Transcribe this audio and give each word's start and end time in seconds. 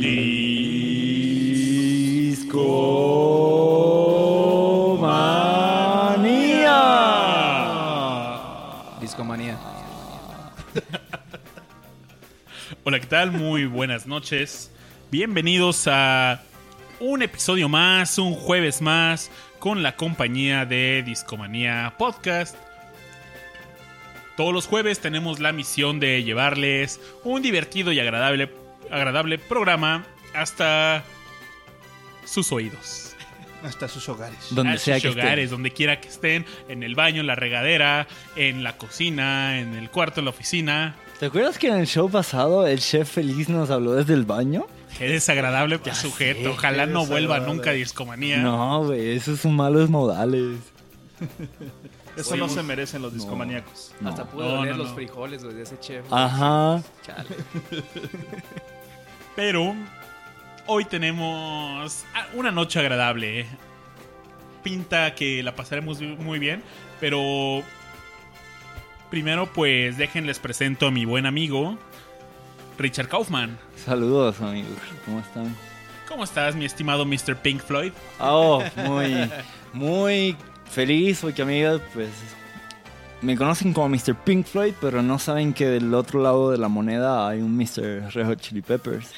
Discomanía. 0.00 0.16
Discomanía. 8.98 9.58
Hola, 12.84 12.98
¿qué 12.98 13.06
tal? 13.06 13.32
Muy 13.32 13.66
buenas 13.66 14.06
noches. 14.06 14.72
Bienvenidos 15.10 15.86
a 15.86 16.40
un 16.98 17.20
episodio 17.20 17.68
más, 17.68 18.16
un 18.16 18.34
jueves 18.34 18.80
más, 18.80 19.30
con 19.58 19.82
la 19.82 19.96
compañía 19.96 20.64
de 20.64 21.02
Discomanía 21.04 21.92
Podcast. 21.98 22.56
Todos 24.38 24.54
los 24.54 24.66
jueves 24.66 25.00
tenemos 25.00 25.40
la 25.40 25.52
misión 25.52 26.00
de 26.00 26.24
llevarles 26.24 27.02
un 27.22 27.42
divertido 27.42 27.92
y 27.92 28.00
agradable, 28.00 28.50
agradable 28.90 29.38
programa 29.38 30.04
hasta 30.34 31.04
sus 32.24 32.52
oídos. 32.52 33.14
Hasta 33.62 33.88
sus 33.88 34.08
hogares. 34.08 34.38
Donde 34.50 34.78
sea 34.78 34.98
sus 34.98 35.12
hogares, 35.12 35.50
donde 35.50 35.70
quiera 35.70 36.00
que 36.00 36.08
estén, 36.08 36.46
en 36.68 36.82
el 36.82 36.94
baño, 36.94 37.20
en 37.20 37.26
la 37.26 37.34
regadera, 37.34 38.06
en 38.36 38.64
la 38.64 38.78
cocina, 38.78 39.58
en 39.60 39.74
el 39.74 39.90
cuarto, 39.90 40.20
en 40.20 40.24
la 40.24 40.30
oficina. 40.30 40.96
¿Te 41.18 41.26
acuerdas 41.26 41.58
que 41.58 41.68
en 41.68 41.74
el 41.74 41.86
show 41.86 42.10
pasado 42.10 42.66
el 42.66 42.80
chef 42.80 43.10
feliz 43.10 43.50
nos 43.50 43.68
habló 43.70 43.92
desde 43.92 44.14
el 44.14 44.24
baño? 44.24 44.66
Qué 44.96 45.08
desagradable 45.08 45.78
ya 45.84 45.94
sujeto. 45.94 46.40
Sé, 46.40 46.48
Ojalá 46.48 46.86
no 46.86 47.04
vuelva 47.04 47.40
nunca 47.40 47.70
a 47.70 47.72
Discomanía. 47.74 48.38
No, 48.38 48.84
güey, 48.84 49.10
esos 49.10 49.40
son 49.40 49.54
malos 49.56 49.90
modales. 49.90 50.58
Eso 52.16 52.36
no 52.36 52.48
se 52.48 52.62
merecen 52.62 53.02
los 53.02 53.14
discomaníacos. 53.14 53.92
No. 54.00 54.10
Hasta 54.10 54.24
pudo 54.24 54.56
no, 54.56 54.64
no, 54.64 54.76
los 54.76 54.90
frijoles 54.90 55.44
güey, 55.44 55.54
de 55.54 55.62
ese 55.62 55.78
chef. 55.78 56.04
Ajá. 56.10 56.82
Chale. 57.02 57.28
Pero 59.36 59.74
hoy 60.66 60.84
tenemos 60.84 62.04
una 62.34 62.50
noche 62.50 62.78
agradable. 62.78 63.46
Pinta 64.62 65.14
que 65.14 65.42
la 65.42 65.56
pasaremos 65.56 66.00
muy 66.00 66.38
bien, 66.38 66.62
pero 67.00 67.62
primero 69.10 69.46
pues 69.52 69.96
déjenles 69.96 70.38
presento 70.38 70.86
a 70.88 70.90
mi 70.90 71.04
buen 71.04 71.26
amigo 71.26 71.78
Richard 72.78 73.08
Kaufman. 73.08 73.58
Saludos 73.76 74.40
amigos, 74.40 74.78
¿cómo 75.04 75.20
están? 75.20 75.56
¿Cómo 76.08 76.24
estás 76.24 76.54
mi 76.54 76.64
estimado 76.64 77.04
Mr. 77.06 77.36
Pink 77.36 77.62
Floyd? 77.62 77.92
Oh, 78.18 78.62
muy, 78.76 79.30
muy 79.72 80.36
feliz 80.70 81.20
porque 81.20 81.42
amigos 81.42 81.80
pues 81.94 82.10
me 83.22 83.36
conocen 83.36 83.72
como 83.72 83.88
Mr. 83.90 84.14
Pink 84.24 84.46
Floyd, 84.46 84.74
pero 84.80 85.02
no 85.02 85.18
saben 85.18 85.52
que 85.52 85.66
del 85.66 85.92
otro 85.94 86.22
lado 86.22 86.50
de 86.50 86.58
la 86.58 86.68
moneda 86.68 87.28
hay 87.28 87.40
un 87.40 87.56
Mr. 87.56 88.12
Red 88.14 88.26
Hot 88.26 88.40
Chili 88.40 88.62
Peppers. 88.62 89.10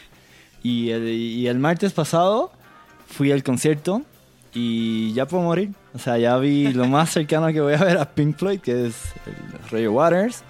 Y 0.62 0.91
el, 0.91 1.08
y 1.08 1.47
el 1.47 1.58
martes 1.58 1.92
pasado 1.92 2.53
fui 3.06 3.33
al 3.33 3.42
concierto 3.42 4.03
y 4.53 5.12
ya 5.12 5.27
puedo 5.27 5.45
morir. 5.45 5.70
O 5.95 5.98
sea, 5.98 6.19
ya 6.19 6.36
vi 6.39 6.73
lo 6.73 6.86
más 6.86 7.11
cercano 7.13 7.52
que 7.52 7.61
voy 7.61 7.74
a 7.74 7.85
ver 7.85 7.98
a 7.98 8.11
Pink 8.11 8.36
Floyd, 8.36 8.61
que 8.61 8.86
es 8.86 9.13
el 9.27 9.70
Ray 9.70 9.86
Waters. 9.86 10.42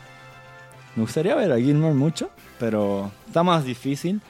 Me 0.96 1.02
gustaría 1.02 1.34
ver 1.34 1.52
a 1.52 1.58
Gilmore 1.58 1.94
mucho, 1.94 2.30
pero 2.58 3.10
está 3.26 3.42
más 3.42 3.64
difícil. 3.64 4.20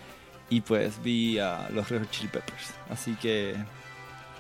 Y 0.50 0.60
pues 0.60 1.02
vi 1.02 1.38
a 1.38 1.68
los 1.72 1.88
Red 1.88 2.00
Hot 2.00 2.10
Chili 2.10 2.28
Peppers. 2.28 2.74
Así 2.90 3.14
que... 3.14 3.54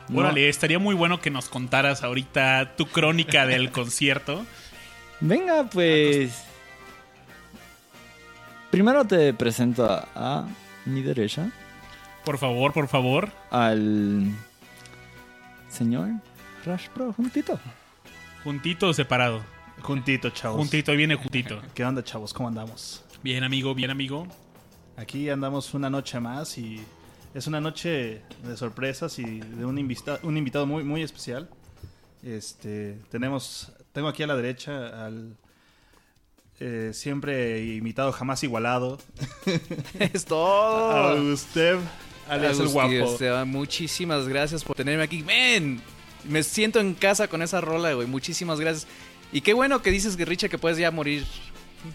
No. 0.08 0.18
Órale, 0.18 0.48
estaría 0.48 0.80
muy 0.80 0.94
bueno 0.94 1.20
que 1.20 1.30
nos 1.30 1.48
contaras 1.48 2.02
ahorita 2.02 2.74
tu 2.76 2.86
crónica 2.86 3.46
del 3.46 3.70
concierto. 3.70 4.44
Venga, 5.22 5.64
pues... 5.70 6.44
Primero 8.72 9.04
te 9.04 9.32
presento 9.32 9.84
a, 9.88 10.08
a 10.14 10.48
mi 10.84 11.00
derecha. 11.00 11.50
Por 12.24 12.38
favor, 12.38 12.72
por 12.72 12.88
favor. 12.88 13.30
Al 13.50 14.32
señor 15.68 16.10
Rash 16.64 16.88
Pro, 16.88 17.12
juntito. 17.12 17.58
Juntito 18.42 18.88
o 18.88 18.92
separado. 18.92 19.42
Juntito, 19.82 20.30
chavos. 20.30 20.58
Juntito, 20.58 20.92
viene 20.92 21.14
juntito. 21.14 21.62
¿Qué 21.74 21.84
onda, 21.84 22.02
chavos? 22.02 22.34
¿Cómo 22.34 22.48
andamos? 22.48 23.04
Bien, 23.22 23.44
amigo, 23.44 23.74
bien, 23.74 23.90
amigo. 23.90 24.26
Aquí 24.96 25.28
andamos 25.28 25.72
una 25.74 25.88
noche 25.88 26.18
más 26.18 26.58
y 26.58 26.80
es 27.32 27.46
una 27.46 27.60
noche 27.60 28.22
de 28.42 28.56
sorpresas 28.56 29.18
y 29.20 29.38
de 29.40 29.64
un, 29.64 29.78
invita 29.78 30.18
un 30.24 30.36
invitado 30.36 30.66
muy, 30.66 30.82
muy 30.82 31.02
especial. 31.02 31.48
Este, 32.22 32.98
tenemos, 33.10 33.72
tengo 33.92 34.08
aquí 34.08 34.22
a 34.22 34.26
la 34.26 34.36
derecha 34.36 35.06
al 35.06 35.36
eh, 36.60 36.90
siempre 36.92 37.64
invitado, 37.74 38.12
jamás 38.12 38.42
igualado. 38.44 38.98
es 39.98 40.24
todo. 40.24 40.92
A 40.92 41.14
usted, 41.14 41.78
alias 42.28 42.60
el 42.60 42.68
guapo. 42.68 42.92
Esteban, 42.92 43.48
muchísimas 43.48 44.28
gracias 44.28 44.62
por 44.62 44.76
tenerme 44.76 45.02
aquí. 45.02 45.22
Men, 45.22 45.82
me 46.24 46.42
siento 46.42 46.78
en 46.78 46.94
casa 46.94 47.26
con 47.26 47.42
esa 47.42 47.60
rola, 47.60 47.92
güey. 47.94 48.06
Muchísimas 48.06 48.60
gracias. 48.60 48.86
Y 49.32 49.40
qué 49.40 49.54
bueno 49.54 49.82
que 49.82 49.90
dices, 49.90 50.16
Guerricha, 50.16 50.48
que 50.48 50.58
puedes 50.58 50.78
ya 50.78 50.90
morir 50.90 51.24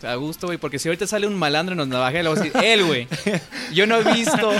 a 0.03 0.15
gusto, 0.15 0.47
güey, 0.47 0.57
porque 0.57 0.79
si 0.79 0.87
ahorita 0.87 1.07
sale 1.07 1.27
un 1.27 1.35
malandro 1.35 1.73
en 1.73 1.79
los 1.79 1.87
navajes, 1.87 2.23
le 2.23 2.29
voy 2.29 2.39
a 2.39 2.41
decir, 2.41 2.61
él, 2.63 2.85
güey. 2.85 3.07
Yo 3.73 3.87
no 3.87 3.97
he 3.97 4.13
visto 4.13 4.51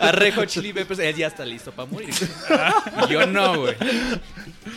a 0.00 0.12
Rejo 0.12 0.44
Chili 0.44 0.72
Peppers, 0.72 1.00
él 1.00 1.16
ya 1.16 1.26
está 1.26 1.44
listo 1.44 1.72
para 1.72 1.90
morir. 1.90 2.14
Yo 3.10 3.26
no, 3.26 3.60
güey. 3.60 3.76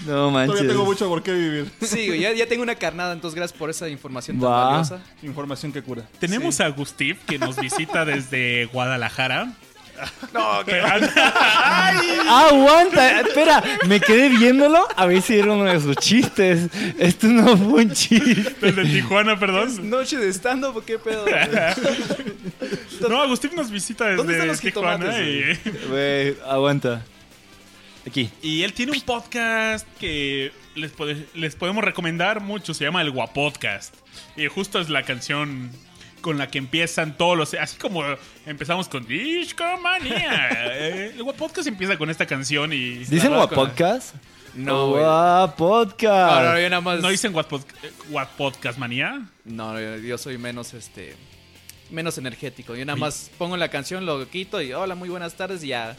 No 0.05 0.31
manches. 0.31 0.55
Todavía 0.55 0.71
tengo 0.71 0.85
mucho 0.85 1.07
por 1.07 1.23
qué 1.23 1.33
vivir. 1.33 1.71
Sí, 1.81 2.07
güey, 2.07 2.19
ya, 2.19 2.33
ya, 2.33 2.47
tengo 2.47 2.63
una 2.63 2.75
carnada, 2.75 3.13
entonces 3.13 3.35
gracias 3.35 3.57
por 3.57 3.69
esa 3.69 3.87
información 3.89 4.39
tan 4.39 4.49
Va. 4.49 4.65
valiosa. 4.65 4.99
Información 5.23 5.71
que 5.71 5.81
cura. 5.81 6.03
Tenemos 6.19 6.55
sí. 6.55 6.63
a 6.63 6.69
Gustif 6.69 7.23
que 7.25 7.37
nos 7.37 7.57
visita 7.57 8.05
desde 8.05 8.65
Guadalajara. 8.65 9.53
No, 10.33 10.63
que 10.65 10.79
Aguanta, 12.29 13.21
espera, 13.21 13.63
me 13.87 13.99
quedé 13.99 14.29
viéndolo 14.29 14.87
a 14.95 15.05
ver 15.05 15.21
si 15.21 15.39
era 15.39 15.51
uno 15.51 15.65
de 15.65 15.79
sus 15.79 15.95
chistes. 15.97 16.69
Esto 16.97 17.27
no 17.27 17.57
fue 17.57 17.85
un 17.85 17.91
chiste. 17.91 18.55
Desde 18.61 18.85
Tijuana, 18.85 19.39
perdón. 19.39 19.89
Noche 19.89 20.17
de 20.17 20.29
stand-up, 20.29 20.83
¿qué 20.85 20.99
pedo? 20.99 21.25
no, 23.09 23.21
Agustín 23.21 23.51
nos 23.55 23.71
visita 23.71 24.05
desde 24.05 24.57
Tijuana. 24.57 25.19
Y... 25.21 25.59
Wey, 25.91 26.37
aguanta. 26.45 27.03
Aquí. 28.05 28.29
Y 28.41 28.63
él 28.63 28.73
tiene 28.73 28.93
un 28.93 29.01
podcast 29.01 29.87
que 29.99 30.51
les, 30.75 30.91
puede, 30.91 31.27
les 31.33 31.55
podemos 31.55 31.83
recomendar 31.83 32.39
mucho. 32.41 32.73
Se 32.73 32.85
llama 32.85 33.01
El 33.01 33.11
Guapodcast. 33.11 33.95
Y 34.35 34.47
justo 34.47 34.79
es 34.79 34.89
la 34.89 35.03
canción 35.03 35.71
con 36.21 36.37
la 36.37 36.47
que 36.47 36.57
empiezan 36.57 37.17
todos 37.17 37.37
los. 37.37 37.53
Así 37.53 37.77
como 37.77 38.03
empezamos 38.45 38.87
con 38.87 39.05
Discomanía. 39.05 40.49
eh, 40.75 41.11
el 41.15 41.23
Guapodcast 41.23 41.67
empieza 41.67 41.97
con 41.97 42.09
esta 42.09 42.25
canción 42.25 42.73
y. 42.73 43.05
¿Dicen 43.05 43.33
Guapodcast? 43.33 44.15
No, 44.53 44.89
güey. 44.89 45.03
Guapodcast. 45.03 46.43
No, 46.43 46.53
no, 46.53 46.59
yo 46.59 46.69
nada 46.69 46.81
más. 46.81 46.99
¿No 47.01 47.09
dicen 47.09 47.33
Guapodcast 47.33 48.77
manía? 48.77 49.27
No, 49.45 49.79
yo, 49.79 49.97
yo 49.97 50.17
soy 50.17 50.37
menos 50.37 50.73
este. 50.73 51.15
Menos 51.89 52.17
energético. 52.17 52.75
Yo 52.75 52.85
nada 52.85 52.97
más 52.97 53.31
pongo 53.37 53.55
la 53.55 53.69
canción, 53.69 54.05
lo 54.05 54.27
quito 54.29 54.61
y 54.61 54.73
hola, 54.73 54.95
muy 54.95 55.07
buenas 55.07 55.35
tardes 55.35 55.63
y 55.63 55.67
ya 55.67 55.95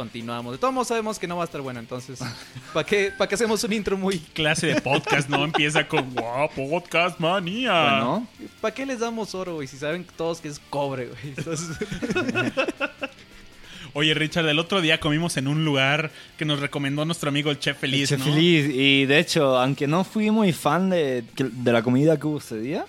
continuamos. 0.00 0.52
De 0.52 0.58
todos 0.58 0.72
modos 0.72 0.88
sabemos 0.88 1.18
que 1.18 1.26
no 1.26 1.36
va 1.36 1.42
a 1.42 1.44
estar 1.44 1.60
bueno, 1.60 1.78
entonces, 1.78 2.20
¿para 2.72 2.86
qué, 2.86 3.12
¿para 3.16 3.28
qué 3.28 3.34
hacemos 3.34 3.62
un 3.64 3.72
intro 3.74 3.98
muy... 3.98 4.18
Clase 4.18 4.68
de 4.68 4.80
podcast, 4.80 5.28
¿no? 5.28 5.44
Empieza 5.44 5.86
con 5.86 6.14
wow, 6.14 6.48
podcast 6.56 7.20
manía. 7.20 7.82
Bueno. 7.82 8.26
¿Para 8.62 8.72
qué 8.72 8.86
les 8.86 9.00
damos 9.00 9.34
oro, 9.34 9.56
güey? 9.56 9.68
Si 9.68 9.76
saben 9.76 10.06
todos 10.16 10.40
que 10.40 10.48
es 10.48 10.58
cobre, 10.70 11.08
güey. 11.08 11.34
Entonces... 11.36 11.76
Oye, 13.92 14.14
Richard, 14.14 14.48
el 14.48 14.58
otro 14.58 14.80
día 14.80 15.00
comimos 15.00 15.36
en 15.36 15.48
un 15.48 15.66
lugar 15.66 16.10
que 16.38 16.46
nos 16.46 16.60
recomendó 16.60 17.04
nuestro 17.04 17.28
amigo 17.28 17.50
el 17.50 17.58
Chef 17.58 17.76
Feliz, 17.76 18.10
el 18.10 18.18
Chef 18.18 18.26
¿no? 18.26 18.32
Feliz. 18.32 18.74
Y 18.74 19.04
de 19.04 19.18
hecho, 19.18 19.58
aunque 19.58 19.86
no 19.86 20.04
fui 20.04 20.30
muy 20.30 20.54
fan 20.54 20.88
de, 20.88 21.24
de 21.36 21.72
la 21.72 21.82
comida 21.82 22.18
que 22.18 22.26
hubo 22.26 22.38
ese 22.38 22.58
día, 22.58 22.86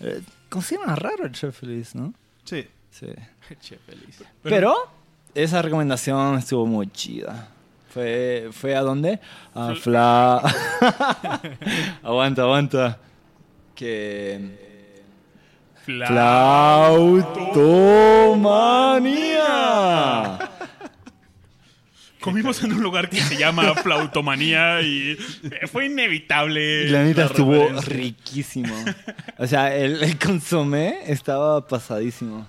eh, 0.00 0.20
cocina 0.50 0.94
raro 0.96 1.24
el 1.24 1.32
Chef 1.32 1.58
Feliz, 1.58 1.94
¿no? 1.94 2.12
Sí. 2.44 2.66
Sí. 2.90 3.06
Chef 3.62 3.80
Feliz. 3.86 4.18
Pero, 4.42 4.56
Pero 4.56 5.01
esa 5.34 5.62
recomendación 5.62 6.38
estuvo 6.38 6.66
muy 6.66 6.88
chida. 6.90 7.48
Fue, 7.92 8.48
fue 8.52 8.74
a 8.74 8.80
dónde? 8.80 9.20
A 9.54 9.74
Fla. 9.74 10.36
aguanta, 12.02 12.42
aguanta. 12.42 12.98
Que. 13.74 14.72
Flautomanía. 15.84 17.28
Comimos 22.20 22.62
en 22.62 22.72
un 22.72 22.82
lugar 22.82 23.10
que 23.10 23.20
se 23.20 23.36
llama 23.36 23.74
Flautomanía 23.74 24.80
y 24.80 25.16
fue 25.70 25.86
inevitable. 25.86 26.88
La 26.88 27.02
neta 27.02 27.24
estuvo 27.24 27.68
riquísimo. 27.80 28.72
O 29.38 29.46
sea, 29.46 29.74
el, 29.74 30.02
el 30.04 30.16
consomé 30.18 31.00
estaba 31.06 31.66
pasadísimo. 31.66 32.46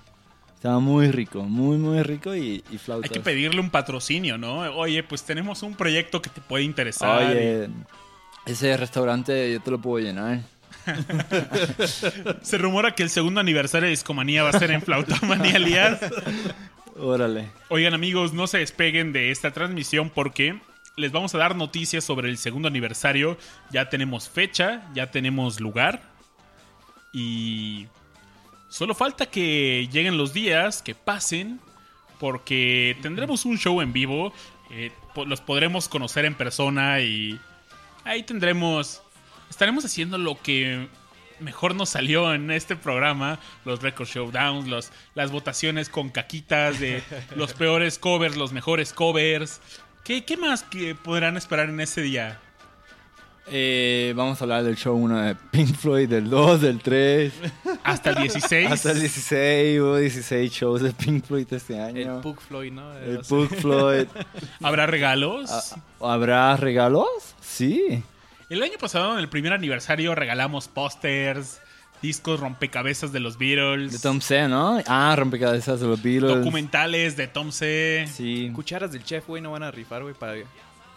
Estaba 0.64 0.80
muy 0.80 1.12
rico, 1.12 1.44
muy, 1.44 1.78
muy 1.78 2.02
rico 2.04 2.34
y, 2.34 2.64
y 2.72 2.78
flautas. 2.78 3.12
Hay 3.12 3.18
que 3.18 3.20
pedirle 3.20 3.60
un 3.60 3.70
patrocinio, 3.70 4.38
¿no? 4.38 4.60
Oye, 4.78 5.04
pues 5.04 5.22
tenemos 5.24 5.62
un 5.62 5.76
proyecto 5.76 6.22
que 6.22 6.30
te 6.30 6.40
puede 6.40 6.64
interesar. 6.64 7.22
Oye, 7.22 7.68
y... 7.68 8.50
ese 8.50 8.78
restaurante 8.78 9.52
yo 9.52 9.60
te 9.60 9.72
lo 9.72 9.82
puedo 9.82 10.02
llenar. 10.02 10.40
Se 12.44 12.58
rumora 12.58 12.96
que 12.96 13.04
el 13.04 13.10
segundo 13.10 13.42
aniversario 13.42 13.88
de 13.88 13.90
Discomanía 13.90 14.44
va 14.44 14.52
a 14.52 14.58
ser 14.58 14.72
en 14.72 14.82
Flautomanía 14.82 15.58
Elías. 15.58 16.00
Órale. 16.96 17.50
Oigan 17.68 17.94
amigos, 17.94 18.32
no 18.32 18.48
se 18.48 18.60
despeguen 18.60 19.12
de 19.12 19.32
esta 19.32 19.52
transmisión 19.52 20.10
porque 20.10 20.62
les 20.96 21.12
vamos 21.12 21.36
a 21.36 21.40
dar 21.40 21.58
noticias 21.58 22.06
sobre 22.06 22.30
el 22.30 22.38
segundo 22.38 22.70
aniversario. 22.70 23.38
Ya 23.70 23.90
tenemos 23.90 24.30
fecha, 24.30 24.90
ya 24.94 25.12
tenemos 25.12 25.60
lugar. 25.60 26.04
Y 27.12 27.88
solo 28.74 28.96
falta 28.96 29.28
que 29.28 29.88
lleguen 29.92 30.18
los 30.18 30.34
días, 30.34 30.82
que 30.82 30.96
pasen, 30.96 31.60
porque 32.20 32.98
tendremos 33.04 33.46
un 33.46 33.60
show 33.60 33.82
en 33.82 33.94
vivo. 33.94 34.34
eh, 34.72 34.92
los 35.28 35.42
podremos 35.42 35.88
conocer 35.88 36.26
en 36.26 36.34
persona 36.34 37.00
y 37.02 37.40
ahí 38.04 38.24
tendremos... 38.24 39.04
Estaremos 39.48 39.86
haciendo 39.86 40.18
lo 40.18 40.42
que 40.42 40.88
mejor 41.40 41.76
nos 41.76 41.90
salió 41.90 42.34
en 42.34 42.50
este 42.50 42.76
programa, 42.76 43.40
los 43.64 43.84
record 43.84 44.08
showdowns, 44.08 44.68
los, 44.68 44.92
las 45.14 45.30
votaciones 45.32 45.88
con 45.90 46.10
caquitas 46.10 46.80
de 46.80 47.04
los 47.36 47.54
peores 47.54 48.00
covers, 48.00 48.36
los 48.36 48.54
mejores 48.54 48.92
covers. 48.92 49.62
¿Qué, 50.04 50.26
qué 50.26 50.36
más 50.36 50.64
que 50.64 50.96
podrán 50.96 51.38
esperar 51.38 51.70
en 51.70 51.80
ese 51.80 52.02
día? 52.02 52.40
Eh, 53.48 54.14
vamos 54.16 54.40
a 54.42 54.46
hablar 54.46 54.64
del 54.64 54.76
show 54.78 54.96
1 54.96 55.22
de 55.22 55.36
Pink 55.36 55.76
Floyd, 55.76 56.08
del 56.10 56.30
2, 56.30 56.62
del 56.62 56.80
3. 56.80 57.34
Hasta 57.84 58.12
el 58.12 58.16
16. 58.24 58.72
Hasta 58.72 58.92
el 58.92 59.00
16, 59.02 59.82
hubo 59.82 59.98
16 59.98 60.52
shows 60.52 60.82
de 60.82 60.92
Pink 60.94 61.26
Floyd 61.26 61.46
este 61.52 61.76
El 61.76 61.82
año. 61.82 62.22
Pug 62.22 62.40
Floyd, 62.40 62.72
¿no? 62.72 62.94
El. 62.98 63.20
Pink 63.20 63.54
Floyd. 63.56 64.08
¿Habrá 64.64 64.86
regalos? 64.88 65.52
Ah, 65.52 66.14
¿Habrá 66.14 66.56
regalos? 66.58 67.08
Sí. 67.42 68.04
El 68.50 68.64
año 68.64 68.78
pasado, 68.80 69.14
en 69.14 69.20
el 69.20 69.30
primer 69.30 69.52
aniversario, 69.52 70.16
regalamos 70.16 70.68
pósters, 70.70 71.60
discos 72.02 72.40
rompecabezas 72.40 73.12
de 73.12 73.20
los 73.20 73.38
Beatles, 73.38 73.92
De 73.92 74.00
Tom 74.00 74.22
C, 74.22 74.48
¿no? 74.48 74.80
Ah, 74.88 75.16
rompecabezas 75.18 75.80
de 75.82 75.88
los 75.88 76.02
Beatles. 76.02 76.36
documentales 76.38 77.18
de 77.18 77.28
Tom 77.28 77.52
C. 77.52 78.06
Sí. 78.12 78.52
Cucharas 78.54 78.92
del 78.92 79.04
chef, 79.04 79.28
güey, 79.28 79.42
no 79.42 79.52
van 79.52 79.64
a 79.64 79.72
rifar, 79.72 80.04
güey, 80.04 80.14
para... 80.14 80.36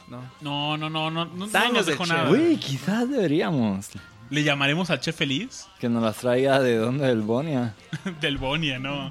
No. 0.08 0.22
No, 0.40 0.76
no, 0.76 0.88
no, 0.90 1.10
no, 1.10 1.24
no, 1.24 1.46
no 1.46 1.72
nos 1.72 1.86
dejó 1.86 2.06
nada. 2.06 2.30
Uy, 2.30 2.56
quizás 2.58 3.08
deberíamos. 3.10 3.90
Le 4.30 4.42
llamaremos 4.42 4.90
al 4.90 5.00
chef 5.00 5.16
feliz 5.16 5.66
Que 5.78 5.88
nos 5.88 6.02
las 6.02 6.16
traiga 6.18 6.60
de 6.60 6.76
dónde, 6.76 7.06
del 7.06 7.22
Bonia. 7.22 7.74
del 8.20 8.38
Bonia, 8.38 8.78
¿no? 8.78 9.10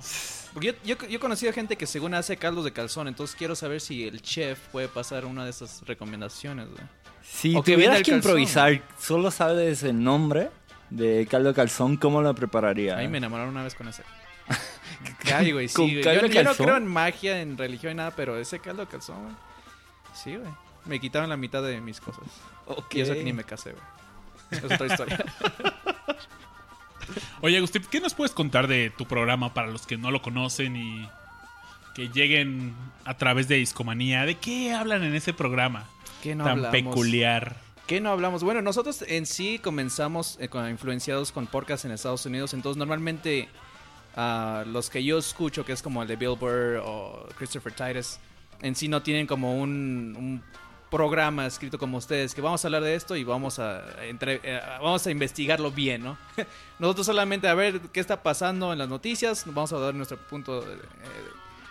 Porque 0.53 0.75
yo, 0.85 0.95
yo, 0.95 1.07
yo 1.07 1.17
he 1.17 1.19
conocido 1.19 1.51
gente 1.51 1.75
que 1.75 1.85
según 1.85 2.13
hace 2.13 2.37
caldos 2.37 2.63
de 2.63 2.71
calzón, 2.71 3.09
entonces 3.09 3.35
quiero 3.35 3.55
saber 3.55 3.81
si 3.81 4.07
el 4.07 4.21
chef 4.21 4.59
puede 4.69 4.87
pasar 4.87 5.25
una 5.25 5.43
de 5.43 5.49
esas 5.49 5.83
recomendaciones, 5.85 6.67
güey. 6.69 6.81
Si 7.23 7.55
O 7.55 7.63
tuvieras 7.63 8.01
que 8.03 8.11
improvisar, 8.11 8.81
solo 8.97 9.31
sabes 9.31 9.83
el 9.83 10.01
nombre 10.01 10.49
de 10.89 11.27
caldo 11.29 11.49
de 11.49 11.55
calzón, 11.55 11.97
¿cómo 11.97 12.21
lo 12.21 12.33
prepararía? 12.33 12.97
A 12.97 13.01
mí 13.01 13.07
me 13.09 13.17
enamoraron 13.17 13.49
una 13.51 13.63
vez 13.63 13.75
con 13.75 13.87
ese. 13.89 14.03
Ay, 15.35 15.51
güey, 15.51 15.67
sí, 15.67 15.73
¿Con 15.75 15.91
güey. 15.91 16.03
Yo, 16.03 16.25
yo 16.27 16.43
no 16.43 16.53
creo 16.53 16.77
en 16.77 16.87
magia, 16.87 17.41
en 17.41 17.57
religión 17.57 17.93
y 17.93 17.95
nada, 17.95 18.11
pero 18.15 18.37
ese 18.37 18.59
caldo 18.59 18.85
de 18.85 18.87
calzón, 18.87 19.23
güey. 19.23 19.35
Sí, 20.13 20.35
güey. 20.37 20.51
Me 20.85 20.99
quitaron 20.99 21.29
la 21.29 21.37
mitad 21.37 21.63
de 21.63 21.81
mis 21.81 21.99
cosas. 21.99 22.23
Y 22.91 23.01
eso 23.01 23.13
que 23.13 23.23
ni 23.23 23.33
me 23.33 23.43
casé, 23.43 23.71
güey. 23.71 23.83
Es 24.51 24.63
otra 24.63 24.87
historia. 24.87 25.25
Oye, 27.41 27.57
Agustín, 27.57 27.83
¿qué 27.89 27.99
nos 27.99 28.13
puedes 28.13 28.33
contar 28.33 28.67
de 28.67 28.89
tu 28.89 29.05
programa 29.05 29.53
para 29.53 29.67
los 29.67 29.85
que 29.85 29.97
no 29.97 30.11
lo 30.11 30.21
conocen 30.21 30.75
y 30.75 31.09
que 31.93 32.09
lleguen 32.09 32.75
a 33.03 33.17
través 33.17 33.47
de 33.47 33.55
Discomanía? 33.55 34.25
¿De 34.25 34.35
qué 34.35 34.73
hablan 34.73 35.03
en 35.03 35.15
ese 35.15 35.33
programa 35.33 35.87
¿Qué 36.23 36.35
no 36.35 36.43
tan 36.43 36.53
hablamos? 36.53 36.71
peculiar? 36.71 37.57
¿Qué 37.87 38.01
no 38.01 38.09
hablamos? 38.09 38.43
Bueno, 38.43 38.61
nosotros 38.61 39.03
en 39.07 39.25
sí 39.25 39.59
comenzamos 39.59 40.37
eh, 40.39 40.49
con, 40.49 40.67
influenciados 40.69 41.31
con 41.31 41.45
podcasts 41.45 41.85
en 41.85 41.91
Estados 41.91 42.25
Unidos, 42.25 42.53
entonces 42.53 42.77
normalmente 42.77 43.47
ah, 44.15 44.63
los 44.65 44.89
que 44.89 45.03
yo 45.03 45.19
escucho, 45.19 45.63
que 45.65 45.73
es 45.73 45.83
como 45.83 46.01
el 46.01 46.07
de 46.07 46.15
Bill 46.15 46.35
Burr 46.39 46.81
o 46.83 47.27
Christopher 47.37 47.73
Titus, 47.73 48.17
en 48.61 48.75
sí 48.75 48.87
no 48.87 49.03
tienen 49.03 49.27
como 49.27 49.59
un, 49.59 50.15
un 50.17 50.43
programa 50.89 51.45
escrito 51.45 51.77
como 51.77 51.97
ustedes, 51.97 52.33
que 52.33 52.41
vamos 52.41 52.63
a 52.63 52.67
hablar 52.67 52.83
de 52.83 52.95
esto 52.95 53.15
y 53.15 53.23
vamos 53.23 53.59
a, 53.59 53.83
entre- 54.03 54.39
eh, 54.43 54.61
vamos 54.81 55.05
a 55.05 55.11
investigarlo 55.11 55.71
bien, 55.71 56.03
¿no? 56.03 56.17
Nosotros 56.79 57.05
solamente 57.05 57.47
a 57.47 57.53
ver 57.53 57.79
qué 57.91 57.99
está 57.99 58.23
pasando 58.23 58.71
en 58.71 58.79
las 58.79 58.89
noticias, 58.89 59.43
vamos 59.45 59.73
a 59.73 59.79
dar 59.79 59.93
nuestro 59.95 60.17
punto 60.17 60.61
de, 60.61 60.73
eh, 60.75 60.77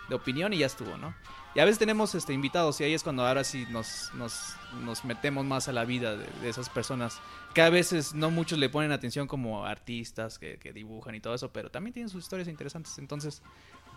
de 0.09 0.15
opinión 0.15 0.53
y 0.53 0.59
ya 0.59 0.65
estuvo, 0.65 0.97
¿no? 0.97 1.13
Y 1.55 1.61
a 1.61 1.65
veces 1.65 1.79
tenemos 1.79 2.13
este, 2.15 2.33
invitados 2.33 2.81
y 2.81 2.83
ahí 2.83 2.93
es 2.93 3.01
cuando 3.01 3.25
ahora 3.25 3.45
sí 3.45 3.65
nos, 3.69 4.11
nos, 4.13 5.05
metemos 5.05 5.45
más 5.45 5.69
a 5.69 5.71
la 5.71 5.85
vida 5.85 6.17
de, 6.17 6.49
esas 6.49 6.67
personas. 6.67 7.21
Que 7.53 7.61
a 7.61 7.69
veces 7.69 8.13
no 8.13 8.29
muchos 8.29 8.59
le 8.59 8.67
ponen 8.67 8.91
atención 8.91 9.25
como 9.25 9.65
artistas 9.65 10.37
que, 10.37 10.57
que 10.57 10.73
dibujan 10.73 11.15
y 11.15 11.21
todo 11.21 11.33
eso, 11.33 11.53
pero 11.53 11.71
también 11.71 11.93
tienen 11.93 12.09
sus 12.09 12.23
historias 12.23 12.49
interesantes. 12.49 12.97
Entonces, 12.97 13.41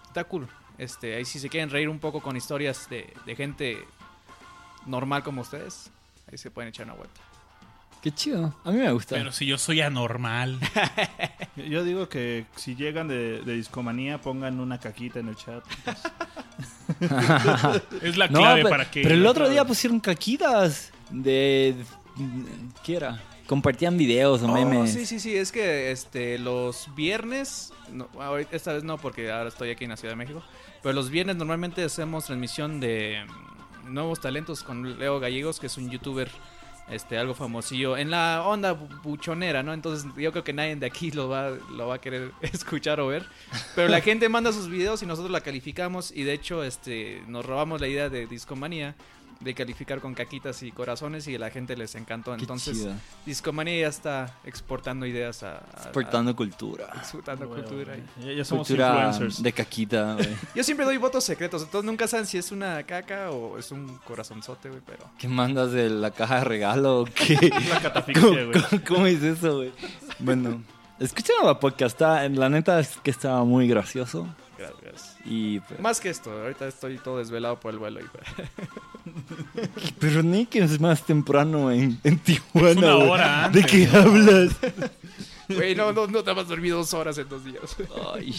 está 0.06 0.23
cool. 0.23 0.47
Este, 0.79 1.17
ahí 1.17 1.25
si 1.25 1.41
se 1.41 1.49
quieren 1.49 1.69
reír 1.69 1.88
un 1.88 1.99
poco 1.99 2.21
con 2.23 2.37
historias 2.37 2.88
de, 2.88 3.12
de 3.26 3.35
gente 3.35 3.85
normal 4.88 5.23
como 5.23 5.43
ustedes, 5.43 5.90
ahí 6.31 6.38
se 6.38 6.50
pueden 6.50 6.70
echar 6.70 6.87
una 6.87 6.94
vuelta. 6.94 7.20
Qué 8.02 8.12
chido. 8.12 8.55
A 8.64 8.70
mí 8.70 8.79
me 8.79 8.93
gusta. 8.93 9.17
Pero 9.17 9.32
si 9.32 9.44
yo 9.46 9.58
soy 9.58 9.81
anormal. 9.81 10.58
Yo 11.56 11.82
digo 11.82 12.08
que 12.08 12.46
si 12.55 12.76
llegan 12.76 13.08
de, 13.08 13.43
de 13.43 13.55
discomanía, 13.55 14.20
pongan 14.20 14.61
una 14.61 14.79
caquita 14.79 15.19
en 15.19 15.26
el 15.26 15.35
chat. 15.35 15.64
Es 18.02 18.17
la 18.17 18.29
no, 18.29 18.38
clave 18.40 18.62
pero, 18.62 18.69
para 18.70 18.90
que... 18.90 19.02
pero 19.02 19.14
el 19.14 19.26
otro 19.26 19.49
día 19.49 19.64
pusieron 19.64 20.00
caquitas 20.00 20.93
de... 21.11 21.75
¿Qué 22.85 22.96
era? 22.96 23.20
Compartían 23.46 23.96
videos 23.96 24.43
o 24.43 24.46
Oh, 24.46 24.52
memes. 24.55 24.93
sí, 24.93 25.06
sí, 25.06 25.20
sí, 25.20 25.37
es 25.37 25.52
que 25.52 25.90
este, 25.90 26.38
los 26.38 26.94
viernes, 26.94 27.73
no, 27.93 28.08
esta 28.52 28.73
vez 28.73 28.85
no 28.85 28.99
porque 28.99 29.31
ahora 29.31 29.49
estoy 29.49 29.70
aquí 29.70 29.85
en 29.85 29.90
la 29.90 29.96
Ciudad 29.96 30.12
de 30.12 30.17
México, 30.17 30.43
pero 30.82 30.93
los 30.94 31.11
viernes 31.11 31.37
normalmente 31.37 31.83
hacemos 31.83 32.26
transmisión 32.26 32.78
de 32.80 33.25
nuevos 33.88 34.21
talentos 34.21 34.62
con 34.62 34.99
Leo 34.99 35.21
Gallegos, 35.21 35.59
que 35.61 35.66
es 35.66 35.76
un 35.76 35.90
youtuber 35.90 36.30
este, 36.90 37.18
algo 37.18 37.35
famosillo 37.35 37.99
en 37.99 38.11
la 38.11 38.42
onda 38.47 38.73
bu- 38.75 39.02
buchonera, 39.02 39.62
¿no? 39.62 39.75
Entonces 39.75 40.11
yo 40.16 40.33
creo 40.33 40.42
que 40.42 40.54
nadie 40.54 40.75
de 40.76 40.87
aquí 40.87 41.11
lo 41.11 41.28
va, 41.28 41.50
lo 41.50 41.87
va 41.88 41.97
a 41.97 42.00
querer 42.00 42.33
escuchar 42.40 42.99
o 43.00 43.09
ver, 43.09 43.26
pero 43.75 43.88
la 43.88 44.00
gente 44.02 44.28
manda 44.30 44.52
sus 44.52 44.68
videos 44.71 45.02
y 45.02 45.07
nosotros 45.07 45.30
la 45.30 45.42
calificamos 45.42 46.11
y 46.11 46.23
de 46.23 46.33
hecho 46.33 46.64
este, 46.64 47.23
nos 47.26 47.45
robamos 47.45 47.80
la 47.80 47.88
idea 47.88 48.09
de 48.09 48.26
Discomanía 48.26 48.95
de 49.40 49.54
calificar 49.54 50.00
con 50.00 50.14
caquitas 50.14 50.62
y 50.64 50.73
corazones 50.73 51.28
y 51.28 51.37
a 51.37 51.38
la 51.38 51.50
gente 51.50 51.76
les 51.76 51.95
encantó. 51.95 52.35
Qué 52.35 52.40
Entonces, 52.40 52.76
chido. 52.78 52.92
Discomanía 53.25 53.83
ya 53.83 53.87
está 53.88 54.35
exportando 54.45 55.07
ideas 55.07 55.42
a... 55.45 55.59
a- 55.59 55.83
Exportando 55.85 56.35
cultura. 56.35 56.88
a- 56.92 56.99
exportando 56.99 57.49
cultura. 57.49 57.92
ahí. 57.95 58.04
Ya, 58.25 58.33
ya 58.33 58.45
somos 58.45 58.66
Cultura 58.66 59.07
influencers. 59.09 59.42
de 59.42 59.52
caquita, 59.52 60.14
güey. 60.14 60.28
Yo 60.57 60.64
siempre 60.64 60.85
doy 60.85 60.97
votos 60.97 61.23
secretos, 61.23 61.62
entonces 61.62 61.87
nunca 61.88 62.09
saben 62.09 62.26
si 62.26 62.37
es 62.38 62.50
una 62.50 62.83
caca 62.83 63.30
o 63.30 63.59
es 63.59 63.71
un 63.71 63.99
corazonzote, 63.99 64.71
güey, 64.71 64.80
pero... 64.85 65.09
¿Qué 65.18 65.28
mandas 65.28 65.71
de 65.71 65.88
la 65.88 66.11
caja 66.11 66.38
de 66.38 66.45
regalo? 66.45 67.00
o 67.00 67.04
¿Qué? 67.04 67.37
La 67.68 67.80
catafixia, 67.80 68.23
güey. 68.45 68.50
¿Cómo, 68.71 68.83
cómo 68.88 69.07
es 69.07 69.23
eso, 69.23 69.57
güey? 69.59 69.73
Bueno, 70.18 70.62
escuchen 70.99 71.37
la 71.45 71.61
podcast. 71.61 72.00
La 72.00 72.49
neta 72.49 72.80
es 72.80 72.97
que 73.04 73.11
estaba 73.12 73.45
muy 73.45 73.68
gracioso. 73.68 74.26
Gracias. 74.59 75.17
Y, 75.25 75.61
pues, 75.61 75.81
Más 75.81 76.00
que 76.00 76.11
esto, 76.11 76.33
ahorita 76.33 76.67
estoy 76.67 76.99
todo 76.99 77.19
desvelado 77.19 77.61
por 77.61 77.73
el 77.73 77.79
vuelo. 77.79 78.00
Y... 78.00 78.05
pero 80.00 80.23
Nick 80.23 80.57
es 80.57 80.81
más 80.81 81.05
temprano 81.05 81.71
en, 81.71 82.00
en 82.03 82.19
Tijuana. 82.19 82.71
Es 82.71 82.77
una 82.77 82.97
hora 82.97 83.49
¿De 83.49 83.62
qué 83.62 83.87
¿no? 83.87 83.99
hablas? 83.99 84.57
Güey, 85.49 85.75
no, 85.75 85.93
no, 85.95 86.07
no 86.07 86.23
te 86.23 86.31
has 86.31 86.49
dormido 86.49 86.77
dos 86.77 86.93
horas 86.93 87.17
en 87.17 87.27
dos 87.27 87.43
días. 87.43 87.75
Ay, 88.15 88.35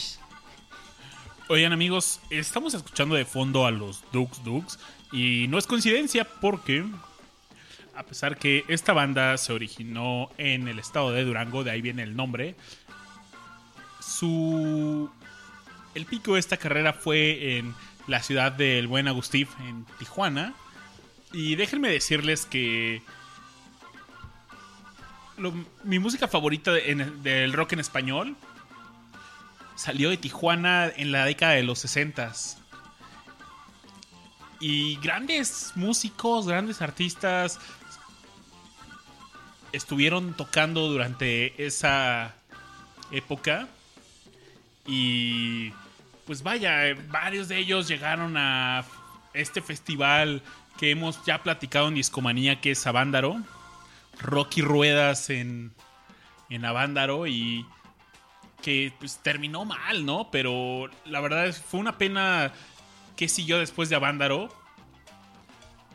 Oigan 1.48 1.74
amigos, 1.74 2.20
estamos 2.30 2.76
escuchando 2.76 3.16
de 3.16 3.26
fondo 3.26 3.66
a 3.66 3.72
los 3.72 4.04
Dukes 4.12 4.44
Dukes 4.44 4.78
y 5.12 5.48
no 5.50 5.58
es 5.58 5.66
coincidencia 5.66 6.24
porque 6.24 6.86
a 7.96 8.04
pesar 8.04 8.38
que 8.38 8.64
esta 8.68 8.94
banda 8.94 9.36
se 9.38 9.52
originó 9.52 10.30
en 10.38 10.68
el 10.68 10.78
estado 10.78 11.12
de 11.12 11.26
Durango, 11.26 11.64
de 11.64 11.72
ahí 11.72 11.82
viene 11.82 12.04
el 12.04 12.16
nombre, 12.16 12.56
su 14.00 15.10
el 15.96 16.06
pico 16.06 16.34
de 16.34 16.40
esta 16.40 16.58
carrera 16.58 16.94
fue 16.94 17.58
en 17.58 17.74
la 18.08 18.22
ciudad 18.22 18.52
del 18.52 18.88
buen 18.88 19.08
Agustín 19.08 19.48
en 19.68 19.86
Tijuana 19.98 20.54
y 21.34 21.56
déjenme 21.56 21.90
decirles 21.90 22.46
que 22.46 23.02
mi 25.84 26.00
música 26.00 26.28
favorita 26.28 26.78
en- 26.78 27.24
del 27.24 27.54
rock 27.54 27.74
en 27.74 27.80
español 27.80 28.36
salió 29.76 30.10
de 30.10 30.18
Tijuana 30.18 30.88
en 30.96 31.12
la 31.12 31.26
década 31.26 31.54
de 31.54 31.64
los 31.64 31.80
60 31.80 32.34
Y 34.62 34.98
grandes 34.98 35.72
músicos, 35.76 36.46
grandes 36.46 36.82
artistas 36.82 37.60
estuvieron 39.72 40.34
tocando 40.34 40.90
durante 40.90 41.66
esa 41.66 42.36
época. 43.12 43.70
Y 44.90 45.72
pues 46.26 46.42
vaya, 46.42 46.88
eh, 46.88 46.96
varios 46.96 47.48
de 47.48 47.60
ellos 47.60 47.88
llegaron 47.88 48.36
a 48.38 48.84
este 49.36 49.62
festival 49.62 50.42
que 50.80 50.90
hemos 50.90 51.24
ya 51.26 51.44
platicado 51.44 51.88
en 51.90 51.94
Discomanía, 51.94 52.60
que 52.60 52.72
es 52.72 52.88
Avándaro. 52.88 53.38
Rocky 54.20 54.62
Ruedas 54.62 55.30
en, 55.30 55.72
en 56.50 56.66
Avándaro 56.66 57.28
y 57.28 57.66
que 58.64 58.92
pues, 59.00 59.20
terminó 59.22 59.64
mal, 59.64 60.06
¿no? 60.06 60.32
Pero 60.32 60.90
la 61.06 61.22
verdad 61.22 61.46
es, 61.46 61.60
fue 61.62 61.80
una 61.80 61.98
pena 61.98 62.52
que 63.16 63.30
siguió 63.30 63.60
después 63.60 63.90
de 63.90 63.96
Avándaro. 63.96 64.50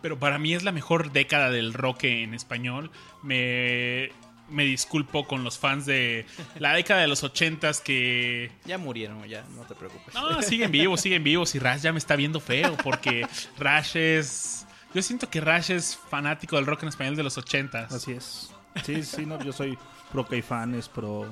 Pero 0.02 0.18
para 0.20 0.38
mí 0.38 0.54
es 0.54 0.62
la 0.62 0.72
mejor 0.72 1.10
década 1.10 1.50
del 1.50 1.72
rock 1.72 2.04
en 2.04 2.32
español. 2.32 2.92
Me, 3.22 4.12
me 4.48 4.64
disculpo 4.64 5.26
con 5.26 5.44
los 5.44 5.58
fans 5.58 5.86
de 5.86 6.26
la 6.58 6.72
década 6.74 7.00
de 7.00 7.08
los 7.08 7.22
ochentas 7.24 7.80
que... 7.80 8.50
Ya 8.64 8.78
murieron, 8.78 9.24
ya, 9.26 9.44
no 9.56 9.62
te 9.62 9.74
preocupes. 9.74 10.14
No, 10.14 10.42
siguen 10.42 10.70
vivos, 10.70 11.00
siguen 11.00 11.24
vivos 11.24 11.54
y 11.54 11.58
Rash 11.58 11.82
ya 11.82 11.92
me 11.92 11.98
está 11.98 12.16
viendo 12.16 12.40
feo 12.40 12.76
porque 12.82 13.26
Rash 13.58 13.96
es... 13.96 14.66
Yo 14.94 15.02
siento 15.02 15.28
que 15.28 15.40
Rash 15.40 15.70
es 15.72 15.96
fanático 15.96 16.56
del 16.56 16.66
rock 16.66 16.82
en 16.84 16.90
español 16.90 17.16
de 17.16 17.22
los 17.22 17.36
ochentas. 17.36 17.92
Así 17.92 18.12
es. 18.12 18.52
Sí, 18.84 19.02
sí, 19.02 19.26
no, 19.26 19.42
yo 19.42 19.52
soy 19.52 19.76
pro 20.12 20.26
Caifanes, 20.26 20.88
pro, 20.88 21.26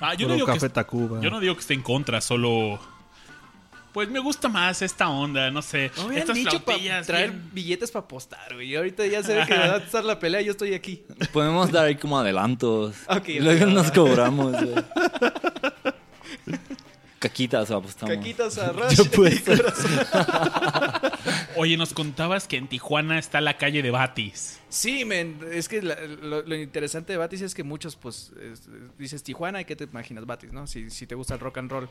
Ah, 0.00 0.14
yo, 0.14 0.26
pro 0.26 0.28
no 0.28 0.34
digo 0.34 0.46
Café 0.46 0.60
que, 0.60 0.68
Tacuba. 0.70 1.20
yo 1.20 1.30
no 1.30 1.38
digo 1.38 1.54
que 1.54 1.60
esté 1.60 1.74
en 1.74 1.82
contra, 1.82 2.20
solo... 2.20 2.80
Pues 3.92 4.08
me 4.08 4.18
gusta 4.20 4.48
más 4.48 4.80
esta 4.82 5.08
onda, 5.10 5.50
no 5.50 5.60
sé. 5.60 5.90
No 5.96 6.08
me 6.08 6.18
Estas 6.18 6.34
dicho 6.34 6.64
para 6.64 7.02
traer 7.02 7.30
bien- 7.30 7.50
billetes 7.52 7.90
para 7.90 8.04
apostar, 8.06 8.54
güey. 8.54 8.68
Y 8.70 8.76
ahorita 8.76 9.04
ya 9.06 9.22
se 9.22 9.34
ve 9.34 9.46
que 9.46 9.54
va 9.58 9.74
a 9.74 9.76
estar 9.78 10.02
la 10.04 10.18
pelea 10.18 10.40
y 10.40 10.46
yo 10.46 10.52
estoy 10.52 10.72
aquí. 10.74 11.02
Podemos 11.32 11.70
dar 11.70 11.84
ahí 11.86 11.96
como 11.96 12.18
adelantos. 12.18 12.96
Ok, 13.08 13.28
Y 13.28 13.40
Luego 13.40 13.66
nos 13.66 13.90
cobramos, 13.92 14.52
güey. 14.52 14.74
Caquitas 17.18 17.70
apostamos. 17.70 18.16
Caquitas 18.16 18.58
a 18.58 18.72
Rush. 18.72 18.96
Yo. 18.96 19.04
Oye, 21.56 21.76
nos 21.76 21.92
contabas 21.94 22.48
que 22.48 22.56
en 22.56 22.66
Tijuana 22.66 23.16
está 23.18 23.40
la 23.40 23.56
calle 23.58 23.80
de 23.80 23.92
Batis. 23.92 24.58
Sí, 24.68 25.04
men, 25.04 25.38
es 25.52 25.68
que 25.68 25.82
la- 25.82 26.00
lo, 26.00 26.42
lo 26.42 26.56
interesante 26.56 27.12
de 27.12 27.18
Batis 27.18 27.42
es 27.42 27.54
que 27.54 27.62
muchos, 27.62 27.94
pues, 27.94 28.32
es- 28.42 28.62
dices 28.98 29.22
Tijuana 29.22 29.60
y 29.60 29.64
¿qué 29.66 29.76
te 29.76 29.84
imaginas 29.84 30.26
Batis, 30.26 30.52
no? 30.52 30.66
Si, 30.66 30.90
si 30.90 31.06
te 31.06 31.14
gusta 31.14 31.34
el 31.34 31.40
rock 31.40 31.58
and 31.58 31.70
roll. 31.70 31.88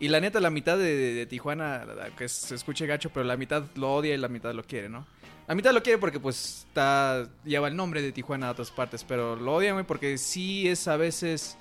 Y 0.00 0.08
la 0.08 0.20
neta, 0.20 0.38
la 0.40 0.50
mitad 0.50 0.78
de, 0.78 0.94
de- 0.96 1.14
de 1.14 1.26
Tijuana, 1.26 1.84
que 2.16 2.28
se 2.28 2.54
escuche 2.54 2.86
gacho, 2.86 3.10
pero 3.10 3.24
la 3.24 3.36
mitad 3.36 3.64
lo 3.74 3.94
odia 3.94 4.14
y 4.14 4.18
la 4.18 4.28
mitad 4.28 4.54
lo 4.54 4.62
quiere, 4.64 4.88
¿no? 4.88 5.06
La 5.48 5.54
mitad 5.54 5.72
lo 5.72 5.82
quiere 5.82 5.98
porque, 5.98 6.20
pues, 6.20 6.66
está 6.68 7.26
lleva 7.44 7.68
el 7.68 7.74
nombre 7.76 8.02
de 8.02 8.12
Tijuana 8.12 8.48
a 8.48 8.50
otras 8.52 8.70
partes, 8.70 9.02
pero 9.02 9.34
lo 9.34 9.54
odian, 9.56 9.74
güey, 9.74 9.86
porque 9.86 10.18
sí 10.18 10.68
es 10.68 10.86
a 10.88 10.96
veces 10.96 11.56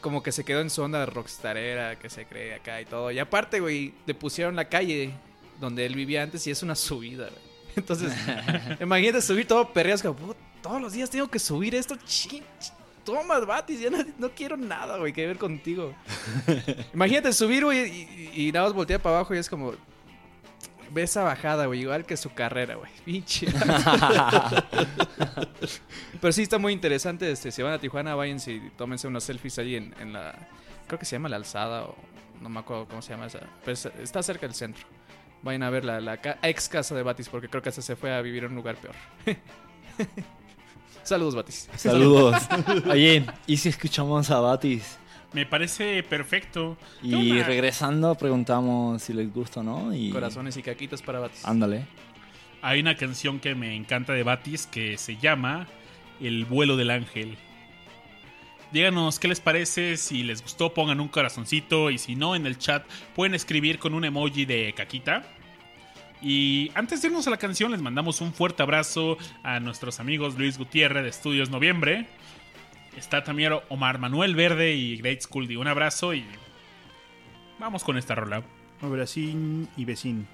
como 0.00 0.22
que 0.22 0.32
se 0.32 0.44
quedó 0.44 0.60
en 0.60 0.68
su 0.70 0.82
onda 0.82 1.06
rockstarera, 1.06 1.96
que 1.98 2.10
se 2.10 2.26
cree 2.26 2.54
acá 2.54 2.80
y 2.80 2.84
todo. 2.84 3.10
Y 3.12 3.20
aparte, 3.20 3.60
güey, 3.60 3.94
le 4.06 4.14
pusieron 4.14 4.56
la 4.56 4.68
calle 4.68 5.12
donde 5.60 5.86
él 5.86 5.94
vivía 5.94 6.24
antes 6.24 6.44
y 6.48 6.50
es 6.50 6.62
una 6.64 6.74
subida, 6.74 7.28
güey. 7.28 7.42
Entonces, 7.76 8.12
imagínate 8.80 9.22
subir 9.22 9.46
todo 9.46 9.72
perreas 9.72 10.02
como, 10.02 10.16
"Puta, 10.16 10.40
todos 10.60 10.82
los 10.82 10.92
días 10.92 11.08
tengo 11.08 11.28
que 11.28 11.38
subir 11.38 11.74
esto, 11.76 11.96
chin, 12.04 12.42
chin, 12.58 12.74
toma, 13.04 13.38
Batis, 13.40 13.80
ya 13.80 13.90
no, 14.18 14.30
quiero 14.30 14.56
nada, 14.56 14.98
güey, 14.98 15.12
que 15.12 15.26
ver 15.26 15.38
contigo. 15.38 15.94
imagínate 16.94 17.32
subir, 17.32 17.64
güey, 17.64 18.30
y, 18.34 18.48
y 18.48 18.52
más 18.52 18.72
voltear 18.72 19.00
para 19.00 19.16
abajo 19.16 19.34
y 19.34 19.38
es 19.38 19.48
como, 19.48 19.74
ve 20.90 21.02
esa 21.02 21.22
bajada, 21.22 21.66
güey, 21.66 21.80
igual 21.80 22.04
que 22.04 22.16
su 22.16 22.32
carrera, 22.34 22.74
güey, 22.76 22.90
pinche. 23.04 23.46
Pero 26.20 26.32
sí 26.32 26.42
está 26.42 26.58
muy 26.58 26.72
interesante, 26.72 27.30
este, 27.30 27.50
si 27.50 27.62
van 27.62 27.72
a 27.72 27.78
Tijuana, 27.78 28.14
váyanse 28.14 28.52
y 28.52 28.70
tómense 28.76 29.08
unos 29.08 29.24
selfies 29.24 29.58
ahí 29.58 29.76
en, 29.76 29.94
en 30.00 30.12
la, 30.12 30.34
creo 30.86 30.98
que 30.98 31.04
se 31.04 31.16
llama 31.16 31.28
La 31.28 31.36
Alzada 31.36 31.84
o 31.84 31.96
no 32.40 32.48
me 32.48 32.60
acuerdo 32.60 32.86
cómo 32.86 33.02
se 33.02 33.10
llama 33.10 33.26
esa, 33.26 33.40
pero 33.64 33.72
es- 33.72 33.86
está 34.00 34.22
cerca 34.22 34.46
del 34.46 34.54
centro. 34.54 34.84
Vayan 35.42 35.64
a 35.64 35.70
ver 35.70 35.84
la, 35.84 36.00
la 36.00 36.14
ex 36.42 36.68
casa 36.68 36.94
de 36.94 37.02
Batis 37.02 37.28
porque 37.28 37.48
creo 37.48 37.62
que 37.62 37.68
hasta 37.70 37.82
se 37.82 37.96
fue 37.96 38.14
a 38.14 38.20
vivir 38.20 38.44
en 38.44 38.50
un 38.50 38.56
lugar 38.56 38.76
peor. 38.76 38.94
Saludos, 41.04 41.34
Batis. 41.34 41.68
Saludos. 41.76 42.36
Oye, 42.90 43.26
¿y 43.46 43.56
si 43.56 43.68
escuchamos 43.68 44.30
a 44.30 44.40
Batis? 44.40 44.98
Me 45.32 45.46
parece 45.46 46.02
perfecto. 46.02 46.76
Y 47.02 47.42
regresando 47.42 48.14
preguntamos 48.14 49.02
si 49.02 49.12
les 49.12 49.32
gusta 49.32 49.60
o 49.60 49.62
no. 49.62 49.94
Y... 49.94 50.10
Corazones 50.10 50.56
y 50.56 50.62
caquitas 50.62 51.02
para 51.02 51.20
Batis. 51.20 51.44
Ándale. 51.44 51.86
Hay 52.60 52.80
una 52.80 52.96
canción 52.96 53.40
que 53.40 53.54
me 53.54 53.74
encanta 53.74 54.12
de 54.12 54.22
Batis 54.22 54.66
que 54.66 54.98
se 54.98 55.16
llama 55.16 55.66
El 56.20 56.44
vuelo 56.44 56.76
del 56.76 56.90
ángel. 56.90 57.36
Díganos 58.72 59.18
qué 59.18 59.28
les 59.28 59.40
parece, 59.40 59.96
si 59.96 60.22
les 60.22 60.42
gustó 60.42 60.72
pongan 60.72 61.00
un 61.00 61.08
corazoncito 61.08 61.90
y 61.90 61.98
si 61.98 62.14
no 62.14 62.34
en 62.34 62.46
el 62.46 62.56
chat 62.56 62.86
pueden 63.14 63.34
escribir 63.34 63.78
con 63.78 63.92
un 63.92 64.04
emoji 64.04 64.46
de 64.46 64.72
caquita. 64.74 65.24
Y 66.22 66.70
antes 66.74 67.02
de 67.02 67.08
irnos 67.08 67.26
a 67.26 67.30
la 67.30 67.36
canción 67.36 67.72
les 67.72 67.82
mandamos 67.82 68.20
un 68.20 68.32
fuerte 68.32 68.62
abrazo 68.62 69.18
a 69.42 69.58
nuestros 69.58 69.98
amigos 69.98 70.38
Luis 70.38 70.56
Gutiérrez 70.56 71.02
de 71.02 71.08
Estudios 71.08 71.50
Noviembre. 71.50 72.06
Está 72.96 73.24
también 73.24 73.54
Omar 73.68 73.98
Manuel 73.98 74.36
Verde 74.36 74.74
y 74.74 74.96
Great 74.98 75.22
School. 75.22 75.56
Un 75.56 75.66
abrazo 75.66 76.14
y 76.14 76.24
vamos 77.58 77.82
con 77.82 77.98
esta 77.98 78.14
rola. 78.14 78.42
Bracín 78.80 79.68
y 79.76 79.84
vecín. 79.84 80.26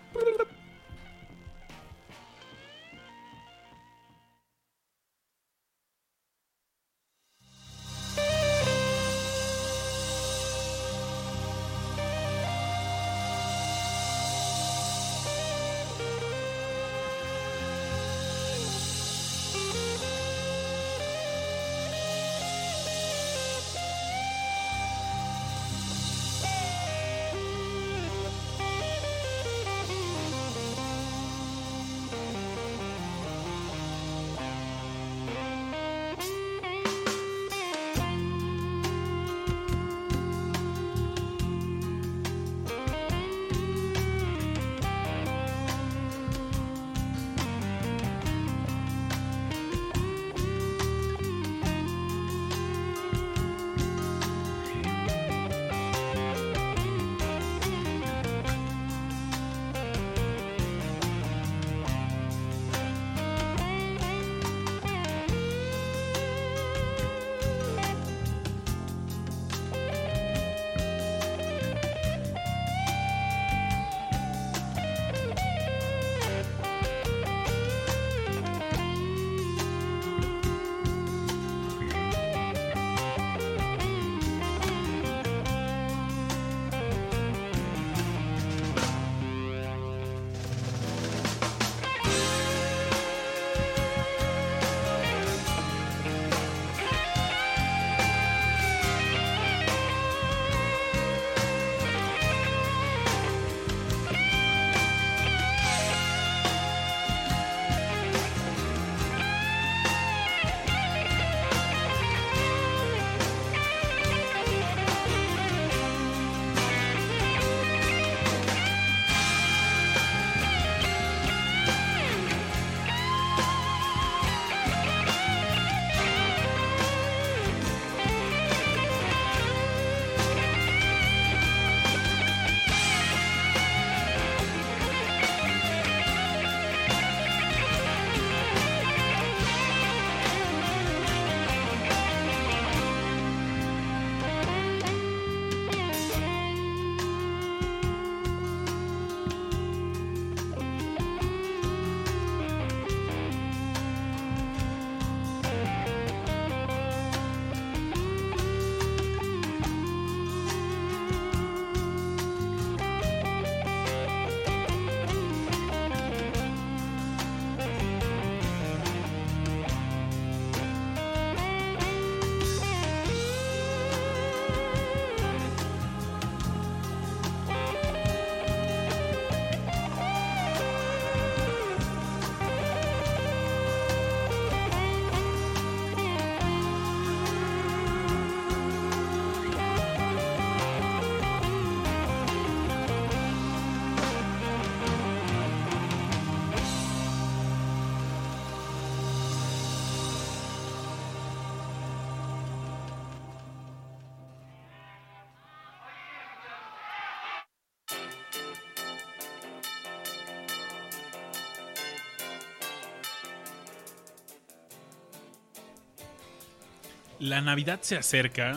La 217.20 217.40
Navidad 217.40 217.80
se 217.82 217.96
acerca. 217.96 218.56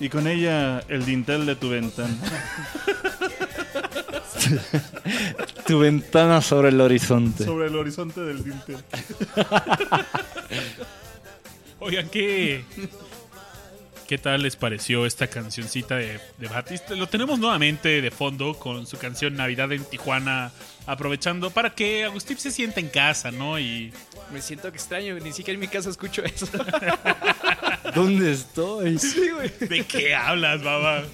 Y 0.00 0.08
con 0.08 0.28
ella 0.28 0.80
el 0.88 1.04
dintel 1.04 1.44
de 1.46 1.56
tu 1.56 1.70
ventana. 1.70 2.14
Tu 5.66 5.78
ventana 5.78 6.40
sobre 6.40 6.70
el 6.70 6.80
horizonte. 6.80 7.44
Sobre 7.44 7.66
el 7.66 7.76
horizonte 7.76 8.22
del 8.22 8.42
dintel. 8.42 8.78
Oigan, 11.80 12.08
¿qué, 12.08 12.64
¿qué 14.06 14.16
tal 14.16 14.42
les 14.42 14.56
pareció 14.56 15.04
esta 15.04 15.26
cancioncita 15.26 15.96
de, 15.96 16.18
de 16.38 16.48
Batis? 16.48 16.82
Lo 16.90 17.08
tenemos 17.08 17.38
nuevamente 17.38 18.00
de 18.00 18.10
fondo 18.10 18.58
con 18.58 18.86
su 18.86 18.96
canción 18.96 19.34
Navidad 19.34 19.70
en 19.72 19.84
Tijuana, 19.84 20.50
aprovechando 20.86 21.50
para 21.50 21.74
que 21.74 22.04
Agustín 22.04 22.38
se 22.38 22.50
sienta 22.50 22.80
en 22.80 22.88
casa, 22.88 23.30
¿no? 23.30 23.58
Y 23.58 23.92
Me 24.32 24.40
siento 24.40 24.70
que 24.70 24.78
extraño, 24.78 25.16
ni 25.16 25.32
siquiera 25.32 25.56
en 25.56 25.60
mi 25.60 25.68
casa 25.68 25.90
escucho 25.90 26.24
eso. 26.24 26.46
¿Dónde 27.94 28.32
estoy? 28.32 28.98
sí, 28.98 29.30
güey. 29.30 29.50
¿de 29.60 29.84
qué 29.86 30.14
hablas, 30.14 30.62
baba? 30.62 31.04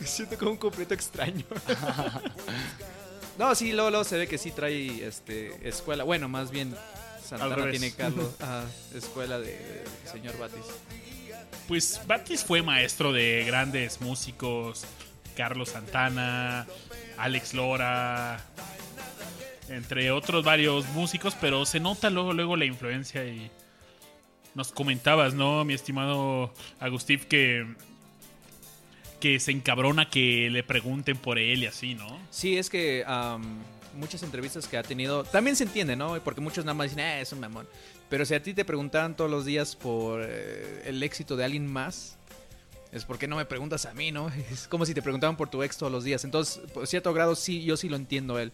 Me 0.00 0.06
siento 0.06 0.38
como 0.38 0.52
un 0.52 0.56
completo 0.56 0.94
extraño. 0.94 1.44
no, 3.38 3.54
sí, 3.54 3.72
luego, 3.72 3.90
luego 3.90 4.04
se 4.04 4.18
ve 4.18 4.26
que 4.26 4.38
sí 4.38 4.50
trae 4.50 5.06
este, 5.06 5.68
escuela. 5.68 6.04
Bueno, 6.04 6.28
más 6.28 6.50
bien 6.50 6.74
Santana 7.24 7.70
tiene 7.70 7.92
Carlos, 7.92 8.30
escuela 8.94 9.38
de, 9.38 9.46
de 9.46 9.84
señor 10.10 10.38
Batis. 10.38 10.64
Pues 11.66 12.00
Batis 12.06 12.44
fue 12.44 12.62
maestro 12.62 13.12
de 13.12 13.44
grandes 13.44 14.00
músicos, 14.00 14.84
Carlos 15.36 15.70
Santana, 15.70 16.66
Alex 17.18 17.54
Lora, 17.54 18.38
entre 19.68 20.10
otros 20.10 20.44
varios 20.44 20.86
músicos, 20.88 21.36
pero 21.40 21.66
se 21.66 21.80
nota 21.80 22.10
luego, 22.10 22.32
luego 22.32 22.56
la 22.56 22.64
influencia 22.64 23.24
y 23.24 23.50
nos 24.56 24.72
comentabas, 24.72 25.34
¿no, 25.34 25.64
mi 25.66 25.74
estimado 25.74 26.50
Agustín, 26.80 27.20
que, 27.28 27.66
que 29.20 29.38
se 29.38 29.52
encabrona 29.52 30.08
que 30.08 30.48
le 30.50 30.62
pregunten 30.62 31.18
por 31.18 31.38
él 31.38 31.62
y 31.62 31.66
así, 31.66 31.94
¿no? 31.94 32.18
Sí, 32.30 32.56
es 32.56 32.70
que 32.70 33.04
muchas 33.94 34.22
entrevistas 34.22 34.66
que 34.66 34.78
ha 34.78 34.82
tenido, 34.82 35.24
también 35.24 35.56
se 35.56 35.64
entiende, 35.64 35.94
¿no? 35.94 36.18
Porque 36.24 36.40
muchos 36.40 36.64
nada 36.64 36.72
más 36.72 36.88
dicen, 36.88 37.00
eh, 37.00 37.20
es 37.20 37.32
un 37.32 37.40
mamón. 37.40 37.68
Pero 38.08 38.24
si 38.24 38.34
a 38.34 38.42
ti 38.42 38.54
te 38.54 38.64
preguntaran 38.64 39.14
todos 39.14 39.30
los 39.30 39.44
días 39.44 39.76
por 39.76 40.22
eh, 40.22 40.84
el 40.86 41.02
éxito 41.02 41.36
de 41.36 41.44
alguien 41.44 41.70
más, 41.70 42.16
es 42.92 43.04
porque 43.04 43.28
no 43.28 43.36
me 43.36 43.44
preguntas 43.44 43.84
a 43.84 43.92
mí, 43.92 44.10
¿no? 44.10 44.30
Es 44.50 44.68
como 44.68 44.86
si 44.86 44.94
te 44.94 45.02
preguntaban 45.02 45.36
por 45.36 45.50
tu 45.50 45.62
ex 45.62 45.76
todos 45.76 45.92
los 45.92 46.02
días. 46.02 46.24
Entonces, 46.24 46.62
por 46.72 46.86
cierto 46.86 47.12
grado, 47.12 47.34
sí, 47.34 47.62
yo 47.62 47.76
sí 47.76 47.90
lo 47.90 47.96
entiendo 47.96 48.38
él. 48.38 48.52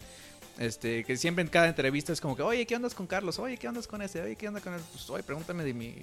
Este, 0.58 1.04
que 1.04 1.16
siempre 1.16 1.42
en 1.42 1.48
cada 1.48 1.68
entrevista 1.68 2.12
es 2.12 2.20
como 2.20 2.36
que, 2.36 2.42
oye, 2.42 2.66
¿qué 2.66 2.76
ondas 2.76 2.94
con 2.94 3.06
Carlos? 3.06 3.38
Oye, 3.38 3.56
¿qué 3.56 3.68
ondas 3.68 3.86
con 3.86 4.02
ese? 4.02 4.20
Oye, 4.22 4.36
¿qué 4.36 4.48
onda 4.48 4.60
con 4.60 4.74
él? 4.74 4.80
Pues, 4.92 5.08
oye, 5.10 5.22
pregúntame 5.22 5.64
de 5.64 5.72
mi, 5.74 5.94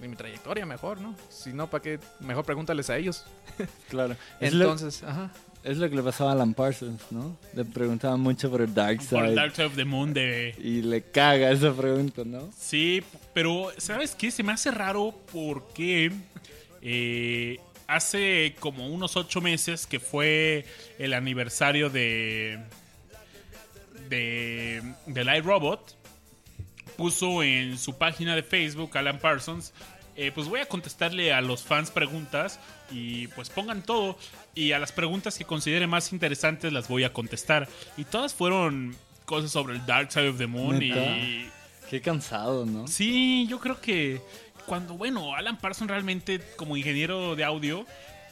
de 0.00 0.08
mi 0.08 0.16
trayectoria 0.16 0.64
mejor, 0.64 1.00
¿no? 1.00 1.14
Si 1.28 1.52
no, 1.52 1.68
¿para 1.68 1.82
qué? 1.82 1.98
Mejor 2.20 2.44
pregúntales 2.44 2.90
a 2.90 2.96
ellos. 2.96 3.24
Claro. 3.90 4.16
Es 4.40 4.54
lo, 4.54 4.64
Entonces, 4.64 5.02
ajá. 5.02 5.30
es 5.62 5.76
lo 5.76 5.90
que 5.90 5.96
le 5.96 6.02
pasaba 6.02 6.30
a 6.30 6.32
Alan 6.32 6.54
Parsons, 6.54 7.02
¿no? 7.10 7.36
Le 7.54 7.64
preguntaban 7.66 8.18
mucho 8.20 8.50
por 8.50 8.62
el 8.62 8.72
Dark 8.72 9.00
Por 9.10 9.24
el 9.24 9.30
Side. 9.30 9.34
Dark 9.34 9.54
Side 9.54 9.66
of 9.66 9.76
the 9.76 9.84
Moon 9.84 10.14
de... 10.14 10.54
Y 10.58 10.80
le 10.82 11.02
caga 11.02 11.50
esa 11.50 11.74
pregunta, 11.74 12.22
¿no? 12.24 12.50
Sí, 12.58 13.02
pero 13.34 13.70
¿sabes 13.76 14.14
qué? 14.14 14.30
Se 14.30 14.42
me 14.42 14.52
hace 14.52 14.70
raro 14.70 15.14
porque 15.30 16.10
eh, 16.80 17.58
hace 17.86 18.56
como 18.58 18.86
unos 18.88 19.16
ocho 19.16 19.40
meses 19.42 19.86
que 19.86 20.00
fue 20.00 20.64
el 20.98 21.12
aniversario 21.12 21.90
de 21.90 22.58
de 24.08 24.82
del 25.06 25.34
iRobot 25.36 25.96
puso 26.96 27.42
en 27.42 27.78
su 27.78 27.96
página 27.96 28.34
de 28.36 28.42
Facebook 28.42 28.96
Alan 28.96 29.18
Parsons 29.18 29.72
eh, 30.14 30.30
pues 30.34 30.46
voy 30.48 30.60
a 30.60 30.66
contestarle 30.66 31.32
a 31.32 31.40
los 31.40 31.62
fans 31.62 31.90
preguntas 31.90 32.60
y 32.90 33.28
pues 33.28 33.48
pongan 33.48 33.82
todo 33.82 34.18
y 34.54 34.72
a 34.72 34.78
las 34.78 34.92
preguntas 34.92 35.38
que 35.38 35.44
considere 35.44 35.86
más 35.86 36.12
interesantes 36.12 36.72
las 36.72 36.88
voy 36.88 37.04
a 37.04 37.12
contestar 37.12 37.68
y 37.96 38.04
todas 38.04 38.34
fueron 38.34 38.94
cosas 39.24 39.50
sobre 39.50 39.74
el 39.74 39.86
Dark 39.86 40.12
Side 40.12 40.28
of 40.28 40.38
the 40.38 40.46
Moon 40.46 40.78
¿Neta? 40.78 41.16
y 41.16 41.50
Qué 41.92 42.00
cansado, 42.00 42.64
¿no? 42.64 42.88
Sí, 42.88 43.46
yo 43.50 43.60
creo 43.60 43.78
que 43.78 44.18
cuando, 44.64 44.94
bueno, 44.94 45.34
Alan 45.34 45.58
Parsons 45.58 45.90
realmente 45.90 46.40
como 46.56 46.74
ingeniero 46.78 47.36
de 47.36 47.44
audio 47.44 47.84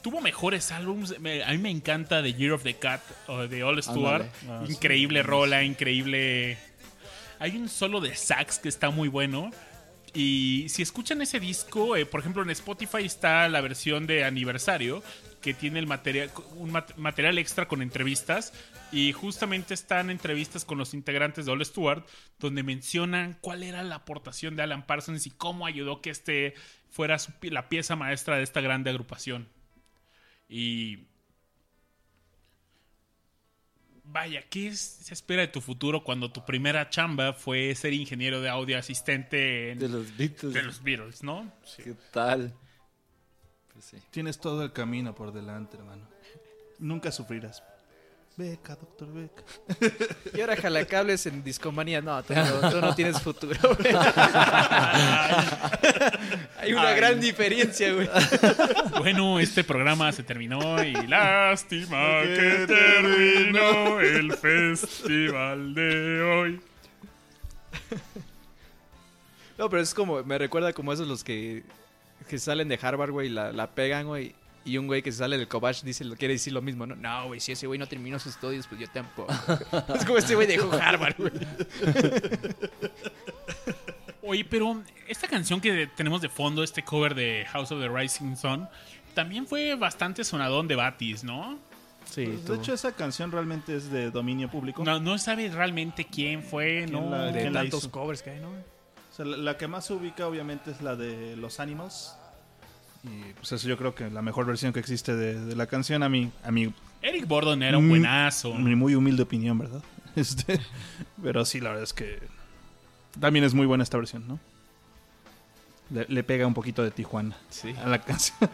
tuvo 0.02 0.20
mejores 0.20 0.70
álbumes. 0.72 1.18
Me- 1.20 1.42
a 1.42 1.50
mí 1.52 1.58
me 1.58 1.70
encanta 1.70 2.22
The 2.22 2.32
Year 2.34 2.52
of 2.52 2.62
the 2.62 2.74
Cat 2.74 3.00
o 3.26 3.46
de 3.48 3.62
All 3.62 3.82
Stewart. 3.82 4.26
Ah, 4.48 4.64
increíble 4.68 5.22
rola, 5.22 5.62
increíble. 5.64 6.58
Hay 7.38 7.56
un 7.56 7.68
solo 7.68 8.00
de 8.00 8.14
sax 8.14 8.58
que 8.58 8.68
está 8.68 8.90
muy 8.90 9.08
bueno. 9.08 9.50
Y 10.12 10.66
si 10.68 10.82
escuchan 10.82 11.22
ese 11.22 11.38
disco, 11.38 11.94
eh, 11.96 12.04
por 12.04 12.20
ejemplo 12.20 12.42
en 12.42 12.50
Spotify 12.50 13.04
está 13.04 13.48
la 13.48 13.60
versión 13.60 14.06
de 14.08 14.24
aniversario 14.24 15.02
que 15.40 15.54
tiene 15.54 15.78
el 15.78 15.86
material, 15.86 16.30
un 16.56 16.72
mat- 16.72 16.96
material 16.96 17.38
extra 17.38 17.68
con 17.68 17.80
entrevistas 17.80 18.52
y 18.92 19.12
justamente 19.12 19.72
están 19.72 20.10
entrevistas 20.10 20.64
con 20.64 20.78
los 20.78 20.94
integrantes 20.94 21.46
de 21.46 21.52
All 21.52 21.64
Stewart 21.64 22.04
donde 22.40 22.62
mencionan 22.64 23.38
cuál 23.40 23.62
era 23.62 23.84
la 23.84 23.94
aportación 23.94 24.56
de 24.56 24.64
Alan 24.64 24.84
Parsons 24.84 25.26
y 25.26 25.30
cómo 25.30 25.64
ayudó 25.64 26.02
que 26.02 26.10
este 26.10 26.54
fuera 26.90 27.18
su 27.20 27.30
la 27.42 27.68
pieza 27.68 27.94
maestra 27.94 28.36
de 28.36 28.42
esta 28.42 28.60
grande 28.60 28.90
agrupación. 28.90 29.48
Y 30.50 31.06
Vaya, 34.12 34.42
¿qué 34.50 34.66
es- 34.66 34.80
se 34.80 35.14
espera 35.14 35.42
de 35.42 35.46
tu 35.48 35.60
futuro 35.60 36.02
cuando 36.02 36.32
tu 36.32 36.44
primera 36.44 36.90
chamba 36.90 37.32
fue 37.32 37.72
ser 37.76 37.92
ingeniero 37.92 38.40
de 38.40 38.48
audio 38.48 38.76
asistente 38.76 39.70
en- 39.70 39.78
De 39.78 39.88
los 39.88 40.16
Beatles. 40.16 40.52
de 40.52 40.62
los 40.64 40.82
Beatles, 40.82 41.22
¿no? 41.22 41.52
¿Qué 41.76 41.94
tal? 42.10 42.52
Pues 43.72 43.84
sí. 43.84 43.98
Tienes 44.10 44.40
todo 44.40 44.64
el 44.64 44.72
camino 44.72 45.14
por 45.14 45.32
delante, 45.32 45.76
hermano. 45.76 46.08
Nunca 46.80 47.12
sufrirás. 47.12 47.62
Beca, 48.36 48.76
doctor 48.76 49.08
Beca. 49.12 49.42
Y 50.34 50.40
ahora 50.40 50.56
jalacables 50.56 51.26
en 51.26 51.42
discomanía. 51.44 52.00
No, 52.00 52.22
tú 52.22 52.32
no, 52.34 52.70
tú 52.70 52.80
no 52.80 52.94
tienes 52.94 53.20
futuro, 53.20 53.58
güey. 53.76 53.92
Hay 56.58 56.72
una 56.72 56.88
Ay. 56.88 56.96
gran 56.96 57.20
diferencia, 57.20 57.92
güey. 57.92 58.08
Bueno, 58.98 59.38
este 59.40 59.64
programa 59.64 60.12
se 60.12 60.22
terminó 60.22 60.82
y 60.82 60.92
lástima 61.06 62.22
que 62.22 62.66
terminó 62.66 64.00
el 64.00 64.32
festival 64.34 65.74
de 65.74 66.22
hoy. 66.22 66.60
No, 69.58 69.68
pero 69.68 69.82
es 69.82 69.92
como, 69.94 70.22
me 70.22 70.38
recuerda 70.38 70.72
como 70.72 70.92
esos 70.92 71.06
los 71.08 71.24
que, 71.24 71.62
que 72.28 72.38
salen 72.38 72.68
de 72.68 72.78
Harvard, 72.80 73.10
güey, 73.10 73.28
la, 73.28 73.52
la 73.52 73.68
pegan, 73.70 74.06
güey. 74.06 74.34
Y 74.70 74.78
un 74.78 74.86
güey 74.86 75.02
que 75.02 75.10
sale 75.10 75.36
del 75.36 75.48
Cobach 75.48 75.82
dice, 75.82 76.04
lo 76.04 76.14
quiere 76.16 76.34
decir 76.34 76.52
lo 76.52 76.62
mismo, 76.62 76.86
¿no? 76.86 76.94
No, 76.94 77.26
güey, 77.26 77.40
si 77.40 77.50
ese 77.52 77.66
güey 77.66 77.78
no 77.78 77.86
terminó 77.88 78.18
sus 78.20 78.34
estudios, 78.34 78.66
pues 78.68 78.80
yo 78.80 78.86
tampoco. 78.88 79.32
es 79.94 80.04
como 80.04 80.18
este 80.18 80.34
güey 80.36 80.46
dejó 80.46 80.72
Harvard, 80.72 81.16
güey. 81.18 81.32
Oye, 84.22 84.44
pero 84.44 84.82
esta 85.08 85.26
canción 85.26 85.60
que 85.60 85.86
tenemos 85.96 86.20
de 86.20 86.28
fondo, 86.28 86.62
este 86.62 86.84
cover 86.84 87.14
de 87.14 87.46
House 87.50 87.72
of 87.72 87.80
the 87.80 87.88
Rising 87.88 88.36
Sun, 88.36 88.68
también 89.14 89.46
fue 89.46 89.74
bastante 89.74 90.22
sonadón 90.24 90.68
de 90.68 90.76
Batis, 90.76 91.24
¿no? 91.24 91.58
Sí, 92.04 92.26
Pues, 92.26 92.44
de 92.46 92.56
hecho, 92.56 92.74
esa 92.74 92.92
canción 92.92 93.32
realmente 93.32 93.74
es 93.76 93.90
de 93.90 94.10
dominio 94.10 94.50
público. 94.50 94.84
No, 94.84 95.00
no 95.00 95.16
sabe 95.18 95.48
realmente 95.48 96.04
quién 96.06 96.42
fue, 96.42 96.84
¿Quién 96.86 96.92
¿no? 96.92 97.10
la- 97.10 97.32
de 97.32 97.40
¿quién 97.40 97.52
la 97.54 97.60
tantos 97.62 97.80
hizo? 97.80 97.90
covers 97.90 98.22
que 98.22 98.30
hay, 98.30 98.40
¿no? 98.40 98.50
O 98.50 99.12
sea, 99.12 99.24
la, 99.24 99.36
la 99.36 99.56
que 99.56 99.66
más 99.68 99.86
se 99.86 99.94
ubica, 99.94 100.26
obviamente, 100.26 100.70
es 100.70 100.80
la 100.82 100.96
de 100.96 101.36
Los 101.36 101.58
Animals. 101.60 102.14
Y 103.04 103.32
pues 103.34 103.50
eso 103.52 103.66
yo 103.68 103.76
creo 103.78 103.94
que 103.94 104.10
la 104.10 104.20
mejor 104.22 104.44
versión 104.46 104.72
que 104.72 104.80
existe 104.80 105.14
de, 105.16 105.40
de 105.42 105.56
la 105.56 105.66
canción, 105.66 106.02
a 106.02 106.08
mi, 106.08 106.30
a 106.44 106.50
mi, 106.50 106.72
Eric 107.02 107.26
Borden 107.26 107.62
era 107.62 107.78
un 107.78 107.88
buenazo. 107.88 108.54
mi 108.54 108.74
muy 108.76 108.94
humilde 108.94 109.22
opinión, 109.22 109.58
¿verdad? 109.58 109.82
Este, 110.16 110.60
pero 111.22 111.44
sí, 111.44 111.60
la 111.60 111.68
verdad 111.68 111.84
es 111.84 111.92
que 111.92 112.18
también 113.20 113.44
es 113.44 113.54
muy 113.54 113.64
buena 113.64 113.84
esta 113.84 113.96
versión, 113.96 114.26
¿no? 114.26 114.40
Le, 115.90 116.04
le 116.08 116.22
pega 116.24 116.46
un 116.48 116.52
poquito 116.54 116.82
de 116.82 116.90
Tijuana 116.90 117.36
Sí. 117.48 117.72
a 117.82 117.86
la 117.88 117.98
canción. 118.04 118.50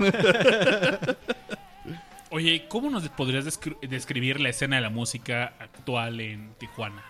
Oye, 2.30 2.66
¿cómo 2.68 2.90
nos 2.90 3.09
podrías 3.11 3.44
descri- 3.46 3.78
describir 3.88 4.40
la 4.40 4.48
escena 4.50 4.76
de 4.76 4.82
la 4.82 4.90
música 4.90 5.54
actual 5.61 6.20
en 6.20 6.50
Tijuana? 6.59 7.02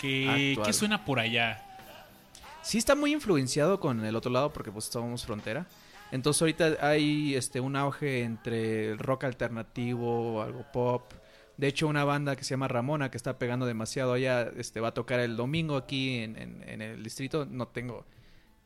¿Qué, 0.00 0.52
Actual. 0.52 0.66
qué 0.66 0.72
suena 0.72 1.04
por 1.04 1.18
allá? 1.18 1.64
Sí 2.62 2.76
está 2.78 2.94
muy 2.94 3.12
influenciado 3.12 3.80
con 3.80 4.04
el 4.04 4.14
otro 4.14 4.30
lado 4.30 4.52
porque 4.52 4.70
pues 4.70 4.84
somos 4.84 5.24
frontera. 5.24 5.66
Entonces 6.10 6.40
ahorita 6.42 6.76
hay 6.80 7.34
este 7.34 7.60
un 7.60 7.76
auge 7.76 8.22
entre 8.22 8.90
el 8.90 8.98
rock 8.98 9.24
alternativo, 9.24 10.42
algo 10.42 10.64
pop. 10.72 11.12
De 11.56 11.66
hecho, 11.66 11.88
una 11.88 12.04
banda 12.04 12.36
que 12.36 12.44
se 12.44 12.50
llama 12.50 12.68
Ramona, 12.68 13.10
que 13.10 13.16
está 13.16 13.38
pegando 13.38 13.66
demasiado 13.66 14.12
allá, 14.12 14.48
este, 14.56 14.80
va 14.80 14.88
a 14.88 14.94
tocar 14.94 15.18
el 15.20 15.36
domingo 15.36 15.76
aquí 15.76 16.18
en, 16.20 16.36
en- 16.36 16.64
en 16.68 16.82
el 16.82 17.02
distrito. 17.02 17.46
No 17.46 17.66
tengo 17.68 18.06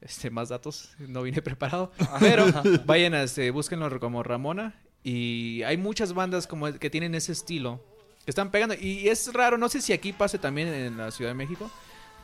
este, 0.02 0.30
más 0.30 0.50
datos, 0.50 0.94
no 0.98 1.22
vine 1.22 1.40
preparado. 1.42 1.90
Pero 2.20 2.44
vayan, 2.84 3.14
a, 3.14 3.22
este, 3.22 3.50
búsquenlo 3.50 3.98
como 3.98 4.22
Ramona. 4.22 4.74
Y 5.02 5.62
hay 5.64 5.78
muchas 5.78 6.12
bandas 6.12 6.46
como 6.46 6.70
que 6.74 6.90
tienen 6.90 7.14
ese 7.14 7.32
estilo, 7.32 7.82
que 8.24 8.30
están 8.30 8.50
pegando. 8.50 8.74
Y 8.78 9.08
es 9.08 9.32
raro, 9.32 9.56
no 9.58 9.68
sé 9.68 9.80
si 9.80 9.92
aquí 9.94 10.12
pase 10.12 10.38
también 10.38 10.68
en 10.68 10.96
la 10.98 11.10
Ciudad 11.10 11.30
de 11.30 11.34
México, 11.34 11.70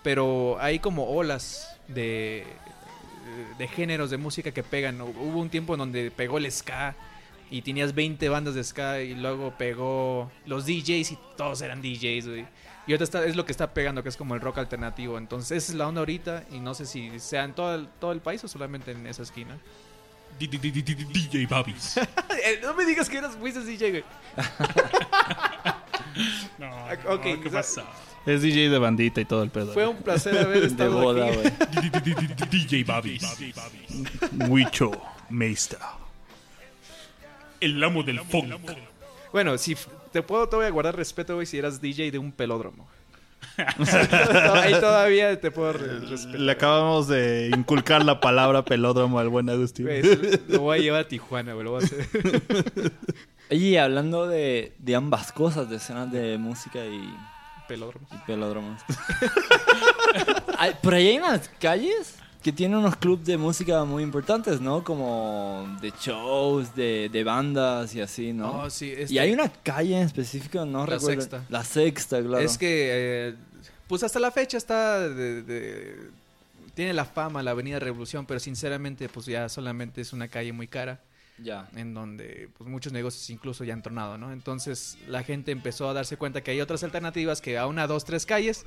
pero 0.04 0.58
hay 0.60 0.78
como 0.78 1.08
olas 1.08 1.76
de 1.88 2.44
de 3.56 3.68
géneros 3.68 4.10
de 4.10 4.16
música 4.16 4.52
que 4.52 4.62
pegan. 4.62 5.00
Hubo 5.00 5.38
un 5.38 5.50
tiempo 5.50 5.74
en 5.74 5.78
donde 5.78 6.10
pegó 6.10 6.38
el 6.38 6.50
ska 6.50 6.96
y 7.50 7.62
tenías 7.62 7.94
20 7.94 8.28
bandas 8.28 8.54
de 8.54 8.64
ska 8.64 9.00
y 9.00 9.14
luego 9.14 9.54
pegó 9.56 10.30
los 10.46 10.66
DJs 10.66 11.12
y 11.12 11.18
todos 11.36 11.62
eran 11.62 11.80
DJs, 11.80 12.28
güey. 12.28 12.46
Y 12.86 12.92
ahorita 12.92 13.04
está, 13.04 13.24
es 13.24 13.36
lo 13.36 13.44
que 13.44 13.52
está 13.52 13.74
pegando, 13.74 14.02
que 14.02 14.08
es 14.08 14.16
como 14.16 14.34
el 14.34 14.40
rock 14.40 14.58
alternativo. 14.58 15.18
Entonces, 15.18 15.62
esa 15.62 15.72
es 15.72 15.78
la 15.78 15.88
onda 15.88 16.00
ahorita 16.00 16.44
y 16.50 16.60
no 16.60 16.74
sé 16.74 16.86
si 16.86 17.20
sea 17.20 17.44
en 17.44 17.52
todo 17.52 17.74
el, 17.74 17.88
todo 18.00 18.12
el 18.12 18.20
país 18.20 18.42
o 18.44 18.48
solamente 18.48 18.92
en 18.92 19.06
esa 19.06 19.22
esquina. 19.22 19.58
DJ 20.38 21.46
Babis. 21.46 21.98
Eh, 22.44 22.60
no 22.62 22.72
me 22.72 22.84
digas 22.84 23.10
que 23.10 23.18
eras 23.18 23.34
fuiste 23.34 23.60
DJ, 23.60 23.90
güey. 23.90 24.04
No, 26.58 26.68
no, 26.68 27.20
¿qué 27.20 27.34
o 27.34 27.42
sea, 27.42 27.50
pasa? 27.50 27.84
Es 28.26 28.42
DJ 28.42 28.68
de 28.68 28.78
bandita 28.78 29.20
y 29.20 29.24
todo 29.24 29.42
el 29.42 29.50
pedo. 29.50 29.72
Fue 29.72 29.86
un 29.86 29.96
placer 29.98 30.36
haber 30.38 30.60
De 30.60 30.66
estado 30.66 31.00
boda, 31.00 31.26
aquí. 31.26 31.36
güey. 31.36 32.48
DJ 32.50 32.84
Babis. 32.84 33.22
Huicho 34.48 34.90
Meister. 35.30 35.78
El 37.60 37.82
amo 37.82 38.02
del 38.02 38.20
funk. 38.20 38.52
Bueno, 39.32 39.56
si 39.58 39.76
te 40.12 40.22
puedo, 40.22 40.48
te 40.48 40.56
voy 40.56 40.66
a 40.66 40.70
guardar 40.70 40.96
respeto, 40.96 41.34
güey, 41.34 41.46
si 41.46 41.58
eras 41.58 41.80
DJ 41.80 42.10
de 42.10 42.18
un 42.18 42.32
pelódromo. 42.32 42.86
Ahí 44.54 44.72
todavía 44.80 45.40
te 45.40 45.50
puedo 45.50 45.72
re- 45.72 46.00
respetar. 46.00 46.40
Le 46.40 46.52
acabamos 46.52 47.08
de 47.08 47.50
inculcar 47.54 48.04
la 48.04 48.20
palabra 48.20 48.64
pelódromo 48.64 49.18
al 49.18 49.28
buen 49.28 49.48
Agustín. 49.50 49.88
Lo 50.48 50.60
voy 50.60 50.78
a 50.78 50.82
llevar 50.82 51.00
a 51.02 51.08
Tijuana, 51.08 51.52
güey. 51.54 51.64
Lo 51.64 51.72
voy 51.72 51.82
a 51.82 51.86
hacer. 51.86 52.08
Oye, 53.50 53.80
hablando 53.80 54.26
de, 54.28 54.74
de 54.78 54.94
ambas 54.94 55.32
cosas, 55.32 55.68
de 55.70 55.76
escenas 55.76 56.10
de 56.12 56.36
música 56.38 56.84
y, 56.84 57.00
Pelódromo. 57.68 58.06
y 58.10 58.16
pelódromos. 58.26 58.80
Ay, 60.58 60.72
Por 60.82 60.94
ahí 60.94 61.08
hay 61.08 61.18
unas 61.18 61.48
calles 61.60 62.14
que 62.42 62.52
tienen 62.52 62.78
unos 62.78 62.96
clubes 62.96 63.26
de 63.26 63.36
música 63.36 63.84
muy 63.84 64.02
importantes, 64.02 64.60
¿no? 64.60 64.82
Como 64.84 65.66
de 65.80 65.92
shows, 66.00 66.74
de, 66.74 67.08
de 67.12 67.24
bandas 67.24 67.94
y 67.94 68.00
así, 68.00 68.32
¿no? 68.32 68.62
Oh, 68.62 68.70
sí, 68.70 68.92
este- 68.96 69.12
Y 69.14 69.18
hay 69.18 69.32
una 69.32 69.48
calle 69.50 69.96
en 70.00 70.06
específico, 70.06 70.64
no 70.64 70.86
La 70.86 70.94
recuerdo. 70.96 71.20
Sexta. 71.20 71.44
La 71.48 71.64
sexta, 71.64 72.20
claro. 72.22 72.38
Es 72.38 72.56
que, 72.56 72.68
eh, 73.30 73.34
pues 73.88 74.02
hasta 74.02 74.18
la 74.20 74.30
fecha 74.30 74.56
está 74.56 75.00
de, 75.08 75.42
de- 75.42 76.10
Tiene 76.74 76.92
la 76.94 77.04
fama 77.04 77.42
la 77.42 77.50
Avenida 77.50 77.80
Revolución, 77.80 78.24
pero 78.24 78.38
sinceramente, 78.40 79.08
pues 79.08 79.26
ya 79.26 79.48
solamente 79.48 80.00
es 80.00 80.12
una 80.12 80.28
calle 80.28 80.52
muy 80.52 80.68
cara. 80.68 81.00
Ya. 81.38 81.68
en 81.76 81.94
donde 81.94 82.48
pues 82.58 82.68
muchos 82.68 82.92
negocios 82.92 83.30
incluso 83.30 83.64
ya 83.64 83.72
han 83.72 83.82
tronado, 83.82 84.18
¿no? 84.18 84.32
Entonces 84.32 84.98
la 85.06 85.22
gente 85.22 85.52
empezó 85.52 85.88
a 85.88 85.92
darse 85.92 86.16
cuenta 86.16 86.42
que 86.42 86.50
hay 86.50 86.60
otras 86.60 86.82
alternativas 86.82 87.40
que 87.40 87.58
a 87.58 87.66
una, 87.66 87.86
dos, 87.86 88.04
tres 88.04 88.26
calles 88.26 88.66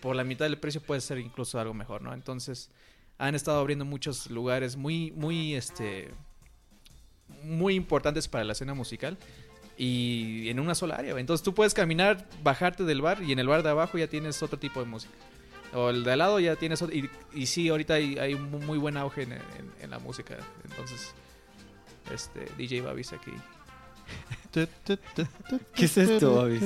por 0.00 0.16
la 0.16 0.24
mitad 0.24 0.46
del 0.46 0.58
precio 0.58 0.80
puede 0.80 1.00
ser 1.00 1.18
incluso 1.18 1.60
algo 1.60 1.74
mejor, 1.74 2.02
¿no? 2.02 2.14
Entonces 2.14 2.70
han 3.18 3.34
estado 3.34 3.60
abriendo 3.60 3.84
muchos 3.84 4.30
lugares 4.30 4.76
muy, 4.76 5.10
muy, 5.12 5.54
este, 5.54 6.10
muy 7.42 7.74
importantes 7.74 8.28
para 8.28 8.44
la 8.44 8.52
escena 8.52 8.72
musical 8.74 9.18
y 9.76 10.48
en 10.48 10.58
una 10.58 10.74
sola 10.74 10.96
área. 10.96 11.18
Entonces 11.18 11.44
tú 11.44 11.54
puedes 11.54 11.74
caminar, 11.74 12.26
bajarte 12.42 12.84
del 12.84 13.02
bar 13.02 13.22
y 13.22 13.32
en 13.32 13.38
el 13.38 13.46
bar 13.46 13.62
de 13.62 13.68
abajo 13.68 13.98
ya 13.98 14.06
tienes 14.06 14.42
otro 14.42 14.58
tipo 14.58 14.80
de 14.80 14.86
música. 14.86 15.12
O 15.72 15.90
el 15.90 16.02
de 16.02 16.12
al 16.12 16.18
lado 16.18 16.40
ya 16.40 16.56
tienes 16.56 16.82
otro. 16.82 16.96
Y, 16.96 17.08
y 17.32 17.46
sí, 17.46 17.68
ahorita 17.68 17.94
hay, 17.94 18.18
hay 18.18 18.34
un 18.34 18.50
muy 18.50 18.78
buen 18.78 18.96
auge 18.96 19.28
en 19.80 19.90
la 19.90 19.98
música. 20.00 20.38
Entonces, 20.68 21.14
este, 22.12 22.46
DJ 22.56 22.82
Babis 22.82 23.12
aquí. 23.12 23.32
¿Qué 24.52 25.84
es 25.84 25.96
esto, 25.96 26.36
Babis? 26.36 26.62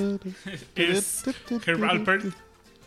Es 0.74 1.24
Herb 1.66 1.84
Alpert 1.84 2.24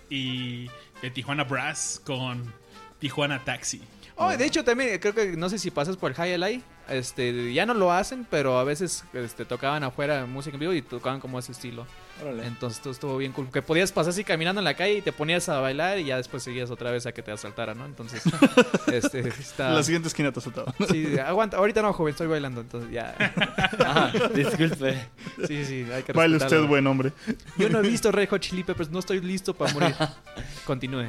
y 0.09 0.69
de 1.01 1.11
Tijuana 1.11 1.43
Brass 1.43 2.01
con 2.03 2.53
Tijuana 2.99 3.43
Taxi. 3.43 3.81
Oh, 4.15 4.35
de 4.35 4.45
hecho 4.45 4.63
también 4.63 4.97
creo 4.99 5.13
que 5.13 5.37
no 5.37 5.49
sé 5.49 5.59
si 5.59 5.69
pasas 5.69 5.95
por 5.95 6.11
el 6.11 6.17
High 6.17 6.37
LA, 6.37 6.61
este, 6.89 7.53
ya 7.53 7.65
no 7.65 7.73
lo 7.73 7.91
hacen, 7.91 8.25
pero 8.29 8.57
a 8.59 8.63
veces 8.63 9.03
este, 9.13 9.45
tocaban 9.45 9.83
afuera 9.83 10.25
música 10.25 10.55
en 10.55 10.59
vivo 10.59 10.73
y 10.73 10.81
tocaban 10.81 11.19
como 11.19 11.39
ese 11.39 11.51
estilo. 11.51 11.85
Órale. 12.21 12.47
Entonces 12.47 12.81
todo 12.81 12.91
estuvo 12.91 13.17
bien 13.17 13.31
cool. 13.31 13.49
Que 13.51 13.61
podías 13.61 13.91
pasar 13.91 14.09
así 14.09 14.23
caminando 14.23 14.59
en 14.59 14.65
la 14.65 14.73
calle 14.73 14.95
y 14.95 15.01
te 15.01 15.11
ponías 15.11 15.47
a 15.49 15.59
bailar 15.59 15.99
y 15.99 16.05
ya 16.05 16.17
después 16.17 16.41
seguías 16.41 16.71
otra 16.71 16.89
vez 16.91 17.05
a 17.05 17.11
que 17.11 17.21
te 17.21 17.31
asaltaran, 17.31 17.77
¿no? 17.77 17.85
Entonces, 17.85 18.23
este, 18.91 19.19
está... 19.27 19.71
La 19.71 19.83
siguiente 19.83 20.07
esquina 20.07 20.31
te 20.31 20.39
azotaba. 20.39 20.73
Sí, 20.89 21.19
aguanta, 21.19 21.57
ahorita 21.57 21.81
no, 21.81 21.93
joven, 21.93 22.11
estoy 22.11 22.27
bailando, 22.27 22.61
entonces 22.61 22.91
ya. 22.91 23.15
Disculpe. 24.33 25.09
Sí, 25.47 25.65
sí, 25.65 25.87
hay 25.93 26.03
que 26.03 26.13
Baile 26.13 26.37
usted, 26.37 26.63
buen 26.63 26.87
hombre. 26.87 27.11
Yo 27.57 27.69
no 27.69 27.79
he 27.79 27.81
visto 27.83 28.11
Red 28.11 28.29
Hot 28.29 28.41
Chili 28.41 28.63
Peppers, 28.63 28.89
no 28.89 28.99
estoy 28.99 29.21
listo 29.21 29.53
para 29.53 29.73
morir. 29.73 29.95
Continúe. 30.65 31.05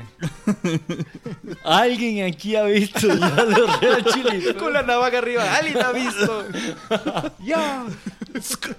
Alguien 1.64 2.26
aquí 2.26 2.54
ha 2.54 2.64
visto 2.64 3.08
ya 3.08 3.44
los 3.44 3.80
Red 3.80 3.94
Hot 3.94 4.12
Chili 4.12 4.30
Peppers? 4.30 4.56
Con 4.58 4.72
la 4.72 4.82
navaja 4.82 5.18
arriba, 5.18 5.54
alguien 5.56 5.67
ha 5.76 5.92
visto. 5.92 6.44
¡Ya! 7.40 7.84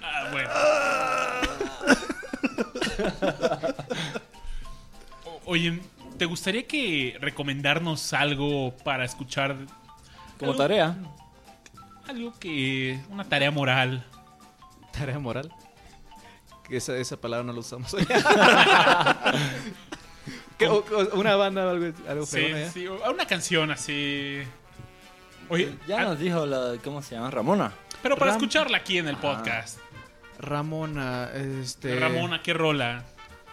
Ah, 0.02 0.28
bueno. 0.32 0.50
O- 5.24 5.40
Oye, 5.46 5.80
¿te 6.18 6.24
gustaría 6.24 6.66
que 6.66 7.16
recomendarnos 7.20 8.12
algo 8.12 8.74
para 8.84 9.04
escuchar? 9.04 9.56
Como 10.38 10.52
Algo- 10.52 10.62
tarea. 10.62 10.96
Algo 12.08 12.32
que. 12.38 13.00
Una 13.10 13.24
tarea 13.24 13.50
moral. 13.50 14.04
Tarea 14.92 15.18
moral. 15.18 15.52
Que 16.68 16.76
esa, 16.78 16.96
esa 16.96 17.16
palabra 17.20 17.44
no 17.44 17.52
la 17.52 17.60
usamos. 17.60 17.94
¿Qué, 20.58 20.66
o- 20.68 20.84
o- 20.84 21.18
una 21.18 21.36
banda 21.36 21.66
o 21.66 21.70
algo, 21.70 21.92
algo 22.08 22.26
Sí, 22.26 22.46
sí, 22.72 22.86
o- 22.86 23.10
una 23.10 23.26
canción 23.26 23.70
así. 23.70 24.40
Oye, 25.50 25.74
Ya 25.86 26.00
ah, 26.00 26.04
nos 26.04 26.18
dijo 26.18 26.46
la. 26.46 26.76
¿Cómo 26.82 27.02
se 27.02 27.14
llama? 27.16 27.30
Ramona. 27.30 27.72
pero 28.02 28.16
para 28.16 28.32
Ram- 28.32 28.36
escucharla 28.36 28.78
aquí 28.78 28.98
en 28.98 29.08
el 29.08 29.16
podcast. 29.16 29.78
Ramona, 30.38 31.30
este. 31.34 31.98
Ramona, 31.98 32.40
¿qué 32.42 32.54
rola? 32.54 33.04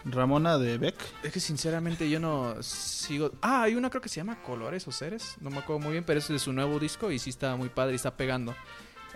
Ramona 0.06 0.58
de 0.58 0.78
Beck. 0.78 0.96
Es 1.24 1.34
que 1.34 1.40
sinceramente 1.42 2.10
yo 2.10 2.20
no 2.20 2.56
sigo. 2.64 3.32
Ah, 3.42 3.64
hay 3.64 3.76
una 3.76 3.90
creo 3.90 4.02
que 4.02 4.08
se 4.10 4.18
llama 4.18 4.42
Colores 4.42 4.88
o 4.88 4.92
Seres. 4.92 5.36
No 5.42 5.50
me 5.50 5.58
acuerdo 5.58 5.80
muy 5.82 5.92
bien, 5.92 6.04
pero 6.06 6.20
es 6.20 6.28
de 6.30 6.40
su 6.40 6.54
nuevo 6.54 6.80
disco 6.80 7.12
y 7.12 7.20
sí 7.20 7.30
está 7.30 7.56
muy 7.58 7.68
padre 7.70 7.94
y 7.94 7.96
está 7.98 8.16
pegando. 8.16 8.56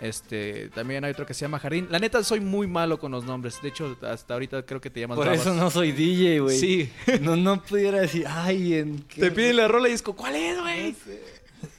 Este, 0.00 0.68
también 0.70 1.04
hay 1.04 1.12
otro 1.12 1.24
que 1.24 1.32
se 1.32 1.42
llama 1.42 1.60
Jardín. 1.60 1.86
La 1.88 1.98
neta 2.00 2.22
soy 2.24 2.40
muy 2.40 2.66
malo 2.66 2.98
con 2.98 3.12
los 3.12 3.24
nombres. 3.24 3.62
De 3.62 3.68
hecho, 3.68 3.96
hasta 4.02 4.34
ahorita 4.34 4.66
creo 4.66 4.80
que 4.80 4.90
te 4.90 5.00
llamas 5.00 5.16
Por 5.16 5.26
Babas. 5.26 5.40
eso 5.40 5.54
no 5.54 5.70
soy 5.70 5.92
DJ, 5.92 6.40
güey. 6.40 6.58
Sí. 6.58 6.92
No, 7.20 7.36
no 7.36 7.62
pudiera 7.62 8.00
decir, 8.00 8.26
ay, 8.28 8.74
en 8.74 8.98
qué. 9.04 9.20
Te 9.20 9.30
piden 9.30 9.56
la 9.58 9.68
rola 9.68 9.88
y 9.88 9.92
disco. 9.92 10.14
¿Cuál 10.16 10.34
es, 10.34 10.60
güey? 10.60 10.96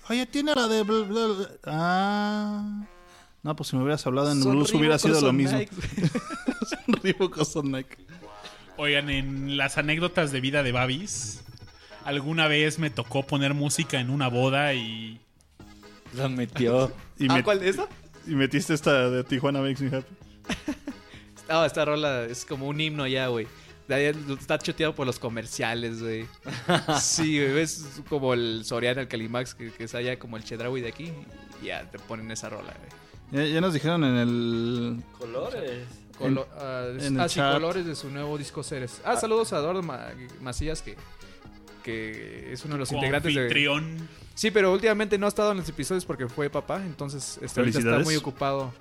Oye, 0.10 0.26
tiene 0.26 0.54
la 0.56 0.68
de... 0.68 0.84
bla, 0.84 1.00
bla, 1.06 1.28
bla. 1.28 1.48
Ah... 1.66 2.86
No, 3.44 3.56
pues 3.58 3.70
si 3.70 3.76
me 3.76 3.84
hubieras 3.84 4.06
hablado 4.08 4.32
en 4.32 4.42
Son 4.42 4.54
blues 4.54 4.74
hubiera 4.74 4.98
sido 4.98 5.20
lo 5.20 5.34
mismo. 5.34 5.60
Son 7.46 7.72
Nike. 7.72 7.98
Oigan, 8.78 9.10
en 9.10 9.58
las 9.58 9.78
anécdotas 9.78 10.32
de 10.32 10.40
vida 10.40 10.64
de 10.64 10.72
Babis, 10.72 11.42
alguna 12.06 12.48
vez 12.48 12.80
me 12.80 12.90
tocó 12.90 13.24
poner 13.28 13.54
música 13.54 14.00
en 14.00 14.10
una 14.10 14.30
boda 14.30 14.74
y. 14.74 15.20
La 16.16 16.30
metió. 16.30 16.92
Y, 17.20 17.26
Ah, 17.30 17.38
met- 17.38 17.44
¿cuál 17.44 17.62
es 17.64 17.76
esa? 17.76 17.88
y 18.26 18.32
metiste 18.36 18.74
esta 18.74 19.10
de 19.10 19.24
Tijuana 19.26 19.60
Makes 19.62 19.84
Me 19.84 19.98
Happy. 19.98 20.16
Ah, 21.50 21.66
esta 21.66 21.84
rola 21.84 22.24
es 22.24 22.46
como 22.46 22.70
un 22.70 22.80
himno 22.80 23.06
ya, 23.06 23.28
güey. 23.28 23.48
Está 23.88 24.58
choteado 24.58 24.96
por 24.96 25.06
los 25.06 25.20
comerciales, 25.20 26.02
güey. 26.02 26.26
Sí, 27.02 27.38
güey. 27.40 27.60
Es 27.62 28.02
como 28.10 28.34
el 28.34 28.64
Soriana, 28.66 29.02
el 29.02 29.08
Calimax, 29.08 29.54
que, 29.56 29.72
que 29.72 29.84
es 29.86 29.96
allá 29.96 30.18
como 30.18 30.38
el 30.38 30.44
Chedraui 30.44 30.82
de 30.82 30.88
aquí. 30.90 31.12
Y 31.62 31.68
ya 31.68 31.90
te 31.90 32.00
ponen 32.00 32.32
esa 32.32 32.50
rola, 32.50 32.74
güey. 32.78 33.46
Ya, 33.48 33.54
ya 33.56 33.62
nos 33.62 33.74
dijeron 33.74 34.04
en 34.04 34.16
el... 34.18 35.04
Colores. 35.18 35.88
Colo- 36.18 36.48
ah, 36.58 36.86
en 37.00 37.16
el 37.16 37.20
ah, 37.20 37.28
sí, 37.28 37.36
chat. 37.36 37.54
colores 37.54 37.86
de 37.86 37.96
su 37.96 38.10
nuevo 38.10 38.38
disco 38.38 38.62
Ceres. 38.64 39.02
Ah, 39.04 39.18
saludos 39.18 39.52
a 39.54 39.58
Eduardo 39.58 39.82
Ma- 39.82 40.10
Macías, 40.42 40.82
que, 40.84 40.96
que 41.84 42.54
es 42.54 42.64
uno 42.66 42.76
de 42.76 42.80
los 42.80 42.92
integrantes 42.92 43.34
de... 43.34 43.42
anfitrión. 43.42 44.08
Sí, 44.36 44.52
pero 44.52 44.72
últimamente 44.72 45.18
no 45.18 45.26
ha 45.26 45.30
estado 45.30 45.52
en 45.52 45.58
los 45.58 45.68
episodios 45.70 46.06
porque 46.06 46.28
fue 46.28 46.50
papá, 46.50 46.82
entonces 46.84 47.40
este, 47.42 47.60
ahorita 47.60 47.80
está 47.80 48.00
muy 48.00 48.16
ocupado 48.16 48.72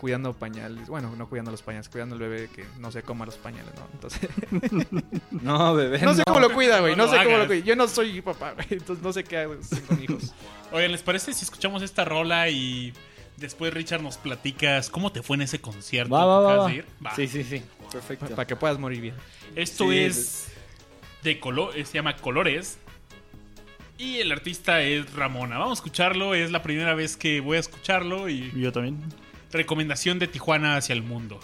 cuidando 0.00 0.32
pañales. 0.32 0.88
Bueno, 0.88 1.14
no 1.16 1.28
cuidando 1.28 1.50
los 1.50 1.62
pañales, 1.62 1.88
cuidando 1.88 2.14
al 2.14 2.20
bebé 2.20 2.48
que 2.54 2.64
no 2.78 2.90
se 2.92 3.02
coma 3.02 3.26
los 3.26 3.36
pañales, 3.36 3.72
¿no? 3.74 3.86
Entonces, 3.92 4.28
No, 5.30 5.74
bebé. 5.74 6.00
no 6.00 6.14
sé 6.14 6.22
cómo 6.24 6.40
lo 6.40 6.52
cuida, 6.54 6.80
güey. 6.80 6.96
No 6.96 7.06
No, 7.06 7.12
lo 7.12 7.18
sé 7.18 7.24
cómo 7.24 7.36
lo 7.38 7.46
cuida. 7.46 7.64
Yo 7.64 7.76
no 7.76 7.88
soy 7.88 8.20
papá, 8.22 8.52
güey. 8.52 8.66
Entonces 8.70 9.02
no 9.04 9.12
sé 9.12 9.24
qué 9.24 9.38
hago 9.38 9.56
con 9.88 10.02
hijos. 10.02 10.32
Oigan, 10.72 10.92
¿les 10.92 11.02
parece 11.02 11.32
si 11.32 11.44
escuchamos 11.44 11.82
esta 11.82 12.04
rola 12.04 12.48
y 12.48 12.92
después 13.36 13.72
Richard 13.74 14.02
nos 14.02 14.16
platicas 14.16 14.90
cómo 14.90 15.12
te 15.12 15.22
fue 15.22 15.36
en 15.36 15.42
ese 15.42 15.60
concierto? 15.60 16.14
Va, 16.14 16.24
va, 16.26 16.38
que 16.40 16.44
va. 16.44 16.50
acabas 16.52 16.66
va. 16.66 16.70
de 16.70 16.76
ir? 16.76 16.86
Va. 17.04 17.14
Sí, 17.16 17.26
sí, 17.28 17.44
sí. 17.44 17.62
Perfecto. 17.90 18.26
Para 18.34 18.46
que 18.46 18.56
puedas 18.56 18.78
morir 18.78 19.00
bien. 19.00 19.14
Esto 19.56 19.90
Sí, 19.90 19.98
es 19.98 20.48
de 21.22 21.40
color, 21.40 21.72
se 21.74 21.94
llama 21.94 22.16
Colores. 22.16 22.78
Y 23.96 24.18
el 24.18 24.30
artista 24.30 24.80
es 24.82 25.12
Ramona. 25.14 25.58
Vamos 25.58 25.78
a 25.78 25.80
escucharlo, 25.80 26.34
es 26.34 26.52
la 26.52 26.62
primera 26.62 26.94
vez 26.94 27.16
que 27.16 27.40
voy 27.40 27.56
a 27.56 27.60
escucharlo 27.60 28.28
y 28.28 28.52
Y 28.54 28.60
yo 28.60 28.70
también. 28.72 29.02
Recomendación 29.52 30.18
de 30.18 30.28
Tijuana 30.28 30.76
hacia 30.76 30.92
el 30.92 31.02
mundo. 31.02 31.40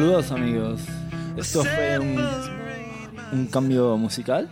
Saludos 0.00 0.32
amigos. 0.32 0.80
Esto 1.36 1.62
fue 1.62 1.98
un, 1.98 2.18
un 3.32 3.46
cambio 3.48 3.98
musical 3.98 4.48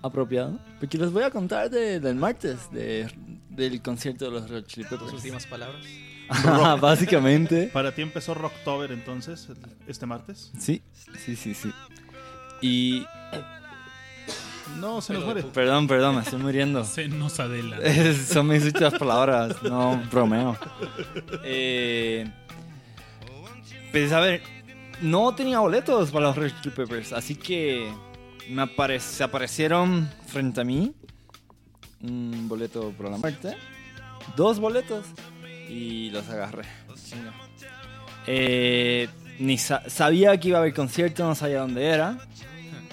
apropiado. 0.00 0.58
Porque 0.80 0.96
les 0.96 1.12
voy 1.12 1.22
a 1.22 1.30
contar 1.30 1.68
de- 1.68 2.00
del 2.00 2.14
martes, 2.16 2.70
de- 2.72 3.06
del 3.50 3.82
concierto 3.82 4.24
de 4.24 4.30
los 4.30 4.48
Red 4.48 4.64
Chili 4.64 4.86
Peppers. 4.88 5.12
últimas 5.12 5.44
palabras. 5.44 5.84
Básicamente. 6.80 7.68
Para 7.74 7.94
ti 7.94 8.00
empezó 8.00 8.32
Rocktober 8.32 8.90
entonces, 8.90 9.46
este 9.86 10.06
martes. 10.06 10.50
Sí, 10.58 10.82
sí, 11.26 11.36
sí, 11.36 11.52
sí. 11.52 11.70
Y... 12.62 13.04
No, 14.78 15.02
se 15.02 15.12
nos 15.12 15.26
muere. 15.26 15.42
Perdón, 15.42 15.88
perdón, 15.88 16.14
me 16.16 16.22
estoy 16.22 16.40
muriendo. 16.40 16.84
Se 16.86 17.06
nos 17.06 17.38
adela. 17.38 17.76
Son 18.14 18.48
mis 18.48 18.64
últimas 18.64 18.94
palabras, 18.94 19.62
no 19.62 20.02
bromeo. 20.10 20.56
Eh, 21.44 22.26
pues 23.92 24.10
a 24.12 24.20
ver, 24.20 24.42
no 25.02 25.34
tenía 25.34 25.60
boletos 25.60 26.10
para 26.10 26.26
los 26.26 26.36
Red 26.36 26.52
Chili 26.62 26.74
Peppers, 26.74 27.12
así 27.12 27.34
que 27.36 27.90
me 28.48 28.62
apare- 28.62 29.00
se 29.00 29.22
aparecieron 29.24 30.08
frente 30.26 30.60
a 30.60 30.64
mí 30.64 30.92
un 32.02 32.46
boleto 32.48 32.92
por 32.96 33.10
la 33.10 33.16
muerte, 33.16 33.56
dos 34.36 34.58
boletos 34.60 35.06
y 35.68 36.10
los 36.10 36.28
agarré. 36.28 36.64
Eh, 38.26 39.08
ni 39.38 39.58
sa- 39.58 39.88
sabía 39.88 40.38
que 40.38 40.48
iba 40.48 40.58
a 40.58 40.60
haber 40.60 40.74
concierto, 40.74 41.24
no 41.26 41.34
sabía 41.34 41.60
dónde 41.60 41.84
era. 41.86 42.18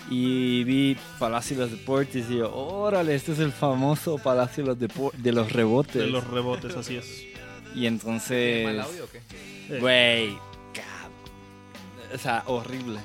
Y 0.10 0.64
vi 0.66 0.98
Palacio 1.18 1.56
de 1.58 1.64
los 1.64 1.72
Deportes 1.72 2.30
y 2.30 2.38
yo, 2.38 2.54
órale, 2.54 3.16
este 3.16 3.32
es 3.32 3.40
el 3.40 3.52
famoso 3.52 4.18
Palacio 4.18 4.64
de 4.64 4.70
los, 4.70 4.78
Depor- 4.78 5.14
de 5.14 5.32
los 5.32 5.52
Rebotes. 5.52 5.96
De 5.96 6.08
los 6.08 6.28
rebotes, 6.28 6.76
así 6.76 6.98
es. 6.98 7.24
Y 7.74 7.88
entonces... 7.88 8.66
¿Mal 8.66 8.82
audio 8.82 9.06
o 9.06 9.08
qué? 9.10 9.22
Eh, 9.70 9.80
Güey, 9.80 10.38
o 12.14 12.18
sea, 12.18 12.44
horrible. 12.48 13.00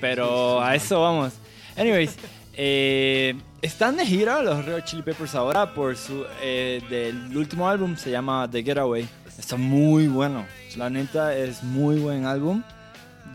Pero 0.00 0.60
a 0.62 0.74
eso 0.74 1.00
vamos. 1.00 1.34
Anyways, 1.76 2.16
eh, 2.56 3.34
están 3.62 3.96
de 3.96 4.06
gira 4.06 4.42
los 4.42 4.64
Red 4.64 4.84
Chili 4.84 5.02
Peppers 5.02 5.34
ahora 5.34 5.74
por 5.74 5.96
su 5.96 6.24
eh, 6.40 6.80
del 6.88 7.36
último 7.36 7.68
álbum 7.68 7.96
se 7.96 8.10
llama 8.10 8.48
The 8.50 8.62
Getaway. 8.62 9.08
Está 9.38 9.56
muy 9.56 10.06
bueno. 10.06 10.46
La 10.76 10.90
neta 10.90 11.36
es 11.36 11.62
muy 11.62 11.98
buen 11.98 12.26
álbum. 12.26 12.62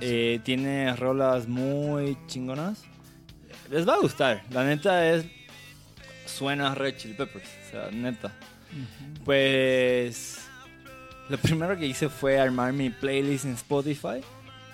Eh, 0.01 0.39
tiene 0.43 0.95
rolas 0.95 1.47
muy 1.47 2.17
chingonas. 2.27 2.83
Les 3.69 3.87
va 3.87 3.95
a 3.95 3.99
gustar. 3.99 4.43
La 4.51 4.63
neta 4.63 5.09
es 5.09 5.25
suena 6.25 6.73
Red 6.73 6.95
Chili 6.97 7.13
Peppers. 7.15 7.49
O 7.67 7.71
sea, 7.71 7.91
neta. 7.91 8.31
Pues 9.25 10.39
lo 11.29 11.37
primero 11.37 11.77
que 11.77 11.85
hice 11.85 12.07
fue 12.09 12.39
armar 12.39 12.73
mi 12.73 12.89
playlist 12.89 13.45
en 13.45 13.53
Spotify 13.53 14.21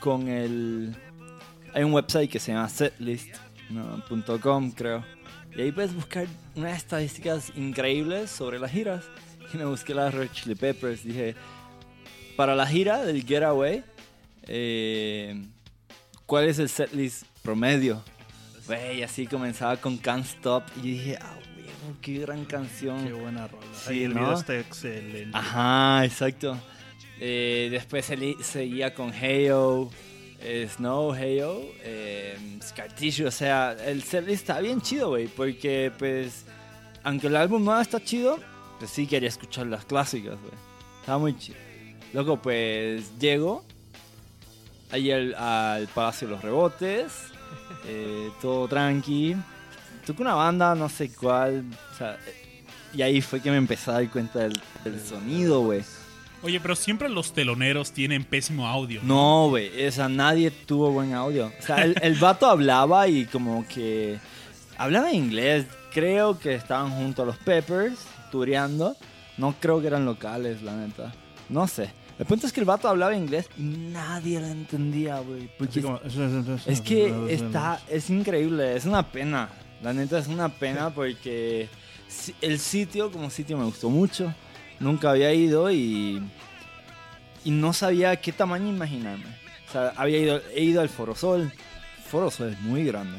con 0.06 0.28
el... 0.28 0.96
Hay 1.74 1.84
un 1.84 1.92
website 1.92 2.30
que 2.30 2.40
se 2.40 2.54
llama 2.54 2.70
setlist.com 2.70 4.72
creo. 4.72 5.04
Y 5.58 5.62
ahí 5.62 5.72
puedes 5.72 5.96
buscar 5.96 6.28
unas 6.56 6.78
estadísticas 6.78 7.52
increíbles 7.56 8.30
sobre 8.30 8.60
las 8.60 8.70
giras. 8.72 9.06
Y 9.54 9.58
me 9.58 9.66
busqué 9.66 9.94
las 9.94 10.14
Red 10.14 10.32
Chili 10.32 10.56
Peppers. 10.56 11.04
Dije, 11.04 11.36
para 12.36 12.56
la 12.56 12.66
gira 12.66 13.04
del 13.04 13.24
Getaway, 13.24 13.84
eh, 14.48 15.46
¿cuál 16.26 16.46
es 16.46 16.58
el 16.60 16.68
setlist 16.68 17.26
promedio? 17.44 18.02
Güey, 18.66 19.04
así 19.04 19.28
comenzaba 19.28 19.78
con 19.78 19.98
Can't 19.98 20.26
Stop. 20.26 20.64
Y 20.78 20.82
dije, 20.82 21.20
ah, 21.22 21.38
huevo, 21.56 21.96
qué 22.02 22.18
gran 22.20 22.44
canción. 22.46 23.06
Qué 23.06 23.14
buena 23.14 23.48
rola. 23.48 23.68
Sí, 23.74 24.04
el 24.04 24.16
¿no? 24.16 24.22
video 24.22 24.34
está 24.34 24.60
excelente. 24.60 25.38
Ajá, 25.38 26.04
exacto. 26.06 26.58
Eh, 27.20 27.70
después 27.72 28.06
seguía 28.42 28.94
con 28.94 29.14
Heyo, 29.14 29.90
eh, 30.42 30.68
Snow, 30.70 31.16
Heyo, 31.16 31.62
eh, 31.84 32.38
Scar 32.62 32.94
Tissue. 32.94 33.26
O 33.28 33.32
sea, 33.32 33.72
el 33.86 34.04
setlist 34.04 34.42
está 34.42 34.60
bien 34.60 34.82
chido, 34.82 35.10
güey. 35.10 35.28
Porque, 35.28 35.92
pues, 35.98 36.46
aunque 37.04 37.28
el 37.28 37.36
álbum 37.36 37.64
no 37.64 37.80
está 37.80 38.04
chido, 38.04 38.40
pues 38.80 38.92
sí 38.92 39.08
quería 39.08 39.30
escuchar 39.30 39.68
las 39.68 39.86
clásicas, 39.86 40.40
güey. 40.42 40.54
Estaba 41.00 41.18
muy 41.18 41.38
chido. 41.38 41.58
Luego, 42.14 42.42
pues, 42.42 43.18
llego 43.20 43.64
ahí 44.92 45.12
al, 45.12 45.34
al 45.36 45.88
Palacio 45.88 46.28
de 46.28 46.34
los 46.34 46.44
Rebotes. 46.44 47.14
eh, 47.88 48.30
todo 48.42 48.68
tranqui. 48.68 49.36
Toco 50.06 50.22
una 50.22 50.36
banda, 50.36 50.76
no 50.76 50.88
sé 50.90 51.12
cuál. 51.14 51.64
O 51.94 51.98
sea, 51.98 52.18
y 52.94 53.02
ahí 53.02 53.22
fue 53.22 53.42
que 53.42 53.50
me 53.52 53.58
empecé 53.58 53.90
a 53.92 53.96
dar 53.96 54.10
cuenta 54.12 54.40
del, 54.40 54.60
del 54.84 55.00
sonido, 55.02 55.62
güey. 55.62 55.84
Oye, 56.44 56.60
pero 56.60 56.76
siempre 56.76 57.10
los 57.10 57.34
teloneros 57.34 57.92
tienen 57.92 58.24
pésimo 58.24 58.68
audio. 58.68 59.02
No, 59.04 59.50
güey, 59.50 59.86
o 59.88 59.92
sea, 59.92 60.08
nadie 60.10 60.52
tuvo 60.52 60.92
buen 60.92 61.14
audio. 61.14 61.52
O 61.60 61.62
sea, 61.66 61.84
el, 61.84 61.96
el 62.02 62.16
vato 62.16 62.46
hablaba 62.48 63.08
y 63.08 63.26
como 63.26 63.66
que... 63.68 64.18
Hablaba 64.78 65.10
en 65.10 65.16
inglés. 65.26 65.66
Creo 65.94 66.38
que 66.38 66.54
estaban 66.54 66.92
junto 66.92 67.24
a 67.24 67.26
los 67.26 67.38
Peppers, 67.38 67.98
tureando. 68.32 68.96
No 69.38 69.56
creo 69.60 69.82
que 69.82 69.88
eran 69.88 70.06
locales, 70.06 70.62
la 70.62 70.76
neta. 70.76 71.14
No 71.50 71.68
sé. 71.68 71.92
El 72.20 72.26
punto 72.26 72.46
es 72.48 72.54
que 72.54 72.60
el 72.60 72.66
vato 72.66 72.88
hablaba 72.88 73.16
inglés 73.16 73.50
y 73.58 73.62
nadie 73.64 74.40
lo 74.40 74.48
entendía, 74.48 75.20
güey. 75.20 75.50
Porque 75.58 75.82
como- 75.82 76.00
es 76.66 76.82
que 76.82 77.14
está, 77.30 77.82
es 77.90 78.10
increíble, 78.10 78.76
es 78.76 78.86
una 78.86 79.04
pena. 79.04 79.50
La 79.82 79.94
neta 79.94 80.20
es 80.20 80.28
una 80.28 80.50
pena 80.50 80.92
porque 80.92 81.68
el 82.42 82.60
sitio 82.60 83.12
como 83.12 83.30
sitio 83.30 83.58
me 83.58 83.66
gustó 83.66 83.90
mucho. 83.90 84.34
Nunca 84.80 85.12
había 85.12 85.34
ido 85.34 85.72
y, 85.72 86.22
y 87.44 87.52
no 87.52 87.74
sabía 87.74 88.16
qué 88.18 88.32
tamaño 88.32 88.68
imaginarme. 88.68 89.26
O 89.68 89.72
sea, 89.72 89.94
había 89.96 90.20
ido, 90.20 90.42
he 90.54 90.62
ido 90.64 90.82
al 90.82 90.90
Foro 90.90 91.16
Sol. 91.16 91.52
Foro 92.10 92.30
Sol 92.30 92.50
es 92.54 92.60
muy 92.62 92.84
grande. 92.86 93.18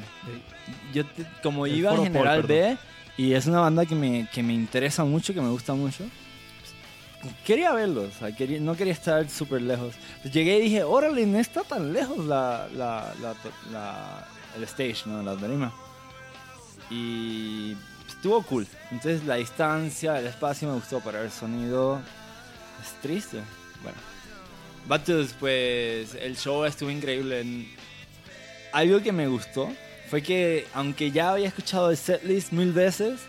Yo 0.93 1.05
te- 1.07 1.27
como 1.43 1.67
El 1.67 1.77
iba 1.77 1.91
Pol, 1.95 2.05
General. 2.05 2.43
B 2.43 2.77
y 3.17 3.33
es 3.33 3.47
una 3.47 3.61
banda 3.61 3.87
que 3.87 3.95
me, 3.95 4.29
que 4.33 4.43
me 4.43 4.53
interesa 4.53 5.05
mucho, 5.05 5.33
que 5.35 5.41
me 5.41 5.49
gusta 5.51 5.75
mucho. 5.75 6.05
Quería 7.45 7.73
verlos, 7.73 8.15
o 8.15 8.19
sea, 8.19 8.37
quería- 8.37 8.61
no 8.61 8.77
quería 8.77 8.93
estar 8.93 9.29
súper 9.29 9.63
lejos. 9.63 9.95
Pues 10.23 10.33
llegué 10.33 10.59
y 10.59 10.63
dije, 10.63 10.85
órale, 10.85 11.27
no 11.27 11.39
está 11.39 11.63
tan 11.63 11.93
lejos 11.93 12.19
la, 12.27 12.69
la, 12.73 13.13
la, 13.21 13.35
la- 13.73 14.29
el 14.57 14.63
stage, 14.65 15.03
¿no? 15.07 15.23
La 15.23 15.35
tarima. 15.37 15.73
Y 16.91 17.75
estuvo 18.27 18.43
cool. 18.43 18.67
Entonces 18.91 19.25
la 19.25 19.37
distancia, 19.37 20.19
el 20.19 20.27
espacio 20.27 20.69
me 20.69 20.75
gustó, 20.75 21.01
pero 21.01 21.23
el 21.23 21.31
sonido 21.31 22.01
es 22.83 23.01
triste. 23.01 23.39
Bueno. 23.83 23.99
Vatos, 24.89 25.35
pues 25.39 26.15
el 26.15 26.37
show 26.37 26.65
estuvo 26.65 26.91
increíble. 26.91 27.67
Algo 28.73 29.01
que 29.01 29.13
me 29.13 29.29
gustó 29.29 29.69
fue 30.11 30.23
que, 30.23 30.67
aunque 30.75 31.13
ya 31.13 31.31
había 31.31 31.49
escuchado 31.49 31.91
el 31.91 31.97
setlist 31.97 32.53
mil 32.53 32.73
veces, 32.73 33.21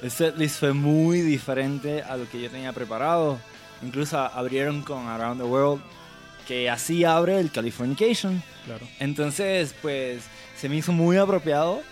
el 0.00 0.10
setlist 0.12 0.60
fue 0.60 0.72
muy 0.72 1.22
diferente 1.22 2.02
a 2.02 2.16
lo 2.16 2.28
que 2.28 2.40
yo 2.40 2.48
tenía 2.48 2.72
preparado. 2.72 3.38
Incluso 3.82 4.16
abrieron 4.18 4.82
con 4.82 5.08
Around 5.08 5.40
the 5.40 5.46
World, 5.46 5.82
que 6.46 6.70
así 6.70 7.04
abre 7.04 7.40
el 7.40 7.50
Californication. 7.50 8.42
Claro. 8.64 8.86
Entonces, 9.00 9.74
pues, 9.82 10.22
se 10.56 10.68
me 10.68 10.76
hizo 10.76 10.92
muy 10.92 11.16
apropiado. 11.16 11.82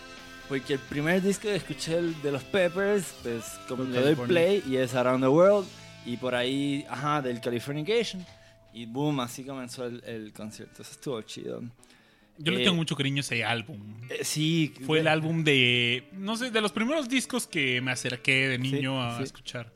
Porque 0.54 0.74
el 0.74 0.78
primer 0.78 1.20
disco 1.20 1.48
que 1.48 1.56
escuché 1.56 1.98
el 1.98 2.22
de 2.22 2.30
los 2.30 2.44
Peppers, 2.44 3.12
pues, 3.24 3.44
como 3.66 3.82
le 3.82 4.00
doy 4.00 4.14
play 4.14 4.62
y 4.68 4.76
es 4.76 4.94
Around 4.94 5.24
the 5.24 5.28
World. 5.28 5.66
Y 6.06 6.16
por 6.16 6.36
ahí, 6.36 6.86
ajá, 6.88 7.20
del 7.20 7.40
Californication. 7.40 8.24
Y 8.72 8.86
boom, 8.86 9.18
así 9.18 9.42
comenzó 9.42 9.84
el, 9.86 10.00
el 10.06 10.32
concierto. 10.32 10.82
Eso 10.82 10.92
estuvo 10.92 11.20
chido. 11.22 11.60
Yo 12.38 12.52
le 12.52 12.60
Eh, 12.60 12.64
tengo 12.64 12.76
mucho 12.76 12.94
cariño 12.94 13.18
a 13.18 13.20
ese 13.22 13.42
álbum. 13.42 13.80
Eh, 14.10 14.20
sí. 14.22 14.72
Fue 14.86 15.00
el 15.00 15.08
álbum 15.08 15.42
de, 15.42 16.08
no 16.12 16.36
sé, 16.36 16.52
de 16.52 16.60
los 16.60 16.70
primeros 16.70 17.08
discos 17.08 17.48
que 17.48 17.80
me 17.80 17.90
acerqué 17.90 18.48
de 18.50 18.58
niño 18.58 18.92
Sí, 19.00 19.14
a 19.14 19.16
sí. 19.18 19.22
escuchar. 19.24 19.72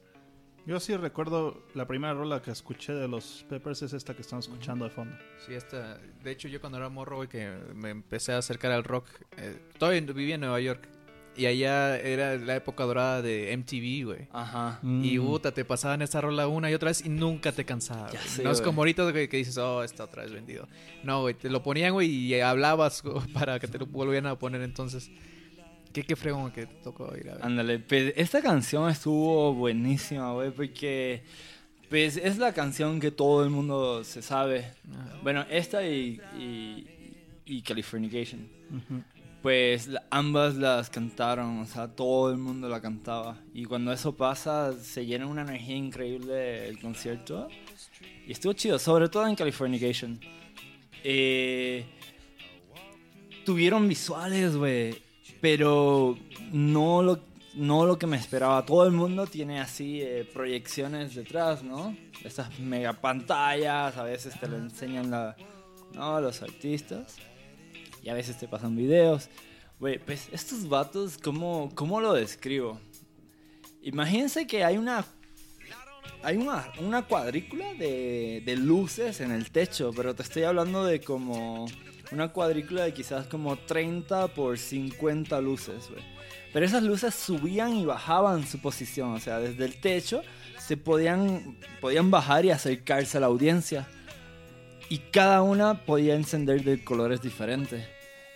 Yo 0.69 0.79
sí 0.81 0.95
recuerdo 0.95 1.63
la 1.73 1.87
primera 1.87 2.13
rola 2.13 2.43
que 2.43 2.51
escuché 2.51 2.93
de 2.93 3.09
los 3.09 3.47
Peppers 3.49 3.81
es 3.81 3.95
esta 3.95 4.15
que 4.15 4.21
estamos 4.21 4.49
escuchando 4.49 4.85
de 4.85 4.91
fondo. 4.91 5.17
Sí, 5.47 5.55
esta, 5.55 5.99
de 6.23 6.31
hecho 6.31 6.47
yo 6.47 6.61
cuando 6.61 6.77
era 6.77 6.91
morro, 6.91 7.17
güey, 7.17 7.29
que 7.31 7.51
me 7.75 7.89
empecé 7.89 8.35
a 8.35 8.37
acercar 8.39 8.73
al 8.73 8.85
rock, 8.85 9.07
eh, 9.39 9.63
todavía 9.79 10.03
vivía 10.13 10.35
en 10.35 10.43
Nueva 10.43 10.61
York. 10.61 10.87
Y 11.35 11.47
allá 11.47 11.99
era 11.99 12.37
la 12.37 12.57
época 12.57 12.85
dorada 12.85 13.23
de 13.23 13.57
MTV, 13.57 14.05
güey. 14.05 14.29
Ajá. 14.31 14.79
Y 14.83 15.19
puta, 15.19 15.53
te 15.53 15.65
pasaban 15.65 16.03
esta 16.03 16.21
rola 16.21 16.49
una 16.49 16.71
y 16.71 16.75
otra 16.75 16.91
vez 16.91 17.03
y 17.03 17.09
nunca 17.09 17.51
te 17.51 17.65
cansaba. 17.65 18.11
Ya 18.11 18.21
sé, 18.21 18.45
no 18.45 18.51
es 18.51 18.61
como 18.61 18.83
ahorita 18.83 19.11
güey, 19.11 19.27
que 19.27 19.39
dices, 19.39 19.57
oh, 19.57 19.83
está 19.83 20.05
otra 20.05 20.25
vez 20.25 20.33
vendido. 20.33 20.69
No, 21.03 21.23
güey, 21.23 21.33
te 21.33 21.49
lo 21.49 21.63
ponían, 21.63 21.95
güey, 21.95 22.11
y 22.11 22.39
hablabas 22.41 23.03
güey, 23.03 23.27
para 23.33 23.59
que 23.59 23.69
te 23.69 23.79
lo 23.79 23.87
volvieran 23.87 24.31
a 24.31 24.39
poner 24.39 24.61
entonces. 24.61 25.11
¿Qué, 25.93 26.03
qué 26.05 26.17
fregón 26.17 26.51
que 26.53 26.67
te 26.67 26.75
tocó 26.83 27.13
ir 27.17 27.31
a 27.31 27.35
ver? 27.35 27.45
Ándale, 27.45 27.79
pues 27.79 28.13
esta 28.17 28.41
canción 28.43 28.89
estuvo 28.91 29.55
buenísima, 29.55 30.33
güey, 30.33 30.51
porque 30.51 31.23
pues 31.89 32.17
es 32.19 32.39
la 32.39 32.53
canción 32.53 33.01
que 33.01 33.11
todo 33.11 33.43
el 33.45 33.51
mundo 33.51 34.05
se 34.05 34.21
sabe. 34.23 34.73
Ajá. 34.93 35.19
Bueno, 35.23 35.47
esta 35.51 35.87
y, 35.87 36.21
y, 36.39 36.87
y 37.47 37.63
Californication. 37.63 38.47
Ujú. 38.71 39.03
Pues 39.43 39.87
la- 39.89 40.05
ambas 40.11 40.57
las 40.57 40.91
cantaron, 40.91 41.61
o 41.61 41.65
sea, 41.65 41.89
todo 41.89 42.31
el 42.31 42.39
mundo 42.39 42.69
la 42.69 42.81
cantaba. 42.81 43.39
Y 43.55 43.65
cuando 43.65 43.93
eso 43.93 44.15
pasa, 44.15 44.73
se 44.75 45.07
llena 45.07 45.27
una 45.27 45.43
energía 45.43 45.77
increíble 45.77 46.69
el 46.69 46.79
concierto. 46.81 47.49
Y 48.27 48.33
estuvo 48.33 48.53
chido, 48.53 48.79
sobre 48.79 49.09
todo 49.09 49.27
en 49.27 49.35
Californication. 49.35 50.21
eh, 51.05 51.87
tuvieron 53.45 53.89
visuales, 53.89 54.57
güey, 54.57 54.97
pero 55.41 56.17
no 56.53 57.03
lo, 57.03 57.21
no 57.55 57.87
lo 57.87 57.99
que 57.99 58.07
me 58.07 58.17
esperaba. 58.17 58.65
Todo 58.65 58.85
el 58.85 58.93
mundo 58.93 59.27
tiene 59.27 59.61
así 59.61 60.01
eh, 60.01 60.29
proyecciones 60.33 61.15
detrás, 61.15 61.63
¿no? 61.63 61.97
Esas 62.25 62.59
mega 62.59 62.93
pantallas, 62.95 63.97
a 63.97 64.03
veces 64.03 64.39
te 64.39 64.49
lo 64.49 64.57
enseñan 64.57 65.11
la, 65.11 65.37
¿no? 65.95 66.21
los 66.21 66.43
artistas 66.43 67.17
y 68.03 68.09
a 68.09 68.15
veces 68.15 68.39
te 68.39 68.49
pasan 68.49 68.77
videos. 68.77 69.29
Güey, 69.81 69.99
pues 69.99 70.29
estos 70.33 70.69
vatos, 70.69 71.19
¿cómo, 71.19 71.71
cómo 71.75 72.01
lo 72.01 72.13
describo? 72.13 72.81
Imagínense 73.83 74.47
que 74.47 74.65
hay 74.65 74.77
una 74.77 75.05
hay 76.23 76.37
una, 76.37 76.73
una 76.81 77.03
cuadrícula 77.03 77.75
de, 77.75 78.43
de 78.45 78.57
luces 78.57 79.21
en 79.21 79.31
el 79.31 79.53
techo, 79.53 79.93
pero 79.95 80.17
te 80.17 80.25
estoy 80.25 80.43
hablando 80.43 80.85
de 80.85 81.01
como 81.01 81.67
una 82.11 82.29
cuadrícula 82.29 82.85
de 82.85 82.93
quizás 82.95 83.27
como 83.27 83.57
30 83.57 84.29
por 84.29 84.59
50 84.59 85.41
luces, 85.41 85.89
güey. 85.91 86.03
Pero 86.53 86.65
esas 86.65 86.83
luces 86.83 87.15
subían 87.15 87.77
y 87.77 87.85
bajaban 87.85 88.47
su 88.47 88.59
posición, 88.61 89.13
o 89.13 89.21
sea, 89.21 89.39
desde 89.39 89.65
el 89.67 89.79
techo 89.81 90.23
se 90.59 90.77
podían, 90.77 91.59
podían 91.81 92.11
bajar 92.11 92.45
y 92.45 92.51
acercarse 92.51 93.17
a 93.19 93.21
la 93.21 93.27
audiencia. 93.27 93.87
Y 94.89 94.99
cada 94.99 95.43
una 95.43 95.85
podía 95.85 96.15
encender 96.15 96.65
de 96.65 96.83
colores 96.83 97.21
diferentes. 97.21 97.87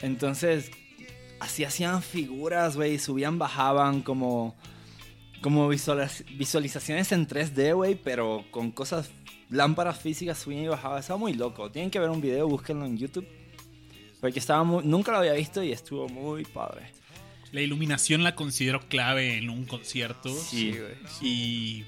Entonces, 0.03 0.71
así 1.41 1.65
hacían 1.65 2.03
figuras, 2.03 2.77
güey, 2.77 2.99
subían, 2.99 3.39
bajaban 3.39 4.03
como 4.03 4.55
como 5.43 5.69
visualiz- 5.69 6.25
visualizaciones 6.39 7.11
en 7.11 7.27
3D, 7.27 7.75
güey, 7.75 7.97
pero 7.97 8.45
con 8.53 8.71
cosas, 8.71 9.11
lámparas 9.51 9.99
físicas 9.99 10.39
subían 10.39 10.63
y 10.63 10.69
bajaban. 10.69 11.01
Estaba 11.01 11.19
muy 11.19 11.33
loco. 11.35 11.69
Tienen 11.69 11.91
que 11.91 11.99
ver 11.99 12.11
un 12.11 12.21
video, 12.21 12.47
búsquenlo 12.47 12.87
en 12.87 12.97
YouTube. 12.97 13.27
Porque 14.23 14.39
estaba 14.39 14.63
muy, 14.65 14.85
nunca 14.85 15.11
lo 15.13 15.19
había 15.19 15.33
visto 15.35 15.63
y 15.63 15.73
estuvo 15.73 16.09
muy 16.09 16.45
padre. 16.45 16.87
La 17.51 17.61
iluminación 17.61 18.23
la 18.23 18.35
considero 18.35 18.81
clave 18.89 19.37
en 19.37 19.51
un 19.51 19.67
concierto. 19.67 20.31
Sí, 20.33 20.71
güey. 20.79 20.95
Y 21.21 21.85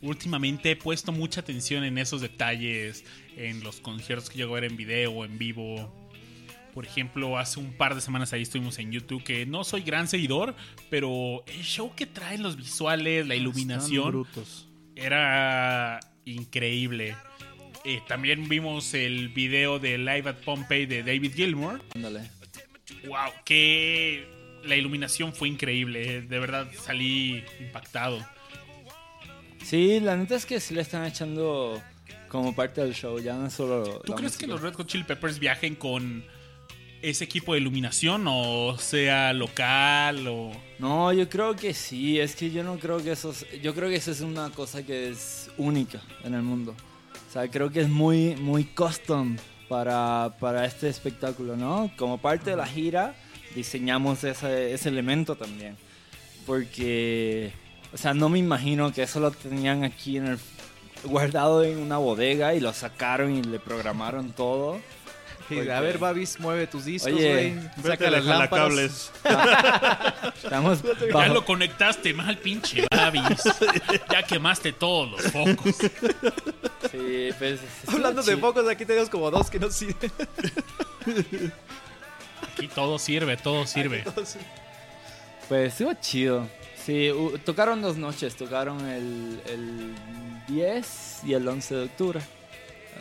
últimamente 0.00 0.70
he 0.70 0.76
puesto 0.76 1.12
mucha 1.12 1.40
atención 1.40 1.84
en 1.84 1.98
esos 1.98 2.20
detalles, 2.22 3.04
en 3.36 3.62
los 3.64 3.80
conciertos 3.80 4.30
que 4.30 4.38
llego 4.38 4.52
a 4.56 4.60
ver 4.60 4.70
en 4.70 4.76
video 4.76 5.10
o 5.12 5.24
en 5.24 5.36
vivo. 5.36 5.92
Por 6.72 6.86
ejemplo, 6.86 7.36
hace 7.36 7.58
un 7.60 7.72
par 7.74 7.94
de 7.96 8.00
semanas 8.00 8.32
ahí 8.32 8.42
estuvimos 8.42 8.78
en 8.78 8.92
YouTube, 8.92 9.22
que 9.24 9.44
no 9.44 9.64
soy 9.64 9.82
gran 9.82 10.06
seguidor, 10.08 10.54
pero 10.90 11.42
el 11.46 11.62
show 11.64 11.92
que 11.94 12.06
traen 12.06 12.42
los 12.42 12.56
visuales, 12.56 13.26
la 13.26 13.34
Están 13.34 13.42
iluminación, 13.42 14.10
brutos. 14.12 14.68
era 14.94 15.98
increíble. 16.24 17.14
Eh, 17.84 18.00
también 18.06 18.48
vimos 18.48 18.94
el 18.94 19.28
video 19.30 19.78
de 19.78 19.98
Live 19.98 20.28
at 20.30 20.36
Pompeii 20.44 20.86
de 20.86 21.02
David 21.02 21.32
Gilmour. 21.34 21.80
Ándale. 21.94 22.30
Wow, 23.06 23.32
que 23.44 24.26
la 24.64 24.76
iluminación 24.76 25.32
fue 25.32 25.48
increíble. 25.48 26.18
eh, 26.18 26.22
De 26.22 26.38
verdad 26.38 26.68
salí 26.84 27.42
impactado. 27.60 28.24
Sí, 29.64 30.00
la 30.00 30.16
neta 30.16 30.36
es 30.36 30.46
que 30.46 30.60
sí 30.60 30.74
le 30.74 30.82
están 30.82 31.04
echando 31.06 31.80
como 32.28 32.54
parte 32.54 32.80
del 32.80 32.94
show, 32.94 33.18
ya 33.20 33.34
no 33.36 33.50
solo. 33.50 34.00
¿Tú 34.04 34.14
crees 34.14 34.36
que 34.36 34.46
los 34.46 34.60
Red 34.60 34.74
Hot 34.74 34.86
Chili 34.86 35.04
Peppers 35.04 35.38
viajen 35.38 35.74
con 35.76 36.24
ese 37.00 37.24
equipo 37.24 37.52
de 37.54 37.60
iluminación 37.60 38.24
o 38.28 38.76
sea 38.78 39.32
local 39.32 40.28
o 40.28 40.52
No, 40.78 41.12
yo 41.12 41.28
creo 41.28 41.56
que 41.56 41.74
sí, 41.74 42.20
es 42.20 42.36
que 42.36 42.50
yo 42.52 42.62
no 42.62 42.78
creo 42.78 43.02
que 43.02 43.10
eso 43.12 43.32
es, 43.32 43.44
yo 43.60 43.74
creo 43.74 43.88
que 43.88 43.96
eso 43.96 44.12
es 44.12 44.20
una 44.20 44.50
cosa 44.50 44.84
que 44.86 45.08
es 45.10 45.50
única 45.58 46.00
en 46.22 46.34
el 46.34 46.42
mundo. 46.42 46.76
O 47.32 47.34
sea, 47.34 47.48
creo 47.50 47.70
que 47.70 47.80
es 47.80 47.88
muy 47.88 48.36
muy 48.36 48.64
custom 48.64 49.38
para, 49.66 50.36
para 50.38 50.66
este 50.66 50.90
espectáculo, 50.90 51.56
¿no? 51.56 51.90
Como 51.96 52.18
parte 52.18 52.50
de 52.50 52.56
la 52.56 52.66
gira 52.66 53.14
diseñamos 53.54 54.22
ese, 54.22 54.74
ese 54.74 54.90
elemento 54.90 55.34
también. 55.34 55.78
Porque 56.44 57.54
o 57.90 57.96
sea, 57.96 58.12
no 58.12 58.28
me 58.28 58.38
imagino 58.38 58.92
que 58.92 59.04
eso 59.04 59.18
lo 59.18 59.30
tenían 59.30 59.82
aquí 59.82 60.18
en 60.18 60.26
el 60.26 60.38
guardado 61.04 61.64
en 61.64 61.78
una 61.78 61.96
bodega 61.96 62.54
y 62.54 62.60
lo 62.60 62.74
sacaron 62.74 63.34
y 63.34 63.42
le 63.42 63.58
programaron 63.58 64.32
todo. 64.32 64.78
A 65.50 65.80
ver, 65.80 65.98
Babis, 65.98 66.38
mueve 66.40 66.66
tus 66.66 66.84
discos, 66.84 67.12
Oye, 67.12 67.32
güey. 67.32 67.70
Saca 67.84 68.10
las 68.10 68.24
la 68.24 68.38
lámparas. 68.38 69.10
jalacables. 69.24 70.34
Estamos 70.42 70.82
ya 71.12 71.28
lo 71.28 71.44
conectaste 71.44 72.14
mal 72.14 72.38
pinche 72.38 72.86
Babis. 72.90 73.42
ya 74.10 74.22
quemaste 74.22 74.72
todos 74.72 75.10
los 75.10 75.22
focos. 75.32 75.76
Sí, 76.90 77.30
pues, 77.38 77.60
Hablando 77.86 78.22
de 78.22 78.36
focos, 78.36 78.68
aquí 78.68 78.84
tenemos 78.84 79.08
como 79.08 79.30
dos 79.30 79.50
que 79.50 79.58
no 79.58 79.70
sirven. 79.70 80.10
Aquí 82.52 82.68
todo 82.68 82.98
sirve, 82.98 83.36
todo 83.36 83.66
sirve. 83.66 84.04
Pues 85.48 85.72
estuvo 85.72 85.92
chido. 85.94 86.48
Sí, 86.84 87.10
tocaron 87.44 87.80
dos 87.82 87.96
noches. 87.96 88.34
Tocaron 88.36 88.84
el, 88.88 89.40
el 89.46 89.94
10 90.48 91.20
y 91.24 91.34
el 91.34 91.46
11 91.46 91.74
de 91.74 91.82
octubre. 91.84 92.20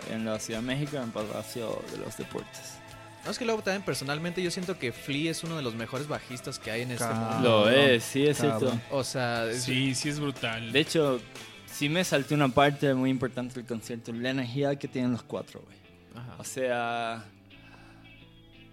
En 0.10 0.26
la 0.26 0.40
Ciudad 0.40 0.60
de 0.62 0.66
México, 0.68 0.98
en 0.98 1.12
Palacio 1.12 1.82
de 1.92 1.98
los 2.00 2.18
Deportes. 2.18 2.78
No, 3.24 3.30
es 3.32 3.38
que 3.38 3.46
luego 3.46 3.62
también 3.62 3.84
personalmente 3.84 4.42
yo 4.42 4.50
siento 4.50 4.80
que 4.80 4.92
Flea 4.92 5.30
es 5.32 5.44
uno 5.44 5.56
de 5.58 5.62
los 5.62 5.76
mejores 5.76 6.08
bajistas 6.08 6.58
que 6.58 6.72
hay 6.72 6.82
en 6.82 6.92
este 6.92 7.04
Cabrón. 7.06 7.34
mundo. 7.36 7.50
Lo 7.66 7.70
es, 7.70 8.04
sí, 8.04 8.26
es 8.26 8.40
Cabrón. 8.40 8.60
cierto. 8.72 8.96
O 8.98 9.04
sea, 9.04 9.46
es- 9.46 9.62
Sí, 9.64 9.94
sí 9.94 10.10
es 10.10 10.20
brutal. 10.20 10.72
De 10.72 10.80
hecho, 10.80 11.22
sí 11.68 11.88
me 11.88 12.04
salté 12.04 12.34
una 12.34 12.50
parte 12.50 12.94
muy 12.96 13.10
importante 13.12 13.54
del 13.56 13.66
concierto. 13.66 14.12
La 14.12 14.32
energía 14.32 14.76
que 14.78 14.88
tienen 14.88 15.12
los 15.12 15.22
cuatro, 15.24 15.62
güey. 15.64 15.78
Ajá. 16.16 16.36
O 16.40 16.44
sea, 16.44 17.26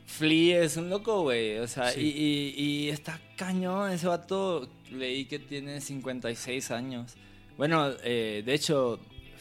Flea 0.07 0.63
es 0.63 0.77
un 0.79 0.89
loco, 0.89 1.23
güey. 1.23 1.59
O 1.59 1.69
sea, 1.69 1.91
Sí. 1.91 2.01
y, 2.01 2.63
y, 2.63 2.65
y 2.87 2.89
está 2.89 3.21
cañón. 3.37 3.91
Ese 3.91 4.07
vato 4.07 4.69
leí 4.91 5.27
que 5.27 5.39
tiene 5.39 5.81
56 5.81 6.71
años. 6.71 7.15
Bueno, 7.59 7.91
eh, 8.03 8.43
de 8.47 8.55
hecho, 8.55 8.99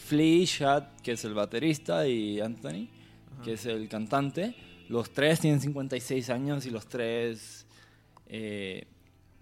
Flea, 0.08 0.46
Shad, 0.46 0.84
que 1.04 1.12
es 1.14 1.26
el 1.26 1.34
baterista, 1.34 2.08
y 2.08 2.40
Anthony, 2.40 2.88
que 3.44 3.54
es 3.54 3.66
el 3.66 3.88
cantante, 3.90 4.56
los 4.90 5.12
tres 5.12 5.42
tienen 5.42 5.60
56 5.60 6.30
años 6.30 6.66
y 6.66 6.70
los 6.70 6.88
tres 6.88 7.66
eh, 8.28 8.88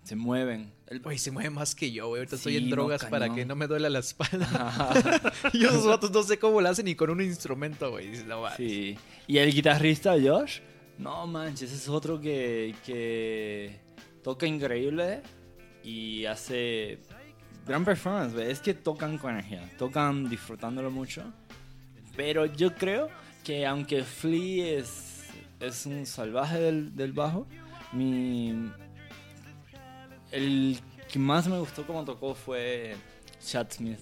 se 0.04 0.16
mueven. 0.16 0.74
El- 0.88 1.00
Güey, 1.02 1.18
se 1.18 1.32
mueve 1.32 1.50
más 1.50 1.76
que 1.76 1.92
yo, 1.92 2.08
güey. 2.10 2.20
Ahorita 2.20 2.36
estoy 2.36 2.58
en 2.58 2.70
no, 2.70 2.76
drogas 2.76 3.06
para 3.06 3.34
que 3.34 3.46
no 3.46 3.56
me 3.56 3.68
duela 3.68 3.90
la 3.90 4.00
espalda. 4.00 4.92
y 5.54 5.64
esos 5.66 5.86
vatos 5.86 6.12
no 6.12 6.24
sé 6.24 6.38
cómo 6.40 6.62
lo 6.62 6.70
hacen 6.70 6.86
ni 6.86 6.96
con 6.96 7.10
un 7.10 7.22
instrumento, 7.22 7.92
güey. 7.92 8.24
No. 8.26 8.44
Sí. 8.58 8.98
Y 9.28 9.38
el 9.38 9.52
guitarrista 9.54 10.16
Josh, 10.22 10.60
no 10.98 11.26
manches, 11.28 11.72
es 11.72 11.88
otro 11.90 12.20
que, 12.22 12.76
que 12.86 13.80
toca 14.24 14.46
increíble 14.48 15.22
y 15.84 16.26
hace 16.26 17.00
gran 17.66 17.84
performance. 17.86 18.34
güey. 18.34 18.52
Es 18.52 18.60
que 18.60 18.74
tocan 18.74 19.18
con 19.18 19.32
energía, 19.32 19.70
tocan 19.78 20.30
disfrutándolo 20.30 20.92
mucho. 20.92 21.24
Pero 22.16 22.46
yo 22.46 22.74
creo 22.76 23.10
que 23.44 23.66
aunque 23.66 24.04
Flea 24.04 24.80
es, 24.80 25.24
es 25.60 25.86
un 25.86 26.06
salvaje 26.06 26.60
del, 26.60 26.96
del 26.96 27.12
bajo, 27.14 27.48
mi, 27.92 28.72
el 30.32 30.80
que 31.12 31.20
más 31.20 31.48
me 31.48 31.58
gustó 31.60 31.86
como 31.86 32.04
tocó 32.06 32.34
fue 32.36 32.96
Chad 33.46 33.68
Smith. 33.72 34.00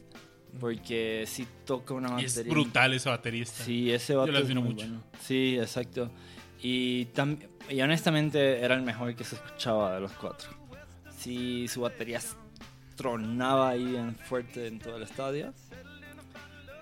Porque 0.59 1.23
sí 1.25 1.47
toca 1.65 1.95
una 1.95 2.21
Y 2.21 2.25
es 2.25 2.35
batería 2.35 2.53
brutal 2.53 2.93
ese 2.93 3.09
baterista. 3.09 3.63
Sí, 3.63 3.91
ese 3.91 4.13
vato 4.15 4.31
lo 4.31 4.37
es 4.37 4.45
admiro 4.45 4.61
mucho. 4.61 4.75
bueno. 4.85 5.01
Sí, 5.19 5.57
exacto. 5.59 6.11
Y, 6.61 7.07
y 7.69 7.81
honestamente 7.81 8.59
era 8.59 8.75
el 8.75 8.83
mejor 8.83 9.15
que 9.15 9.23
se 9.23 9.35
escuchaba 9.35 9.95
de 9.95 10.01
los 10.01 10.11
cuatro. 10.11 10.49
Sí, 11.17 11.67
su 11.67 11.81
batería 11.81 12.19
s- 12.19 12.35
tronaba 12.95 13.69
ahí 13.69 13.83
bien 13.85 14.15
fuerte 14.27 14.67
en 14.67 14.79
todo 14.79 14.97
el 14.97 15.03
estadio. 15.03 15.53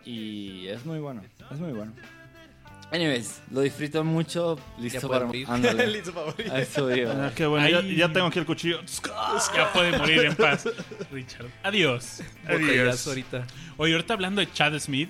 Y 0.05 0.67
es 0.67 0.85
muy 0.85 0.99
bueno, 0.99 1.21
es 1.51 1.59
muy 1.59 1.71
bueno. 1.73 1.93
Anyways, 2.91 3.41
lo 3.51 3.61
disfruto 3.61 4.03
mucho. 4.03 4.59
Listo 4.77 5.01
Ya 5.01 5.07
para 5.07 5.25
morir. 5.25 5.47
ándale. 5.49 5.87
Listo 5.93 6.13
para 6.13 6.25
morir. 6.27 6.51
Eso 6.55 6.93
iba. 6.95 7.27
Ah, 7.27 7.31
qué 7.33 7.45
bueno, 7.45 7.69
ya, 7.69 7.77
Ahí- 7.79 7.95
ya 7.95 8.11
tengo 8.11 8.27
aquí 8.27 8.39
el 8.39 8.45
cuchillo. 8.45 8.81
Ya 9.55 9.71
puede 9.71 9.97
morir 9.97 10.25
en 10.25 10.35
paz, 10.35 10.67
Richard. 11.11 11.47
Adiós. 11.63 12.21
Botellazo 12.43 13.11
ahorita. 13.11 13.47
Oye, 13.77 13.93
ahorita 13.93 14.13
hablando 14.13 14.41
de 14.41 14.51
Chad 14.51 14.77
Smith, 14.79 15.09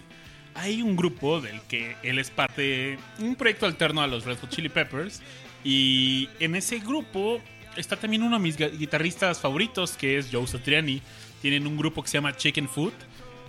hay 0.54 0.82
un 0.84 0.95
grupo 0.95 1.41
del 1.41 1.60
que 1.62 1.95
él 2.04 2.20
es 2.20 2.30
parte, 2.30 2.99
un 3.18 3.36
proyecto 3.36 3.66
alterno 3.66 4.02
a 4.02 4.08
los 4.08 4.26
Red 4.26 4.38
Hot 4.41 4.49
Chili 4.52 4.70
Peppers. 4.70 5.22
Y 5.64 6.30
en 6.39 6.56
ese 6.56 6.80
grupo 6.80 7.39
está 7.78 7.96
también 7.96 8.24
uno 8.24 8.38
de 8.38 8.42
mis 8.44 8.58
gu- 8.60 8.78
guitarristas 8.78 9.40
favoritos, 9.40 9.94
que 9.94 10.18
es 10.18 10.30
Joe 10.32 10.46
Satriani. 10.48 11.02
Tienen 11.42 11.66
un 11.68 11.78
grupo 11.78 12.04
que 12.04 12.10
se 12.10 12.18
llama 12.18 12.36
Chicken 12.36 12.68
Food. 12.70 12.94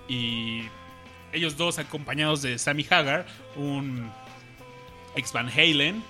Y 0.08 0.62
ellos 1.32 1.56
dos, 1.56 1.78
acompañados 1.78 2.42
de 2.42 2.58
Sammy 2.58 2.86
Hagar, 2.90 3.26
un 3.56 4.10
ex 5.16 5.32
Van 5.32 5.48
Halen, 5.48 6.02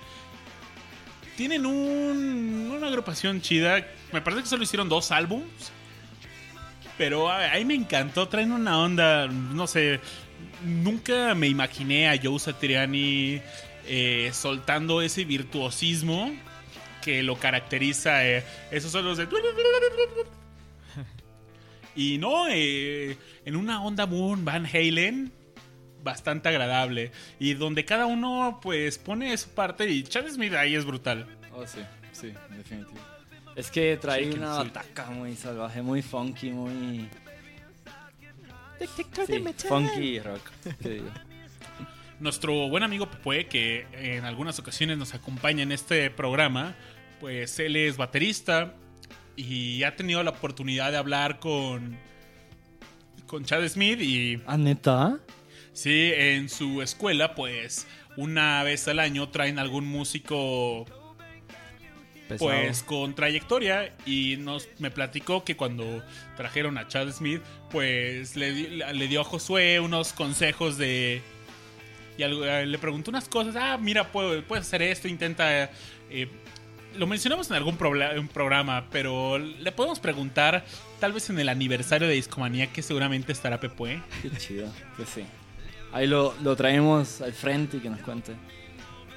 tienen 1.37 1.65
un- 1.65 2.71
una 2.75 2.87
agrupación 2.87 3.41
chida. 3.41 3.85
Me 4.11 4.21
parece 4.21 4.43
que 4.43 4.47
solo 4.49 4.63
hicieron 4.63 4.89
dos 4.89 5.11
álbums. 5.11 5.71
Pero 6.97 7.31
ahí 7.31 7.65
me 7.65 7.73
encantó, 7.73 8.27
traen 8.27 8.51
una 8.51 8.77
onda, 8.77 9.27
no 9.27 9.65
sé, 9.65 9.99
nunca 10.63 11.33
me 11.33 11.47
imaginé 11.47 12.07
a 12.07 12.19
Joe 12.21 12.37
Satriani 12.39 13.41
eh, 13.87 14.29
soltando 14.31 15.01
ese 15.01 15.25
virtuosismo 15.25 16.31
que 17.03 17.23
lo 17.23 17.37
caracteriza. 17.37 18.27
eh, 18.27 18.43
esos 18.71 18.91
son 18.91 19.05
los 19.05 19.17
de... 19.17 19.27
Y 21.95 22.17
no, 22.17 22.47
eh, 22.49 23.17
en 23.45 23.55
una 23.55 23.83
onda 23.83 24.07
Moon 24.07 24.43
Van 24.43 24.65
Halen 24.65 25.31
bastante 26.03 26.49
agradable 26.49 27.11
y 27.39 27.53
donde 27.53 27.85
cada 27.85 28.07
uno 28.07 28.59
pues 28.61 28.97
pone 28.97 29.37
su 29.37 29.49
parte 29.49 29.89
y 29.89 30.03
Chad 30.03 30.27
Smith 30.27 30.53
ahí 30.53 30.75
es 30.75 30.85
brutal. 30.85 31.27
Oh, 31.53 31.65
sí, 31.67 31.79
sí, 32.11 32.33
definitivo. 32.49 32.99
Es 33.55 33.69
que 33.69 33.97
trae 33.97 34.23
Chicken 34.23 34.39
una 34.39 34.59
ataca 34.61 35.11
muy 35.11 35.35
salvaje, 35.35 35.81
muy 35.81 36.01
funky, 36.01 36.49
muy... 36.49 37.07
Sí, 38.79 39.05
funky 39.67 40.19
rock, 40.19 40.49
¿qué 40.81 40.89
digo? 40.89 41.09
Nuestro 42.19 42.67
buen 42.69 42.83
amigo 42.83 43.09
Pepue, 43.09 43.47
que 43.47 43.85
en 43.93 44.25
algunas 44.25 44.57
ocasiones 44.59 44.97
nos 44.97 45.13
acompaña 45.13 45.63
en 45.63 45.71
este 45.71 46.09
programa, 46.09 46.75
pues 47.23 47.57
él 47.59 47.77
es 47.77 47.95
baterista 47.95 48.73
y 49.37 49.81
ha 49.83 49.95
tenido 49.95 50.21
la 50.23 50.31
oportunidad 50.31 50.91
de 50.91 50.97
hablar 50.97 51.39
con, 51.39 51.97
con 53.27 53.45
Chad 53.45 53.65
Smith 53.69 54.01
y 54.01 54.41
¿Ah, 54.45 54.57
neta? 54.57 55.19
sí, 55.71 56.11
en 56.13 56.49
su 56.49 56.81
escuela 56.81 57.33
pues 57.33 57.87
una 58.17 58.61
vez 58.63 58.89
al 58.89 58.99
año 58.99 59.29
traen 59.29 59.57
algún 59.57 59.85
músico 59.87 60.83
Pesado. 62.27 62.51
pues 62.51 62.83
con 62.83 63.15
trayectoria 63.15 63.95
y 64.05 64.35
nos 64.37 64.67
me 64.79 64.91
platicó 64.91 65.45
que 65.45 65.55
cuando 65.55 66.03
trajeron 66.35 66.77
a 66.77 66.89
Chad 66.89 67.09
Smith 67.13 67.41
pues 67.71 68.35
le, 68.35 68.51
le 68.93 69.07
dio 69.07 69.21
a 69.21 69.23
Josué 69.23 69.79
unos 69.79 70.11
consejos 70.11 70.77
de 70.77 71.21
y 72.17 72.23
algo- 72.23 72.43
le 72.45 72.77
preguntó 72.79 73.11
unas 73.11 73.29
cosas 73.29 73.55
ah 73.57 73.77
mira 73.79 74.11
puedo- 74.11 74.43
puedes 74.43 74.67
hacer 74.67 74.81
esto 74.81 75.07
intenta 75.07 75.71
eh, 76.09 76.27
lo 76.97 77.07
mencionamos 77.07 77.49
en 77.49 77.55
algún 77.55 77.77
un 77.81 78.27
programa 78.27 78.85
pero 78.91 79.37
le 79.37 79.71
podemos 79.71 79.99
preguntar 79.99 80.63
tal 80.99 81.13
vez 81.13 81.29
en 81.29 81.39
el 81.39 81.49
aniversario 81.49 82.07
de 82.07 82.13
Discomanía 82.13 82.67
que 82.67 82.81
seguramente 82.81 83.31
estará 83.31 83.59
Pepue 83.59 84.01
Qué 84.21 84.31
chido, 84.37 84.67
pues 84.95 85.09
sí. 85.09 85.23
Ahí 85.91 86.07
lo, 86.07 86.33
lo 86.41 86.55
traemos 86.55 87.21
al 87.21 87.33
frente 87.33 87.77
y 87.77 87.79
que 87.79 87.89
nos 87.89 87.99
cuente. 87.99 88.33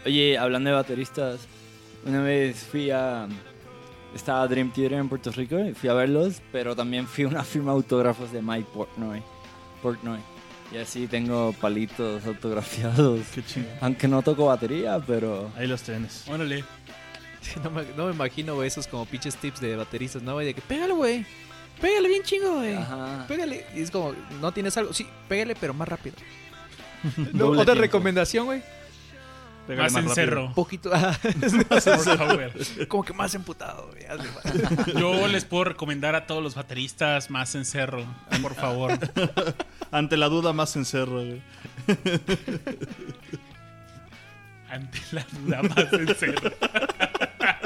Oye, 0.05 0.37
hablando 0.37 0.69
de 0.71 0.77
bateristas, 0.77 1.41
una 2.05 2.21
vez 2.21 2.59
fui 2.65 2.91
a... 2.91 3.27
Estaba 4.15 4.47
Dream 4.47 4.71
Theater 4.71 4.99
en 4.99 5.09
Puerto 5.09 5.31
Rico 5.33 5.59
y 5.59 5.75
fui 5.75 5.89
a 5.89 5.95
verlos, 5.95 6.43
pero 6.53 6.77
también 6.77 7.07
fui 7.07 7.25
a 7.25 7.29
una 7.29 7.43
firma 7.45 7.73
de 7.73 7.79
autógrafos 7.79 8.31
de 8.31 8.43
Mike 8.43 8.69
Portnoy. 8.75 9.23
Portnoy. 9.83 10.19
Y 10.73 10.77
así 10.79 11.07
tengo 11.07 11.55
palitos 11.61 12.25
autografiados. 12.27 13.21
Qué 13.35 13.43
chingo. 13.43 13.69
Aunque 13.81 14.07
no 14.07 14.21
toco 14.23 14.47
batería, 14.47 15.01
pero... 15.07 15.51
Ahí 15.57 15.67
los 15.67 15.83
tienes. 15.83 16.29
órale 16.29 16.63
No 17.63 17.71
me, 17.71 17.85
no 17.97 18.07
me 18.07 18.13
imagino, 18.13 18.55
güey, 18.55 18.69
esos 18.69 18.87
como 18.87 19.07
pinches 19.07 19.37
tips 19.37 19.61
de 19.61 19.77
bateristas, 19.77 20.23
¿no, 20.23 20.35
güey? 20.35 20.47
De 20.47 20.55
que 20.55 20.61
pégale, 20.61 20.93
güey. 20.93 21.27
Pégale 21.81 22.09
bien 22.09 22.23
chingo, 22.23 22.55
güey. 22.55 22.77
Pégale. 23.29 23.67
Y 23.75 23.83
es 23.83 23.91
como, 23.91 24.15
¿no 24.41 24.53
tienes 24.53 24.77
algo? 24.77 24.93
Sí, 24.93 25.07
pégale, 25.29 25.55
pero 25.55 25.75
más 25.75 25.89
rápido. 25.89 26.17
No, 27.33 27.49
otra 27.51 27.67
tiempo. 27.67 27.83
recomendación, 27.83 28.47
güey. 28.47 28.63
Pégale 29.67 29.83
más, 29.83 29.93
rápido. 29.93 30.11
encerro 30.11 30.53
Poquito. 30.55 30.91
ah, 30.95 31.17
como 32.89 33.05
que 33.05 33.13
más 33.13 33.35
emputado, 33.35 33.91
güey. 33.91 34.05
más. 34.09 34.87
Yo 34.87 35.29
les 35.29 35.45
puedo 35.45 35.65
recomendar 35.65 36.15
a 36.15 36.27
todos 36.27 36.43
los 36.43 36.55
bateristas 36.55 37.31
más 37.31 37.55
encerro, 37.55 38.05
por 38.43 38.55
favor. 38.55 38.99
Ante 39.91 40.17
la 40.17 40.29
duda, 40.29 40.53
más 40.53 40.75
encerro, 40.77 41.25
güey. 41.25 41.43
Ante 44.69 45.01
la 45.13 45.27
duda 45.33 45.63
más 45.63 45.93
encerro. 45.93 46.51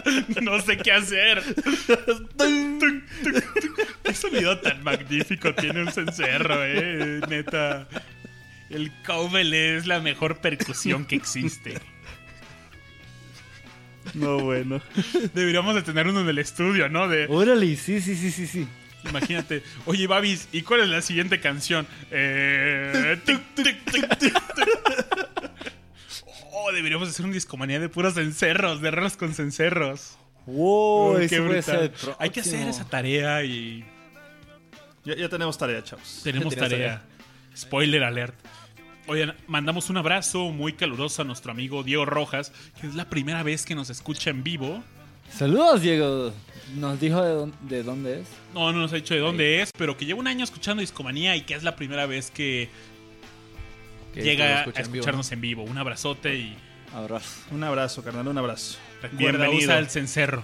No 0.42 0.60
sé 0.60 0.76
qué 0.78 0.92
hacer. 0.92 1.42
Qué 4.02 4.14
sonido 4.14 4.58
tan 4.62 4.82
magnífico 4.82 5.54
tiene 5.54 5.82
un 5.82 5.92
cencerro, 5.92 6.64
eh. 6.64 7.20
Neta. 7.28 7.88
El 8.68 8.92
cowbell 9.04 9.52
es 9.52 9.86
la 9.86 10.00
mejor 10.00 10.38
percusión 10.38 11.04
que 11.04 11.16
existe. 11.16 11.74
No, 14.14 14.38
bueno. 14.38 14.80
Deberíamos 15.34 15.74
de 15.74 15.82
tener 15.82 16.06
uno 16.08 16.20
en 16.20 16.28
el 16.28 16.38
estudio, 16.38 16.88
¿no? 16.88 17.08
De, 17.08 17.26
Órale, 17.28 17.76
sí, 17.76 18.00
sí, 18.00 18.14
sí, 18.14 18.30
sí, 18.30 18.46
sí. 18.46 18.66
Imagínate, 19.08 19.62
oye 19.86 20.06
Babis, 20.06 20.48
¿y 20.52 20.60
cuál 20.62 20.80
es 20.80 20.88
la 20.88 21.00
siguiente 21.00 21.40
canción? 21.40 21.86
Eh, 22.10 23.18
Oh, 26.62 26.72
deberíamos 26.72 27.08
hacer 27.08 27.24
un 27.24 27.32
discomanía 27.32 27.80
de 27.80 27.88
puros 27.88 28.14
cencerros, 28.14 28.80
de 28.80 28.90
rolas 28.90 29.16
con 29.16 29.32
cencerros. 29.34 30.16
Wow, 30.46 31.16
Uy, 31.18 31.28
qué 31.28 31.40
brutal. 31.40 31.92
Hay 32.18 32.30
que 32.30 32.40
hacer 32.40 32.66
esa 32.68 32.84
tarea 32.88 33.42
y 33.44 33.84
Ya, 35.04 35.14
ya 35.16 35.28
tenemos 35.28 35.56
tarea, 35.58 35.82
chavos. 35.82 36.20
tenemos 36.22 36.54
tarea. 36.54 37.02
Spoiler 37.56 38.04
alert. 38.04 38.34
Oigan, 39.06 39.34
mandamos 39.46 39.90
un 39.90 39.96
abrazo 39.96 40.50
muy 40.50 40.72
caluroso 40.74 41.22
a 41.22 41.24
nuestro 41.24 41.50
amigo 41.50 41.82
Diego 41.82 42.04
Rojas, 42.04 42.52
que 42.80 42.86
es 42.86 42.94
la 42.94 43.08
primera 43.08 43.42
vez 43.42 43.64
que 43.66 43.74
nos 43.74 43.90
escucha 43.90 44.30
en 44.30 44.42
vivo. 44.44 44.84
Saludos, 45.36 45.82
Diego. 45.82 46.32
Nos 46.76 47.00
dijo 47.00 47.20
de, 47.22 47.32
dónde- 47.32 47.56
de 47.62 47.82
dónde 47.82 48.20
es. 48.20 48.28
No, 48.54 48.72
no 48.72 48.78
nos 48.80 48.92
ha 48.92 48.96
dicho 48.96 49.14
de 49.14 49.20
dónde 49.20 49.62
es, 49.62 49.70
pero 49.76 49.96
que 49.96 50.04
lleva 50.06 50.20
un 50.20 50.26
año 50.28 50.44
escuchando 50.44 50.80
Discomanía 50.80 51.34
y 51.36 51.42
que 51.42 51.54
es 51.54 51.62
la 51.64 51.74
primera 51.76 52.06
vez 52.06 52.30
que 52.30 52.68
Que 54.14 54.22
llega 54.22 54.44
a 54.44 54.58
escuchan 54.60 54.84
en 54.86 54.92
vivo, 54.92 55.00
escucharnos 55.02 55.32
en 55.32 55.40
vivo. 55.40 55.62
Un 55.64 55.78
abrazo 55.78 56.16
y 56.24 56.54
Abrazo. 56.94 57.40
Un 57.52 57.62
abrazo, 57.62 58.02
carnal, 58.02 58.26
un 58.26 58.36
abrazo. 58.38 58.76
recuerda, 59.00 59.18
Bienvenido. 59.46 59.58
usa 59.64 59.78
el 59.78 59.88
cencerro. 59.88 60.42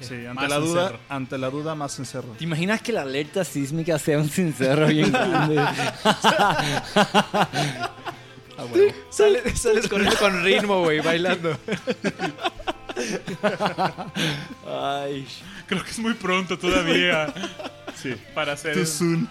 Sí, 0.00 0.14
ante 0.28 0.34
Más 0.34 0.48
la 0.50 0.56
duda, 0.58 0.82
encerro. 0.82 1.00
ante 1.08 1.38
la 1.38 1.48
duda, 1.50 1.74
más 1.74 1.98
encerro. 1.98 2.28
¿Te 2.36 2.44
imaginas 2.44 2.82
que 2.82 2.92
la 2.92 3.02
alerta 3.02 3.44
sísmica 3.44 3.98
sea 3.98 4.18
un 4.18 4.28
sincero 4.28 4.86
bien 4.88 5.10
grande? 5.12 5.56
Ah, 8.58 8.64
bueno. 8.70 8.90
Sale- 9.10 9.54
sales 9.54 9.86
corriendo 9.86 10.16
con 10.16 10.42
ritmo, 10.42 10.80
güey, 10.80 11.00
bailando. 11.00 11.58
Ay. 14.66 15.26
Creo 15.66 15.84
que 15.84 15.90
es 15.90 15.98
muy 15.98 16.14
pronto 16.14 16.58
todavía 16.58 17.34
Sí. 18.00 18.14
para 18.34 18.52
hacer. 18.54 18.74
Too 18.74 18.86
soon. 18.86 19.28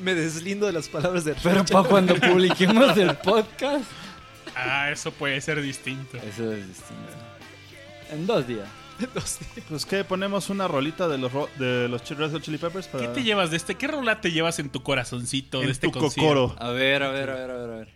Me 0.00 0.14
deslindo 0.14 0.66
de 0.66 0.72
las 0.72 0.88
palabras 0.88 1.24
de 1.24 1.34
Pero 1.42 1.64
para 1.64 1.88
cuando 1.88 2.14
publiquemos 2.20 2.96
el 2.96 3.16
podcast. 3.16 3.84
Ah, 4.56 4.90
eso 4.90 5.10
puede 5.12 5.40
ser 5.40 5.60
distinto. 5.62 6.16
Eso 6.18 6.52
es 6.52 6.66
distinto. 6.68 7.12
En 8.10 8.26
dos 8.26 8.46
días. 8.46 8.68
Pues 9.68 9.84
que 9.86 10.04
ponemos 10.04 10.50
una 10.50 10.68
rolita 10.68 11.08
de 11.08 11.18
los 11.18 11.32
ro- 11.32 11.48
de 11.58 11.88
los 11.88 12.08
Red 12.08 12.30
Hot 12.30 12.42
Chili 12.42 12.58
Peppers 12.58 12.86
para 12.86 13.04
¿Qué 13.06 13.12
te 13.12 13.22
llevas 13.24 13.50
de 13.50 13.56
este? 13.56 13.74
¿Qué 13.74 13.88
rola 13.88 14.20
te 14.20 14.30
llevas 14.30 14.60
en 14.60 14.70
tu 14.70 14.84
corazoncito 14.84 15.60
en 15.60 15.66
de 15.66 15.72
este 15.72 15.88
tu 15.88 15.98
concierto? 15.98 16.48
cocoro. 16.50 16.56
A 16.64 16.70
ver, 16.70 17.02
a 17.02 17.08
ver, 17.10 17.30
a 17.30 17.34
ver, 17.34 17.50
a 17.50 17.56
ver, 17.56 17.70
a 17.70 17.76
ver. 17.76 17.88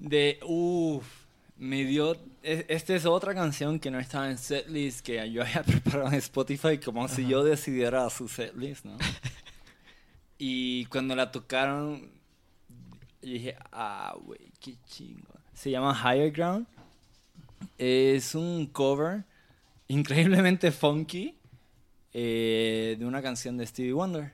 De. 0.00 0.38
Uff. 0.44 1.04
Me 1.58 1.84
dio. 1.84 2.16
e- 2.42 2.64
Esta 2.68 2.94
es 2.96 3.04
otra 3.06 3.34
canción 3.34 3.78
que 3.78 3.90
no 3.90 4.00
estaba 4.00 4.28
en 4.30 4.38
setlist 4.38 5.00
que 5.06 5.30
yo 5.30 5.42
había 5.42 5.62
preparado 5.66 6.08
en 6.08 6.14
Spotify 6.14 6.78
como 6.78 7.06
si 7.06 7.26
yo 7.28 7.44
decidiera 7.44 8.08
su 8.10 8.26
setlist, 8.28 8.84
¿no? 8.84 8.96
y 10.42 10.86
cuando 10.86 11.14
la 11.14 11.30
tocaron, 11.30 12.10
yo 13.22 13.30
dije, 13.32 13.54
ah, 13.72 14.16
güey, 14.24 14.40
qué 14.58 14.74
chingo. 14.86 15.28
Se 15.52 15.70
llama 15.70 15.94
Higher 15.94 16.32
Ground. 16.32 16.66
Es 17.76 18.34
un 18.34 18.66
cover 18.66 19.24
increíblemente 19.88 20.72
funky 20.72 21.34
eh, 22.14 22.96
de 22.98 23.04
una 23.06 23.20
canción 23.20 23.56
de 23.58 23.66
Stevie 23.66 23.92
Wonder. 23.92 24.32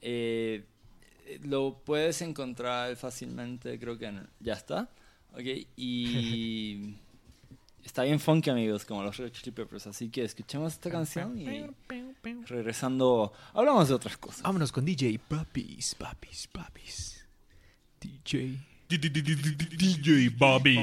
Eh, 0.00 0.64
lo 1.44 1.78
puedes 1.84 2.22
encontrar 2.22 2.96
fácilmente, 2.96 3.78
creo 3.78 3.98
que 3.98 4.06
en- 4.06 4.26
ya 4.40 4.54
está. 4.54 4.88
Ok, 5.34 5.44
y 5.76 6.94
está 7.84 8.04
bien 8.04 8.18
funky, 8.18 8.48
amigos, 8.48 8.86
como 8.86 9.02
los 9.02 9.16
Red 9.18 9.32
Chili 9.32 9.50
Peppers. 9.52 9.86
Así 9.86 10.08
que 10.08 10.24
escuchemos 10.24 10.72
esta 10.72 10.90
canción 10.90 11.38
y 11.38 11.66
regresando, 12.46 13.32
hablamos 13.52 13.88
de 13.88 13.94
otras 13.94 14.16
cosas. 14.16 14.42
Vámonos 14.42 14.72
con 14.72 14.84
DJ 14.84 15.18
Papis, 15.18 15.94
Papis, 15.94 16.46
Papis. 16.48 17.26
DJ. 18.00 18.58
DJ 18.88 20.30
Bobby. 20.30 20.78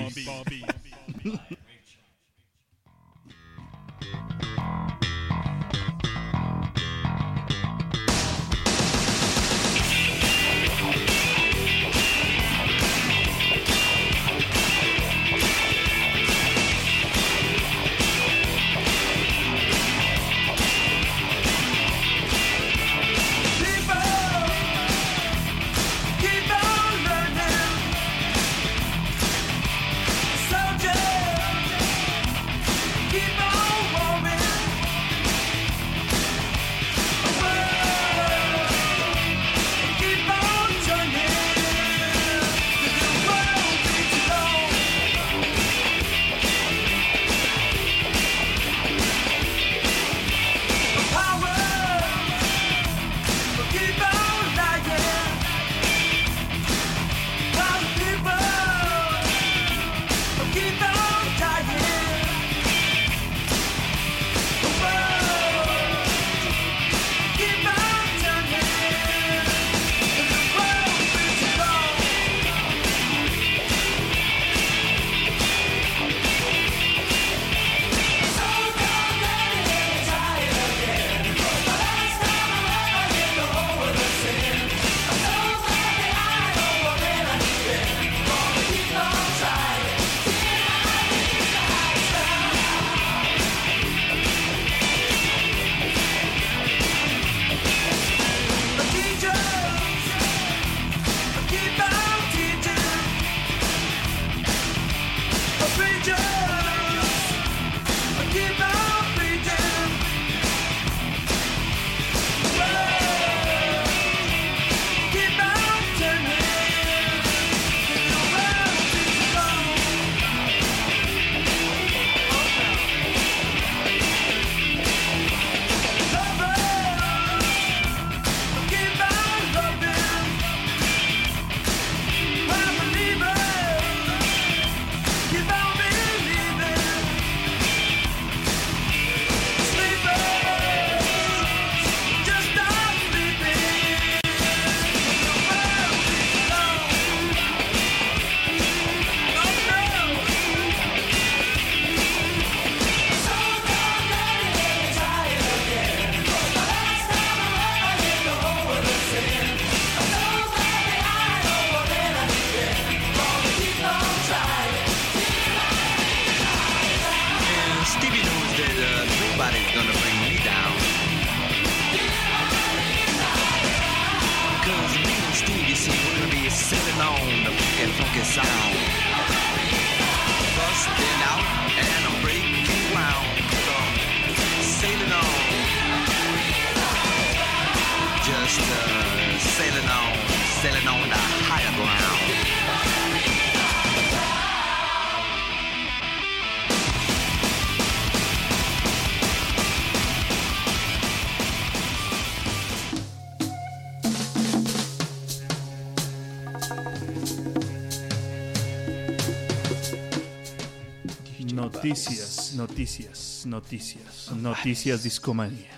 Noticias, 212.75 213.45
noticias, 213.45 214.31
noticias, 214.31 214.35
noticias 214.35 215.03
discomanía. 215.03 215.69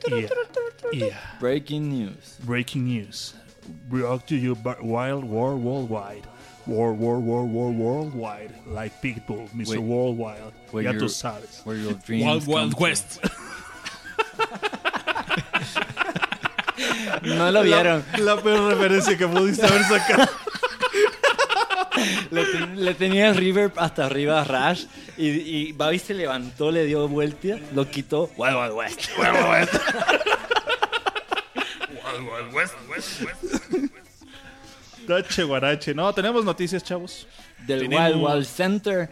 Yeah, 0.00 0.28
yeah. 0.92 1.18
Breaking 1.40 1.88
news. 1.90 2.38
Breaking 2.44 2.84
news. 2.84 3.34
Brought 3.88 4.28
to 4.28 4.36
you 4.36 4.54
by 4.54 4.76
Wild 4.80 5.24
War 5.24 5.56
Worldwide. 5.56 6.22
War, 6.68 6.92
war, 6.92 7.18
war, 7.18 7.44
war, 7.44 7.72
worldwide. 7.72 8.54
Like 8.64 8.92
Pitbull, 9.02 9.48
Mr. 9.56 9.70
Wait. 9.70 9.80
Worldwide. 9.80 10.52
Where 10.70 10.84
ya 10.84 10.92
tú 10.92 11.08
sabes. 11.08 11.66
Where 11.66 11.76
your 11.76 11.94
dreams 12.06 12.46
Wild 12.46 12.46
Wild. 12.46 12.80
West. 12.80 13.18
No 17.22 17.50
lo 17.50 17.62
vieron. 17.64 18.04
La 18.18 18.36
peor 18.40 18.70
referencia 18.70 19.16
que 19.18 19.26
pudiste 19.26 19.66
haber 19.66 19.82
sacado. 19.82 20.30
Le, 22.86 22.94
ten- 22.94 23.10
le 23.10 23.16
tenía 23.16 23.28
el 23.28 23.36
reverb 23.36 23.72
hasta 23.78 24.06
arriba 24.06 24.40
a 24.40 24.44
Rush 24.44 24.84
y, 25.16 25.26
y 25.28 25.72
Babi 25.72 25.98
se 25.98 26.14
levantó, 26.14 26.70
le 26.70 26.84
dio 26.86 27.06
vuelta, 27.08 27.58
lo 27.74 27.88
quitó. 27.90 28.30
Wild 28.36 28.56
Wild 28.56 28.72
West. 28.72 29.00
Wild 29.18 29.38
Wild 32.22 32.54
West, 32.54 32.74
West, 32.88 33.22
West. 33.22 33.92
Tache 35.06 35.42
guarache. 35.44 35.94
No, 35.94 36.12
tenemos 36.12 36.44
noticias, 36.44 36.82
chavos. 36.82 37.26
Del 37.66 37.80
Tenemos- 37.88 38.12
Wild 38.12 38.24
Wild 38.24 38.46
Center, 38.46 39.10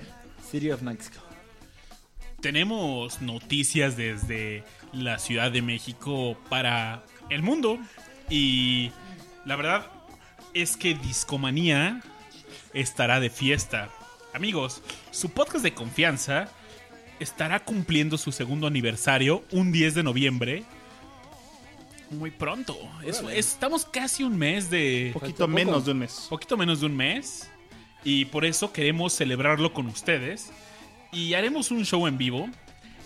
City 0.50 0.70
of 0.70 0.82
Mexico. 0.82 1.20
Tenemos 2.40 3.20
noticias 3.22 3.96
desde 3.96 4.64
la 4.92 5.18
Ciudad 5.18 5.50
de 5.50 5.62
México 5.62 6.36
para 6.48 7.02
el 7.30 7.42
mundo. 7.42 7.78
Y 8.28 8.90
la 9.44 9.56
verdad 9.56 9.86
es 10.52 10.76
que 10.76 10.94
Discomanía 10.94 12.02
estará 12.74 13.20
de 13.20 13.30
fiesta. 13.30 13.88
Amigos, 14.32 14.82
su 15.10 15.30
podcast 15.30 15.62
de 15.64 15.74
confianza 15.74 16.48
estará 17.20 17.60
cumpliendo 17.64 18.18
su 18.18 18.32
segundo 18.32 18.66
aniversario 18.66 19.44
un 19.52 19.70
10 19.72 19.94
de 19.94 20.02
noviembre. 20.02 20.64
Muy 22.10 22.30
pronto. 22.30 22.76
Es- 23.04 23.22
estamos 23.32 23.84
casi 23.84 24.24
un 24.24 24.36
mes 24.36 24.70
de... 24.70 25.10
Poquito 25.14 25.48
menos 25.48 25.84
de 25.84 25.92
un 25.92 25.98
mes. 25.98 26.26
poquito 26.28 26.56
menos 26.56 26.80
de 26.80 26.86
un 26.86 26.96
mes 26.96 27.50
y 28.04 28.26
por 28.26 28.44
eso 28.44 28.72
queremos 28.72 29.12
celebrarlo 29.14 29.72
con 29.72 29.86
ustedes 29.86 30.50
y 31.12 31.34
haremos 31.34 31.70
un 31.70 31.84
show 31.86 32.06
en 32.06 32.18
vivo 32.18 32.48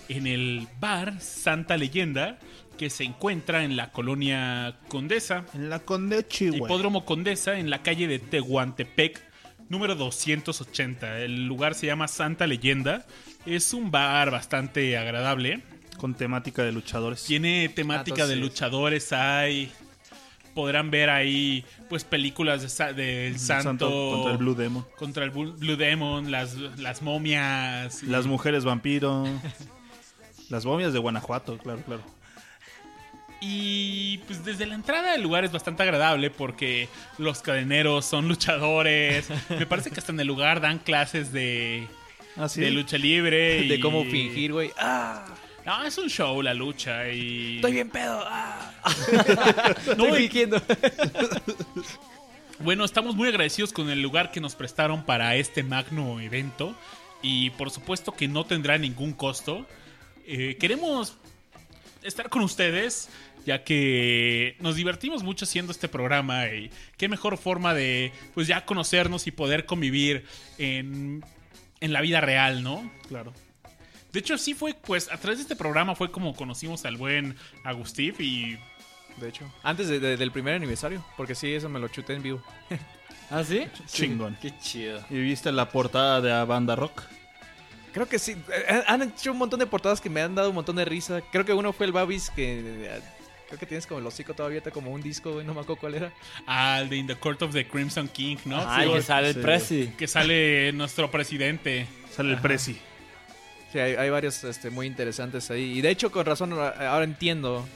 en 0.09 0.27
el 0.27 0.67
bar 0.79 1.21
Santa 1.21 1.77
Leyenda 1.77 2.39
que 2.77 2.89
se 2.89 3.03
encuentra 3.03 3.63
en 3.63 3.75
la 3.77 3.91
colonia 3.91 4.77
Condesa, 4.87 5.45
En 5.53 5.69
la 5.69 5.79
Condechi, 5.79 6.49
güey. 6.49 6.61
Hipódromo 6.63 7.05
Condesa 7.05 7.59
en 7.59 7.69
la 7.69 7.83
calle 7.83 8.07
de 8.07 8.19
Tehuantepec 8.19 9.21
número 9.69 9.95
280. 9.95 11.19
El 11.19 11.45
lugar 11.45 11.75
se 11.75 11.87
llama 11.87 12.07
Santa 12.07 12.47
Leyenda. 12.47 13.05
Es 13.45 13.73
un 13.73 13.91
bar 13.91 14.31
bastante 14.31 14.97
agradable. 14.97 15.61
Con 15.97 16.13
temática 16.15 16.63
de 16.63 16.71
luchadores. 16.71 17.23
Tiene 17.25 17.69
temática 17.69 18.23
Ah, 18.23 18.27
de 18.27 18.35
luchadores, 18.35 19.11
hay... 19.13 19.71
Podrán 20.55 20.89
ver 20.91 21.09
ahí, 21.11 21.63
pues, 21.89 22.03
películas 22.03 22.61
de 22.77 22.93
del 22.93 23.33
El 23.33 23.39
santo, 23.39 23.87
contra 24.11 24.31
el 24.31 24.37
Blue 24.39 24.55
Demon. 24.55 24.85
contra 24.97 25.23
el 25.23 25.29
Blue 25.29 25.53
Blue 25.53 25.77
Demon, 25.77 26.31
las, 26.31 26.55
las 26.55 27.01
momias. 27.01 28.01
y- 28.03 28.07
Las 28.07 28.25
mujeres 28.25 28.65
vampiro. 28.65 29.25
Las 30.49 30.65
momias 30.65 30.91
de 30.91 30.99
Guanajuato, 30.99 31.59
claro, 31.59 31.81
claro. 31.85 32.01
Y 33.41 34.17
pues 34.27 34.43
desde 34.43 34.65
la 34.65 34.75
entrada 34.75 35.15
el 35.15 35.21
lugar 35.21 35.45
es 35.45 35.51
bastante 35.51 35.83
agradable 35.83 36.29
porque 36.29 36.89
los 37.17 37.41
cadeneros 37.41 38.05
son 38.05 38.27
luchadores. 38.27 39.27
Me 39.49 39.65
parece 39.65 39.91
que 39.91 39.99
hasta 39.99 40.11
en 40.11 40.19
el 40.19 40.27
lugar 40.27 40.59
dan 40.61 40.79
clases 40.79 41.31
de, 41.31 41.87
Ah, 42.35 42.49
sí. 42.49 42.59
de 42.61 42.71
lucha 42.71 42.97
libre. 42.97 43.63
De 43.67 43.75
y- 43.75 43.79
cómo 43.79 44.03
fingir, 44.03 44.51
güey. 44.53 44.71
¡Ah! 44.77 45.25
No, 45.65 45.83
es 45.85 45.97
un 45.97 46.09
show 46.09 46.41
la 46.41 46.53
lucha 46.53 47.09
y... 47.09 47.57
Estoy 47.57 47.73
bien 47.73 47.89
pedo. 47.89 48.23
¡Ah! 48.25 48.73
No, 49.97 50.05
Estoy 50.05 50.21
fingiendo. 50.23 50.61
Bueno, 52.59 52.83
estamos 52.83 53.15
muy 53.15 53.29
agradecidos 53.29 53.71
con 53.71 53.89
el 53.89 54.01
lugar 54.01 54.31
que 54.31 54.41
nos 54.41 54.53
prestaron 54.55 55.05
para 55.05 55.35
este 55.37 55.63
magno 55.63 56.19
evento 56.19 56.75
y 57.21 57.51
por 57.51 57.71
supuesto 57.71 58.11
que 58.11 58.27
no 58.27 58.45
tendrá 58.45 58.77
ningún 58.77 59.13
costo. 59.13 59.65
Eh, 60.25 60.57
queremos 60.59 61.15
estar 62.03 62.27
con 62.29 62.41
ustedes 62.41 63.07
ya 63.45 63.63
que 63.63 64.55
nos 64.59 64.75
divertimos 64.75 65.23
mucho 65.23 65.45
haciendo 65.45 65.71
este 65.71 65.87
programa 65.87 66.47
y 66.47 66.69
qué 66.97 67.07
mejor 67.09 67.37
forma 67.37 67.73
de 67.73 68.11
pues 68.33 68.47
ya 68.47 68.65
conocernos 68.65 69.27
y 69.27 69.31
poder 69.31 69.65
convivir 69.65 70.25
en, 70.57 71.23
en 71.79 71.93
la 71.93 72.01
vida 72.01 72.21
real, 72.21 72.63
¿no? 72.63 72.89
Claro. 73.07 73.33
De 74.11 74.19
hecho, 74.19 74.37
sí 74.37 74.53
fue, 74.55 74.73
pues 74.73 75.11
a 75.11 75.17
través 75.17 75.37
de 75.37 75.43
este 75.43 75.55
programa 75.55 75.95
fue 75.95 76.11
como 76.11 76.35
conocimos 76.35 76.83
al 76.85 76.97
buen 76.97 77.35
Agustín 77.63 78.15
y 78.19 78.57
De 79.19 79.29
hecho. 79.29 79.51
Antes 79.63 79.87
de- 79.87 79.99
de- 79.99 80.17
del 80.17 80.31
primer 80.31 80.55
aniversario. 80.55 81.05
Porque 81.17 81.35
sí, 81.35 81.53
eso 81.53 81.69
me 81.69 81.79
lo 81.79 81.87
chuté 81.89 82.13
en 82.13 82.23
vivo. 82.23 82.43
¿Ah, 83.29 83.43
sí? 83.43 83.65
Chingón. 83.87 84.35
Qué 84.41 84.51
chido. 84.59 85.03
¿Y 85.11 85.19
viste 85.21 85.51
la 85.51 85.69
portada 85.69 86.21
de 86.21 86.29
la 86.29 86.45
banda 86.45 86.75
rock? 86.75 87.03
Creo 87.93 88.07
que 88.07 88.17
sí. 88.17 88.31
Eh, 88.51 88.83
Han 88.87 89.01
hecho 89.03 89.31
un 89.31 89.37
montón 89.37 89.59
de 89.59 89.67
portadas 89.67 89.99
que 90.01 90.09
me 90.09 90.21
han 90.21 90.33
dado 90.35 90.49
un 90.49 90.55
montón 90.55 90.75
de 90.77 90.85
risa. 90.85 91.21
Creo 91.31 91.45
que 91.45 91.53
uno 91.53 91.71
fue 91.73 91.85
el 91.85 91.91
Babis 91.91 92.29
que. 92.31 92.99
Creo 93.49 93.59
que 93.59 93.65
tienes 93.65 93.85
como 93.87 93.99
el 93.99 94.05
hocico 94.07 94.33
todavía 94.33 94.59
está 94.59 94.71
como 94.71 94.91
un 94.91 95.01
disco, 95.01 95.33
güey. 95.33 95.45
No 95.45 95.53
me 95.53 95.59
acuerdo 95.61 95.81
cuál 95.81 95.95
era. 95.95 96.13
al 96.45 96.87
de 96.87 96.95
In 96.97 97.07
the 97.07 97.15
Court 97.15 97.41
of 97.41 97.51
the 97.51 97.67
Crimson 97.67 98.07
King, 98.07 98.37
¿no? 98.45 98.63
Ay, 98.65 98.87
Sí, 98.87 98.93
que 98.93 99.01
sale 99.01 99.33
sí. 99.33 99.39
el 99.39 99.43
Prezi. 99.45 99.87
que 99.97 100.07
sale 100.07 100.71
nuestro 100.73 101.09
presidente. 101.11 101.87
Sale 102.15 102.33
el 102.33 102.37
Prezi. 102.39 102.77
Sí, 103.71 103.79
hay, 103.79 103.95
hay 103.95 104.09
varios 104.09 104.43
este, 104.43 104.69
muy 104.69 104.85
interesantes 104.87 105.49
ahí. 105.51 105.77
Y 105.77 105.81
de 105.81 105.89
hecho, 105.89 106.11
con 106.11 106.25
razón, 106.25 106.53
ahora 106.53 107.03
entiendo. 107.03 107.67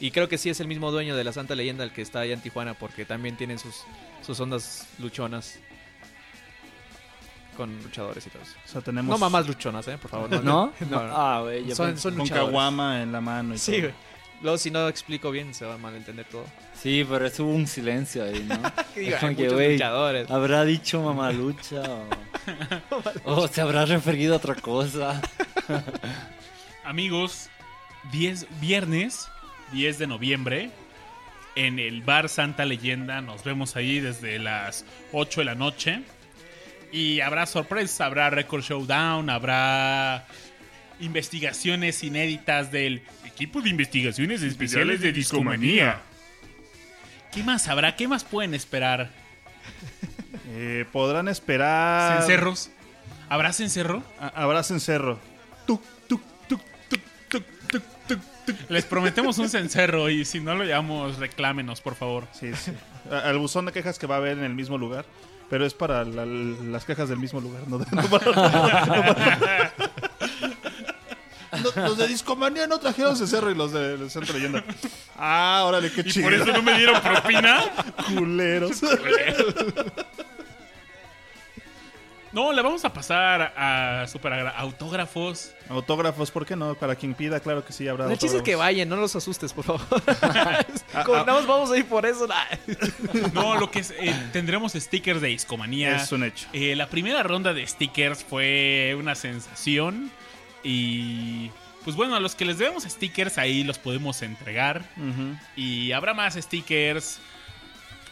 Y 0.00 0.10
creo 0.10 0.28
que 0.28 0.36
sí 0.38 0.50
es 0.50 0.60
el 0.60 0.66
mismo 0.68 0.90
dueño 0.90 1.16
de 1.16 1.24
la 1.24 1.32
Santa 1.32 1.54
Leyenda 1.54 1.84
el 1.84 1.92
que 1.92 2.02
está 2.02 2.20
allá 2.20 2.34
en 2.34 2.40
Tijuana, 2.40 2.74
porque 2.74 3.04
también 3.06 3.36
tienen 3.36 3.58
sus, 3.58 3.82
sus 4.26 4.38
ondas 4.40 4.86
luchonas. 4.98 5.58
Con 7.56 7.80
luchadores 7.82 8.26
y 8.26 8.30
todo 8.30 8.42
eso. 8.42 8.54
O 8.64 8.68
sea, 8.68 8.80
tenemos 8.80 9.08
No 9.10 9.16
mamás 9.18 9.46
luchonas, 9.46 9.86
¿eh? 9.86 9.96
Por 9.96 10.10
favor. 10.10 10.28
No, 10.30 10.42
¿No? 10.42 10.72
no, 10.90 11.06
no. 11.06 11.16
Ah, 11.16 11.40
güey. 11.42 11.72
Son, 11.74 11.96
son 11.96 12.12
con 12.14 12.22
luchadores. 12.24 12.46
caguama 12.48 13.00
en 13.02 13.12
la 13.12 13.20
mano 13.20 13.54
y 13.54 13.58
Sí, 13.58 13.72
todo. 13.72 13.80
güey. 13.82 13.94
Luego, 14.42 14.58
si 14.58 14.70
no 14.70 14.88
explico 14.88 15.30
bien, 15.30 15.54
se 15.54 15.64
va 15.64 15.74
a 15.74 15.78
malentender 15.78 16.26
todo. 16.26 16.44
Sí, 16.80 17.06
pero 17.08 17.26
eso 17.26 17.44
hubo 17.44 17.54
un 17.54 17.66
silencio 17.66 18.24
ahí, 18.24 18.44
¿no? 18.46 18.56
Digo, 18.94 19.08
Es 19.08 19.14
hay 19.14 19.20
como 19.20 19.36
que, 19.36 19.42
muchos 19.44 19.52
güey, 19.54 19.72
luchadores. 19.72 20.30
¿Habrá 20.30 20.64
dicho 20.64 21.02
mamalucha 21.02 21.82
o... 21.82 22.08
o 23.24 23.48
se 23.48 23.60
habrá 23.60 23.86
referido 23.86 24.34
a 24.34 24.36
otra 24.36 24.54
cosa? 24.54 25.22
Amigos, 26.84 27.48
10 28.12 28.46
viernes 28.60 29.28
10 29.72 29.98
de 29.98 30.06
noviembre 30.06 30.70
en 31.56 31.78
el 31.78 32.02
bar 32.02 32.28
Santa 32.28 32.64
Leyenda. 32.64 33.20
Nos 33.20 33.44
vemos 33.44 33.76
ahí 33.76 34.00
desde 34.00 34.38
las 34.38 34.84
8 35.12 35.40
de 35.40 35.44
la 35.44 35.54
noche. 35.54 36.02
Y 36.92 37.20
habrá 37.20 37.46
sorpresas, 37.46 38.00
habrá 38.00 38.30
Record 38.30 38.62
Showdown, 38.62 39.28
habrá 39.28 40.26
investigaciones 41.00 42.04
inéditas 42.04 42.70
del 42.70 43.02
equipo 43.34 43.60
de 43.60 43.68
investigaciones 43.70 44.42
especiales 44.42 45.00
de 45.00 45.12
Discomanía. 45.12 46.00
¿Qué 47.32 47.42
más 47.42 47.66
habrá? 47.68 47.96
¿Qué 47.96 48.06
más 48.08 48.24
pueden 48.24 48.54
esperar? 48.54 49.10
Eh, 50.56 50.84
podrán 50.92 51.26
esperar. 51.26 52.18
¿Cencerros? 52.18 52.70
¿Habrá 53.28 53.52
cencerro? 53.52 54.04
A- 54.20 54.28
Habrá 54.28 54.62
cencerro. 54.62 55.18
Tuc, 55.66 55.82
tuc, 56.06 56.20
tuc, 56.46 56.60
tuc, 56.88 57.00
tuc, 57.28 57.42
tuc, 57.68 57.82
tuc, 58.06 58.20
tuc. 58.46 58.56
Les 58.70 58.84
prometemos 58.84 59.38
un 59.38 59.48
cencerro 59.48 60.08
y 60.10 60.24
si 60.24 60.38
no 60.38 60.54
lo 60.54 60.62
llamamos, 60.64 61.18
reclámenos, 61.18 61.80
por 61.80 61.96
favor. 61.96 62.28
Sí, 62.32 62.52
sí. 62.54 62.70
A- 63.10 63.30
Al 63.30 63.38
buzón 63.38 63.66
de 63.66 63.72
quejas 63.72 63.98
que 63.98 64.06
va 64.06 64.14
a 64.16 64.18
haber 64.18 64.38
en 64.38 64.44
el 64.44 64.54
mismo 64.54 64.78
lugar. 64.78 65.06
Pero 65.50 65.66
es 65.66 65.74
para 65.74 66.04
la- 66.04 66.24
las 66.24 66.84
quejas 66.84 67.08
del 67.08 67.18
mismo 67.18 67.40
lugar, 67.40 67.66
no, 67.66 67.78
de- 67.78 67.86
no 67.90 68.02
para- 68.08 68.26
no 68.26 68.34
para- 69.14 69.72
No, 71.56 71.82
Los 71.88 71.98
de 71.98 72.08
Discomanía 72.08 72.66
no 72.66 72.78
trajeron 72.78 73.16
cencerro 73.16 73.50
y 73.50 73.54
los 73.54 73.72
de 73.72 73.96
del 73.96 74.10
Centro 74.10 74.34
Leyenda. 74.34 74.64
Ah, 75.16 75.62
órale, 75.64 75.90
qué 75.92 76.00
Y 76.02 76.10
chido. 76.12 76.24
por 76.26 76.34
eso 76.34 76.46
no 76.46 76.62
me 76.62 76.76
dieron 76.78 77.00
propina. 77.00 77.64
Culeros. 78.08 78.80
No, 82.34 82.52
le 82.52 82.62
vamos 82.62 82.84
a 82.84 82.92
pasar 82.92 83.54
a 83.56 84.06
super 84.08 84.32
autógrafos. 84.56 85.52
Autógrafos, 85.68 86.32
¿por 86.32 86.44
qué 86.44 86.56
no? 86.56 86.74
Para 86.74 86.96
quien 86.96 87.14
pida, 87.14 87.38
claro 87.38 87.64
que 87.64 87.72
sí 87.72 87.86
habrá 87.86 88.10
El 88.10 88.18
chiste 88.18 88.38
es 88.38 88.42
que 88.42 88.56
vayan, 88.56 88.88
no 88.88 88.96
los 88.96 89.14
asustes, 89.14 89.52
por 89.52 89.64
favor. 89.64 89.82
Ah, 90.96 91.02
Como 91.04 91.18
ah. 91.18 91.24
nada 91.24 91.38
más 91.38 91.46
vamos 91.46 91.70
a 91.70 91.76
ir 91.76 91.86
por 91.86 92.06
eso. 92.06 92.26
No, 93.32 93.54
lo 93.58 93.70
que 93.70 93.80
es, 93.80 93.92
eh, 93.92 94.14
tendremos 94.32 94.72
stickers 94.72 95.20
de 95.20 95.28
Discomanía. 95.28 95.96
Es 95.96 96.10
un 96.12 96.24
hecho. 96.24 96.48
Eh, 96.52 96.74
la 96.76 96.88
primera 96.88 97.22
ronda 97.22 97.52
de 97.52 97.66
stickers 97.66 98.24
fue 98.24 98.96
una 98.98 99.14
sensación. 99.14 100.10
Y 100.64 101.50
pues 101.84 101.94
bueno, 101.96 102.16
a 102.16 102.20
los 102.20 102.34
que 102.34 102.44
les 102.46 102.58
debemos 102.58 102.84
stickers 102.84 103.36
ahí 103.38 103.62
los 103.64 103.78
podemos 103.78 104.22
entregar. 104.22 104.82
Y 105.56 105.92
habrá 105.92 106.14
más 106.14 106.34
stickers. 106.34 107.20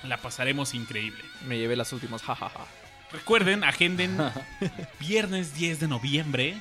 La 0.05 0.17
pasaremos 0.19 0.75
increíble. 0.75 1.23
Me 1.47 1.59
llevé 1.59 1.77
las 1.77 1.93
últimas, 1.93 2.23
jajaja. 2.23 2.67
Recuerden, 3.13 3.63
agenden 3.65 4.17
viernes 5.01 5.55
10 5.55 5.81
de 5.81 5.89
noviembre 5.89 6.55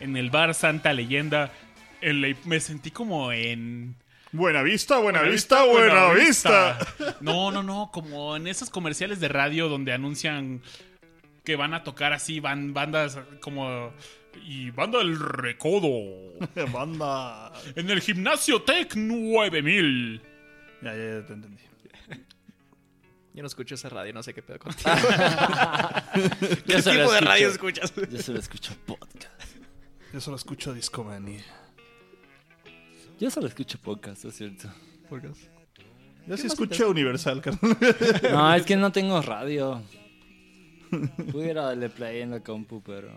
en 0.00 0.16
el 0.16 0.30
bar 0.30 0.54
Santa 0.54 0.92
Leyenda. 0.92 1.52
En 2.00 2.20
la- 2.20 2.34
me 2.44 2.60
sentí 2.60 2.90
como 2.90 3.32
en... 3.32 3.94
Buena 4.32 4.62
vista, 4.62 4.98
buena 4.98 5.22
vista, 5.22 5.64
buena 5.64 6.12
vista. 6.12 6.78
No, 7.20 7.50
no, 7.52 7.62
no, 7.62 7.90
como 7.92 8.34
en 8.36 8.48
esos 8.48 8.68
comerciales 8.68 9.20
de 9.20 9.28
radio 9.28 9.68
donde 9.68 9.92
anuncian 9.92 10.60
que 11.44 11.54
van 11.56 11.72
a 11.74 11.84
tocar 11.84 12.12
así 12.12 12.40
van 12.40 12.74
bandas 12.74 13.18
como 13.40 13.92
y 14.44 14.70
banda 14.70 15.00
El 15.00 15.18
Recodo 15.18 16.34
Banda. 16.72 17.52
en 17.76 17.90
el 17.90 18.00
gimnasio 18.00 18.62
Tech 18.62 18.94
9000. 18.96 20.20
Ya, 20.82 20.94
ya, 20.96 21.04
ya 21.20 21.26
te 21.26 21.32
entendí. 21.32 21.62
Yo 23.34 23.42
no 23.42 23.48
escucho 23.48 23.74
esa 23.74 23.88
radio, 23.88 24.12
no 24.12 24.22
sé 24.22 24.32
qué 24.32 24.42
pedo 24.42 24.58
contigo. 24.60 24.90
Yo 24.94 26.76
¿Qué 26.76 26.82
solo 26.82 27.00
tipo 27.00 27.12
de 27.12 27.20
radio 27.20 27.48
escucho- 27.48 27.82
escuchas? 27.82 28.10
Yo 28.12 28.22
solo 28.22 28.38
escucho 28.38 28.72
podcast. 28.86 29.56
Yo 30.12 30.20
solo 30.20 30.36
escucho 30.36 30.72
Discomanía. 30.72 31.42
Yo 33.18 33.30
solo 33.30 33.48
escucho 33.48 33.78
podcast, 33.78 34.24
es 34.24 34.36
cierto. 34.36 34.68
Yo 36.28 36.36
sí 36.36 36.46
escucho 36.46 36.88
Universal, 36.90 37.40
carnal. 37.42 37.76
No, 38.30 38.54
es 38.54 38.64
que 38.64 38.76
no 38.76 38.92
tengo 38.92 39.20
radio. 39.22 39.82
Pudiera 41.32 41.62
darle 41.64 41.88
play 41.90 42.20
en 42.20 42.30
la 42.30 42.40
compu, 42.40 42.82
pero... 42.82 43.10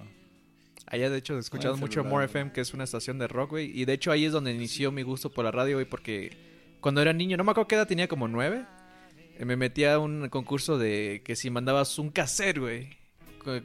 Allá, 0.90 1.10
de 1.10 1.18
hecho, 1.18 1.38
escuchamos 1.38 1.80
Buen 1.80 1.90
mucho 1.90 2.02
celular, 2.02 2.12
More. 2.12 2.26
FM, 2.26 2.52
que 2.54 2.62
es 2.62 2.74
una 2.74 2.86
estación 2.86 3.20
de 3.20 3.28
rock, 3.28 3.52
güey. 3.52 3.78
Y 3.80 3.86
de 3.86 3.94
hecho, 3.94 4.12
ahí 4.12 4.26
es 4.26 4.32
donde 4.32 4.54
inició 4.54 4.92
mi 4.92 5.02
gusto 5.04 5.30
por 5.30 5.44
la 5.46 5.52
radio, 5.52 5.76
güey, 5.76 5.86
porque 5.86 6.32
cuando 6.80 7.02
era 7.02 7.12
niño, 7.14 7.36
no 7.38 7.44
me 7.44 7.52
acuerdo 7.52 7.68
qué 7.68 7.76
edad 7.76 7.88
tenía, 7.88 8.08
como 8.08 8.28
nueve. 8.28 8.64
eh, 9.38 9.44
Me 9.46 9.56
metí 9.58 9.84
a 9.84 10.00
un 10.00 10.30
concurso 10.30 10.78
de 10.78 11.22
que 11.26 11.36
si 11.36 11.50
mandabas 11.50 12.00
un 12.00 12.10
cassette, 12.10 12.58
güey, 12.60 12.90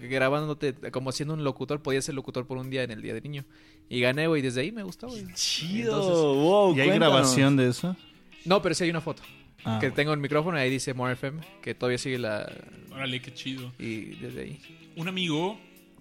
grabándote, 0.00 0.74
como 0.90 1.12
siendo 1.12 1.34
un 1.34 1.44
locutor, 1.44 1.82
podías 1.82 2.04
ser 2.04 2.14
locutor 2.14 2.46
por 2.46 2.58
un 2.58 2.70
día 2.70 2.82
en 2.82 2.90
el 2.90 3.02
día 3.02 3.14
de 3.14 3.20
niño. 3.20 3.44
Y 3.88 4.00
gané, 4.00 4.26
güey, 4.26 4.42
desde 4.42 4.60
ahí 4.62 4.72
me 4.72 4.82
gustó, 4.82 5.08
güey. 5.08 5.24
Chido, 5.34 5.94
Entonces- 5.94 6.42
wow, 6.44 6.76
¿Y 6.76 6.80
hay 6.80 6.88
cuéntanos. 6.88 7.12
grabación 7.14 7.56
de 7.56 7.68
eso? 7.68 7.96
No, 8.44 8.62
pero 8.62 8.74
sí 8.74 8.84
hay 8.84 8.90
una 8.90 9.00
foto. 9.00 9.22
Ah, 9.64 9.78
que 9.80 9.90
tengo 9.92 10.12
el 10.12 10.18
micrófono 10.18 10.56
y 10.58 10.60
ahí 10.62 10.70
dice 10.70 10.92
More 10.92 11.12
FM, 11.12 11.40
que 11.62 11.74
todavía 11.74 11.98
sigue 11.98 12.18
la... 12.18 12.50
Órale, 12.90 13.20
qué 13.22 13.32
chido. 13.32 13.72
Y 13.78 14.16
desde 14.16 14.40
ahí. 14.42 14.60
Un 14.96 15.06
amigo 15.06 15.58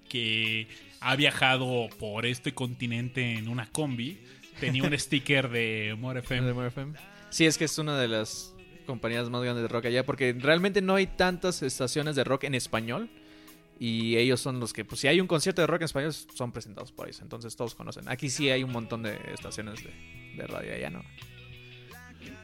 que 0.10 0.68
ha 1.02 1.16
viajado 1.16 1.90
por 2.00 2.26
este 2.26 2.54
continente 2.54 3.34
en 3.34 3.50
una 3.50 3.70
combi 3.70 4.20
tenía 4.62 4.84
un 4.84 4.94
sticker 4.98 5.50
de 5.50 5.96
More 6.00 6.22
de 6.22 6.26
FM. 6.26 6.54
More 6.54 6.68
FM. 6.68 6.94
Sí, 7.30 7.46
es 7.46 7.58
que 7.58 7.66
es 7.66 7.78
una 7.78 8.00
de 8.00 8.08
las 8.08 8.54
compañías 8.86 9.30
más 9.30 9.42
grandes 9.42 9.64
de 9.64 9.68
rock 9.68 9.86
allá, 9.86 10.06
porque 10.06 10.34
realmente 10.38 10.82
no 10.82 10.96
hay 10.96 11.08
tantas 11.08 11.62
estaciones 11.64 12.16
de 12.16 12.24
rock 12.24 12.46
en 12.46 12.56
español. 12.56 13.10
Y 13.80 14.18
ellos 14.18 14.40
son 14.40 14.60
los 14.60 14.74
que, 14.74 14.86
pues 14.86 15.02
si 15.02 15.08
hay 15.08 15.20
un 15.20 15.26
concierto 15.26 15.62
de 15.62 15.68
rock 15.68 15.82
en 15.82 15.86
español, 15.86 16.14
son 16.14 16.52
presentados 16.52 16.92
por 16.92 17.08
ellos. 17.08 17.22
Entonces 17.22 17.56
todos 17.56 17.74
conocen. 17.74 18.08
Aquí 18.08 18.30
sí 18.30 18.50
hay 18.52 18.64
un 18.64 18.72
montón 18.72 19.02
de 19.02 19.18
estaciones 19.34 19.84
de, 19.84 20.36
de 20.38 20.48
radio 20.48 20.76
allá, 20.76 20.92
¿no? 20.92 21.04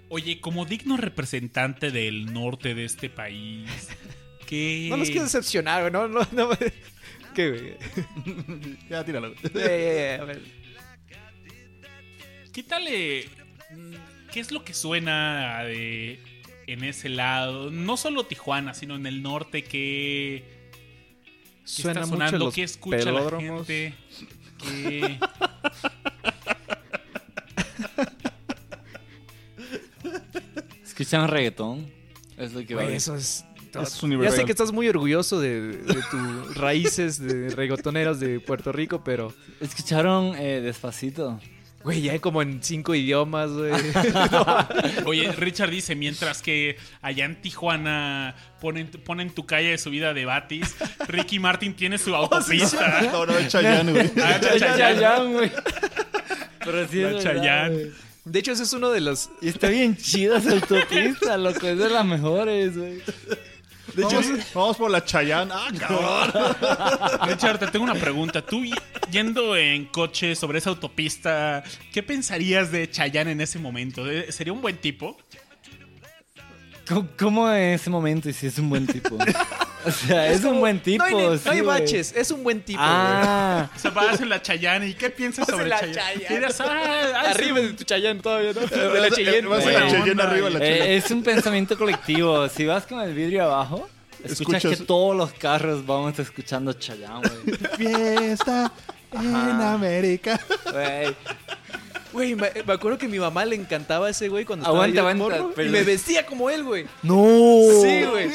Oye, 0.10 0.40
como 0.40 0.66
digno 0.66 0.98
representante 0.98 1.92
del 1.92 2.34
norte 2.34 2.74
de 2.74 2.86
este 2.86 3.10
país, 3.10 3.70
¿qué... 4.48 4.88
No 4.90 4.98
los 4.98 5.10
quiero 5.10 5.26
decepcionar. 5.26 5.92
No, 5.92 6.08
no, 6.08 6.28
no. 6.32 6.50
¿Qué, 7.38 7.50
güey? 7.52 8.78
Ya, 8.90 9.06
tíralo. 9.06 9.32
Eh, 9.54 10.18
a 10.20 10.24
ver. 10.26 10.42
¿Qué 12.52 12.64
tal? 12.64 12.88
eh, 12.88 13.30
mm, 13.70 13.94
¿Qué 14.34 14.40
es 14.40 14.52
lo 14.52 14.64
que 14.66 14.74
suena 14.74 15.62
de, 15.64 16.20
en 16.66 16.84
ese 16.84 17.10
lado? 17.10 17.70
No 17.70 17.96
solo 17.96 18.24
Tijuana, 18.26 18.74
sino 18.74 18.96
en 18.96 19.06
el 19.06 19.22
norte. 19.22 19.64
¿Qué, 19.64 20.44
qué 20.44 21.62
Suena 21.64 22.02
está 22.02 22.08
mucho 22.08 22.26
sonando? 22.26 22.46
los 22.46 22.56
¿Qué 22.56 22.64
escucha 22.64 22.98
la 22.98 23.04
pelódromos. 23.06 23.68
gente? 23.68 23.94
¿Qué- 24.58 25.20
¿Escuchan 30.84 31.28
reggaetón? 31.28 31.92
Es 32.38 32.54
lo 32.54 32.66
que 32.66 32.76
va 32.76 32.84
eso 32.86 33.16
es... 33.16 33.46
Es 33.82 34.02
Ya 34.02 34.32
sé 34.32 34.46
que 34.46 34.52
estás 34.52 34.72
muy 34.72 34.88
orgulloso 34.88 35.40
de, 35.40 35.78
de 35.78 36.02
tus 36.10 36.56
raíces 36.56 37.20
de 37.20 37.50
reggaetoneros 37.50 38.20
de 38.20 38.40
Puerto 38.40 38.72
Rico, 38.72 39.04
pero... 39.04 39.34
¿Escucharon 39.60 40.36
eh, 40.38 40.62
Despacito? 40.62 41.40
Güey, 41.84 42.02
ya 42.02 42.12
hay 42.12 42.20
como 42.20 42.42
en 42.42 42.62
cinco 42.62 42.96
idiomas, 42.96 43.52
güey. 43.52 43.72
Oye, 45.06 45.32
Richard 45.32 45.70
dice, 45.70 45.96
mientras 45.96 46.42
que 46.42 46.76
allá 47.02 47.24
en 47.24 47.42
Tijuana 47.42 48.36
ponen, 48.60 48.88
ponen 48.88 49.30
tu 49.30 49.46
calle 49.46 49.70
de 49.70 49.78
subida 49.78 50.14
de 50.14 50.26
Batis, 50.26 50.76
Ricky 51.08 51.40
Martin 51.40 51.76
tiene 51.76 51.98
su 51.98 52.14
autopista. 52.16 53.04
No, 53.04 53.26
no, 53.26 53.38
es 53.38 53.48
Chayanne, 53.50 53.92
güey. 53.94 54.12
Ah, 54.22 54.40
Chayanne. 54.42 55.34
Güey. 55.34 55.52
Pero 56.60 56.88
sí 56.90 57.02
es 57.02 57.14
verdad, 57.14 57.22
Chayanne. 57.22 57.74
güey. 57.76 57.92
De 58.26 58.40
hecho, 58.40 58.52
ese 58.52 58.64
es 58.64 58.74
uno 58.74 58.90
de 58.90 59.00
los... 59.00 59.30
Y 59.42 59.48
está 59.48 59.70
bien 59.70 59.96
chida 59.96 60.40
esa 60.40 60.52
autopista, 60.52 61.38
loco. 61.38 61.66
Es 61.68 61.78
de 61.78 61.90
las 61.90 62.06
mejores, 62.06 62.78
güey. 62.78 63.02
Vamos, 64.04 64.54
vamos 64.54 64.78
por 64.78 64.92
la 64.92 65.04
Chayanne. 65.04 65.52
Ah, 65.54 65.70
cabrón. 65.78 67.20
Richard, 67.30 67.60
te 67.60 67.68
tengo 67.68 67.86
una 67.86 67.96
pregunta. 67.96 68.42
Tú 68.46 68.64
yendo 69.12 69.56
en 69.56 69.86
coche 69.86 70.36
sobre 70.36 70.60
esa 70.60 70.70
autopista, 70.70 71.64
¿qué 71.92 72.04
pensarías 72.04 72.72
de 72.72 72.90
Chayanne 72.90 73.32
en 73.32 73.42
ese 73.42 73.60
momento? 73.60 74.10
¿Eh, 74.10 74.32
¿Sería 74.32 74.54
un 74.54 74.62
buen 74.62 74.78
tipo? 74.78 75.18
¿Cómo, 76.88 77.08
cómo 77.18 77.52
en 77.52 77.74
ese 77.74 77.90
momento 77.90 78.30
y 78.30 78.34
si 78.34 78.48
es 78.48 78.58
un 78.60 78.70
buen 78.70 78.88
tipo? 78.88 79.18
O 79.86 79.92
sea, 79.92 80.32
es, 80.32 80.44
un 80.44 80.60
buen 80.60 80.80
tipo. 80.82 81.04
No 81.08 81.18
hay, 81.18 81.30
ni- 81.30 81.38
sí, 81.38 81.44
no 81.46 81.52
hay 81.52 81.62
güey. 81.62 81.80
baches, 81.82 82.14
es 82.16 82.32
un 82.32 82.44
buen 82.44 82.62
tipo, 82.62 82.80
Ah, 82.84 83.70
O 83.76 83.80
sea, 83.80 83.92
vas 83.92 84.20
en 84.20 84.28
la 84.30 84.42
Chayanne 84.42 84.88
y 84.90 84.94
¿qué 84.96 85.10
piensas 85.10 85.48
sobre 85.48 85.68
la 85.68 85.80
Chayanne? 85.80 85.96
Chayanne. 86.24 86.36
Dirás, 86.36 86.60
ah, 86.62 86.68
ah, 87.16 87.30
Arriba 87.30 87.60
de 87.62 87.74
tu 87.74 87.84
Chayanne 87.84 88.20
todavía, 88.22 88.54
¿no? 88.54 88.62
De 88.62 89.00
la 89.00 89.10
Cheyenne. 89.12 89.48
vas 89.48 89.66
a 89.66 89.72
la 89.72 89.86
onda, 89.88 90.24
arriba, 90.26 90.50
la 90.50 90.60
Cheyenne. 90.60 90.86
eh, 90.94 90.98
es 90.98 91.10
un 91.12 91.24
pensamiento 91.24 91.78
colectivo. 91.78 92.50
Si 92.50 92.66
vas 92.66 92.86
con 92.86 93.00
el 93.02 93.14
vidrio 93.14 93.44
abajo, 93.46 93.88
escuchas, 94.24 94.64
Escuchas- 94.66 94.78
que 94.80 94.86
todos 94.86 95.16
los 95.16 95.32
carros 95.34 95.86
vamos 95.86 96.18
escuchando 96.20 96.74
Chayanne, 96.74 97.22
güey. 97.46 97.58
Fiesta 97.78 98.72
en 99.14 99.36
América. 99.62 100.40
Güey. 100.72 101.16
Güey, 102.14 102.36
me, 102.36 102.50
me 102.66 102.74
acuerdo 102.74 102.98
que 102.98 103.08
mi 103.08 103.20
mamá 103.20 103.46
le 103.46 103.56
encantaba 103.56 104.10
ese 104.10 104.28
güey 104.28 104.44
cuando 104.44 104.66
Aguanta, 104.66 104.88
estaba 105.02 105.12
aguanta, 105.12 105.38
morro, 105.40 105.54
pero- 105.56 105.68
Y 105.70 105.72
me 105.72 105.84
vestía 105.84 106.26
como 106.26 106.50
él, 106.50 106.64
güey. 106.64 106.86
¡No! 107.04 107.60
Sí, 107.82 108.04
güey. 108.10 108.32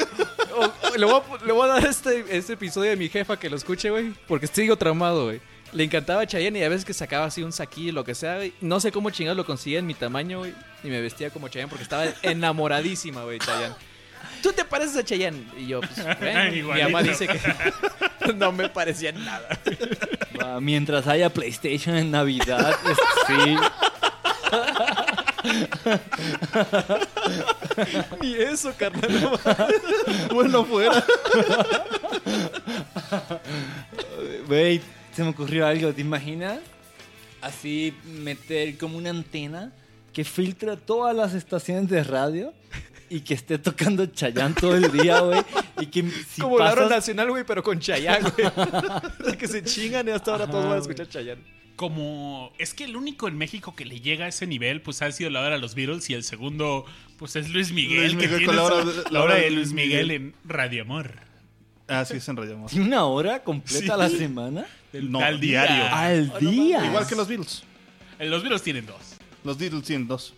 Le, 0.97 1.05
voy 1.07 1.20
a, 1.40 1.45
le 1.45 1.53
voy 1.53 1.68
a 1.68 1.72
dar 1.74 1.86
este, 1.86 2.24
este 2.30 2.55
episodio 2.55 2.90
de 2.90 2.97
mi 2.97 3.09
jefa 3.09 3.38
que 3.38 3.49
lo 3.51 3.57
escuche, 3.57 3.90
güey. 3.90 4.12
Porque 4.26 4.47
sigo 4.47 4.76
traumado, 4.76 5.24
güey. 5.26 5.40
Le 5.72 5.84
encantaba 5.84 6.26
Chayanne 6.26 6.59
y 6.59 6.62
a 6.64 6.68
veces 6.68 6.84
que 6.84 6.93
sacaba 6.93 7.24
así 7.26 7.43
un 7.43 7.53
saquillo, 7.53 7.93
lo 7.93 8.05
que 8.05 8.14
sea, 8.14 8.36
güey. 8.36 8.53
No 8.61 8.78
sé 8.80 8.93
cómo 8.93 9.11
chingados 9.11 9.36
lo 9.38 9.47
conseguía 9.47 9.78
en 9.78 9.86
mi 9.86 9.95
tamaño, 9.95 10.40
güey. 10.40 10.53
Y 10.84 10.88
me 10.88 11.01
vestía 11.01 11.30
como 11.30 11.49
Chayanne 11.49 11.68
porque 11.70 11.84
estaba 11.84 12.05
enamoradísima, 12.22 13.22
güey, 13.24 13.38
Chayanne. 13.38 13.74
Tú 14.43 14.53
te 14.53 14.64
pareces 14.64 14.97
a 14.97 15.05
Chayanne. 15.05 15.47
Y 15.57 15.68
yo, 15.68 15.80
pues, 15.80 15.95
bueno, 16.20 16.51
mi 16.53 16.62
mamá 16.82 17.03
dice 17.03 17.26
que 17.26 17.38
no 18.34 18.53
me 18.53 18.68
parecía 18.68 19.11
en 19.11 19.24
nada. 19.24 19.49
Mientras 20.61 21.07
haya 21.07 21.30
PlayStation 21.30 21.97
en 21.97 22.11
Navidad, 22.11 22.74
es- 22.90 22.99
sí. 23.26 23.57
Ni 28.20 28.34
eso, 28.34 28.72
carnal. 28.76 29.11
no 29.20 29.38
Bueno, 30.34 30.64
fuera. 30.64 31.05
Güey, 34.47 34.80
se 35.14 35.22
me 35.22 35.30
ocurrió 35.30 35.66
algo, 35.66 35.93
¿te 35.93 36.01
imaginas? 36.01 36.59
Así 37.40 37.95
meter 38.05 38.76
como 38.78 38.97
una 38.99 39.11
antena 39.11 39.72
que 40.12 40.24
filtra 40.24 40.76
todas 40.76 41.16
las 41.16 41.34
estaciones 41.34 41.88
de 41.88 42.05
radio 42.05 42.53
y 43.09 43.20
que 43.20 43.34
esté 43.34 43.59
tocando 43.59 44.07
Chayanne 44.07 44.55
todo 44.55 44.76
el 44.76 44.90
día, 44.93 45.20
güey. 45.20 45.43
Y 45.80 45.86
que 45.86 46.03
si 46.28 46.40
Como 46.40 46.59
la 46.59 46.70
pasas- 46.74 46.88
nacional, 46.90 47.30
güey, 47.30 47.45
pero 47.45 47.62
con 47.62 47.78
Chayanne, 47.80 48.30
güey. 48.30 49.36
Que 49.38 49.49
se 49.49 49.62
chingan 49.64 50.07
y 50.09 50.12
hasta 50.12 50.32
ahora 50.32 50.47
todos 50.47 50.64
van 50.66 50.74
a 50.74 50.80
escuchar 50.80 51.09
Chayanne. 51.09 51.43
Como 51.77 52.53
es 52.59 52.75
que 52.75 52.85
el 52.85 52.97
único 52.97 53.29
en 53.29 53.37
México 53.39 53.75
que 53.75 53.85
le 53.85 54.01
llega 54.01 54.27
a 54.27 54.29
ese 54.29 54.47
nivel, 54.47 54.83
pues 54.83 55.03
ha 55.03 55.11
sido 55.11 55.31
la 55.31 55.41
hora 55.41 55.55
de 55.57 55.59
los 55.61 55.75
Beatles 55.75 56.09
y 56.11 56.14
el 56.14 56.23
segundo, 56.25 56.85
pues 57.18 57.35
es 57.37 57.49
Luis 57.51 57.73
Miguel, 57.73 58.12
Luis 58.12 58.16
que 58.16 58.29
Miguel 58.29 58.39
tiene 58.39 58.47
con 58.47 58.57
la 58.57 58.62
hora 58.62 58.85
de- 58.85 59.11
la 59.11 59.23
hora 59.23 59.35
de 59.37 59.51
Luis 59.51 59.73
Miguel 59.73 60.11
en 60.11 60.35
Radio 60.45 60.83
Amor. 60.83 61.14
Ah, 61.89 62.05
sí, 62.05 62.18
es 62.18 62.29
en 62.29 62.37
Radio 62.37 62.55
Amor. 62.55 62.70
¿Tiene 62.70 62.87
una 62.87 63.05
hora 63.05 63.43
completa 63.43 63.81
Sí. 63.85 63.91
a 63.91 63.97
la 63.97 64.09
semana? 64.09 64.66
No, 64.93 65.20
Al 65.20 65.41
día. 65.41 65.62
diario. 65.62 65.95
Al 65.95 66.39
día. 66.41 66.85
Igual 66.87 67.07
que 67.07 67.14
los 67.16 67.27
Beatles. 67.27 67.62
Eh, 68.18 68.27
Los 68.27 68.43
Beatles 68.43 68.62
tienen 68.62 68.87
dos. 68.87 69.16
Los 69.43 69.59
Beatles 69.59 69.83
tienen 69.85 70.07
dos. 70.07 70.35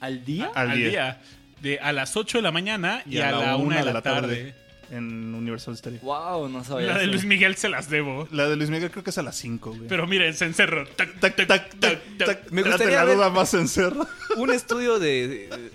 ¿Al 0.00 0.24
día? 0.24 0.50
Al 0.54 0.70
Al, 0.70 0.76
día. 0.78 0.88
día. 0.88 1.22
De 1.60 1.78
a 1.78 1.92
las 1.92 2.16
8 2.16 2.38
de 2.38 2.42
la 2.42 2.50
mañana 2.52 3.02
y, 3.06 3.18
a, 3.18 3.30
la 3.32 3.56
1 3.56 3.76
de 3.84 3.92
la, 3.92 4.02
tarde. 4.02 4.54
En 4.90 5.34
Universal 5.34 5.76
Stereo. 5.76 5.98
Wow, 6.02 6.48
no 6.48 6.62
sabía. 6.62 6.88
La 6.92 6.98
de. 6.98 7.06
Luis 7.08 7.24
Miguel 7.24 7.56
se 7.56 7.68
las 7.68 7.90
debo. 7.90 8.28
La 8.30 8.48
de 8.48 8.54
Luis 8.56 8.70
Miguel 8.70 8.90
creo 8.90 9.02
que 9.02 9.10
es 9.10 9.18
a 9.18 9.22
las 9.22 9.36
5, 9.36 9.70
güey. 9.70 9.88
Pero 9.88 10.06
miren, 10.06 10.32
se 10.34 10.44
encerró. 10.44 10.86
Tac, 10.86 11.18
Tac, 11.18 11.34
tac, 11.34 11.46
tac, 11.48 11.74
tac, 11.80 12.00
tac. 12.18 12.50
Me 12.52 12.62
gustaría 12.62 12.96
la 12.98 13.04
ver- 13.04 13.16
duda 13.16 13.30
más 13.30 13.48
se 13.50 13.58
encerra. 13.58 14.06
Un 14.36 14.52
estudio 14.52 14.98
de, 15.00 15.26
de- 15.28 15.70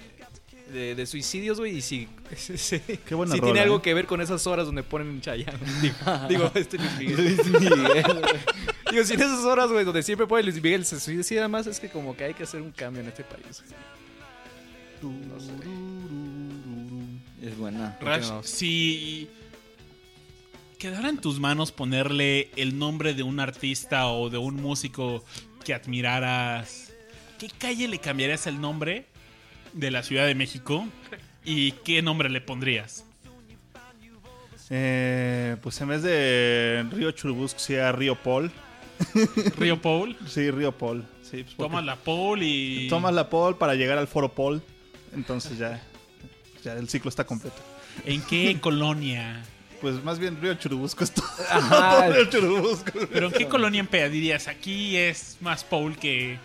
de, 0.71 0.95
de 0.95 1.05
suicidios, 1.05 1.59
güey, 1.59 1.75
y 1.75 1.81
si, 1.81 2.07
sí, 2.37 2.79
Qué 3.05 3.13
buena 3.13 3.33
si 3.33 3.41
rola, 3.41 3.51
tiene 3.51 3.59
algo 3.59 3.79
¿eh? 3.79 3.81
que 3.81 3.93
ver 3.93 4.05
con 4.07 4.21
esas 4.21 4.47
horas 4.47 4.65
donde 4.65 4.83
ponen 4.83 5.19
Chayanne. 5.19 5.59
Digo, 5.81 5.95
digo, 6.29 6.51
este 6.55 6.77
Luis 6.77 6.97
Miguel. 6.97 7.17
Luis 7.25 7.45
Miguel, 7.45 8.03
güey. 8.03 8.33
Digo, 8.91 9.03
si 9.03 9.13
en 9.15 9.21
esas 9.21 9.43
horas, 9.43 9.69
güey, 9.69 9.83
donde 9.83 10.01
siempre 10.03 10.25
pone 10.27 10.43
Luis 10.43 10.61
Miguel 10.63 10.85
se 10.85 10.97
suicida 11.01 11.49
más, 11.49 11.67
es 11.67 11.81
que 11.81 11.89
como 11.89 12.15
que 12.15 12.23
hay 12.23 12.33
que 12.33 12.43
hacer 12.43 12.61
un 12.61 12.71
cambio 12.71 13.01
en 13.01 13.09
este 13.09 13.25
país. 13.25 13.61
No 15.01 15.39
sé. 15.41 15.51
Es 17.41 17.57
buena. 17.57 17.97
Rash, 18.01 18.29
no? 18.29 18.43
si 18.43 19.27
quedara 20.77 21.09
en 21.09 21.17
tus 21.17 21.39
manos 21.39 21.71
ponerle 21.71 22.51
el 22.55 22.77
nombre 22.77 23.13
de 23.13 23.23
un 23.23 23.39
artista 23.39 24.07
o 24.07 24.29
de 24.29 24.37
un 24.37 24.55
músico 24.55 25.23
que 25.63 25.73
admiraras, 25.73 26.93
¿qué 27.39 27.49
calle 27.49 27.87
le 27.87 27.99
cambiarías 27.99 28.47
el 28.47 28.61
nombre 28.61 29.05
de 29.73 29.91
la 29.91 30.03
Ciudad 30.03 30.27
de 30.27 30.35
México? 30.35 30.85
¿Y 31.43 31.71
qué 31.83 32.01
nombre 32.01 32.29
le 32.29 32.41
pondrías? 32.41 33.05
Eh, 34.69 35.57
pues 35.61 35.81
en 35.81 35.89
vez 35.89 36.03
de 36.03 36.85
Río 36.91 37.11
Churubusco, 37.11 37.59
sea 37.59 37.91
Río 37.91 38.15
Paul. 38.15 38.51
Río 39.57 39.81
Paul. 39.81 40.15
Sí, 40.27 40.49
Río 40.49 40.71
Paul. 40.71 41.03
Sí, 41.23 41.43
pues 41.43 41.57
Tomas 41.57 41.83
la 41.83 41.95
Paul 41.95 42.41
y. 42.43 42.87
tomas 42.87 43.13
la 43.13 43.29
Paul 43.29 43.57
para 43.57 43.75
llegar 43.75 43.97
al 43.97 44.07
Foro 44.07 44.29
Paul. 44.33 44.61
Entonces 45.13 45.57
ya, 45.57 45.81
ya 46.63 46.73
el 46.73 46.89
ciclo 46.89 47.09
está 47.09 47.25
completo. 47.25 47.57
¿En 48.05 48.21
qué 48.21 48.59
colonia? 48.59 49.43
Pues 49.81 50.03
más 50.03 50.19
bien 50.19 50.39
Río 50.41 50.53
Churubusco 50.55 51.03
es 51.03 51.11
todo. 51.11 51.27
Ajá. 51.49 52.07
Río 52.11 52.25
Churubusco. 52.25 52.91
¿Pero 53.11 53.27
en 53.27 53.33
qué 53.33 53.47
colonia 53.47 53.79
en 53.79 53.87
Pea 53.87 54.09
dirías? 54.09 54.47
Aquí 54.47 54.95
es 54.95 55.37
más 55.41 55.63
Paul 55.63 55.97
que. 55.97 56.37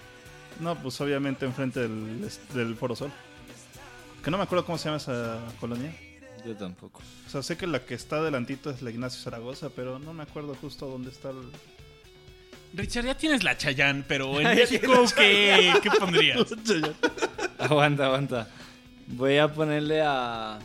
No, 0.60 0.74
pues 0.76 0.98
obviamente 1.00 1.44
enfrente 1.44 1.80
del, 1.80 2.30
del 2.54 2.76
Foro 2.76 2.96
Sol. 2.96 3.12
Que 4.24 4.30
no 4.30 4.38
me 4.38 4.44
acuerdo 4.44 4.64
cómo 4.64 4.78
se 4.78 4.86
llama 4.86 4.96
esa 4.96 5.38
colonia. 5.60 5.94
Yo 6.46 6.56
tampoco. 6.56 7.02
O 7.26 7.30
sea, 7.30 7.42
sé 7.42 7.56
que 7.56 7.66
la 7.66 7.80
que 7.80 7.94
está 7.94 8.16
adelantito 8.16 8.70
es 8.70 8.80
la 8.80 8.90
Ignacio 8.90 9.22
Zaragoza, 9.22 9.70
pero 9.70 9.98
no 9.98 10.12
me 10.12 10.22
acuerdo 10.22 10.54
justo 10.54 10.86
dónde 10.86 11.10
está 11.10 11.30
el... 11.30 11.50
Richard, 12.72 13.04
ya 13.04 13.16
tienes 13.16 13.42
la 13.42 13.56
Chayán, 13.56 14.04
pero 14.06 14.40
en 14.40 14.54
México, 14.54 14.92
¿qué, 15.16 15.72
¿qué 15.82 15.90
pondrías? 15.90 16.46
Aguanta, 17.58 18.06
aguanta. 18.06 18.48
Voy 19.08 19.38
a 19.38 19.48
ponerle 19.52 20.02
a. 20.02 20.58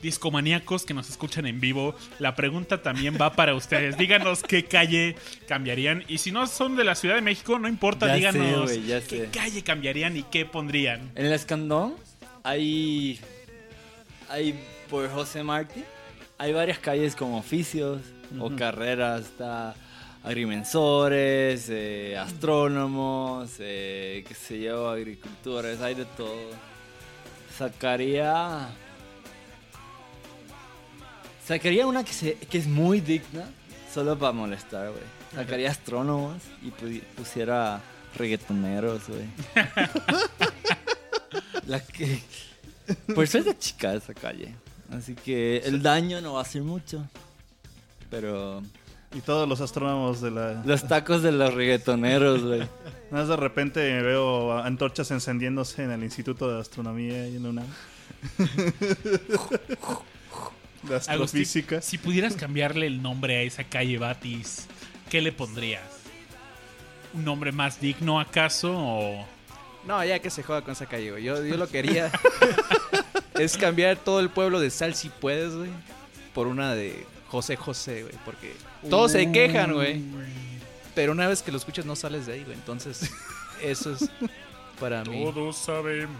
Discomaníacos 0.00 0.84
que 0.84 0.94
nos 0.94 1.08
escuchan 1.10 1.44
en 1.46 1.58
vivo, 1.58 1.92
la 2.20 2.36
pregunta 2.36 2.82
también 2.82 3.18
va 3.20 3.32
para 3.32 3.56
ustedes. 3.56 3.98
Díganos 3.98 4.44
qué 4.44 4.64
calle 4.64 5.16
cambiarían. 5.48 6.04
Y 6.06 6.18
si 6.18 6.30
no 6.30 6.46
son 6.46 6.76
de 6.76 6.84
la 6.84 6.94
Ciudad 6.94 7.16
de 7.16 7.20
México, 7.20 7.58
no 7.58 7.66
importa, 7.66 8.06
Ya 8.06 8.14
díganos 8.14 8.70
qué 8.70 9.00
sé. 9.00 9.28
calle 9.32 9.64
cambiarían 9.64 10.16
y 10.16 10.22
qué 10.22 10.44
pondrían. 10.44 11.10
En 11.16 11.26
el 11.26 11.32
Escandón 11.32 11.96
hay. 12.44 13.18
Hay 14.28 14.54
por 14.88 15.10
José 15.10 15.42
Martí. 15.42 15.82
Hay 16.38 16.52
varias 16.52 16.78
calles 16.78 17.16
con 17.16 17.34
oficios 17.34 18.00
o 18.38 18.54
carreras. 18.54 19.22
Está 19.22 19.74
agrimensores, 20.22 21.68
eh, 21.70 22.16
astrónomos, 22.16 23.56
eh, 23.58 24.24
qué 24.28 24.34
sé 24.34 24.60
yo, 24.60 24.88
agricultores, 24.90 25.80
hay 25.80 25.94
de 25.94 26.04
todo. 26.04 26.50
Sacaría. 27.58 28.68
Sacaría 31.46 31.86
una 31.86 32.04
que, 32.04 32.12
se, 32.12 32.34
que 32.36 32.58
es 32.58 32.66
muy 32.66 33.00
digna, 33.00 33.48
solo 33.92 34.18
para 34.18 34.32
molestar, 34.32 34.90
güey. 34.90 35.02
Sacaría 35.34 35.70
astrónomos 35.70 36.42
y 36.62 36.70
pu- 36.70 37.02
pusiera 37.16 37.80
reggaetoneros, 38.16 39.02
güey. 39.08 39.26
La 41.66 41.80
que. 41.80 42.20
Por 43.14 43.26
suerte 43.28 43.50
es 43.50 43.58
chica 43.58 43.94
esa 43.94 44.14
calle. 44.14 44.54
Así 44.90 45.14
que 45.14 45.58
el 45.58 45.82
daño 45.82 46.20
no 46.20 46.34
va 46.34 46.42
a 46.42 46.44
ser 46.44 46.62
mucho. 46.62 47.06
Pero. 48.10 48.62
Y 49.14 49.20
todos 49.20 49.48
los 49.48 49.60
astrónomos 49.60 50.20
de 50.20 50.30
la... 50.30 50.62
Los 50.64 50.86
tacos 50.86 51.22
de 51.22 51.32
los 51.32 51.54
reggaetoneros, 51.54 52.42
güey. 52.42 52.60
Nada 53.10 53.24
más 53.24 53.28
de 53.28 53.36
repente 53.36 54.02
veo 54.02 54.58
antorchas 54.58 55.10
encendiéndose 55.10 55.82
en 55.82 55.92
el 55.92 56.04
Instituto 56.04 56.52
de 56.52 56.60
Astronomía 56.60 57.26
y 57.28 57.36
en 57.36 57.46
una... 57.46 57.62
de 60.82 60.96
astrofísica. 60.96 61.76
Agustín, 61.76 61.90
si 61.90 61.98
pudieras 61.98 62.36
cambiarle 62.36 62.86
el 62.86 63.00
nombre 63.00 63.36
a 63.38 63.42
esa 63.42 63.64
calle 63.64 63.98
Batis, 63.98 64.66
¿qué 65.08 65.22
le 65.22 65.32
pondrías? 65.32 65.82
¿Un 67.14 67.24
nombre 67.24 67.52
más 67.52 67.80
digno 67.80 68.20
acaso? 68.20 68.72
O... 68.76 69.26
No, 69.86 70.04
ya 70.04 70.18
que 70.18 70.28
se 70.28 70.42
joda 70.42 70.62
con 70.62 70.72
esa 70.72 70.86
calle, 70.86 71.12
güey. 71.12 71.24
Yo, 71.24 71.42
yo 71.44 71.56
lo 71.56 71.68
quería 71.68 72.10
es 73.38 73.56
cambiar 73.56 73.96
todo 73.96 74.20
el 74.20 74.28
pueblo 74.28 74.60
de 74.60 74.70
Sal 74.70 74.94
si 74.94 75.08
puedes, 75.08 75.54
güey, 75.54 75.70
por 76.34 76.46
una 76.46 76.74
de 76.74 77.06
José 77.28 77.56
José, 77.56 78.02
güey, 78.02 78.14
porque 78.24 78.54
todos 78.88 79.12
se 79.12 79.30
quejan, 79.32 79.72
güey. 79.72 80.02
Pero 80.94 81.12
una 81.12 81.28
vez 81.28 81.42
que 81.42 81.50
lo 81.52 81.58
escuchas 81.58 81.86
no 81.86 81.94
sales 81.96 82.26
de 82.26 82.32
ahí, 82.34 82.44
güey. 82.44 82.54
Entonces, 82.56 83.10
eso 83.62 83.92
es 83.92 84.10
para 84.80 85.04
mí. 85.04 85.22
Todos 85.24 85.56
sabemos. 85.56 86.16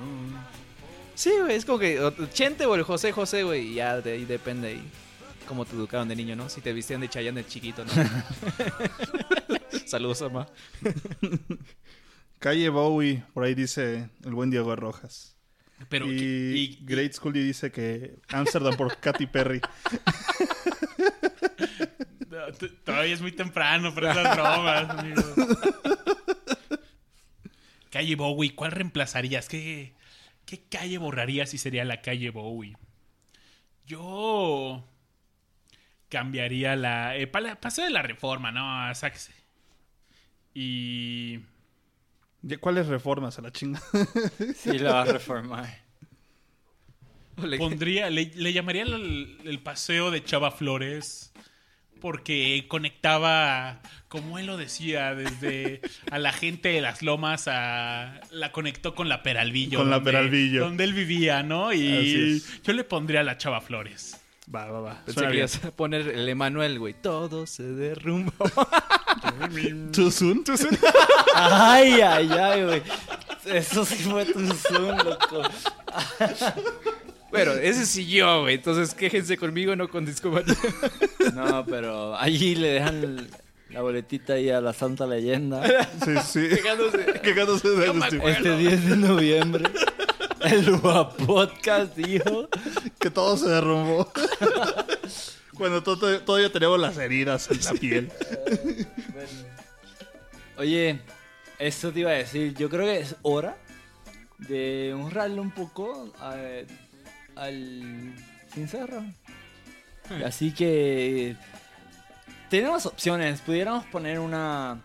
Sí, 1.14 1.32
güey, 1.40 1.56
es 1.56 1.64
como 1.64 1.78
que 1.80 2.00
Chente 2.32 2.64
o 2.66 2.74
el 2.76 2.82
José 2.84 3.11
José, 3.12 3.42
güey, 3.42 3.68
y 3.72 3.74
ya 3.74 4.00
de 4.00 4.12
ahí 4.12 4.24
depende 4.24 4.68
ahí 4.68 4.82
cómo 5.48 5.64
te 5.64 5.74
educaron 5.74 6.06
de 6.09 6.14
niño, 6.14 6.36
¿no? 6.36 6.48
Si 6.48 6.61
te 6.61 6.72
vistían 6.72 7.00
de 7.00 7.09
Chayanne 7.09 7.42
de 7.42 7.48
chiquito, 7.48 7.84
¿no? 7.84 7.90
Saludos, 9.86 10.20
mamá. 10.22 10.46
Calle 12.38 12.68
Bowie, 12.68 13.24
por 13.34 13.42
ahí 13.44 13.54
dice 13.54 14.11
el 14.24 14.34
buen 14.34 14.50
Diego 14.50 14.76
Rojas. 14.76 15.34
Pero, 15.88 16.06
y, 16.06 16.12
y- 16.12 16.78
Great 16.84 17.14
Scully 17.14 17.42
dice 17.42 17.72
que 17.72 18.18
Amsterdam 18.28 18.76
por 18.76 18.96
Katy 18.98 19.26
Perry. 19.26 19.61
Todavía 22.84 23.14
es 23.14 23.20
muy 23.20 23.32
temprano 23.32 23.95
para 23.95 24.12
esas 24.12 24.36
bromas, 24.36 24.91
amigo. 24.91 25.22
Calle 27.91 28.16
Bowie, 28.16 28.55
¿cuál 28.55 28.72
reemplazarías? 28.72 29.49
¿Qué, 29.49 29.95
¿Qué 30.45 30.61
calle 30.68 30.99
borrarías 30.99 31.51
si 31.51 31.59
sería 31.59 31.84
la 31.84 32.03
calle 32.03 32.30
Bowie? 32.30 32.76
Yo 33.86 34.84
cambiaría 36.11 36.76
la... 36.76 37.16
Eh, 37.16 37.26
pa- 37.26 37.41
la- 37.41 37.59
paseo 37.61 37.84
de 37.84 37.91
la 37.91 38.03
reforma, 38.03 38.53
¿no? 38.53 38.95
Sáquese. 38.95 39.32
Y... 40.55 41.39
¿Cuáles 42.61 42.86
reformas 42.86 43.39
a 43.39 43.43
la 43.43 43.51
chinga? 43.53 43.80
Sí, 44.55 44.78
lo 44.78 44.91
va 44.93 45.03
a 45.03 45.07
reformar. 45.07 45.82
Ole, 47.39 47.57
Pondría, 47.59 48.11
le, 48.11 48.26
le 48.34 48.53
llamaría 48.53 48.82
el, 48.82 49.39
el 49.45 49.61
paseo 49.61 50.11
de 50.11 50.22
Chava 50.24 50.51
Flores 50.51 51.32
porque 52.01 52.64
conectaba, 52.68 53.80
como 54.09 54.38
él 54.38 54.46
lo 54.46 54.57
decía, 54.57 55.14
desde 55.14 55.80
a 56.11 56.18
la 56.18 56.32
gente 56.32 56.68
de 56.70 56.80
las 56.80 57.03
lomas 57.03 57.46
a 57.49 58.20
la 58.30 58.53
conectó 58.53 58.94
con 58.94 59.09
la 59.09 59.22
Peralvillo. 59.22 59.78
Con 59.78 59.90
la 59.90 59.96
donde- 59.96 60.11
Peralvillo. 60.12 60.61
Donde 60.61 60.84
él 60.84 60.92
vivía, 60.94 61.42
¿no? 61.42 61.68
Así 61.68 61.78
Y 61.78 62.42
yo 62.62 62.72
le 62.72 62.84
pondría 62.84 63.20
a 63.20 63.24
la 63.24 63.36
Chava 63.38 63.61
Flores. 63.61 64.20
Va, 64.55 64.64
va, 64.70 64.80
va. 64.80 64.94
Pensé 65.05 65.12
Suena 65.12 65.30
que 65.30 65.36
ibas 65.38 65.64
a 65.64 65.70
poner 65.72 66.09
el 66.09 66.26
Emanuel, 66.28 66.78
güey. 66.78 66.94
Todo 66.94 67.46
se 67.46 67.64
derrumba. 67.64 68.32
Too 69.92 70.11
soon. 70.11 70.42
Ay, 71.34 72.01
ay, 72.01 72.30
ay, 72.30 72.64
güey. 72.64 72.82
Eso 73.44 73.84
sí 73.84 73.96
fue 73.96 74.24
tu 74.24 74.40
zoom, 74.55 74.96
loco. 75.05 75.42
Bueno, 77.31 77.53
ese 77.53 77.87
sí 77.87 78.07
yo, 78.07 78.43
güey. 78.43 78.57
Entonces 78.57 78.95
quéjense 78.95 79.37
conmigo, 79.37 79.74
no 79.76 79.89
con 79.89 80.05
Discomanía. 80.07 80.57
No, 81.35 81.64
pero 81.66 82.16
allí 82.16 82.55
le 82.55 82.68
dejan 82.68 83.29
la 83.70 83.83
boletita 83.83 84.33
ahí 84.35 84.49
a 84.51 84.61
la 84.62 84.72
Santa 84.72 85.07
Leyenda. 85.07 85.62
Sí, 86.05 86.14
sí. 86.26 86.49
Quejándose. 86.49 87.05
Quejándose 87.22 87.68
de 87.68 87.87
Agustín. 87.87 88.18
acuerdo. 88.18 88.39
Este 88.39 88.57
10 88.57 88.89
de 88.91 88.97
noviembre. 88.97 89.64
El 90.41 90.81
Podcast 90.81 91.95
dijo. 91.97 92.49
Que 92.99 93.11
todo 93.11 93.37
se 93.37 93.49
derrumbó. 93.51 94.11
Cuando 95.57 95.83
to- 95.83 96.20
todavía 96.22 96.51
tenemos 96.51 96.81
las 96.81 96.97
heridas 96.97 97.51
en 97.51 97.61
la 97.62 97.72
piel. 97.72 98.12
Oye, 100.57 101.01
esto 101.59 101.93
te 101.93 102.01
iba 102.01 102.11
a 102.11 102.14
decir. 102.14 102.55
Yo 102.55 102.68
creo 102.68 102.87
que 102.87 102.99
es 103.01 103.16
hora 103.22 103.57
de 104.39 104.95
honrarle 104.95 105.41
un 105.41 105.51
poco 105.51 106.12
a- 106.20 106.37
al 107.39 108.14
sin 108.53 108.68
cerro. 108.68 109.01
Hmm. 110.11 110.24
Así 110.24 110.53
que 110.53 111.36
tenemos 112.51 112.86
opciones. 112.86 113.41
Pudiéramos 113.41 113.84
poner 113.86 114.18
una 114.18 114.82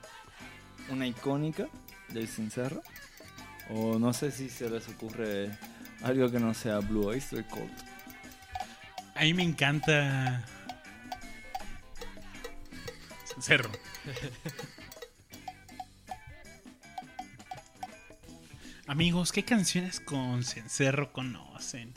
una 0.90 1.08
icónica 1.08 1.68
del 2.10 2.28
Sincerro. 2.28 2.82
O 3.70 3.98
no 3.98 4.12
sé 4.14 4.32
si 4.32 4.50
se 4.50 4.70
les 4.70 4.90
ocurre 4.90 5.50
algo 6.04 6.30
que 6.30 6.40
no 6.40 6.54
sea 6.54 6.80
Blue 6.80 7.12
Eyes 7.12 7.32
Oyster 7.32 7.46
Cult. 7.46 7.72
A 9.16 9.22
mí 9.22 9.34
me 9.34 9.44
encanta 9.44 10.44
Sincerro. 13.26 13.72
Amigos, 18.88 19.32
¿qué 19.32 19.46
canciones 19.46 20.02
con 20.02 20.44
Cencerro 20.44 21.14
conocen? 21.14 21.94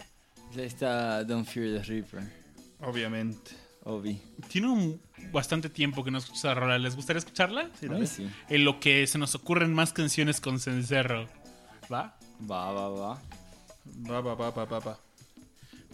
Está 0.59 1.25
Don't 1.25 1.47
Fear 1.47 1.79
the 1.79 1.83
Reaper. 1.85 2.23
Obviamente. 2.81 3.53
Obvi. 3.85 4.21
Tiene 4.49 4.69
un 4.69 5.01
bastante 5.31 5.71
tiempo 5.71 6.03
que 6.03 6.11
no 6.11 6.19
escuchas 6.19 6.47
a 6.47 6.55
Rola. 6.55 6.79
¿Les 6.79 6.97
gustaría 6.97 7.19
escucharla? 7.19 7.71
Sí, 7.79 7.89
sí. 8.07 8.31
En 8.49 8.65
lo 8.65 8.81
que 8.81 9.07
se 9.07 9.19
nos 9.19 9.35
ocurren 9.35 9.73
más 9.73 9.93
canciones 9.93 10.41
con 10.41 10.59
Cencerro. 10.59 11.29
¿Va? 11.93 12.19
Va, 12.51 12.73
va, 12.73 12.89
va. 12.89 13.23
Va, 14.11 14.21
va, 14.21 14.35
va, 14.35 14.51
va, 14.51 14.65
va, 14.65 14.79
va. 14.81 15.01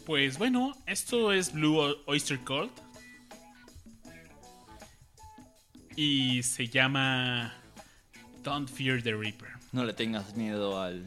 Pues 0.06 0.38
bueno, 0.38 0.72
esto 0.86 1.32
es 1.32 1.52
Blue 1.52 1.78
Oyster 2.06 2.40
Cold. 2.40 2.70
Y 5.94 6.42
se 6.42 6.68
llama 6.68 7.52
Don't 8.42 8.70
Fear 8.70 9.02
the 9.02 9.12
Reaper. 9.12 9.50
No 9.72 9.84
le 9.84 9.92
tengas 9.92 10.34
miedo 10.34 10.80
al... 10.80 11.06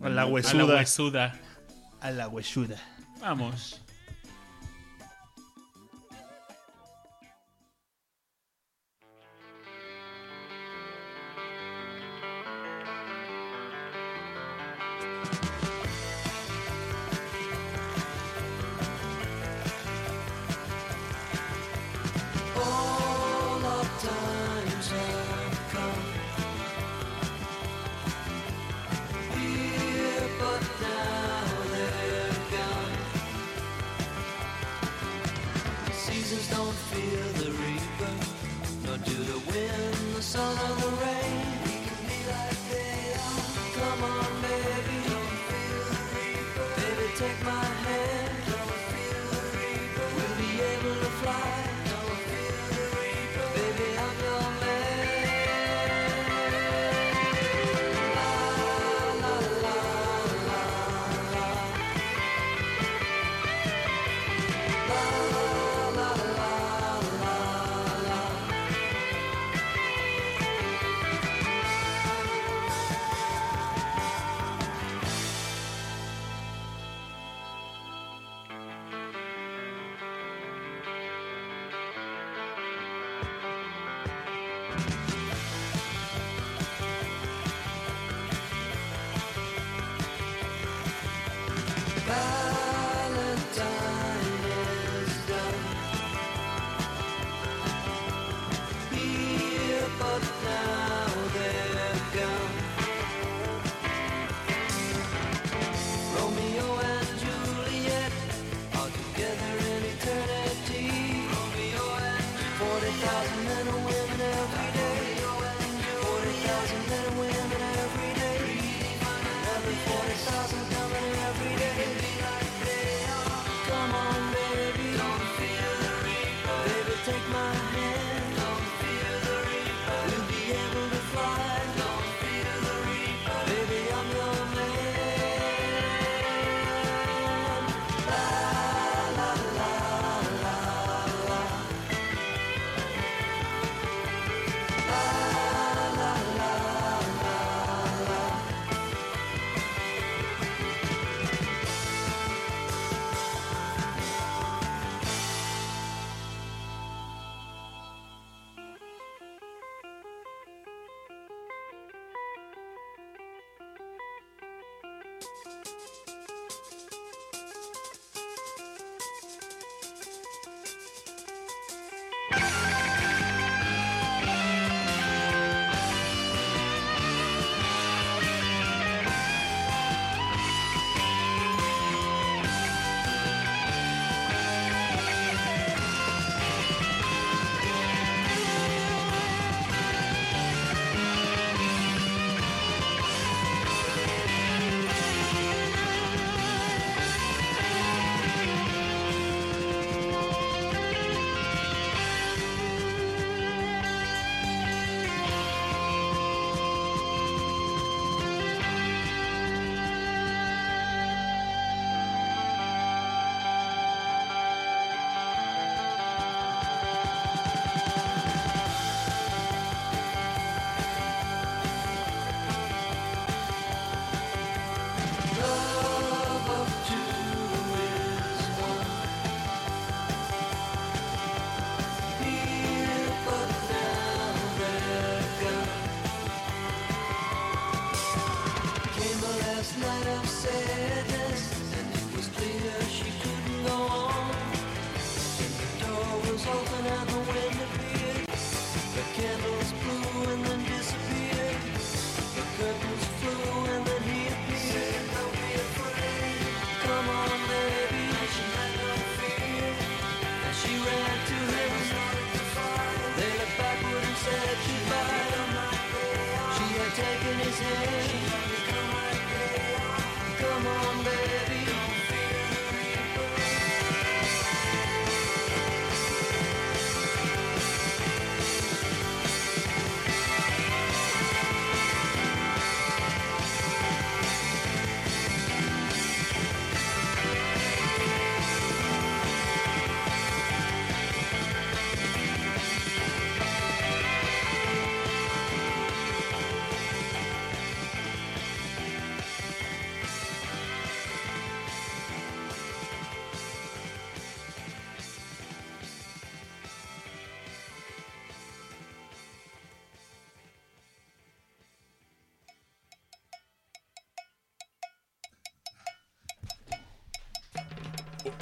A 0.00 0.08
la 0.08 0.26
huesuda. 0.26 0.62
A 0.62 0.66
la 0.66 0.74
huesuda 0.76 1.40
a 2.00 2.10
la 2.10 2.28
huesuda. 2.28 2.76
Vamos. 3.20 3.79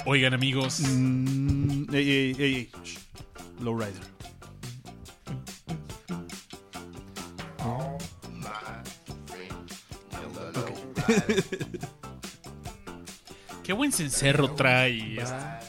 Oigan, 0.05 0.33
amigos, 0.33 0.79
Mm, 0.81 1.93
ey, 1.93 2.09
ey, 2.09 2.35
ey, 2.39 2.55
ey. 2.55 2.71
Shh. 2.83 2.97
Lowrider. 3.61 4.03
qué 13.63 13.73
buen 13.73 13.91
cencerro 13.91 14.51
trae 14.51 15.19
esta, 15.21 15.59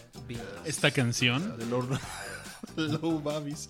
esta 0.65 0.90
canción. 0.90 1.59
De 1.59 1.66
Low, 1.66 1.86
Low 2.77 3.20
Babis. 3.20 3.69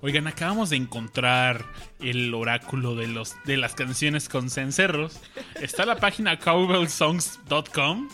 Oigan, 0.00 0.28
acabamos 0.28 0.70
de 0.70 0.76
encontrar 0.76 1.64
el 2.00 2.32
oráculo 2.32 2.94
de 2.94 3.08
los 3.08 3.34
de 3.44 3.56
las 3.56 3.74
canciones 3.74 4.28
con 4.28 4.48
cencerros. 4.48 5.18
Está 5.60 5.84
la 5.86 5.96
página 5.96 6.38
cowbellsongs.com 6.38 8.08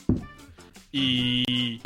y 0.97 1.81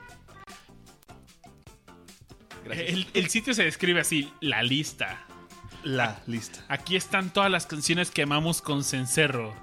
el, 2.71 3.07
el 3.15 3.29
sitio 3.31 3.55
se 3.55 3.65
describe 3.65 4.01
así, 4.01 4.31
la 4.41 4.63
lista. 4.63 5.25
La 5.83 6.21
lista. 6.27 6.61
Aquí 6.69 6.95
están 6.95 7.33
todas 7.33 7.51
las 7.51 7.65
canciones 7.65 8.11
que 8.11 8.23
amamos 8.23 8.61
con 8.61 8.85
cencerro. 8.85 9.55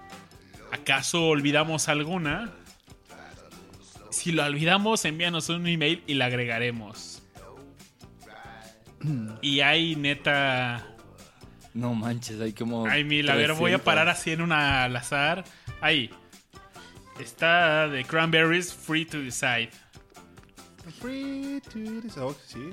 ¿Acaso 0.72 1.28
olvidamos 1.28 1.90
alguna? 1.90 2.52
Si 4.10 4.32
lo 4.32 4.44
olvidamos, 4.44 5.06
envíanos 5.06 5.50
un 5.50 5.68
email 5.68 6.04
y 6.08 6.16
la 6.16 6.26
agregaremos. 6.26 7.22
Y 9.44 9.60
hay 9.60 9.96
neta 9.96 10.88
No 11.76 11.94
manches, 11.94 12.42
hay 12.42 12.54
como. 12.54 12.88
Ay, 12.88 13.04
mil, 13.04 13.30
a 13.30 13.36
ver, 13.36 13.50
voy 13.52 13.74
a 13.74 13.78
300. 13.78 13.82
parar 13.86 14.10
así 14.10 14.32
en 14.32 14.42
una 14.42 14.86
al 14.86 14.96
azar. 14.96 15.44
Ahí. 15.82 16.10
Está 17.20 17.88
de 17.88 18.04
Cranberries 18.04 18.74
Free 18.74 19.06
to 19.06 19.20
Decide. 19.20 19.70
Free 21.00 21.62
to 21.72 21.80
decide. 22.02 22.22
Oh, 22.22 22.36
sí. 22.46 22.70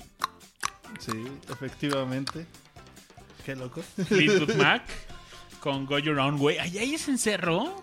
Sí, 0.98 1.12
efectivamente. 1.50 2.46
Qué 3.44 3.56
loco. 3.56 3.82
Fleetwood 3.82 4.54
Mac 4.56 4.82
con 5.60 5.86
Go 5.86 5.98
Your 5.98 6.18
Own 6.18 6.38
Way. 6.40 6.58
Ay, 6.58 6.78
ahí 6.78 6.94
es 6.94 7.08
encerro. 7.08 7.82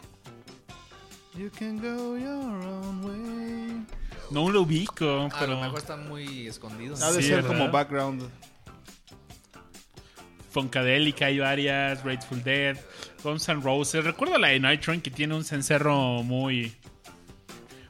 You 1.36 1.50
can 1.58 1.78
go 1.80 2.18
your 2.18 2.66
own 2.66 3.04
way. 3.06 3.86
No 4.30 4.50
lo 4.52 4.62
ubico, 4.62 5.30
A 5.34 5.40
pero 5.40 5.54
lo 5.54 5.62
mejor 5.62 5.80
está 5.80 5.96
muy 5.96 6.48
escondido. 6.48 6.96
Ha 7.02 7.12
de 7.12 7.22
Sí, 7.22 7.28
ser 7.30 7.38
¿verdad? 7.42 7.58
como 7.58 7.72
background. 7.72 8.30
Funkadelic 10.52 11.22
hay 11.22 11.40
varias, 11.40 12.04
Grateful 12.04 12.44
Dead, 12.44 12.78
Guns 13.24 13.48
N' 13.50 13.62
Roses. 13.62 14.04
Recuerdo 14.04 14.38
la 14.38 14.50
de 14.50 14.60
Night 14.60 14.82
Train 14.82 15.02
que 15.02 15.12
tiene 15.12 15.36
un 15.36 15.44
cencerro 15.44 16.24
muy 16.24 16.76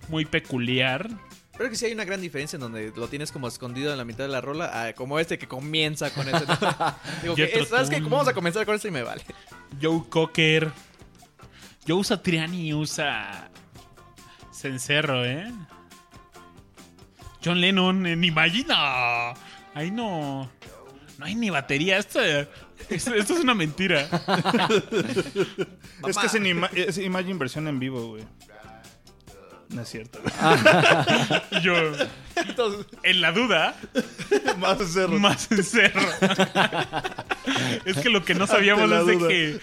muy 0.09 0.25
peculiar. 0.25 1.09
Creo 1.55 1.69
que 1.69 1.75
sí 1.75 1.85
hay 1.85 1.91
una 1.91 2.05
gran 2.05 2.21
diferencia 2.21 2.55
en 2.57 2.61
donde 2.61 2.93
lo 2.95 3.07
tienes 3.09 3.31
como 3.31 3.47
escondido 3.47 3.91
en 3.91 3.97
la 3.97 4.05
mitad 4.05 4.23
de 4.23 4.29
la 4.29 4.39
rola, 4.39 4.85
a 4.85 4.93
como 4.93 5.19
este 5.19 5.37
que 5.37 5.47
comienza 5.47 6.09
con 6.13 6.27
ese. 6.27 6.45
Digo, 7.21 7.35
que, 7.35 7.65
¿sabes 7.65 7.89
qué? 7.89 7.97
Tull. 7.97 8.09
Vamos 8.09 8.27
a 8.27 8.33
comenzar 8.33 8.65
con 8.65 8.75
esto 8.75 8.87
y 8.87 8.91
me 8.91 9.03
vale. 9.03 9.23
Joe 9.81 10.03
Cocker. 10.09 10.71
Joe 11.87 12.03
Satriani 12.03 12.73
usa 12.73 13.49
cencerro, 14.53 15.25
¿eh? 15.25 15.51
John 17.43 17.59
Lennon 17.59 18.05
en 18.05 18.23
Imagina. 18.23 19.33
Ahí 19.73 19.91
no. 19.91 20.49
No 21.17 21.25
hay 21.25 21.35
ni 21.35 21.49
batería. 21.49 21.97
Esto, 21.97 22.19
esto, 22.89 23.13
esto 23.13 23.33
es 23.33 23.39
una 23.41 23.53
mentira. 23.55 24.07
Es 26.07 26.17
que 26.17 26.27
es, 26.27 26.35
en 26.35 26.45
ima- 26.45 26.69
es 26.73 26.97
Imagine 26.97 27.37
versión 27.37 27.67
en 27.67 27.77
vivo, 27.79 28.07
güey. 28.07 28.23
No 29.69 29.81
es 29.83 29.89
cierto. 29.89 30.19
Yo, 31.61 31.73
en 33.03 33.21
la 33.21 33.31
duda, 33.31 33.75
Más 34.57 34.79
cerro. 34.91 35.19
más 35.19 35.47
es 37.85 37.97
que 37.97 38.09
lo 38.09 38.23
que 38.25 38.33
no 38.33 38.47
sabíamos 38.47 38.83
Ante 38.91 38.95
la 38.95 39.01
es 39.01 39.07
de 39.07 39.13
duda. 39.15 39.27
que 39.27 39.59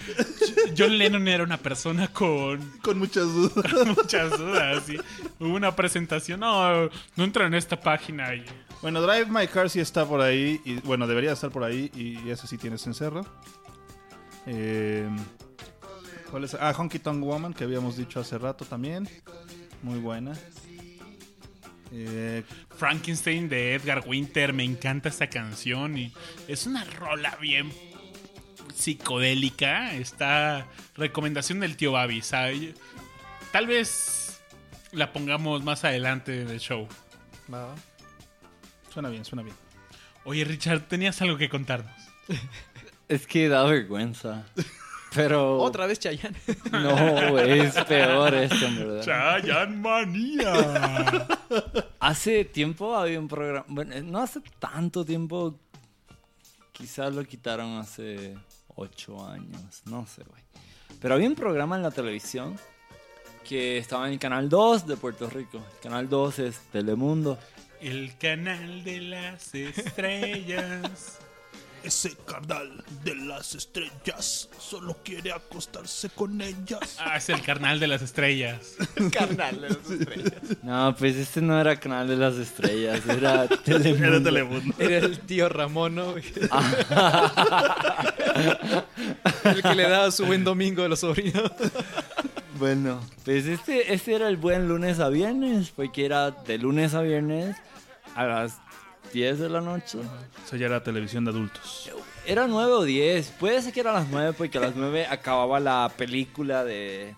John 0.77 0.97
Lennon 0.97 1.27
era 1.27 1.43
una 1.43 1.57
persona 1.57 2.07
con 2.07 2.61
Con 2.81 2.99
muchas 2.99 3.25
dudas. 3.25 3.87
muchas 3.97 4.37
dudas. 4.37 4.83
y 4.89 4.97
Hubo 5.43 5.55
una 5.55 5.75
presentación. 5.75 6.39
No, 6.39 6.85
no 7.15 7.23
entra 7.23 7.45
en 7.47 7.53
esta 7.55 7.77
página. 7.79 8.33
Y, 8.35 8.45
Bueno, 8.81 9.01
Drive 9.01 9.25
My 9.25 9.47
Car 9.47 9.69
sí 9.69 9.79
está 9.79 10.05
por 10.05 10.21
ahí. 10.21 10.61
Y, 10.63 10.75
bueno, 10.81 11.07
debería 11.07 11.31
estar 11.31 11.49
por 11.49 11.63
ahí. 11.63 11.91
Y 11.95 12.29
ese 12.29 12.47
sí 12.47 12.57
tiene 12.57 12.77
cencerro. 12.77 13.25
Eh, 14.45 15.07
¿Cuál 16.31 16.43
es? 16.43 16.55
Ah, 16.55 16.73
Honky 16.77 16.99
Tonk 16.99 17.23
Woman, 17.23 17.53
que 17.53 17.63
habíamos 17.63 17.97
dicho 17.97 18.19
hace 18.19 18.37
rato 18.37 18.65
también. 18.65 19.07
Muy 19.81 19.99
buena. 19.99 20.33
Eh, 21.91 22.43
Frankenstein 22.75 23.47
de 23.47 23.75
Edgar 23.75 24.03
Winter, 24.05 24.51
me 24.53 24.63
encanta 24.63 25.07
esta 25.07 25.29
canción 25.29 25.97
y 25.97 26.13
es 26.47 26.67
una 26.67 26.83
rola 26.83 27.37
bien 27.41 27.71
psicodélica. 28.75 29.95
Está 29.95 30.67
recomendación 30.95 31.59
del 31.59 31.77
tío 31.77 31.93
Babi. 31.93 32.21
¿sabe? 32.21 32.73
Tal 33.51 33.67
vez 33.67 34.41
la 34.91 35.13
pongamos 35.13 35.63
más 35.63 35.83
adelante 35.83 36.41
en 36.41 36.49
el 36.49 36.59
show. 36.59 36.87
Suena 38.97 39.09
bien, 39.09 39.23
suena 39.23 39.43
bien. 39.43 39.55
Oye, 40.25 40.43
Richard, 40.43 40.87
tenías 40.87 41.21
algo 41.21 41.37
que 41.37 41.49
contarnos. 41.49 41.93
Es 43.07 43.27
que 43.27 43.47
da 43.47 43.63
vergüenza. 43.63 44.43
Pero. 45.13 45.59
Otra 45.59 45.85
vez 45.85 45.99
Chayanne. 45.99 46.35
No, 46.71 47.37
es 47.39 47.75
peor 47.85 48.33
esto, 48.33 48.65
en 48.65 48.75
verdad. 48.75 49.03
Chayan 49.05 49.79
Manía. 49.81 51.27
Hace 51.99 52.43
tiempo 52.43 52.95
había 52.95 53.19
un 53.19 53.27
programa. 53.27 53.65
Bueno, 53.69 53.95
no 54.01 54.17
hace 54.17 54.41
tanto 54.57 55.05
tiempo. 55.05 55.59
Quizás 56.71 57.13
lo 57.13 57.23
quitaron 57.23 57.77
hace 57.77 58.35
ocho 58.75 59.25
años. 59.25 59.83
No 59.85 60.07
sé, 60.07 60.23
güey. 60.23 60.41
Pero 60.99 61.13
había 61.13 61.29
un 61.29 61.35
programa 61.35 61.77
en 61.77 61.83
la 61.83 61.91
televisión 61.91 62.57
que 63.47 63.77
estaba 63.77 64.07
en 64.07 64.13
el 64.13 64.19
canal 64.19 64.49
2 64.49 64.87
de 64.87 64.97
Puerto 64.97 65.29
Rico. 65.29 65.59
El 65.59 65.79
canal 65.81 66.09
2 66.09 66.39
es 66.39 66.59
Telemundo. 66.71 67.37
El 67.81 68.17
canal 68.17 68.83
de 68.83 69.01
las 69.01 69.53
estrellas. 69.53 71.19
Ese 71.83 72.15
canal 72.25 72.83
de 73.03 73.15
las 73.15 73.53
estrellas 73.53 74.49
solo 74.59 74.97
quiere 75.03 75.31
acostarse 75.31 76.09
con 76.09 76.41
ellas. 76.41 76.97
Ah, 76.99 77.17
es 77.17 77.29
el 77.29 77.41
canal 77.43 77.79
de 77.79 77.87
las 77.87 78.01
estrellas. 78.01 78.75
Carnal 79.11 79.61
de 79.61 79.69
las 79.69 79.89
estrellas. 79.89 80.33
No, 80.63 80.95
pues 80.97 81.15
este 81.15 81.39
no 81.41 81.61
era 81.61 81.79
canal 81.79 82.07
de 82.07 82.17
las 82.17 82.35
estrellas, 82.35 83.01
era 83.07 83.47
Telemundo. 83.63 84.07
Era 84.07 84.23
Telemundo. 84.23 84.75
Era 84.79 85.05
el 85.05 85.19
tío 85.19 85.47
Ramón, 85.49 85.95
¿no? 85.95 86.15
el 89.45 89.61
que 89.61 89.75
le 89.75 89.83
daba 89.87 90.09
su 90.11 90.25
buen 90.25 90.43
domingo 90.43 90.83
a 90.83 90.87
los 90.89 90.99
sobrinos. 90.99 91.51
Bueno, 92.59 92.99
pues 93.25 93.45
este, 93.45 93.93
este 93.93 94.15
era 94.15 94.27
el 94.29 94.37
buen 94.37 94.67
lunes 94.67 94.99
a 94.99 95.09
viernes, 95.09 95.71
porque 95.75 96.05
era 96.05 96.31
de 96.31 96.57
lunes 96.57 96.93
a 96.93 97.01
viernes 97.01 97.55
a 98.15 98.25
las 98.25 98.57
10 99.13 99.39
de 99.39 99.49
la 99.49 99.61
noche. 99.61 99.99
Eso 100.45 100.55
ya 100.55 100.65
era 100.67 100.83
televisión 100.83 101.23
de 101.25 101.31
adultos. 101.31 101.89
Era 102.25 102.47
9 102.47 102.71
o 102.73 102.83
10, 102.83 103.31
puede 103.39 103.61
ser 103.61 103.71
que 103.73 103.79
era 103.79 103.91
a 103.91 103.93
las 103.99 104.09
9 104.09 104.33
porque 104.37 104.57
a 104.57 104.61
las 104.61 104.75
9 104.75 105.05
acababa 105.09 105.59
la 105.59 105.89
película 105.95 106.63
de 106.65 107.15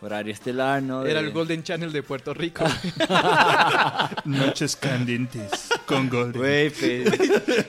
horario 0.00 0.32
estelar, 0.32 0.82
¿no? 0.82 1.04
Era 1.04 1.20
De- 1.20 1.28
el 1.28 1.32
Golden 1.32 1.62
Channel 1.62 1.92
de 1.92 2.02
Puerto 2.02 2.32
Rico. 2.34 2.64
Noches 4.24 4.76
candentes 4.76 5.68
con 5.86 6.08
Golden. 6.08 6.40
Güey, 6.40 6.70
pues, 6.70 7.04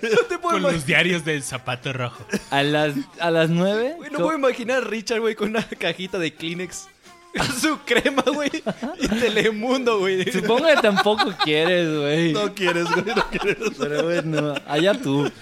No 0.02 0.18
te 0.30 0.38
puedo 0.40 0.54
Con 0.54 0.62
los 0.64 0.86
diarios 0.86 1.24
del 1.26 1.44
zapato 1.44 1.94
rojo. 1.94 2.26
a 2.50 2.64
las, 2.64 2.96
a 3.20 3.32
las 3.32 3.50
9... 3.50 3.94
Güey, 3.98 4.12
no 4.12 4.20
puedo 4.20 4.36
imaginar 4.38 4.78
a 4.84 4.86
Richard, 4.88 5.20
güey, 5.20 5.36
con 5.36 5.50
una 5.50 5.64
cajita 5.64 6.18
de 6.20 6.34
Kleenex. 6.34 6.88
Su 7.62 7.80
crema, 7.80 8.24
güey. 8.34 8.52
Y 9.00 9.08
Telemundo, 9.08 10.00
güey. 10.00 10.30
Supongo 10.32 10.68
que 10.68 10.76
tampoco 10.82 11.34
quieres, 11.44 11.98
güey. 11.98 12.34
No 12.34 12.54
quieres, 12.54 12.86
güey, 12.92 13.16
no 13.16 13.26
quieres. 13.30 13.58
Pero 13.78 14.04
bueno, 14.04 14.56
allá 14.68 14.94
tú. 14.94 15.32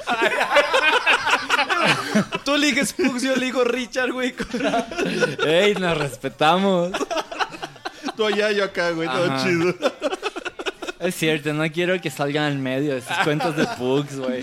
Tú 2.46 2.56
eliges 2.56 2.94
Pugs, 2.94 3.22
yo 3.22 3.34
elijo 3.34 3.64
Richard, 3.64 4.12
güey. 4.12 4.34
Ey, 5.46 5.76
nos 5.76 5.98
respetamos. 5.98 6.92
Tú 8.16 8.26
allá, 8.26 8.52
yo 8.52 8.64
acá, 8.66 8.92
güey, 8.92 9.08
todo 9.08 9.26
Ajá. 9.32 9.44
chido. 9.44 9.74
Es 11.00 11.16
cierto, 11.16 11.54
no 11.54 11.70
quiero 11.72 12.00
que 12.02 12.10
salgan 12.10 12.52
en 12.54 12.64
medio 12.64 12.96
esos 12.96 13.16
cuentos 13.24 13.56
de 13.56 13.66
Pugs, 13.78 14.18
güey. 14.18 14.42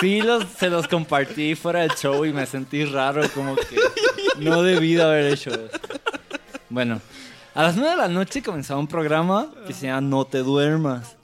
Sí, 0.00 0.22
los, 0.22 0.44
se 0.58 0.68
los 0.70 0.88
compartí 0.88 1.54
fuera 1.54 1.80
del 1.80 1.92
show 1.92 2.24
y 2.24 2.32
me 2.32 2.46
sentí 2.46 2.84
raro, 2.86 3.22
como 3.34 3.54
que 3.56 3.76
no 4.40 4.62
debí 4.62 4.94
de 4.94 5.02
haber 5.02 5.32
hecho 5.32 5.50
eso. 5.50 5.68
Bueno, 6.68 7.00
a 7.54 7.62
las 7.64 7.76
9 7.76 7.90
de 7.90 7.96
la 7.96 8.08
noche 8.08 8.42
comenzaba 8.42 8.78
un 8.80 8.86
programa 8.88 9.50
que 9.66 9.72
se 9.72 9.86
llama 9.86 10.00
No 10.02 10.24
te 10.24 10.38
duermas. 10.38 11.16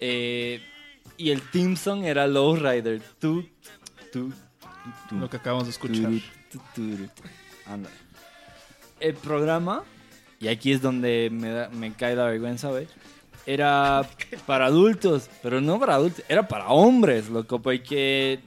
Eh, 0.00 0.62
y 1.16 1.30
el 1.30 1.42
theme 1.50 1.76
song 1.76 2.04
era 2.04 2.26
Lowrider. 2.26 3.02
Tú, 3.18 3.44
tú, 4.12 4.32
tú, 5.08 5.16
Lo 5.16 5.28
que 5.28 5.36
acabamos 5.36 5.64
de 5.64 5.70
escuchar. 5.70 6.10
Ándale. 7.66 7.94
El 9.00 9.14
programa 9.14 9.84
y 10.40 10.48
aquí 10.48 10.72
es 10.72 10.80
donde 10.82 11.28
me, 11.30 11.50
da- 11.50 11.68
me 11.68 11.92
cae 11.92 12.16
la 12.16 12.24
vergüenza, 12.24 12.68
güey. 12.68 12.86
Era 13.46 14.06
para 14.46 14.66
adultos, 14.66 15.28
pero 15.42 15.60
no 15.60 15.78
para 15.80 15.94
adultos, 15.96 16.24
era 16.28 16.46
para 16.46 16.68
hombres, 16.68 17.28
loco, 17.28 17.60
porque 17.60 18.40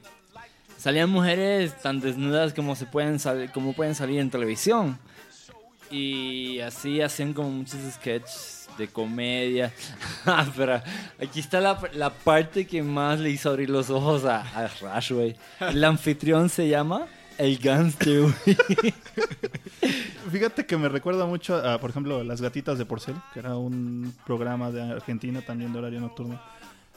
salían 0.84 1.10
mujeres 1.10 1.82
tan 1.82 2.02
desnudas 2.02 2.54
como 2.54 2.76
se 2.76 2.86
pueden 2.86 3.18
sal- 3.18 3.50
como 3.54 3.72
pueden 3.72 3.96
salir 3.96 4.20
en 4.20 4.30
televisión. 4.30 5.00
Y 5.90 6.60
así 6.60 7.00
hacían 7.02 7.32
como 7.34 7.50
muchos 7.52 7.80
sketches 7.94 8.68
de 8.78 8.90
comedia. 8.90 9.72
Ah, 10.26 10.46
pero 10.56 10.82
aquí 11.22 11.40
está 11.40 11.60
la, 11.62 11.80
la 11.94 12.10
parte 12.10 12.66
que 12.68 12.82
más 12.84 13.20
le 13.20 13.30
hizo 13.30 13.50
abrir 13.50 13.70
los 13.70 13.90
ojos 13.90 14.26
a, 14.26 14.40
a 14.42 14.68
Rash, 14.82 15.12
güey. 15.14 15.36
El 15.62 15.84
anfitrión 15.94 16.50
se 16.50 16.68
llama 16.68 17.06
El 17.38 17.58
Gangster. 17.60 18.26
Fíjate 20.32 20.66
que 20.66 20.78
me 20.78 20.90
recuerda 20.90 21.26
mucho 21.26 21.56
a, 21.56 21.80
por 21.80 21.90
ejemplo, 21.92 22.24
Las 22.24 22.42
Gatitas 22.42 22.78
de 22.78 22.86
Porcel, 22.86 23.16
que 23.34 23.40
era 23.40 23.56
un 23.58 24.14
programa 24.26 24.72
de 24.72 24.82
Argentina 24.82 25.42
también 25.42 25.74
de 25.74 25.80
horario 25.80 26.00
nocturno, 26.00 26.42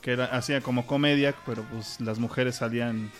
que 0.00 0.12
era, 0.12 0.26
hacía 0.26 0.60
como 0.60 0.86
comedia, 0.86 1.34
pero 1.44 1.62
pues 1.64 2.00
las 2.00 2.18
mujeres 2.18 2.56
salían 2.56 3.10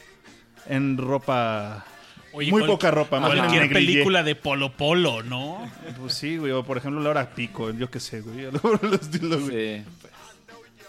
en 0.68 0.96
ropa... 0.98 1.84
Oye, 2.32 2.50
muy 2.50 2.60
cual- 2.60 2.72
poca 2.72 2.90
ropa, 2.90 3.18
más 3.18 3.34
Cualquier 3.34 3.72
película 3.72 4.22
de 4.22 4.34
Polo 4.34 4.72
Polo, 4.72 5.22
¿no? 5.22 5.70
Pues 5.98 6.12
sí, 6.14 6.36
güey, 6.36 6.52
o 6.52 6.62
por 6.64 6.76
ejemplo 6.76 7.00
Laura 7.00 7.30
Pico, 7.30 7.70
yo 7.70 7.90
qué 7.90 7.98
sé, 7.98 8.20
güey. 8.20 8.44
estilo. 9.00 9.38
Sí. 9.48 9.82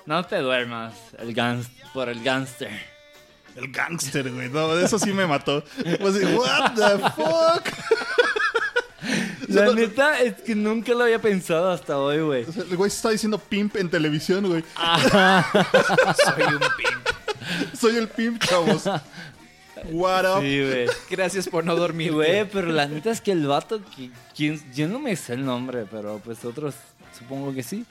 No 0.06 0.26
te 0.26 0.38
duermas 0.38 0.94
el 1.20 1.34
gans 1.34 1.70
por 1.94 2.10
el 2.10 2.22
gangster. 2.22 2.72
El 3.56 3.72
gángster, 3.72 4.32
güey, 4.32 4.50
no, 4.50 4.78
eso 4.78 5.00
sí 5.00 5.14
me 5.14 5.26
mató. 5.26 5.64
Pues, 6.00 6.24
what 6.36 6.74
the 6.76 7.00
fuck? 7.16 7.64
La 9.48 9.74
neta 9.74 10.20
es 10.22 10.42
que 10.42 10.54
nunca 10.56 10.94
lo 10.94 11.04
había 11.04 11.20
pensado 11.20 11.72
hasta 11.72 11.98
hoy, 11.98 12.20
güey. 12.20 12.44
O 12.44 12.52
sea, 12.52 12.64
El 12.64 12.76
güey 12.76 12.90
se 12.92 12.98
está 12.98 13.10
diciendo 13.10 13.38
pimp 13.40 13.78
en 13.78 13.90
televisión, 13.90 14.48
güey. 14.48 14.64
Soy 16.26 16.44
un 16.44 16.60
pimp. 16.60 17.74
Soy 17.80 17.96
el 17.96 18.08
pimp, 18.10 18.44
chavos. 18.44 18.84
What 19.92 20.38
up? 20.38 20.42
Sí, 20.42 20.62
güey. 20.62 20.88
Gracias 21.10 21.48
por 21.48 21.64
no 21.64 21.76
dormir, 21.76 22.14
Güey, 22.14 22.50
pero 22.50 22.72
la 22.72 22.88
neta 22.88 23.12
es 23.12 23.22
que 23.22 23.32
el 23.32 23.48
vato, 23.48 23.82
que, 24.36 24.60
yo 24.74 24.88
no 24.88 25.00
me 25.00 25.16
sé 25.16 25.34
el 25.34 25.46
nombre, 25.46 25.86
pero 25.90 26.20
pues 26.24 26.44
otros 26.46 26.76
supongo 27.18 27.54
que 27.54 27.64
sí. 27.64 27.86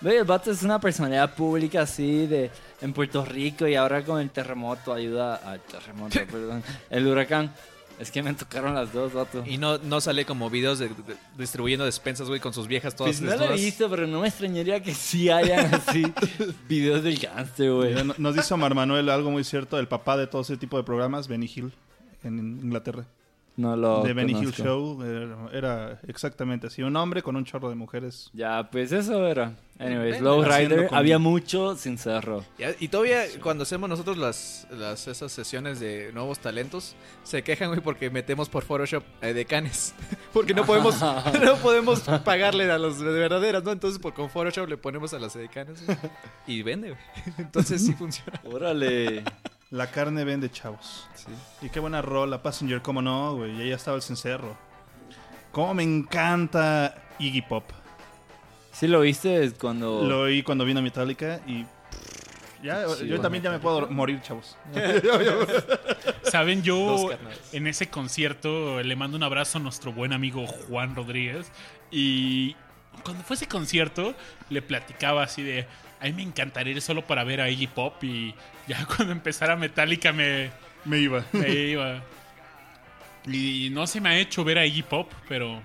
Güey, 0.00 0.16
el 0.16 0.24
vato 0.24 0.50
es 0.50 0.62
una 0.62 0.80
personalidad 0.80 1.34
pública 1.34 1.82
así 1.82 2.26
de 2.26 2.50
en 2.80 2.92
Puerto 2.92 3.24
Rico 3.24 3.68
y 3.68 3.76
ahora 3.76 4.04
con 4.04 4.20
el 4.20 4.30
terremoto 4.30 4.92
ayuda 4.92 5.36
al 5.36 5.60
terremoto, 5.60 6.18
perdón, 6.30 6.62
el 6.90 7.06
huracán. 7.06 7.52
Es 7.98 8.10
que 8.10 8.22
me 8.22 8.32
tocaron 8.34 8.74
las 8.74 8.92
dos, 8.92 9.12
vato. 9.12 9.44
Y 9.46 9.58
no, 9.58 9.78
no 9.78 10.00
sale 10.00 10.24
como 10.24 10.50
videos 10.50 10.78
de, 10.78 10.88
de- 10.88 10.94
distribuyendo 11.38 11.84
despensas, 11.84 12.28
güey, 12.28 12.40
con 12.40 12.52
sus 12.52 12.66
viejas 12.66 12.96
todas 12.96 13.18
Pues 13.20 13.38
no 13.38 13.44
lo 13.46 13.52
he 13.52 13.56
visto, 13.56 13.88
pero 13.88 14.06
no 14.06 14.20
me 14.22 14.28
extrañaría 14.28 14.82
que 14.82 14.94
sí 14.94 15.30
hayan 15.30 15.72
así 15.74 16.02
videos 16.68 17.02
del 17.04 17.18
gánster, 17.18 17.70
güey. 17.72 17.94
Nos 18.18 18.34
dice 18.34 18.52
Omar 18.54 18.74
Manuel 18.74 19.08
algo 19.08 19.30
muy 19.30 19.44
cierto, 19.44 19.78
el 19.78 19.88
papá 19.88 20.16
de 20.16 20.26
todo 20.26 20.42
ese 20.42 20.56
tipo 20.56 20.76
de 20.76 20.82
programas, 20.84 21.28
Benny 21.28 21.50
Hill, 21.54 21.72
en 22.24 22.38
Inglaterra. 22.38 23.04
No 23.56 23.76
lo 23.76 24.02
de 24.02 24.14
Benny 24.14 24.32
Hill. 24.32 24.52
Show, 24.52 25.02
era, 25.02 25.48
era 25.52 26.00
exactamente 26.08 26.68
así, 26.68 26.82
un 26.82 26.96
hombre 26.96 27.22
con 27.22 27.36
un 27.36 27.44
chorro 27.44 27.68
de 27.68 27.74
mujeres. 27.74 28.30
Ya, 28.32 28.68
pues 28.70 28.92
eso 28.92 29.26
era. 29.26 29.52
Anyways, 29.78 30.20
Low 30.20 30.42
Rider, 30.42 30.86
con- 30.88 30.96
había 30.96 31.18
mucho 31.18 31.76
sin 31.76 31.98
cerro. 31.98 32.44
Ya, 32.58 32.70
Y 32.78 32.88
todavía 32.88 33.22
cuando 33.42 33.64
hacemos 33.64 33.88
nosotros 33.90 34.16
las, 34.16 34.66
las 34.70 35.06
esas 35.08 35.32
sesiones 35.32 35.80
de 35.80 36.12
nuevos 36.12 36.38
talentos, 36.38 36.94
se 37.24 37.42
quejan, 37.42 37.68
güey, 37.68 37.80
porque 37.80 38.08
metemos 38.08 38.48
por 38.48 38.62
Photoshop 38.64 39.02
eh, 39.20 39.32
decanes. 39.34 39.94
Porque 40.32 40.54
no 40.54 40.64
podemos, 40.64 40.98
no 41.44 41.56
podemos 41.56 42.00
pagarle 42.24 42.70
a 42.70 42.78
los 42.78 42.98
de 43.00 43.10
verdaderas, 43.10 43.62
¿no? 43.64 43.72
Entonces 43.72 43.98
por, 44.00 44.14
con 44.14 44.30
Photoshop 44.30 44.66
le 44.66 44.78
ponemos 44.78 45.12
a 45.12 45.18
las 45.18 45.34
decanes 45.34 45.84
güey, 45.84 45.98
y 46.46 46.62
vende, 46.62 46.90
güey. 46.90 47.34
Entonces 47.36 47.84
sí 47.84 47.92
funciona. 47.92 48.40
Órale. 48.44 49.24
La 49.72 49.86
carne 49.90 50.22
vende, 50.24 50.50
chavos. 50.50 51.08
Y 51.62 51.70
qué 51.70 51.80
buena 51.80 52.02
rola, 52.02 52.42
Passenger, 52.42 52.82
cómo 52.82 53.00
no, 53.00 53.36
güey, 53.36 53.56
y 53.56 53.62
ahí 53.62 53.72
estaba 53.72 53.96
el 53.96 54.02
cencerro. 54.02 54.54
Cómo 55.50 55.72
me 55.72 55.82
encanta 55.82 56.94
Iggy 57.18 57.40
Pop. 57.40 57.64
¿Sí 58.70 58.86
lo 58.86 59.00
viste 59.00 59.50
cuando...? 59.58 60.02
Lo 60.04 60.20
oí 60.20 60.42
cuando 60.42 60.66
vino 60.66 60.82
Metallica 60.82 61.40
y... 61.46 61.64
Ya, 62.62 62.86
Sí, 62.90 63.06
yo 63.08 63.18
también 63.18 63.42
ya 63.42 63.50
me 63.50 63.58
puedo 63.60 63.88
morir, 63.88 64.20
chavos. 64.20 64.58
Saben, 66.24 66.62
yo 66.62 67.08
carnales. 67.08 67.40
en 67.54 67.66
ese 67.66 67.88
concierto 67.88 68.82
le 68.82 68.94
mando 68.94 69.16
un 69.16 69.22
abrazo 69.22 69.56
a 69.56 69.62
nuestro 69.62 69.90
buen 69.90 70.12
amigo 70.12 70.46
Juan 70.46 70.94
Rodríguez. 70.94 71.50
Y 71.90 72.54
cuando 73.04 73.24
fue 73.24 73.36
ese 73.36 73.48
concierto, 73.48 74.14
le 74.50 74.60
platicaba 74.60 75.22
así 75.22 75.42
de. 75.42 75.66
A 76.02 76.06
mí 76.06 76.12
me 76.12 76.22
encantaría 76.22 76.72
ir 76.74 76.82
solo 76.82 77.06
para 77.06 77.22
ver 77.24 77.40
a 77.40 77.48
Iggy 77.48 77.68
Pop. 77.68 78.02
Y 78.02 78.34
ya 78.68 78.84
cuando 78.96 79.12
empezara 79.12 79.56
Metallica 79.56 80.12
me, 80.12 80.50
Me 80.84 80.98
iba. 80.98 81.24
me 81.32 81.48
iba. 81.70 82.02
Y 83.26 83.70
no 83.70 83.86
se 83.86 84.00
me 84.00 84.08
ha 84.10 84.18
hecho 84.18 84.42
ver 84.44 84.58
a 84.58 84.66
Iggy 84.66 84.82
Pop, 84.82 85.10
pero. 85.28 85.62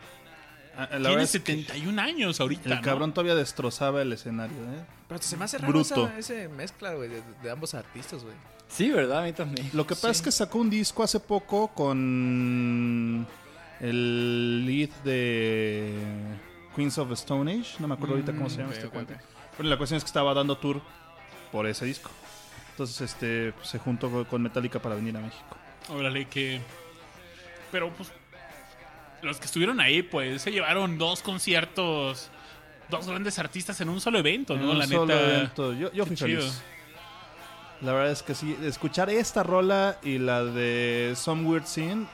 Ah, 0.78 0.82
La 0.84 0.88
tiene 0.90 1.10
verdad 1.10 1.24
es 1.24 1.32
que 1.32 1.40
71 1.40 2.00
años 2.02 2.40
ahorita. 2.40 2.70
el 2.70 2.76
¿no? 2.76 2.82
cabrón 2.84 3.12
todavía 3.14 3.34
destrozaba 3.34 4.04
el 4.04 4.14
escenario, 4.14 4.56
¿eh? 4.58 4.86
Pero 5.08 5.22
se 5.22 5.36
me 5.38 5.46
hace 5.46 5.58
raro 5.58 5.74
Bruto. 5.74 6.08
esa, 6.08 6.20
ese 6.20 6.48
mezcla, 6.50 6.94
güey, 6.94 7.10
de, 7.10 7.24
de 7.42 7.50
ambos 7.50 7.74
artistas, 7.74 8.24
güey. 8.24 8.36
Sí, 8.68 8.92
¿verdad? 8.92 9.24
A 9.24 9.26
mí 9.26 9.34
también. 9.34 9.68
Lo 9.74 9.88
que 9.88 9.96
pasa 9.96 10.12
es 10.12 10.22
que 10.22 10.32
sacó 10.32 10.60
un 10.60 10.70
disco 10.70 11.02
hace 11.02 11.20
poco 11.20 11.70
con 11.70 13.26
el 13.80 14.66
lead 14.66 14.90
de 15.04 15.94
Queens 16.78 16.98
of 17.00 17.10
the 17.10 17.16
Stone 17.16 17.52
Age. 17.52 17.72
No 17.80 17.88
me 17.90 17.96
acuerdo 17.96 18.14
ahorita 18.16 18.32
cómo 18.34 18.50
se 18.50 18.58
llama 18.58 18.70
ok, 18.70 18.76
este 18.76 18.88
ok, 18.88 18.94
cuento. 18.94 19.14
Pero 19.58 19.68
la 19.68 19.78
cuestión 19.78 19.98
es 19.98 20.04
que 20.04 20.08
estaba 20.08 20.34
dando 20.34 20.58
tour 20.58 20.80
por 21.52 21.66
ese 21.68 21.84
disco. 21.86 22.10
Entonces 22.72 23.02
este 23.02 23.54
se 23.64 23.80
juntó 23.80 24.10
co- 24.12 24.26
con 24.26 24.42
Metallica 24.44 24.80
para 24.80 24.96
venir 24.96 25.18
a 25.18 25.20
México. 25.20 25.58
Órale, 25.90 26.26
que. 26.28 26.62
Pero 27.72 27.90
pues. 27.92 28.12
Los 29.24 29.40
que 29.40 29.46
estuvieron 29.46 29.80
ahí, 29.82 30.04
pues 30.04 30.44
se 30.44 30.52
llevaron 30.52 30.98
dos 31.00 31.22
conciertos. 31.24 32.30
Dos 32.90 33.08
grandes 33.08 33.38
artistas 33.40 33.82
en 33.82 33.90
un 33.90 34.00
solo 34.00 34.20
evento, 34.20 34.54
En 34.54 34.62
¿no? 34.62 34.72
un 34.72 34.78
La 34.78 34.88
solo 34.88 35.08
neta. 35.08 35.22
evento. 35.36 35.74
Yo, 35.74 35.92
yo 35.92 36.06
fui 36.06 36.16
chido. 36.16 36.40
feliz. 36.42 36.62
La 37.82 37.92
verdad 37.94 38.12
es 38.12 38.24
que 38.24 38.34
sí, 38.34 38.56
escuchar 38.64 39.10
esta 39.10 39.44
rola 39.44 39.98
y 40.04 40.20
la 40.20 40.44
de 40.46 41.14
Some 41.18 41.44
Weird 41.48 41.66
Scene 41.66 42.06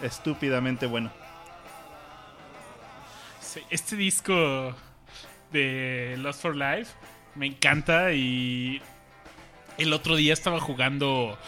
estúpidamente 0.00 0.86
bueno. 0.86 1.10
Sí, 3.52 3.60
Este 3.68 3.96
disco 3.96 4.74
de 5.52 6.16
Lost 6.20 6.40
for 6.40 6.56
Life 6.56 6.92
me 7.34 7.44
encanta 7.44 8.14
y 8.14 8.80
el 9.76 9.92
otro 9.92 10.16
día 10.16 10.32
estaba 10.32 10.58
jugando 10.58 11.38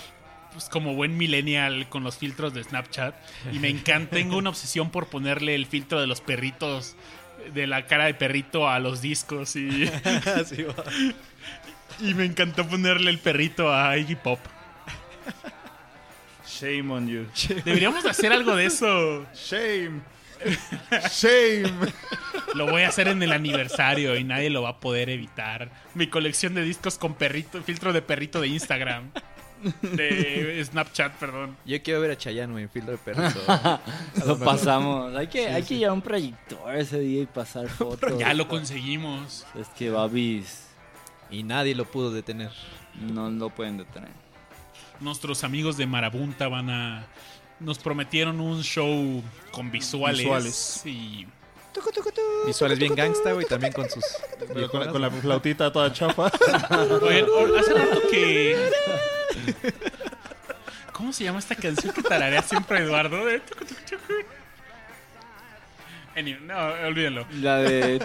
pues, 0.52 0.68
como 0.68 0.94
buen 0.94 1.16
millennial 1.16 1.88
con 1.88 2.04
los 2.04 2.18
filtros 2.18 2.52
de 2.52 2.62
Snapchat 2.62 3.14
y 3.52 3.58
me 3.58 3.68
encanta, 3.70 4.16
tengo 4.16 4.36
una 4.36 4.50
obsesión 4.50 4.90
por 4.90 5.06
ponerle 5.06 5.54
el 5.54 5.64
filtro 5.64 5.98
de 5.98 6.06
los 6.06 6.20
perritos 6.20 6.94
de 7.54 7.66
la 7.66 7.86
cara 7.86 8.04
de 8.04 8.12
perrito 8.12 8.68
a 8.68 8.80
los 8.80 9.00
discos 9.00 9.56
y, 9.56 9.84
y 12.00 12.12
me 12.12 12.26
encantó 12.26 12.68
ponerle 12.68 13.12
el 13.12 13.18
perrito 13.18 13.72
a 13.72 13.96
Iggy 13.96 14.16
Pop. 14.16 14.40
Shame 16.46 16.92
on 16.92 17.08
you. 17.08 17.26
Deberíamos 17.64 18.04
de 18.04 18.10
hacer 18.10 18.30
algo 18.30 18.54
de 18.54 18.66
eso. 18.66 19.24
Shame. 19.34 20.13
Shame. 21.10 21.92
Lo 22.54 22.66
voy 22.66 22.82
a 22.82 22.88
hacer 22.88 23.08
en 23.08 23.22
el 23.22 23.32
aniversario 23.32 24.16
y 24.16 24.24
nadie 24.24 24.48
lo 24.50 24.62
va 24.62 24.70
a 24.70 24.80
poder 24.80 25.10
evitar. 25.10 25.70
Mi 25.94 26.06
colección 26.06 26.54
de 26.54 26.62
discos 26.62 26.98
con 26.98 27.14
perrito, 27.14 27.60
filtro 27.62 27.92
de 27.92 28.00
perrito 28.02 28.40
de 28.40 28.48
Instagram. 28.48 29.10
De 29.82 30.62
Snapchat, 30.64 31.14
perdón. 31.14 31.56
Yo 31.64 31.82
quiero 31.82 32.00
ver 32.00 32.12
a 32.12 32.18
Chayanne, 32.18 32.52
güey, 32.52 32.64
en 32.64 32.70
filtro 32.70 32.92
de 32.92 32.98
perrito. 32.98 33.40
Lo 34.26 34.38
pasamos. 34.38 35.14
Hay 35.16 35.26
que, 35.28 35.48
hay 35.48 35.62
que 35.62 35.78
llevar 35.78 35.94
un 35.94 36.02
proyector 36.02 36.76
ese 36.76 37.00
día 37.00 37.22
y 37.22 37.26
pasar 37.26 37.68
fotos. 37.70 38.18
Ya 38.18 38.34
lo 38.34 38.46
conseguimos. 38.46 39.46
Es 39.58 39.68
que 39.68 39.90
Babis 39.90 40.66
y 41.30 41.42
nadie 41.42 41.74
lo 41.74 41.86
pudo 41.86 42.10
detener. 42.10 42.50
no 43.00 43.30
lo 43.30 43.50
pueden 43.50 43.78
detener. 43.78 44.10
Nuestros 45.00 45.42
amigos 45.44 45.76
de 45.76 45.86
Marabunta 45.86 46.48
van 46.48 46.70
a. 46.70 47.06
Nos 47.64 47.78
prometieron 47.78 48.40
un 48.40 48.62
show 48.62 49.22
con 49.50 49.70
visuales. 49.70 50.18
Visuales. 50.18 50.82
Y. 50.84 51.26
Visuales 52.46 52.78
bien 52.78 52.94
gangsta, 52.94 53.32
güey, 53.32 53.46
también 53.46 53.72
con 53.72 53.90
sus... 53.90 54.04
Con, 54.46 54.68
con 54.68 54.80
la, 54.80 54.92
con 54.92 55.02
la 55.02 55.10
flautita 55.10 55.72
toda 55.72 55.92
chafa. 55.92 56.30
Oigan, 57.02 57.26
hace 57.58 57.74
rato 57.74 58.00
que. 58.10 58.70
¿Cómo 60.92 61.12
se 61.12 61.24
llama 61.24 61.40
esta 61.40 61.56
canción 61.56 61.92
que 61.92 62.02
tararea 62.02 62.42
siempre 62.42 62.78
Eduardo? 62.78 63.24
De 63.24 63.40
tucu, 63.40 63.64
tucu, 63.64 63.80
tucu. 63.90 64.14
Anyway, 66.16 66.40
no, 66.42 66.86
olvídenlo. 66.86 67.26
La 67.40 67.58
de... 67.58 67.96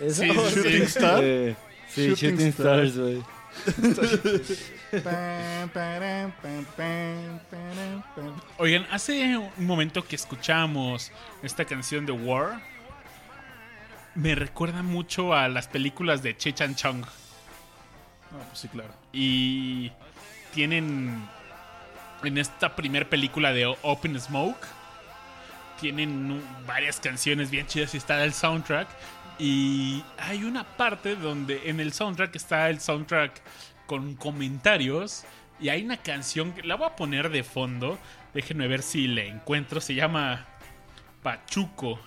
¿Esa? 0.00 0.24
Sí, 0.24 0.28
Shooting 0.28 0.72
sí. 0.72 0.82
Star. 0.82 1.20
Eh, 1.22 1.54
sí, 1.88 2.08
Shooting 2.08 2.30
Shooting, 2.30 2.48
Star. 2.48 2.84
Stars, 2.84 2.98
güey. 2.98 3.22
Oigan, 8.58 8.86
hace 8.90 9.36
un 9.36 9.66
momento 9.66 10.04
que 10.04 10.16
escuchamos 10.16 11.12
esta 11.42 11.64
canción 11.64 12.06
de 12.06 12.12
War, 12.12 12.60
me 14.14 14.34
recuerda 14.34 14.82
mucho 14.82 15.34
a 15.34 15.48
las 15.48 15.68
películas 15.68 16.22
de 16.22 16.36
Che 16.36 16.52
Chan 16.52 16.74
Chong. 16.74 17.04
Ah, 17.04 18.44
pues 18.48 18.58
sí, 18.58 18.68
claro. 18.68 18.90
Y 19.12 19.92
tienen 20.52 21.28
en 22.24 22.38
esta 22.38 22.76
primer 22.76 23.08
película 23.08 23.52
de 23.52 23.66
Open 23.82 24.20
Smoke 24.20 24.66
tienen 25.82 26.40
varias 26.64 27.00
canciones 27.00 27.50
bien 27.50 27.66
chidas 27.66 27.92
y 27.94 27.96
está 27.96 28.22
el 28.22 28.32
soundtrack 28.32 28.86
y 29.38 30.04
hay 30.18 30.44
una 30.44 30.64
parte 30.64 31.16
donde 31.16 31.68
en 31.70 31.80
el 31.80 31.92
soundtrack 31.92 32.36
está 32.36 32.70
el 32.70 32.80
soundtrack 32.80 33.40
con 33.86 34.14
comentarios 34.14 35.24
y 35.60 35.68
hay 35.68 35.84
una 35.84 35.96
canción 35.96 36.52
que 36.52 36.62
la 36.62 36.76
voy 36.76 36.86
a 36.86 36.96
poner 36.96 37.30
de 37.30 37.42
fondo 37.42 37.98
déjenme 38.34 38.68
ver 38.68 38.82
si 38.82 39.06
la 39.08 39.22
encuentro 39.24 39.80
se 39.80 39.94
llama 39.94 40.46
Pachuco 41.22 41.98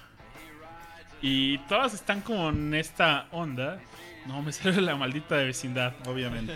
y 1.21 1.57
todas 1.67 1.93
están 1.93 2.21
como 2.21 2.49
en 2.49 2.73
esta 2.73 3.27
onda 3.31 3.79
no 4.27 4.41
me 4.41 4.51
sale 4.51 4.81
la 4.81 4.95
maldita 4.95 5.35
de 5.35 5.45
vecindad 5.45 5.93
Obviamente. 6.07 6.55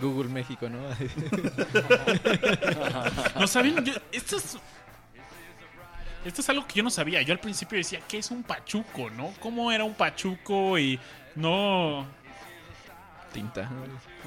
Google 0.00 0.30
México, 0.30 0.68
¿no? 0.70 0.78
No 3.38 3.46
saben, 3.46 3.84
yo- 3.84 3.92
esto 4.12 4.36
es. 4.36 4.56
Esto 6.24 6.40
es 6.40 6.48
algo 6.48 6.66
que 6.66 6.74
yo 6.74 6.82
no 6.82 6.90
sabía. 6.90 7.22
Yo 7.22 7.32
al 7.32 7.40
principio 7.40 7.78
decía, 7.78 8.00
¿qué 8.08 8.18
es 8.18 8.30
un 8.30 8.42
pachuco, 8.42 9.10
no? 9.10 9.32
¿Cómo 9.40 9.72
era 9.72 9.84
un 9.84 9.94
pachuco? 9.94 10.78
Y 10.78 10.98
no. 11.34 12.06
Tinta. 13.32 13.68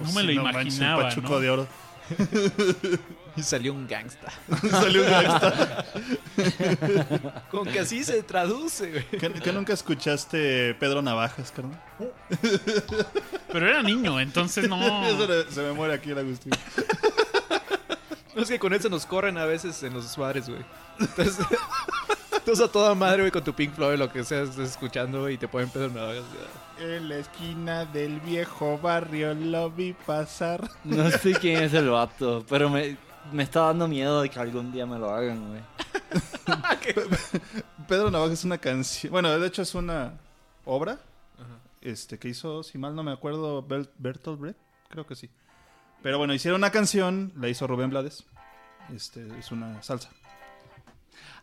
No 0.02 0.12
me 0.12 0.24
lo 0.24 0.32
imaginaba. 0.32 1.04
pachuco 1.04 1.30
¿no? 1.30 1.40
de 1.40 1.50
oro. 1.50 1.68
Y 3.38 3.44
salió 3.44 3.74
un 3.74 3.86
gangsta. 3.86 4.32
Salió 4.72 5.04
un 5.04 5.10
gangsta. 5.10 5.86
Con 7.52 7.68
que 7.68 7.80
así 7.82 8.04
se 8.06 8.24
traduce, 8.24 8.90
güey. 8.90 9.06
¿Qué, 9.10 9.30
qué 9.30 9.52
nunca 9.52 9.74
escuchaste 9.74 10.74
Pedro 10.76 11.02
Navajas, 11.02 11.52
carnal? 11.52 11.82
Pero 13.52 13.70
era 13.70 13.84
niño, 13.84 14.22
entonces 14.22 14.70
no. 14.70 15.06
Eso 15.06 15.52
se 15.52 15.62
me 15.64 15.74
muere 15.74 15.96
aquí 15.96 16.12
el 16.12 16.20
Agustín. 16.20 16.54
No 18.36 18.42
es 18.42 18.50
que 18.50 18.60
con 18.60 18.74
eso 18.74 18.90
nos 18.90 19.06
corren 19.06 19.38
a 19.38 19.46
veces 19.46 19.82
en 19.84 19.94
los 19.94 20.16
bares, 20.18 20.50
güey. 20.50 20.64
Entonces, 21.00 21.46
entonces 22.34 22.66
a 22.66 22.72
toda 22.72 22.94
madre, 22.94 23.22
güey, 23.22 23.32
con 23.32 23.44
tu 23.44 23.54
Pink 23.54 23.74
Floyd, 23.74 23.98
lo 23.98 24.12
que 24.12 24.24
sea, 24.24 24.42
estés 24.44 24.72
escuchando, 24.72 25.30
y 25.30 25.38
te 25.38 25.48
ponen 25.48 25.70
pedo 25.70 25.90
navajas. 25.90 26.24
En 26.80 27.08
la 27.08 27.18
esquina 27.18 27.86
del 27.86 28.20
viejo 28.20 28.78
barrio 28.78 29.34
lo 29.34 29.72
vi 29.72 29.94
pasar. 29.94 30.70
No 30.84 31.10
sé 31.10 31.34
quién 31.34 31.64
es 31.64 31.74
el 31.74 31.90
vato, 31.90 32.46
pero 32.50 32.70
me, 32.70 32.98
me 33.32 33.44
está 33.44 33.62
dando 33.62 33.88
miedo 33.88 34.22
de 34.22 34.30
que 34.30 34.40
algún 34.40 34.72
día 34.72 34.86
me 34.86 35.00
lo 35.00 35.10
hagan, 35.10 35.48
güey. 35.48 35.62
Pedro 37.88 38.12
Navajas 38.12 38.34
es 38.34 38.44
una 38.44 38.58
canción. 38.58 39.12
Bueno, 39.12 39.38
de 39.40 39.48
hecho 39.48 39.62
es 39.62 39.74
una 39.74 40.14
obra 40.66 41.00
este 41.82 42.18
que 42.18 42.30
hizo, 42.30 42.64
si 42.64 42.78
mal 42.78 42.96
no 42.96 43.04
me 43.04 43.12
acuerdo, 43.12 43.66
Bertolt 43.98 44.40
Brecht. 44.40 44.60
Creo 44.90 45.06
que 45.06 45.16
sí. 45.16 45.30
Pero 46.02 46.18
bueno, 46.18 46.34
hicieron 46.34 46.60
una 46.62 46.72
canción, 46.72 47.32
la 47.36 47.50
hizo 47.50 47.66
Rubén 47.68 47.90
Blades. 47.90 48.26
Este, 48.96 49.26
es 49.40 49.52
una 49.52 49.82
salsa. 49.82 50.10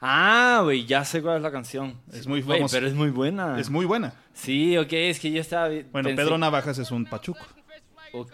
Ah, 0.01 0.61
güey, 0.65 0.85
ya 0.85 1.05
sé 1.05 1.23
cuál 1.23 1.37
es 1.37 1.43
la 1.43 1.51
canción. 1.53 2.01
Es 2.13 2.27
muy 2.27 2.43
famosa. 2.43 2.77
pero 2.77 2.87
es 2.89 2.95
muy 2.95 3.11
buena. 3.11 3.59
Es 3.59 3.71
muy 3.71 3.85
buena. 3.87 4.15
Sí, 4.35 4.77
ok, 4.77 4.93
es 4.93 5.21
que 5.21 5.31
yo 5.31 5.41
estaba... 5.41 5.69
Bueno, 5.69 6.09
pensé- 6.09 6.17
Pedro 6.17 6.39
Navajas 6.39 6.79
es 6.79 6.91
un 6.91 7.05
pachuco. 7.07 7.41
Ok, 8.13 8.33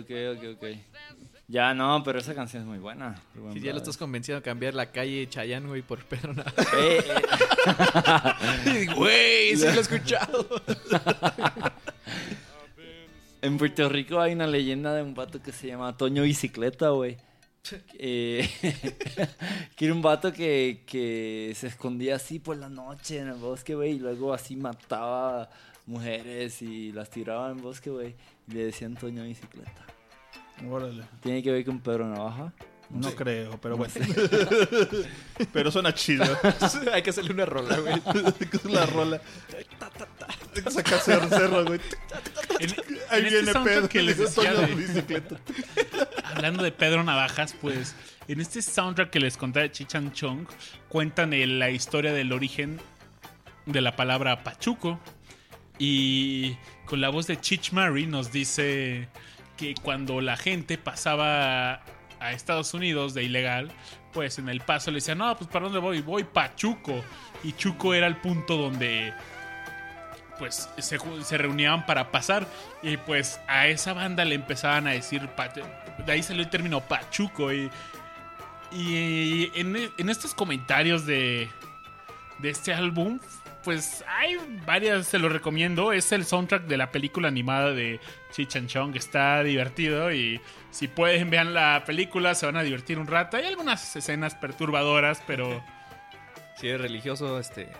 ok, 0.00 0.10
ok, 0.36 0.44
ok. 0.56 0.64
Ya, 1.48 1.74
no, 1.74 2.02
pero 2.04 2.20
esa 2.20 2.32
canción 2.32 2.62
es 2.62 2.68
muy 2.68 2.78
buena. 2.78 3.20
Rubén 3.34 3.54
Si 3.54 3.60
ya 3.60 3.72
lo 3.72 3.78
estás 3.78 3.96
convenciendo 3.96 4.38
a 4.38 4.42
cambiar 4.42 4.74
la 4.74 4.92
calle 4.92 5.28
Chayán, 5.28 5.66
güey, 5.66 5.82
por 5.82 6.04
Pedro 6.04 6.32
Navajas. 6.32 6.66
Eh, 6.76 7.04
eh, 8.66 8.86
Güey, 8.96 9.56
sí 9.56 9.64
lo 9.64 9.70
he 9.72 9.80
escuchado. 9.80 10.48
en 13.42 13.58
Puerto 13.58 13.88
Rico 13.88 14.20
hay 14.20 14.32
una 14.32 14.46
leyenda 14.46 14.94
de 14.94 15.02
un 15.02 15.14
vato 15.14 15.42
que 15.42 15.52
se 15.52 15.68
llama 15.68 15.96
Toño 15.96 16.22
Bicicleta, 16.22 16.90
güey. 16.90 17.16
Eh, 17.98 18.48
que 19.76 19.84
era 19.84 19.94
un 19.94 20.02
vato 20.02 20.32
que, 20.32 20.82
que 20.86 21.52
se 21.54 21.66
escondía 21.66 22.16
así 22.16 22.38
por 22.38 22.56
la 22.56 22.68
noche 22.68 23.18
en 23.18 23.28
el 23.28 23.34
bosque, 23.34 23.74
güey, 23.74 23.92
y 23.92 23.98
luego 23.98 24.32
así 24.32 24.56
mataba 24.56 25.50
mujeres 25.86 26.62
y 26.62 26.92
las 26.92 27.10
tiraba 27.10 27.50
en 27.50 27.58
el 27.58 27.62
bosque, 27.62 27.90
güey. 27.90 28.14
Y 28.48 28.52
le 28.52 28.64
decían 28.66 28.94
Toño 28.94 29.24
Bicicleta. 29.24 29.86
Órale. 30.68 31.04
¿Tiene 31.22 31.42
que 31.42 31.50
ver 31.50 31.64
con 31.64 31.80
Pedro 31.80 32.06
Navaja? 32.08 32.52
No 32.92 33.10
creo, 33.14 33.58
pero 33.60 33.76
bueno. 33.76 33.92
pero 35.52 35.70
suena 35.70 35.94
chido. 35.94 36.24
Hay 36.92 37.02
que 37.02 37.10
hacerle 37.10 37.32
una 37.32 37.46
rola, 37.46 37.76
güey. 37.78 37.94
la 38.74 38.86
rola. 38.86 39.20
Saca 40.70 40.98
cer- 40.98 41.28
cerro, 41.28 41.64
güey. 41.64 41.80
En, 42.58 42.70
Ahí 43.10 43.20
en 43.20 43.26
este 43.26 43.30
viene 43.36 43.52
soundtrack 43.52 43.64
Pedro. 43.76 43.88
que 43.88 44.02
les 44.02 44.18
decía 44.18 44.52
de- 44.54 44.74
bicicleta. 44.74 45.36
hablando 46.24 46.62
de 46.64 46.72
Pedro 46.72 47.04
Navajas, 47.04 47.54
pues 47.60 47.94
en 48.28 48.40
este 48.40 48.60
soundtrack 48.60 49.10
que 49.10 49.20
les 49.20 49.36
conté 49.36 49.60
de 49.60 49.70
Chichan 49.70 50.12
Chong, 50.12 50.46
cuentan 50.88 51.32
el- 51.32 51.58
la 51.60 51.70
historia 51.70 52.12
del 52.12 52.32
origen 52.32 52.80
de 53.66 53.80
la 53.80 53.94
palabra 53.94 54.42
pachuco. 54.42 54.98
Y 55.78 56.56
con 56.86 57.00
la 57.00 57.08
voz 57.08 57.26
de 57.28 57.40
Chich 57.40 57.72
Murray 57.72 58.06
nos 58.06 58.32
dice 58.32 59.08
que 59.56 59.74
cuando 59.80 60.20
la 60.20 60.36
gente 60.36 60.76
pasaba 60.76 61.82
a 62.20 62.32
Estados 62.32 62.74
Unidos 62.74 63.14
de 63.14 63.24
ilegal, 63.24 63.72
pues 64.12 64.38
en 64.38 64.48
el 64.48 64.60
paso 64.60 64.90
le 64.90 64.96
decían, 64.96 65.18
no, 65.18 65.36
pues 65.36 65.48
¿para 65.50 65.64
dónde 65.64 65.78
voy? 65.78 66.00
Voy 66.02 66.24
Pachuco. 66.24 67.02
Y 67.42 67.52
Chuco 67.54 67.94
era 67.94 68.06
el 68.06 68.16
punto 68.16 68.56
donde 68.56 69.12
pues 70.38 70.68
se, 70.78 70.98
se 71.22 71.38
reunían 71.38 71.84
para 71.84 72.10
pasar 72.10 72.46
y 72.82 72.96
pues 72.96 73.38
a 73.46 73.66
esa 73.66 73.92
banda 73.92 74.24
le 74.24 74.34
empezaban 74.36 74.86
a 74.86 74.92
decir 74.92 75.28
pa- 75.28 75.48
de 75.48 76.12
ahí 76.12 76.22
salió 76.22 76.42
el 76.42 76.48
término 76.48 76.80
pachuco 76.80 77.52
y, 77.52 77.70
y 78.72 79.50
en, 79.54 79.76
e- 79.76 79.90
en 79.98 80.08
estos 80.08 80.32
comentarios 80.34 81.04
de, 81.04 81.50
de 82.38 82.48
este 82.50 82.72
álbum 82.72 83.18
pues 83.62 84.04
hay 84.08 84.36
varias, 84.66 85.06
se 85.06 85.18
lo 85.18 85.28
recomiendo. 85.28 85.92
Es 85.92 86.12
el 86.12 86.24
soundtrack 86.24 86.64
de 86.64 86.76
la 86.76 86.90
película 86.90 87.28
animada 87.28 87.72
de 87.72 88.00
Chichan 88.32 88.66
Chong. 88.66 88.96
Está 88.96 89.42
divertido 89.42 90.12
y 90.12 90.40
si 90.70 90.88
pueden 90.88 91.30
vean 91.30 91.54
la 91.54 91.84
película, 91.86 92.34
se 92.34 92.46
van 92.46 92.56
a 92.56 92.62
divertir 92.62 92.98
un 92.98 93.06
rato. 93.06 93.36
Hay 93.36 93.44
algunas 93.44 93.96
escenas 93.96 94.34
perturbadoras, 94.34 95.22
pero 95.26 95.62
Si 96.60 96.68
es 96.68 96.80
religioso, 96.80 97.38
este. 97.38 97.68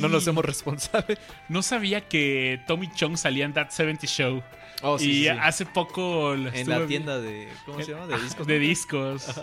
No 0.00 0.08
nos 0.08 0.22
hacemos 0.22 0.44
responsables. 0.44 1.20
No 1.48 1.62
sabía 1.62 2.08
que 2.08 2.60
Tommy 2.66 2.92
Chong 2.96 3.16
salía 3.16 3.44
en 3.44 3.52
That 3.52 3.70
70 3.70 4.08
Show. 4.08 4.42
Oh, 4.82 4.98
sí, 4.98 5.04
y 5.04 5.14
sí, 5.14 5.22
sí. 5.22 5.28
hace 5.28 5.66
poco 5.66 6.34
En 6.34 6.68
la 6.68 6.84
tienda 6.88 7.20
de. 7.20 7.48
¿Cómo 7.64 7.80
se 7.80 7.92
llama? 7.92 8.08
De 8.08 8.20
discos. 8.20 8.46
de 8.48 8.54
¿no? 8.54 8.60
discos. 8.60 9.40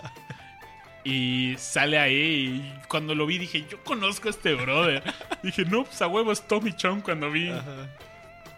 Y 1.02 1.56
sale 1.58 1.98
ahí 1.98 2.62
y 2.82 2.86
cuando 2.88 3.14
lo 3.14 3.24
vi 3.26 3.38
dije, 3.38 3.64
yo 3.70 3.82
conozco 3.84 4.28
a 4.28 4.30
este 4.32 4.54
brother. 4.54 5.02
dije, 5.42 5.64
no, 5.64 5.84
pues 5.84 6.00
a 6.02 6.06
huevo 6.08 6.30
es 6.32 6.46
Tommy 6.46 6.74
Chong 6.74 7.02
cuando 7.02 7.30
vi. 7.30 7.48
Ajá. 7.50 7.88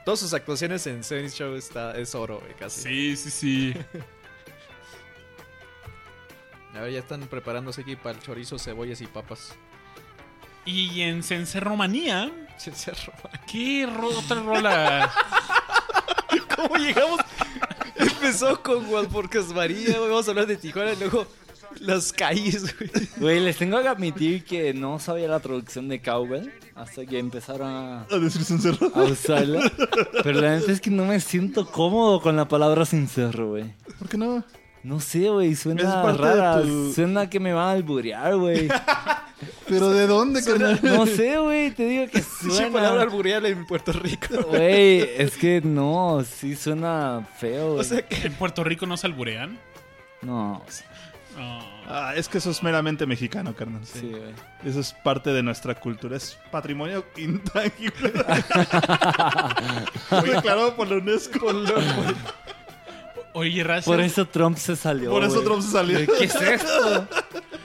Todas 0.05 0.19
sus 0.21 0.35
actuaciones 0.35 0.85
en 0.89 1.05
Seven 1.05 1.31
Show 1.31 1.55
está, 1.55 1.97
es 1.97 2.15
oro, 2.17 2.41
güey, 2.41 2.55
casi. 2.55 2.83
Sí, 2.83 3.17
sí, 3.17 3.31
sí. 3.31 3.75
A 6.75 6.81
ver, 6.81 6.93
ya 6.93 6.99
están 7.01 7.21
preparándose 7.29 7.83
aquí 7.83 7.97
para 7.97 8.17
el 8.19 8.23
chorizo, 8.25 8.59
cebollas 8.59 9.01
y 9.03 9.07
papas. 9.07 9.55
Y 10.65 11.03
en 11.03 11.23
Cencerromanía, 11.23 12.31
cerró. 12.57 13.13
¿qué 13.51 13.87
ro- 13.93 14.19
otra 14.19 14.41
rola? 14.43 15.13
¿Cómo 16.57 16.77
llegamos? 16.77 17.21
Empezó 17.97 18.63
con 18.63 18.85
Juan 18.87 19.07
Porcas 19.07 19.47
María. 19.49 19.99
Vamos 20.01 20.27
a 20.27 20.31
hablar 20.31 20.47
de 20.47 20.57
Tijuana 20.57 20.93
y 20.93 20.97
luego 20.97 21.27
las 21.81 22.13
calles, 22.13 22.77
güey. 22.79 22.91
Güey, 23.19 23.41
les 23.41 23.57
tengo 23.57 23.81
que 23.83 23.89
admitir 23.89 24.45
que 24.45 24.73
no 24.75 24.99
sabía 24.99 25.29
la 25.29 25.41
traducción 25.41 25.89
de 25.89 26.01
cowbell 26.01 26.51
hasta 26.75 27.05
que 27.07 27.19
empezaron 27.19 27.69
a, 27.71 28.03
A 28.03 28.19
decir 28.19 28.45
sincero. 28.45 28.79
a 28.95 29.03
usarla. 29.03 29.71
Pero 30.23 30.41
la 30.41 30.57
neta 30.59 30.73
es 30.73 30.81
que 30.81 30.91
no 30.91 31.05
me 31.05 31.21
siento 31.21 31.67
cómodo 31.71 32.21
con 32.21 32.37
la 32.37 32.47
palabra 32.49 32.85
sincero, 32.87 33.51
güey. 33.51 33.73
¿Por 33.99 34.09
qué 34.09 34.17
no? 34.19 34.45
No 34.83 34.99
sé, 34.99 35.29
güey, 35.29 35.55
suena 35.55 36.03
rara. 36.13 36.61
tu- 36.61 36.93
Suena 36.93 37.31
que 37.31 37.39
me 37.39 37.53
van 37.53 37.69
a 37.69 37.73
alburear, 37.73 38.35
güey. 38.37 38.67
¿Pero 39.69 39.91
de 39.91 40.07
dónde, 40.09 40.43
carnal? 40.43 40.81
No 40.83 41.07
sé, 41.07 41.39
güey, 41.39 41.71
te 41.71 41.87
digo 41.87 42.07
que 42.11 42.21
Sí, 42.41 42.51
suena. 42.51 42.73
palabra 42.73 43.03
alburial 43.03 43.47
en 43.47 43.65
Puerto 43.67 43.93
Rico. 43.93 44.27
Güey, 44.49 45.01
es 45.19 45.37
que 45.37 45.61
no, 45.61 46.25
sí 46.29 46.57
suena 46.57 47.25
feo, 47.39 47.69
güey. 47.75 47.81
O 47.81 47.85
sea 47.85 48.03
que. 48.07 48.27
¿En 48.27 48.35
Puerto 48.35 48.65
Rico 48.65 48.87
no 48.87 48.97
se 48.97 49.07
alburean? 49.07 49.57
No. 50.21 50.63
Oh. 51.39 51.69
Ah, 51.89 52.13
es 52.17 52.29
que 52.29 52.39
eso 52.39 52.51
es 52.51 52.63
meramente 52.63 53.07
mexicano, 53.07 53.55
carnal. 53.55 53.85
Sí, 53.85 54.09
güey. 54.11 54.35
Eso 54.65 54.81
es 54.81 54.93
parte 54.93 55.31
de 55.33 55.43
nuestra 55.43 55.75
cultura. 55.75 56.17
Es 56.17 56.39
patrimonio 56.51 57.05
intangible. 57.17 58.13
Fue 60.09 60.23
declarado 60.23 60.75
por 60.77 60.89
la 60.89 60.97
UNESCO. 60.97 61.41
Oye, 63.35 63.65
Raza. 63.65 63.91
Por 63.91 64.01
eso 64.01 64.27
Trump 64.27 64.57
se 64.59 64.77
salió. 64.77 65.11
Por 65.11 65.25
eso 65.25 65.35
güey. 65.37 65.45
Trump 65.47 65.63
se 65.63 65.71
salió. 65.71 65.99
¿Qué 66.19 66.25
es 66.25 66.35
esto? 66.35 67.09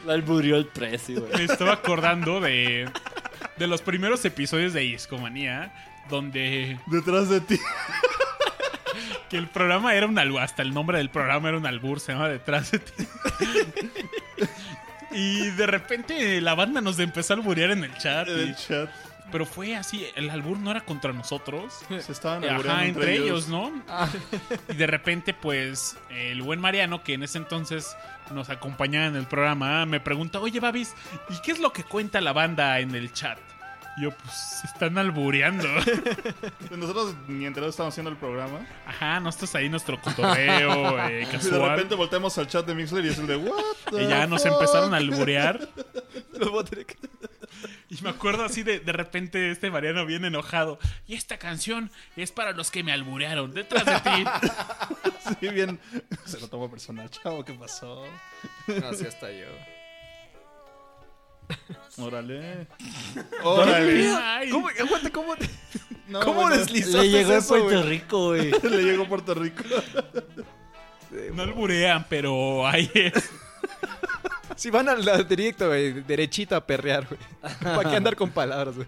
Le 0.05 0.13
alburió 0.13 0.55
el 0.55 0.67
precio, 0.67 1.21
güey. 1.21 1.33
Me 1.35 1.43
estaba 1.43 1.73
acordando 1.73 2.39
de, 2.39 2.89
de 3.57 3.67
los 3.67 3.81
primeros 3.81 4.23
episodios 4.25 4.73
de 4.73 4.81
Discomanía, 4.81 5.73
donde 6.09 6.79
Detrás 6.87 7.29
de 7.29 7.41
ti. 7.41 7.59
Que 9.29 9.37
el 9.37 9.47
programa 9.47 9.93
era 9.93 10.05
un 10.07 10.17
albur, 10.17 10.41
hasta 10.41 10.61
el 10.61 10.73
nombre 10.73 10.97
del 10.97 11.09
programa 11.09 11.49
era 11.49 11.57
un 11.57 11.65
albur, 11.65 11.99
se 11.99 12.13
llama 12.13 12.29
Detrás 12.29 12.71
de 12.71 12.79
ti. 12.79 13.07
Y 15.11 15.49
de 15.51 15.65
repente 15.67 16.41
la 16.41 16.53
banda 16.53 16.81
nos 16.81 16.99
empezó 16.99 17.33
a 17.33 17.37
alburear 17.37 17.71
en 17.71 17.83
el 17.83 17.93
chat. 17.97 18.27
En 18.27 18.37
y- 18.39 18.41
el 18.49 18.55
chat. 18.55 18.89
pero 19.31 19.45
fue 19.45 19.75
así, 19.75 20.05
el 20.15 20.29
albur 20.29 20.57
no 20.59 20.69
era 20.71 20.81
contra 20.81 21.11
nosotros. 21.13 21.73
Se 21.99 22.11
estaban 22.11 22.43
Ajá, 22.43 22.55
albureando 22.55 22.83
entre 23.01 23.15
ellos, 23.15 23.47
¿no? 23.47 23.71
Y 24.69 24.75
de 24.75 24.87
repente, 24.87 25.33
pues, 25.33 25.97
el 26.09 26.41
buen 26.41 26.59
Mariano, 26.59 27.03
que 27.03 27.13
en 27.13 27.23
ese 27.23 27.37
entonces 27.37 27.95
nos 28.31 28.49
acompañaba 28.49 29.05
en 29.07 29.15
el 29.15 29.25
programa, 29.25 29.85
me 29.85 29.99
pregunta, 29.99 30.39
oye, 30.39 30.59
Babis, 30.59 30.93
¿y 31.29 31.41
qué 31.41 31.51
es 31.51 31.59
lo 31.59 31.71
que 31.73 31.83
cuenta 31.83 32.21
la 32.21 32.33
banda 32.33 32.79
en 32.79 32.93
el 32.93 33.11
chat? 33.13 33.37
Y 33.97 34.03
yo, 34.03 34.11
pues, 34.11 34.31
se 34.61 34.67
están 34.67 34.97
albureando. 34.97 35.67
Nosotros 36.71 37.15
ni 37.27 37.45
enterados 37.45 37.73
estábamos 37.73 37.93
haciendo 37.93 38.11
el 38.11 38.17
programa. 38.17 38.59
Ajá, 38.85 39.19
nosotros 39.19 39.55
ahí 39.55 39.69
nuestro 39.69 39.99
cotorreo 39.99 40.99
eh, 41.09 41.21
Y 41.23 41.25
de 41.25 41.31
casual. 41.31 41.69
repente 41.71 41.95
volteamos 41.95 42.37
al 42.37 42.47
chat 42.47 42.65
de 42.65 42.75
Mixler 42.75 43.03
y 43.05 43.09
es 43.09 43.17
el 43.17 43.25
de 43.27 43.37
What 43.37 43.63
the 43.91 44.03
Y 44.03 44.07
ya 44.07 44.27
nos 44.27 44.43
fuck?" 44.43 44.51
empezaron 44.53 44.93
a 44.93 44.97
alburear. 44.97 45.67
Y 47.89 48.01
me 48.03 48.09
acuerdo 48.09 48.43
así 48.43 48.61
de, 48.61 48.79
de 48.79 48.91
repente 48.91 49.49
este 49.49 49.71
Mariano 49.71 50.05
bien 50.05 50.25
enojado. 50.25 50.77
Y 51.07 51.15
esta 51.15 51.37
canción 51.39 51.89
es 52.15 52.31
para 52.31 52.51
los 52.51 52.69
que 52.69 52.83
me 52.83 52.91
alburearon. 52.91 53.53
Detrás 53.53 53.85
de 53.85 53.99
ti. 54.01 54.25
Sí, 55.39 55.47
bien. 55.47 55.79
Se 56.25 56.39
lo 56.39 56.47
tomó 56.49 56.69
personal. 56.69 57.09
Chavo, 57.09 57.43
¿qué 57.45 57.53
pasó? 57.53 58.05
No, 58.67 58.93
sí, 58.93 59.05
hasta 59.07 59.31
yo. 59.31 59.47
Órale. 61.97 62.67
Órale. 63.43 64.15
Ay, 64.15 64.49
¿Cómo, 64.49 64.67
aguanta, 64.69 65.09
cómo, 65.11 65.35
No, 66.07 66.21
¿cómo 66.21 66.41
bueno, 66.41 66.57
deslizaste 66.57 66.97
Le 66.99 67.09
llegó 67.09 67.31
a 67.31 67.37
eso, 67.37 67.47
Puerto 67.49 67.65
güey? 67.65 67.83
Rico, 67.83 68.25
güey. 68.27 68.51
Le 68.63 68.83
llegó 68.83 69.03
a 69.03 69.07
Puerto 69.07 69.33
Rico. 69.33 69.63
no 71.33 71.43
alburean, 71.43 72.05
pero 72.09 72.67
ahí 72.67 72.89
es. 72.93 73.29
Si 74.55 74.71
van 74.71 74.89
al 74.89 75.07
al 75.07 75.27
directo, 75.27 75.67
güey, 75.67 76.01
derechito 76.01 76.55
a 76.55 76.65
perrear, 76.65 77.05
güey. 77.05 77.19
¿Para 77.61 77.91
qué 77.91 77.95
andar 77.95 78.15
con 78.15 78.31
palabras, 78.31 78.75
güey? 78.75 78.87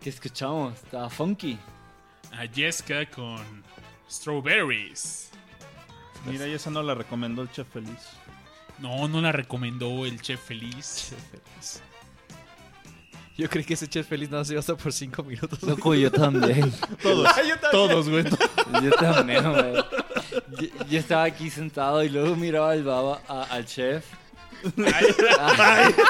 ¿Qué 0.00 0.10
escuchamos? 0.10 0.74
Estaba 0.74 1.08
funky. 1.08 1.56
A 2.32 2.46
Jessica 2.52 3.06
con 3.06 3.62
Strawberries. 4.10 5.30
Mira, 6.24 6.48
y 6.48 6.52
esa 6.52 6.70
no 6.70 6.82
la 6.82 6.94
recomendó 6.94 7.42
el 7.42 7.50
chef 7.52 7.68
feliz. 7.72 8.10
No, 8.78 9.08
no 9.08 9.20
la 9.20 9.32
recomendó 9.32 10.04
el 10.06 10.20
chef 10.20 10.40
feliz. 10.40 11.12
Yo 13.38 13.50
creí 13.50 13.64
que 13.64 13.74
ese 13.74 13.86
chef 13.88 14.06
feliz 14.08 14.30
no 14.30 14.42
se 14.44 14.52
iba 14.54 14.58
a 14.58 14.60
estar 14.60 14.76
por 14.76 14.92
cinco 14.92 15.22
minutos. 15.22 15.62
Loco, 15.62 15.94
yo 15.94 16.10
también. 16.10 16.72
Todos. 17.02 17.28
Todos, 17.70 18.08
güey. 18.08 18.24
Yo 18.82 18.90
también, 18.92 19.50
güey. 19.52 19.74
Yo, 20.58 20.86
yo 20.88 20.98
estaba 20.98 21.24
aquí 21.24 21.50
sentado 21.50 22.02
y 22.02 22.08
luego 22.08 22.34
miraba 22.36 22.72
al 22.72 22.82
baba, 22.82 23.20
a- 23.28 23.42
al 23.44 23.66
chef. 23.66 24.04
Ay. 24.86 25.94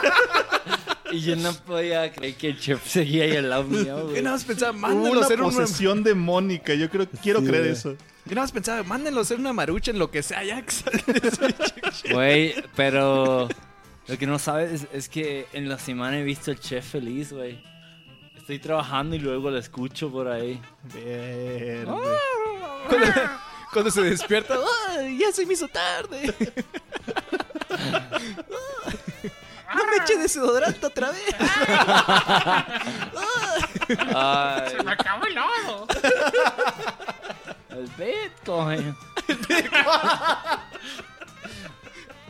Y 1.13 1.21
yo 1.21 1.37
no 1.37 1.53
podía 1.55 2.13
creer 2.13 2.35
que 2.35 2.49
el 2.49 2.59
chef 2.59 2.85
seguía 2.85 3.23
ahí 3.25 3.37
al 3.37 3.49
lado 3.49 3.63
mío, 3.63 3.85
Yo 3.85 4.09
güey. 4.09 4.23
nada 4.23 4.35
más 4.35 4.45
pensaba, 4.45 4.73
Hubo 4.77 5.07
a 5.07 5.11
una 5.13 5.21
hacer 5.21 5.41
una... 5.41 5.51
posesión 5.57 6.03
demónica. 6.03 6.75
Yo 6.75 6.91
creo, 6.91 7.09
quiero 7.23 7.39
Sí, 7.41 7.47
creer 7.47 7.63
güey. 7.63 7.73
eso. 7.75 7.97
Yo 8.27 8.35
nada 8.35 8.43
más 8.43 8.53
pensaba, 8.53 8.83
mándenlo 8.83 9.21
a 9.21 9.23
hacer 9.23 9.39
una 9.39 9.53
marucha 9.53 9.93
en 9.93 10.01
lo 10.01 10.11
que 10.11 10.21
sea, 10.21 10.43
ya 10.43 10.61
que 10.61 10.73
salga 10.73 11.05
ese 11.23 12.13
Güey, 12.13 12.55
pero 12.75 13.49
lo 14.09 14.19
que 14.19 14.27
no 14.27 14.41
sabes 14.41 14.83
es, 14.83 14.89
es 14.93 15.09
que 15.09 15.47
en 15.53 15.69
la 15.69 15.79
semana 15.79 16.19
he 16.19 16.25
visto 16.25 16.51
el 16.51 16.59
chef 16.59 16.91
feliz, 16.91 17.33
güey. 17.33 17.63
Estoy 18.37 18.59
trabajando 18.59 19.15
y 19.15 19.21
luego 19.21 19.51
lo 19.51 19.59
escucho 19.59 20.11
por 20.11 20.27
ahí. 20.27 20.61
Verde. 20.93 21.87
Cuando, 22.89 23.07
cuando 23.73 23.91
se 23.93 24.03
despierta, 24.03 24.57
¡ay, 24.91 25.19
ya 25.19 25.31
se 25.31 25.47
me 25.47 25.55
hizo 25.55 25.69
tarde! 25.69 26.35
¡No 29.75 29.85
me 29.87 29.97
eche 30.03 30.17
desodorante 30.17 30.85
otra 30.87 31.11
vez! 31.11 31.35
Ay, 34.15 34.73
¡Me 34.85 34.93
acabó 34.93 35.27
el 35.27 35.35
lodo! 35.35 35.87
El 37.79 37.89
Bitcoin. 37.99 38.97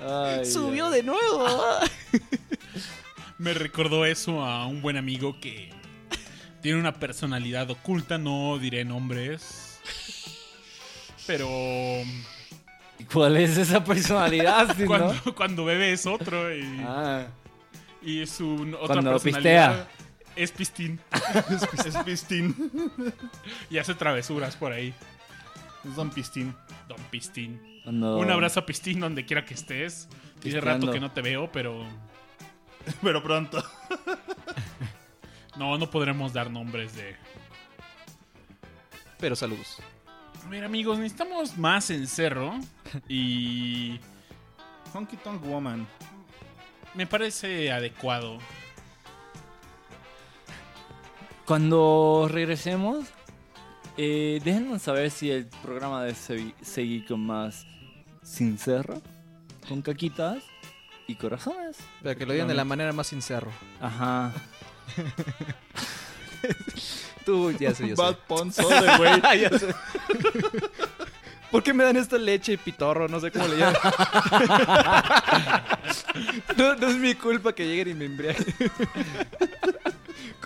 Ay, 0.09 0.45
¡Subió 0.45 0.87
ay. 0.89 0.93
de 0.95 1.03
nuevo! 1.03 1.47
Me 3.39 3.55
recordó 3.55 4.05
eso 4.05 4.43
a 4.45 4.67
un 4.67 4.81
buen 4.83 4.97
amigo 4.97 5.41
que 5.41 5.71
tiene 6.63 6.79
una 6.79 6.95
personalidad 6.95 7.71
oculta, 7.71 8.19
no 8.19 8.59
diré 8.59 8.85
nombres. 8.85 9.81
Pero 11.27 11.49
¿Cuál 13.13 13.37
es 13.37 13.57
esa 13.57 13.83
personalidad? 13.85 14.75
si 14.77 14.83
no? 14.83 14.87
cuando, 14.89 15.35
cuando 15.35 15.65
bebe 15.65 15.93
es 15.93 16.07
otro 16.07 16.55
y, 16.55 16.81
Ah, 16.87 17.27
y 18.03 18.25
su 18.27 18.55
otra 18.81 18.95
Cuando 19.03 19.13
personalidad 19.13 19.89
es 20.37 20.53
pistín 20.53 21.01
Es 21.85 21.97
Pistín. 22.05 22.55
y 23.71 23.79
hace 23.79 23.95
travesuras 23.95 24.55
por 24.57 24.73
ahí. 24.73 24.95
Es 25.87 25.95
Don 25.97 26.11
Pistín. 26.11 26.55
Don 26.89 26.99
Pistín. 27.11 27.81
cuando... 27.85 28.19
Un 28.19 28.31
abrazo 28.31 28.61
a 28.61 28.67
Pistín 28.67 29.01
donde 29.01 29.25
quiera 29.25 29.45
que 29.45 29.55
estés. 29.55 30.09
Tiene 30.41 30.61
rato 30.61 30.91
que 30.91 31.01
no 31.01 31.13
te 31.13 31.23
veo, 31.23 31.51
pero 31.53 31.87
Pero 33.03 33.23
pronto. 33.23 33.63
no, 35.57 35.79
no 35.79 35.91
podremos 35.91 36.33
dar 36.33 36.51
nombres 36.51 36.95
de... 36.95 37.17
Pero 39.19 39.35
saludos. 39.35 39.79
A 40.45 40.49
ver 40.49 40.65
amigos, 40.65 40.99
necesitamos 40.99 41.57
más 41.57 41.91
encerro 41.91 42.55
y 43.09 43.99
Honky 44.93 45.17
Tonk 45.17 45.43
Woman. 45.45 45.87
me 46.95 47.07
parece 47.07 47.73
adecuado. 47.73 48.39
Cuando 51.47 52.29
regresemos, 52.31 53.07
eh, 53.97 54.41
déjenos 54.45 54.83
saber 54.83 55.11
si 55.11 55.31
el 55.31 55.47
programa 55.63 56.07
segui- 56.09 56.55
seguir 56.63 57.07
con 57.07 57.21
más 57.21 57.67
sincero, 58.23 59.01
con 59.69 59.83
caquitas 59.83 60.43
y 61.07 61.15
corazones. 61.15 61.77
Pero 62.03 62.19
que 62.19 62.27
lo 62.27 62.33
digan 62.33 62.49
de 62.49 62.55
la 62.55 62.65
manera 62.65 62.93
más 62.93 63.07
sincera. 63.07 63.47
Ajá. 63.81 64.33
Tú, 67.25 67.51
ya 67.53 67.75
sé, 67.75 67.89
yo 67.89 67.97
sé. 67.97 68.03
Bad 68.03 68.17
güey. 68.99 69.21
Ya 69.41 69.51
sé. 69.59 69.75
¿Por 71.51 71.63
qué 71.63 71.73
me 71.73 71.85
dan 71.85 71.97
esta 71.97 72.19
leche 72.19 72.53
y 72.53 72.57
pitorro? 72.57 73.09
No 73.09 73.21
sé 73.21 73.31
cómo 73.31 73.47
le 73.49 73.57
llaman. 73.57 73.77
no, 76.57 76.75
no 76.75 76.87
es 76.89 76.97
mi 76.97 77.15
culpa 77.15 77.55
que 77.55 77.67
lleguen 77.67 77.89
y 77.91 77.95
me 77.95 78.05
embriaguen. 78.07 78.45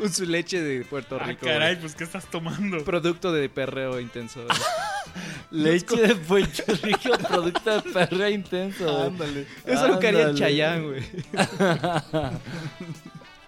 Con 0.00 0.12
su 0.12 0.24
leche 0.24 0.60
de 0.62 0.84
Puerto 0.84 1.18
Ah, 1.20 1.26
Rico. 1.26 1.44
caray, 1.46 1.74
güey. 1.74 1.80
pues 1.80 1.94
¿qué 1.94 2.04
estás 2.04 2.24
tomando? 2.26 2.82
Producto 2.84 3.32
de 3.32 3.48
perreo 3.48 4.00
intenso. 4.00 4.42
güey. 4.44 4.58
Leche 5.50 5.96
de 5.96 6.14
Puerto 6.14 6.62
Rico, 6.82 7.10
producto 7.28 7.82
de 7.82 7.92
perra 7.92 8.30
intenso. 8.30 8.84
güey. 8.84 9.06
Ándale. 9.08 9.46
Eso 9.66 9.84
es 9.86 9.90
lo 9.92 9.98
que 9.98 10.08
haría 10.08 10.20
Ándale. 10.28 10.38
Chayán, 10.38 10.84
güey. 10.86 11.02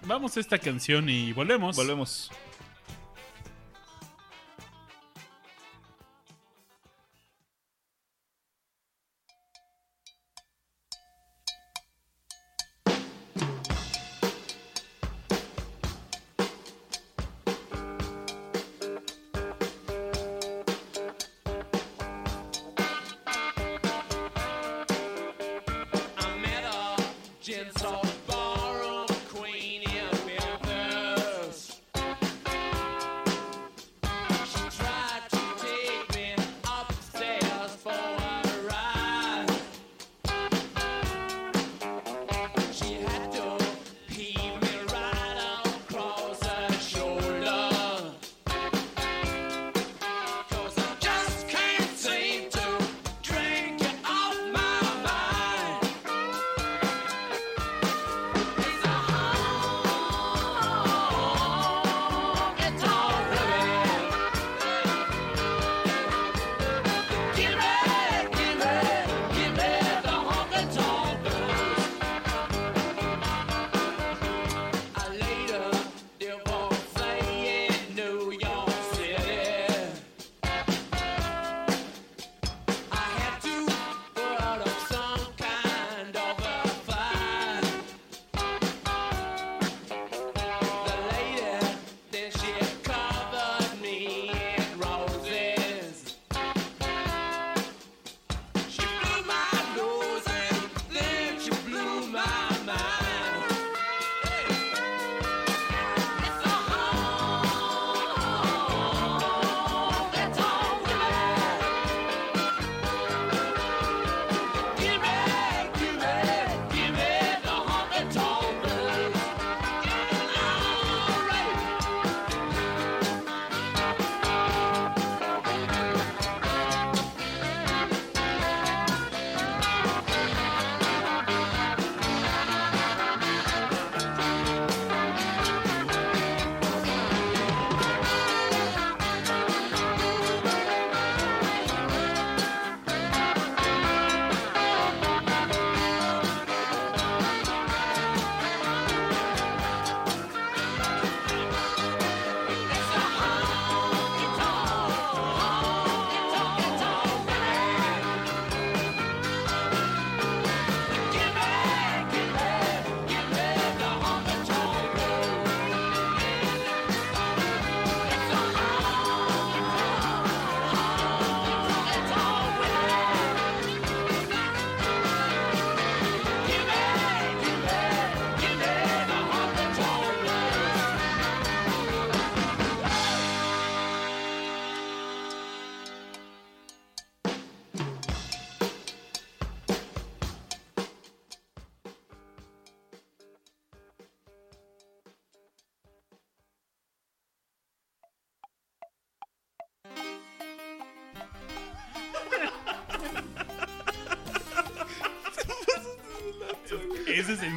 Vamos 0.05 0.35
a 0.35 0.39
esta 0.41 0.57
canción 0.57 1.09
y 1.09 1.31
volvemos. 1.31 1.75
Volvemos. 1.75 2.29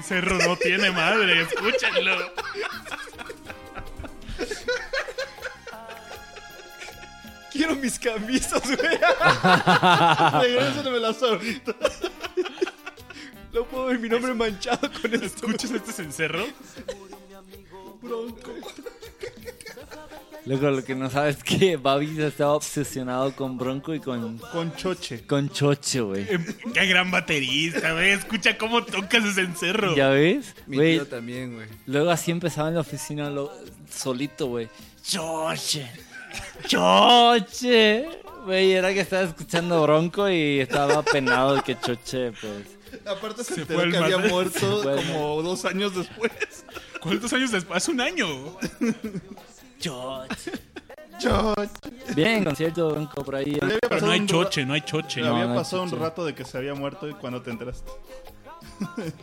Cencerro 0.07 0.39
no 0.39 0.57
tiene 0.57 0.91
madre, 0.93 1.43
escúchenlo. 1.43 2.33
Quiero 7.51 7.75
mis 7.77 7.99
camisas, 7.99 8.63
güey. 8.65 8.99
Regrésenmelas 10.43 11.23
ahorita. 11.23 11.75
No 13.53 13.65
puedo 13.65 13.87
ver 13.87 13.99
mi 13.99 14.09
nombre 14.09 14.35
manchado 14.35 14.91
con 15.01 15.15
esto. 15.15 15.47
¿Escuchas 15.47 15.71
este 15.71 15.93
cencerro? 15.93 16.47
Luego 20.47 20.71
lo 20.71 20.85
que 20.85 20.95
no 20.95 21.11
sabes 21.11 21.39
es 21.39 21.45
que 21.45 21.77
Babis 21.77 22.19
estaba 22.19 22.53
obsesionado 22.55 23.35
con 23.35 23.59
Bronco 23.59 23.93
y 23.95 24.01
con, 24.01 24.39
Con 24.39 24.75
choche. 24.77 25.27
con 25.27 25.51
Choche, 25.51 26.01
güey. 26.01 26.23
Eh, 26.23 26.39
Qué 26.73 26.87
gran 26.87 27.11
baterista, 27.11 27.93
güey. 27.93 28.11
Escucha 28.13 28.57
cómo 28.57 28.85
toca 28.85 29.19
ese 29.19 29.33
cencerro. 29.33 29.97
¿Ya 29.97 30.09
ves? 30.11 30.55
Mi 30.69 30.77
Güey, 30.77 30.95
tío 30.95 31.07
también, 31.09 31.55
güey. 31.57 31.67
luego 31.87 32.11
así 32.11 32.31
empezaba 32.31 32.69
en 32.69 32.75
la 32.77 32.81
oficina 32.83 33.29
lo- 33.29 33.53
solito, 33.91 34.47
güey. 34.47 34.69
Choche. 35.03 35.91
Choche. 36.69 38.07
Güey, 38.45 38.73
era 38.73 38.95
que 38.95 39.01
estaba 39.01 39.23
escuchando 39.25 39.83
Bronco 39.83 40.31
y 40.31 40.61
estaba 40.61 41.03
penado 41.03 41.57
de 41.57 41.63
que 41.63 41.77
Choche, 41.81 42.31
pues... 42.33 42.77
Aparte 43.05 43.43
se, 43.43 43.55
Se 43.55 43.61
enteró 43.63 43.81
fue 43.81 43.91
que 43.91 43.97
había 43.99 44.17
madre. 44.19 44.31
muerto 44.31 44.83
como 45.09 45.43
dos 45.43 45.65
años 45.65 45.95
después. 45.97 46.31
¿Cuántos 47.01 47.33
años 47.33 47.51
después? 47.51 47.77
Hace 47.79 47.91
un 47.91 48.01
año. 48.01 48.27
Choche. 49.79 50.53
Choche. 51.19 52.15
Bien, 52.15 52.45
concierto 52.45 52.91
Bronco 52.91 53.25
por 53.25 53.37
ahí. 53.37 53.59
Pero 53.89 54.01
no 54.07 54.11
hay 54.13 54.27
choche, 54.27 54.65
no 54.67 54.75
hay 54.75 54.83
choche. 54.83 55.21
Había 55.27 55.45
No, 55.45 55.49
no 55.51 55.55
pasado 55.57 55.83
un 55.83 55.91
rato 55.99 56.25
de 56.25 56.35
que 56.35 56.45
se 56.45 56.59
había 56.59 56.75
muerto 56.75 57.09
y 57.09 57.15
cuando 57.15 57.41
te 57.43 57.51
enteraste. 57.51 57.91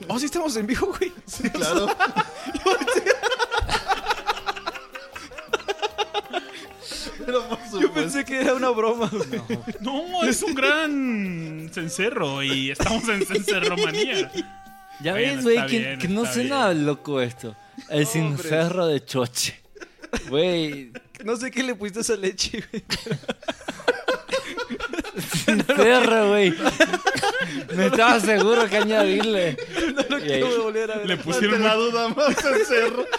Oh, 0.08 0.18
sí 0.18 0.26
estamos 0.26 0.56
en 0.58 0.66
vivo, 0.68 0.88
güey. 0.98 1.12
Sí, 1.26 1.50
claro. 1.50 1.88
Yo 7.80 7.92
pensé 7.94 8.26
que 8.26 8.42
era 8.42 8.54
una 8.54 8.70
broma. 8.70 9.10
No, 9.82 10.24
es 10.24 10.42
un 10.44 10.54
gran 10.54 11.70
cencerro 11.74 12.44
y 12.44 12.72
estamos 12.72 13.08
en 13.10 13.26
cencerromanía. 13.26 14.32
Ya 15.02 15.12
Bueno, 15.14 15.36
ves, 15.36 15.44
güey, 15.44 15.66
que, 15.68 15.80
bien, 15.80 16.00
que 16.00 16.08
no 16.08 16.26
suena 16.26 16.70
bien. 16.70 16.86
loco 16.86 17.22
esto. 17.22 17.56
El 17.90 18.06
cencerro 18.06 18.88
de 18.88 19.04
Choche. 19.04 19.60
Güey, 20.30 20.92
No 21.24 21.36
sé 21.38 21.52
qué 21.52 21.64
le 21.64 21.76
pusiste 21.76 22.00
a 22.00 22.02
esa 22.02 22.16
leche, 22.16 22.64
güey. 22.72 22.84
cencerro, 25.46 26.30
güey. 26.30 26.54
No 27.76 27.84
estaba 27.84 28.20
seguro 28.20 28.68
que 28.70 28.78
añadirle. 28.78 29.58
No 29.96 30.04
lo 30.18 30.20
Y 30.26 30.32
ahí- 30.32 30.42
quiero 30.42 30.64
volver 30.64 30.92
a 30.92 30.98
ver. 30.98 31.08
Le 31.08 31.18
pusieron 31.18 31.64
la 31.64 31.76
duda 31.76 32.10
más 32.10 32.36
cencerro. 32.36 33.06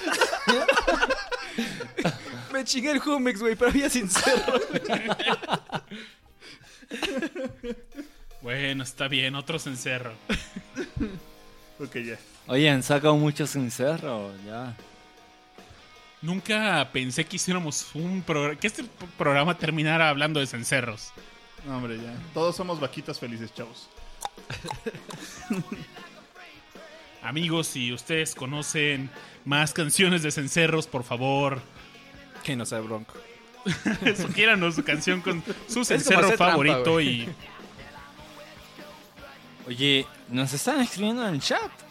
Me 2.53 2.65
chingué 2.65 2.91
el 2.93 2.99
Jumex, 3.01 3.41
güey, 3.41 3.57
pero 3.57 3.71
había 3.71 3.91
sincero. 3.91 4.43
Bueno, 8.43 8.83
está 8.85 9.09
bien, 9.09 9.35
otro 9.35 9.59
cencerro. 9.59 10.13
Ok, 11.81 11.97
ya. 11.97 12.17
Oye, 12.47 12.71
han 12.71 12.83
sacado 12.83 13.17
mucho 13.17 13.47
cencerro, 13.47 14.31
ya. 14.47 14.77
Nunca 16.25 16.89
pensé 16.91 17.27
que 17.27 17.37
hiciéramos 17.37 17.95
un 17.95 18.23
programa. 18.23 18.59
Que 18.59 18.67
este 18.67 18.83
programa 19.19 19.59
terminara 19.59 20.09
hablando 20.09 20.41
de 20.41 20.47
cencerros. 20.47 21.13
No, 21.67 21.77
hombre, 21.77 21.99
ya. 21.99 22.15
Todos 22.33 22.57
somos 22.57 22.81
vaquitas 22.81 23.19
felices, 23.21 23.53
chavos. 23.53 23.91
Amigos, 27.23 27.67
si 27.67 27.93
ustedes 27.93 28.35
conocen 28.35 29.11
más 29.45 29.75
canciones 29.75 30.23
de 30.23 30.31
cencerros, 30.31 30.87
por 30.87 31.05
favor, 31.05 31.61
Que 32.43 32.57
no 32.57 32.65
sabe 32.65 32.87
bronco. 32.87 33.15
sugiéranos 34.17 34.77
su 34.77 34.83
canción 34.83 35.21
con 35.21 35.43
su 35.69 35.85
cencerro 35.85 36.29
trampa, 36.29 36.51
favorito 36.53 37.01
y 37.03 37.29
Oye, 39.67 40.07
nos 40.29 40.55
están 40.55 40.81
escribiendo 40.81 41.27
en 41.27 41.35
el 41.35 41.41
chat. 41.41 41.84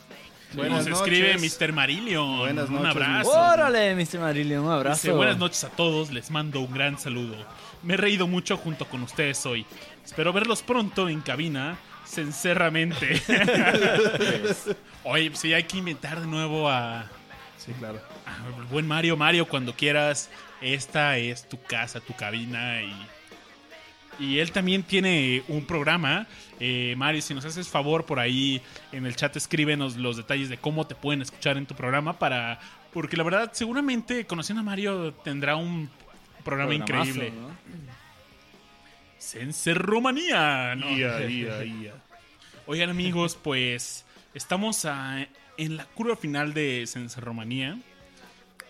Buenas 0.54 0.88
nos 0.88 1.00
escribe. 1.00 1.38
Mr. 1.38 1.74
Marillion. 1.74 2.40
Buenas 2.40 2.70
un 2.70 2.76
noches, 2.76 2.90
abrazo. 2.92 3.30
Órale, 3.32 3.96
Mr. 3.96 4.20
Marillion, 4.20 4.64
un 4.66 4.72
abrazo. 4.72 5.02
Dice, 5.02 5.12
buenas 5.12 5.38
noches 5.38 5.64
a 5.64 5.70
todos, 5.70 6.12
les 6.12 6.32
mando 6.32 6.60
un 6.62 6.74
gran 6.74 6.98
saludo. 7.00 7.36
Me 7.82 7.96
he 7.96 7.98
reído 7.98 8.28
mucho 8.28 8.58
junto 8.58 8.86
con 8.86 9.04
ustedes 9.04 9.46
hoy. 9.46 9.66
Espero 10.06 10.32
verlos 10.34 10.62
pronto 10.62 11.10
en 11.10 11.22
cabina, 11.22 11.78
sinceramente. 12.06 13.22
Oye, 15.04 15.30
pues 15.30 15.40
sí, 15.40 15.54
hay 15.54 15.64
que 15.64 15.78
inventar 15.78 16.22
de 16.22 16.28
nuevo 16.28 16.70
a, 16.70 17.06
Sí, 17.58 17.72
claro. 17.80 18.02
a 18.26 18.72
buen 18.72 18.88
Mario. 18.88 19.16
Mario, 19.18 19.48
cuando 19.48 19.74
quieras, 19.74 20.30
esta 20.62 21.18
es 21.18 21.48
tu 21.48 21.62
casa, 21.62 22.00
tu 22.00 22.14
cabina 22.14 22.82
y... 22.82 22.94
Y 24.20 24.40
él 24.40 24.52
también 24.52 24.84
tiene 24.84 25.44
un 25.48 25.66
programa. 25.66 26.28
Eh, 26.60 26.94
Mario, 26.98 27.22
si 27.22 27.34
nos 27.34 27.44
haces 27.46 27.68
favor 27.68 28.06
por 28.06 28.20
ahí 28.20 28.62
en 28.92 29.06
el 29.06 29.16
chat, 29.16 29.36
escríbenos 29.36 29.98
los 29.98 30.18
detalles 30.18 30.50
de 30.50 30.58
cómo 30.58 30.86
te 30.88 30.96
pueden 30.96 31.22
escuchar 31.22 31.58
en 31.58 31.66
tu 31.66 31.76
programa 31.76 32.20
para... 32.20 32.60
Porque 32.94 33.18
la 33.18 33.24
verdad, 33.24 33.52
seguramente 33.54 34.26
conociendo 34.28 34.62
a 34.62 34.64
Mario 34.64 35.14
tendrá 35.24 35.56
un 35.56 35.90
programa 36.44 36.76
increíble. 36.76 37.32
¿no? 37.32 37.50
Cencerromanía. 39.20 40.76
¿no? 40.76 40.90
Ia, 40.92 41.28
ia, 41.30 41.64
ia. 41.66 41.94
Oigan 42.68 42.90
amigos, 42.90 43.38
pues 43.42 44.06
estamos 44.34 44.86
a- 44.86 45.28
en 45.58 45.78
la 45.78 45.86
curva 45.86 46.16
final 46.16 46.54
de 46.54 46.86
Cencerromanía. 46.88 47.78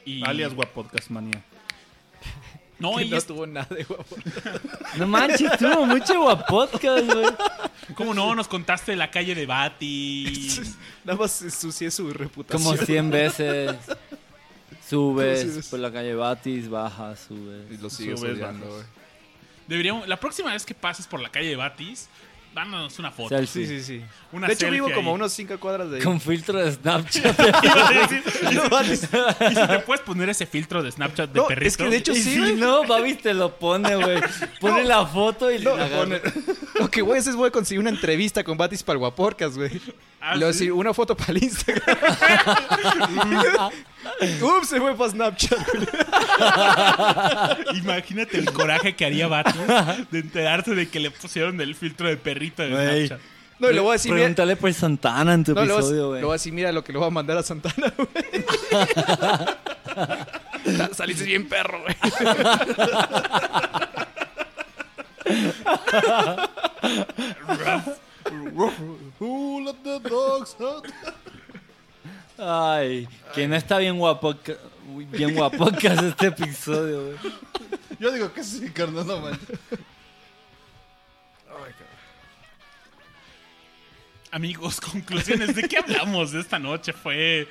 Y... 0.05 0.23
Alias 0.25 0.53
Guapodcast 0.53 1.09
Manía. 1.09 1.43
No, 2.79 2.95
Que 2.97 3.03
y 3.03 3.09
no 3.09 3.17
es- 3.17 3.25
tuvo 3.25 3.45
nada 3.47 3.67
de 3.73 3.83
guapo. 3.83 4.15
No 4.97 5.07
manches, 5.07 5.57
tuvo 5.57 5.85
mucho 5.85 6.21
guapodcast, 6.21 7.05
güey. 7.11 7.25
¿Cómo 7.95 8.13
no? 8.13 8.35
Nos 8.35 8.47
contaste 8.47 8.91
de 8.91 8.97
la 8.97 9.09
calle 9.09 9.33
de 9.35 9.45
Bati. 9.45 10.49
Nada 11.03 11.17
más 11.17 11.41
ensucié 11.41 11.89
su 11.91 12.11
reputación. 12.13 12.63
Como 12.63 12.77
100 12.85 13.09
veces. 13.09 13.71
¿Cómo 13.87 15.13
Subes 15.15 15.67
por 15.69 15.79
la 15.79 15.91
calle 15.91 16.13
Batis, 16.13 16.69
bajas, 16.69 17.25
subes. 17.27 17.71
Y 17.71 17.77
lo 17.81 17.89
sigues 17.89 18.19
Subes, 18.19 18.33
odiando, 18.35 18.67
güey. 18.67 18.83
Deberíamos, 19.67 20.07
la 20.07 20.17
próxima 20.19 20.51
vez 20.51 20.65
que 20.65 20.75
pases 20.75 21.07
por 21.07 21.19
la 21.21 21.29
calle 21.29 21.47
de 21.49 21.55
Batis, 21.55 22.09
dándonos 22.53 22.97
una 22.99 23.11
foto. 23.11 23.29
Selfie. 23.29 23.67
Sí, 23.67 23.79
sí, 23.79 23.99
sí. 23.99 24.05
Una 24.31 24.47
de 24.47 24.53
hecho, 24.53 24.69
vivo 24.69 24.89
como 24.93 25.13
unos 25.13 25.33
5 25.33 25.59
cuadras 25.59 25.89
de 25.89 25.97
ahí. 25.97 26.03
Con 26.03 26.19
filtro 26.21 26.63
de 26.63 26.71
Snapchat. 26.71 27.39
Y, 28.43 28.97
si, 28.97 29.07
te 29.07 29.79
puedes 29.79 30.03
poner 30.03 30.29
ese 30.29 30.45
filtro 30.45 30.83
de 30.83 30.91
Snapchat 30.91 31.31
de 31.31 31.39
No, 31.39 31.47
perrito. 31.47 31.67
es 31.67 31.77
que 31.77 31.89
de 31.89 31.97
hecho 31.97 32.13
sí, 32.13 32.21
si 32.21 32.53
no, 32.53 32.85
Babis 32.85 33.19
te 33.19 33.33
lo 33.33 33.55
pone, 33.57 33.95
güey. 33.95 34.21
Pone 34.59 34.83
la 34.83 35.05
foto 35.05 35.51
y 35.51 35.59
No, 35.59 35.75
la 35.75 35.85
agarra. 35.85 36.21
Lo 36.79 36.89
que 36.89 37.01
voy 37.01 37.17
a 37.17 37.19
hacer 37.19 37.31
es 37.31 37.37
voy 37.37 37.47
a 37.47 37.51
conseguir 37.51 37.79
una 37.79 37.89
entrevista 37.89 38.43
con 38.43 38.57
Batis 38.57 38.83
para 38.83 38.95
el 38.95 38.99
Guaporcas, 38.99 39.57
güey. 39.57 39.81
Ah, 40.19 40.35
le 40.35 40.45
voy 40.45 40.49
a 40.49 40.53
¿sí? 40.53 40.59
decir 40.59 40.73
una 40.73 40.93
foto 40.93 41.15
para 41.15 41.31
el 41.31 41.43
Instagram. 41.43 41.97
Ups, 44.41 44.69
se 44.69 44.79
fue 44.79 44.95
para 44.95 45.09
Snapchat. 45.11 45.59
Imagínate 47.75 48.37
el 48.37 48.51
coraje 48.51 48.95
que 48.95 49.05
haría 49.05 49.27
Batis 49.27 49.55
de 50.11 50.19
enterarse 50.19 50.75
de 50.75 50.89
que 50.89 50.99
le 50.99 51.11
pusieron 51.11 51.59
el 51.61 51.75
filtro 51.75 52.07
de 52.07 52.17
perrito 52.17 52.63
de. 52.63 53.07
Snapchat. 53.07 53.19
No, 53.59 53.69
y 53.69 53.73
le 53.75 53.79
voy 53.81 53.89
a 53.91 53.93
decir, 53.93 54.11
mira, 54.11 54.23
Pregúntale 54.25 54.55
por 54.57 54.73
Santana 54.73 55.33
en 55.35 55.43
tu 55.43 55.53
no, 55.53 55.61
le 55.61 55.67
voy 55.67 55.75
a- 55.75 55.79
episodio, 55.79 56.01
le 56.03 56.07
güey. 56.09 56.21
voy 56.23 56.31
a 56.31 56.33
decir, 56.33 56.51
mira 56.53 56.71
lo 56.71 56.83
que 56.83 56.91
le 56.91 56.97
voy 56.97 57.07
a 57.07 57.11
mandar 57.11 57.37
a 57.37 57.43
Santana, 57.43 57.93
güey. 57.95 58.09
Saliste 60.93 61.23
bien 61.23 61.47
perro, 61.47 61.79
güey. 61.81 61.95
Who 69.19 69.61
let 69.65 69.83
the 69.83 69.99
dogs 69.99 70.55
out? 70.61 70.87
Ay, 72.37 73.07
que 73.33 73.47
no 73.47 73.55
está 73.55 73.77
bien 73.77 73.97
guapo. 73.97 74.35
Bien 75.11 75.35
guapocas 75.35 76.03
este 76.03 76.27
episodio, 76.27 77.05
güey. 77.05 77.17
Yo 77.99 78.11
digo 78.11 78.33
que 78.33 78.43
sí, 78.43 78.69
carnal, 78.69 79.07
no 79.07 79.19
manches. 79.19 79.59
Amigos, 84.33 84.81
conclusiones. 84.91 85.55
¿De 85.55 85.67
qué 85.67 85.77
hablamos 85.77 86.31
de 86.31 86.39
esta 86.41 86.57
noche? 86.57 86.91
Fue. 86.91 87.47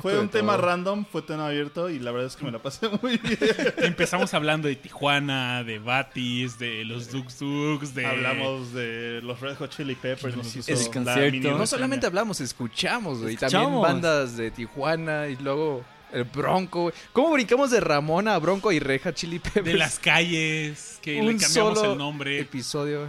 Fue 0.00 0.18
un 0.18 0.28
tema 0.28 0.56
random, 0.56 1.04
fue 1.04 1.22
tema 1.22 1.46
abierto 1.46 1.88
y 1.88 2.00
la 2.00 2.10
verdad 2.10 2.26
es 2.26 2.34
que 2.34 2.44
me 2.44 2.50
la 2.50 2.58
pasé 2.60 2.88
muy 3.02 3.18
bien. 3.18 3.38
Empezamos 3.76 4.34
hablando 4.34 4.66
de 4.66 4.74
Tijuana, 4.74 5.62
de 5.62 5.78
Batis, 5.78 6.58
de 6.58 6.84
los 6.84 7.12
Dux 7.12 7.38
Dux, 7.38 7.94
de. 7.94 8.04
Hablamos 8.04 8.72
de 8.72 9.20
los 9.22 9.38
Red 9.38 9.58
Hot 9.58 9.70
Chili 9.70 9.94
Peppers, 9.94 10.36
nos 10.36 10.56
hizo 10.56 10.74
concierto. 10.92 11.30
mini 11.30 11.50
No 11.50 11.66
solamente 11.68 12.06
hablamos, 12.06 12.40
escuchamos, 12.40 13.20
güey. 13.22 13.36
También 13.36 13.80
bandas 13.80 14.36
de 14.36 14.50
Tijuana 14.50 15.28
y 15.28 15.36
luego 15.36 15.84
el 16.12 16.24
Bronco, 16.24 16.82
güey. 16.82 16.94
¿Cómo 17.12 17.30
brincamos 17.30 17.70
de 17.70 17.78
Ramona 17.78 18.34
a 18.34 18.38
Bronco 18.38 18.72
y 18.72 18.80
Reja 18.80 19.14
Chili 19.14 19.38
Peppers? 19.38 19.66
de 19.66 19.74
las 19.74 20.00
calles, 20.00 20.98
que 21.00 21.12
le 21.12 21.20
Un 21.20 21.38
cambiamos 21.38 21.78
solo 21.78 21.92
el 21.92 21.98
nombre. 21.98 22.40
episodio. 22.40 23.06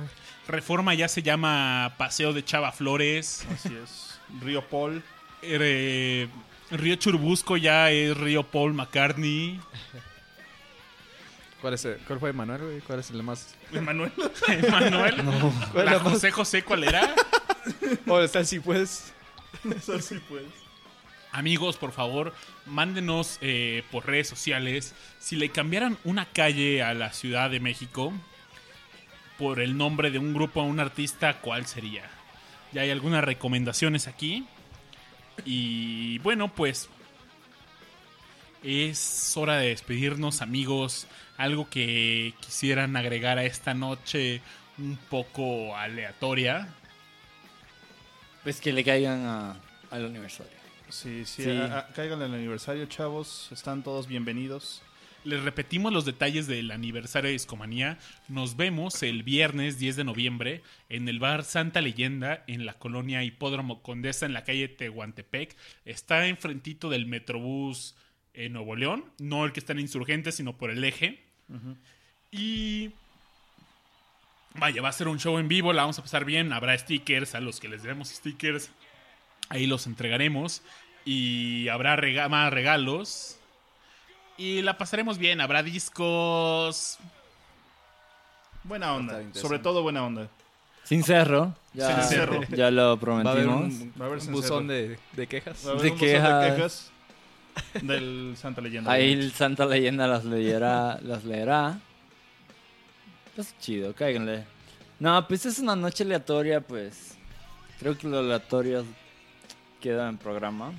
Reforma 0.47 0.93
ya 0.93 1.07
se 1.07 1.23
llama 1.23 1.95
Paseo 1.97 2.33
de 2.33 2.43
Chava 2.45 2.71
Flores. 2.71 3.45
Así 3.51 3.75
es. 3.83 4.19
Río 4.41 4.61
Paul. 4.67 5.01
eh, 5.41 6.27
Río 6.71 6.95
Churubusco 6.95 7.57
ya 7.57 7.91
es 7.91 8.15
Río 8.17 8.43
Paul 8.43 8.73
McCartney. 8.73 9.59
¿Cuál, 11.61 11.73
es 11.75 11.85
el- 11.85 11.97
¿Cuál 11.99 12.19
fue 12.19 12.33
Manuel, 12.33 12.61
güey? 12.61 12.81
¿Cuál 12.81 12.99
es 12.99 13.09
el 13.09 13.23
más...? 13.23 13.55
Manuel. 13.71 14.11
Manuel. 14.71 15.15
¿Cuál 15.71 15.85
La 15.85 15.91
es 15.93 15.97
la 15.97 16.03
más- 16.03 16.13
José 16.13 16.31
José, 16.31 16.63
¿cuál 16.63 16.83
era? 16.83 17.13
Oh, 18.07 18.19
está 18.19 18.43
sí, 18.43 18.59
pues. 18.59 19.11
Sí, 19.99 20.21
pues. 20.29 20.43
Amigos, 21.31 21.77
por 21.77 21.91
favor, 21.91 22.31
mándenos 22.67 23.39
eh, 23.41 23.83
por 23.91 24.05
redes 24.05 24.27
sociales 24.27 24.93
si 25.17 25.35
le 25.35 25.49
cambiaran 25.49 25.97
una 26.03 26.25
calle 26.25 26.83
a 26.83 26.93
la 26.93 27.11
Ciudad 27.11 27.49
de 27.49 27.59
México 27.59 28.13
por 29.37 29.59
el 29.59 29.77
nombre 29.77 30.11
de 30.11 30.19
un 30.19 30.33
grupo 30.33 30.61
o 30.61 30.63
un 30.65 30.79
artista, 30.79 31.39
¿cuál 31.41 31.65
sería? 31.65 32.03
Ya 32.71 32.81
hay 32.81 32.91
algunas 32.91 33.23
recomendaciones 33.23 34.07
aquí. 34.07 34.45
Y 35.45 36.19
bueno, 36.19 36.53
pues 36.53 36.89
es 38.63 39.35
hora 39.37 39.57
de 39.57 39.69
despedirnos, 39.69 40.41
amigos. 40.41 41.07
Algo 41.37 41.69
que 41.69 42.33
quisieran 42.39 42.95
agregar 42.95 43.37
a 43.37 43.43
esta 43.43 43.73
noche 43.73 44.41
un 44.77 44.97
poco 45.09 45.75
aleatoria. 45.75 46.69
Pues 48.43 48.61
que 48.61 48.71
le 48.71 48.83
caigan 48.83 49.25
a- 49.25 49.55
al 49.91 50.05
aniversario. 50.05 50.53
Sí, 50.89 51.25
sí, 51.25 51.43
Sí. 51.43 51.49
a- 51.51 51.79
a- 51.79 51.87
caigan 51.89 52.21
el 52.21 52.33
aniversario, 52.33 52.85
chavos. 52.85 53.49
Están 53.51 53.83
todos 53.83 54.07
bienvenidos. 54.07 54.81
Les 55.25 55.41
repetimos 55.41 55.91
los 55.91 56.05
detalles 56.05 56.45
del 56.45 56.69
aniversario 56.69 57.29
de 57.29 57.33
Discomanía. 57.33 57.97
Nos 58.27 58.55
vemos 58.57 59.01
el 59.01 59.23
viernes 59.23 59.79
10 59.79 59.95
de 59.95 60.03
noviembre 60.03 60.61
en 60.87 61.09
el 61.09 61.17
bar 61.17 61.43
Santa 61.43 61.81
Leyenda 61.81 62.43
en 62.45 62.67
la 62.67 62.75
colonia 62.75 63.23
Hipódromo 63.23 63.81
Condesa 63.81 64.27
en 64.27 64.33
la 64.33 64.43
calle 64.43 64.67
Tehuantepec. 64.67 65.55
Está 65.83 66.27
enfrentito 66.27 66.89
del 66.91 67.07
Metrobús 67.07 67.95
en 68.35 68.53
Nuevo 68.53 68.75
León. 68.75 69.03
No 69.17 69.45
el 69.45 69.51
que 69.51 69.59
está 69.61 69.73
en 69.73 69.79
Insurgentes, 69.79 70.35
sino 70.35 70.57
por 70.57 70.69
el 70.69 70.83
eje. 70.83 71.23
Y... 72.31 72.91
Vaya, 74.57 74.81
va 74.83 74.89
a 74.89 74.93
ser 74.93 75.07
un 75.09 75.19
show 75.19 75.37
en 75.39 75.47
vivo, 75.49 75.73
la 75.73 75.81
vamos 75.81 75.97
a 75.99 76.03
pasar 76.03 76.23
bien. 76.23 76.53
Habrá 76.53 76.77
stickers 76.77 77.33
a 77.35 77.41
los 77.41 77.59
que 77.59 77.67
les 77.67 77.81
demos 77.81 78.09
stickers. 78.09 78.69
Ahí 79.49 79.65
los 79.65 79.87
entregaremos. 79.87 80.61
Y 81.03 81.67
habrá 81.69 81.95
rega- 81.95 82.29
más 82.29 82.53
regalos. 82.53 83.39
Y 84.37 84.61
la 84.61 84.77
pasaremos 84.77 85.17
bien. 85.17 85.39
Habrá 85.41 85.63
discos. 85.63 86.97
Buena 88.63 88.93
onda. 88.93 89.21
Sobre 89.33 89.59
todo 89.59 89.81
buena 89.83 90.03
onda. 90.05 90.27
Sin 90.83 91.03
cerro. 91.03 91.55
Ya, 91.73 92.01
Sin 92.03 92.17
cerro. 92.17 92.41
ya 92.49 92.69
lo 92.71 92.81
Va 92.81 92.87
a 92.87 92.91
haber 92.91 92.99
prometimos. 93.45 93.73
un, 93.73 93.93
Va 93.99 94.05
a 94.05 94.07
haber 94.07 94.19
un 94.19 94.21
cencerro. 94.25 94.35
buzón 94.41 94.67
de, 94.67 94.99
de 95.13 95.27
quejas. 95.27 95.65
Va 95.65 95.69
a 95.71 95.73
haber 95.73 95.83
De 95.83 95.89
un 95.91 95.97
buzón 95.97 96.07
de 96.07 96.13
quejas. 96.13 96.53
quejas 96.53 96.91
del 97.81 98.35
Santa 98.37 98.61
Leyenda. 98.61 98.91
Ahí 98.91 99.13
el 99.13 99.31
Santa 99.31 99.65
Leyenda 99.65 100.07
las 100.07 100.25
leerá. 100.25 100.99
las 101.01 101.23
leerá. 101.23 101.79
Pues 103.35 103.55
chido, 103.59 103.93
cáiganle. 103.93 104.43
No, 104.99 105.27
pues 105.27 105.45
es 105.45 105.59
una 105.59 105.75
noche 105.75 106.03
aleatoria, 106.03 106.61
pues. 106.61 107.15
Creo 107.79 107.97
que 107.97 108.07
lo 108.07 108.19
aleatorio 108.19 108.85
queda 109.81 110.07
en 110.09 110.17
programa. 110.17 110.71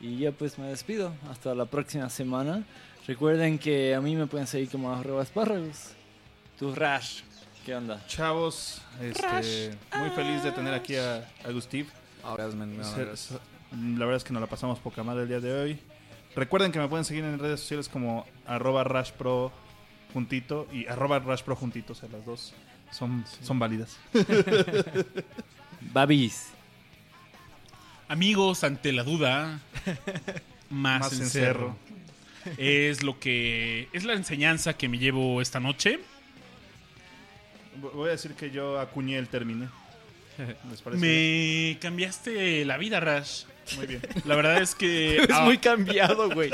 Y 0.00 0.18
yo 0.18 0.32
pues 0.32 0.58
me 0.58 0.68
despido. 0.68 1.12
Hasta 1.30 1.54
la 1.54 1.64
próxima 1.66 2.08
semana. 2.08 2.64
Recuerden 3.08 3.58
que 3.58 3.94
a 3.94 4.00
mí 4.00 4.14
me 4.14 4.26
pueden 4.26 4.46
seguir 4.46 4.68
como 4.70 4.92
arroba 4.94 5.22
espárragos. 5.24 5.92
Tu 6.58 6.74
Rash. 6.74 7.22
¿Qué 7.64 7.74
onda? 7.74 8.04
Chavos, 8.06 8.80
este, 9.00 9.76
muy 9.98 10.10
feliz 10.10 10.42
de 10.42 10.52
tener 10.52 10.72
aquí 10.74 10.96
a, 10.96 11.26
a 11.44 11.50
Gustav. 11.50 11.86
Ahora 12.22 12.46
me- 12.48 12.66
me- 12.66 12.76
La 12.84 14.04
verdad 14.04 14.16
es 14.16 14.24
que 14.24 14.32
nos 14.32 14.40
la 14.40 14.46
pasamos 14.46 14.78
poca 14.78 15.02
madre 15.02 15.22
el 15.22 15.28
día 15.28 15.40
de 15.40 15.52
hoy. 15.52 15.78
Recuerden 16.36 16.70
que 16.70 16.78
me 16.78 16.88
pueden 16.88 17.04
seguir 17.04 17.24
en 17.24 17.38
redes 17.38 17.60
sociales 17.60 17.88
como 17.88 18.26
arroba 18.46 18.84
rashpro 18.84 19.52
juntito 20.12 20.66
y 20.72 20.86
arroba 20.86 21.18
rashpro 21.18 21.56
juntito. 21.56 21.92
O 21.94 21.96
sea, 21.96 22.08
las 22.10 22.24
dos 22.24 22.54
son, 22.90 23.24
son 23.42 23.58
válidas. 23.58 23.98
Babis. 25.92 26.48
Amigos, 28.08 28.64
ante 28.64 28.92
la 28.92 29.02
duda. 29.02 29.60
Más, 30.70 31.00
Más 31.00 31.12
encerro. 31.20 31.76
Es 32.56 33.02
lo 33.02 33.18
que. 33.18 33.88
Es 33.92 34.04
la 34.04 34.14
enseñanza 34.14 34.74
que 34.74 34.88
me 34.88 34.98
llevo 34.98 35.40
esta 35.42 35.60
noche. 35.60 36.00
Voy 37.94 38.08
a 38.08 38.12
decir 38.12 38.32
que 38.32 38.50
yo 38.50 38.80
acuñé 38.80 39.18
el 39.18 39.28
término. 39.28 39.70
¿Les 40.70 40.80
parece? 40.82 41.00
Me 41.00 41.78
cambiaste 41.80 42.64
la 42.64 42.76
vida, 42.76 43.00
Rash. 43.00 43.44
Muy 43.76 43.86
bien. 43.86 44.00
La 44.24 44.34
verdad 44.36 44.62
es 44.62 44.74
que. 44.74 45.16
Es 45.28 45.40
muy 45.42 45.58
cambiado, 45.58 46.30
güey. 46.30 46.50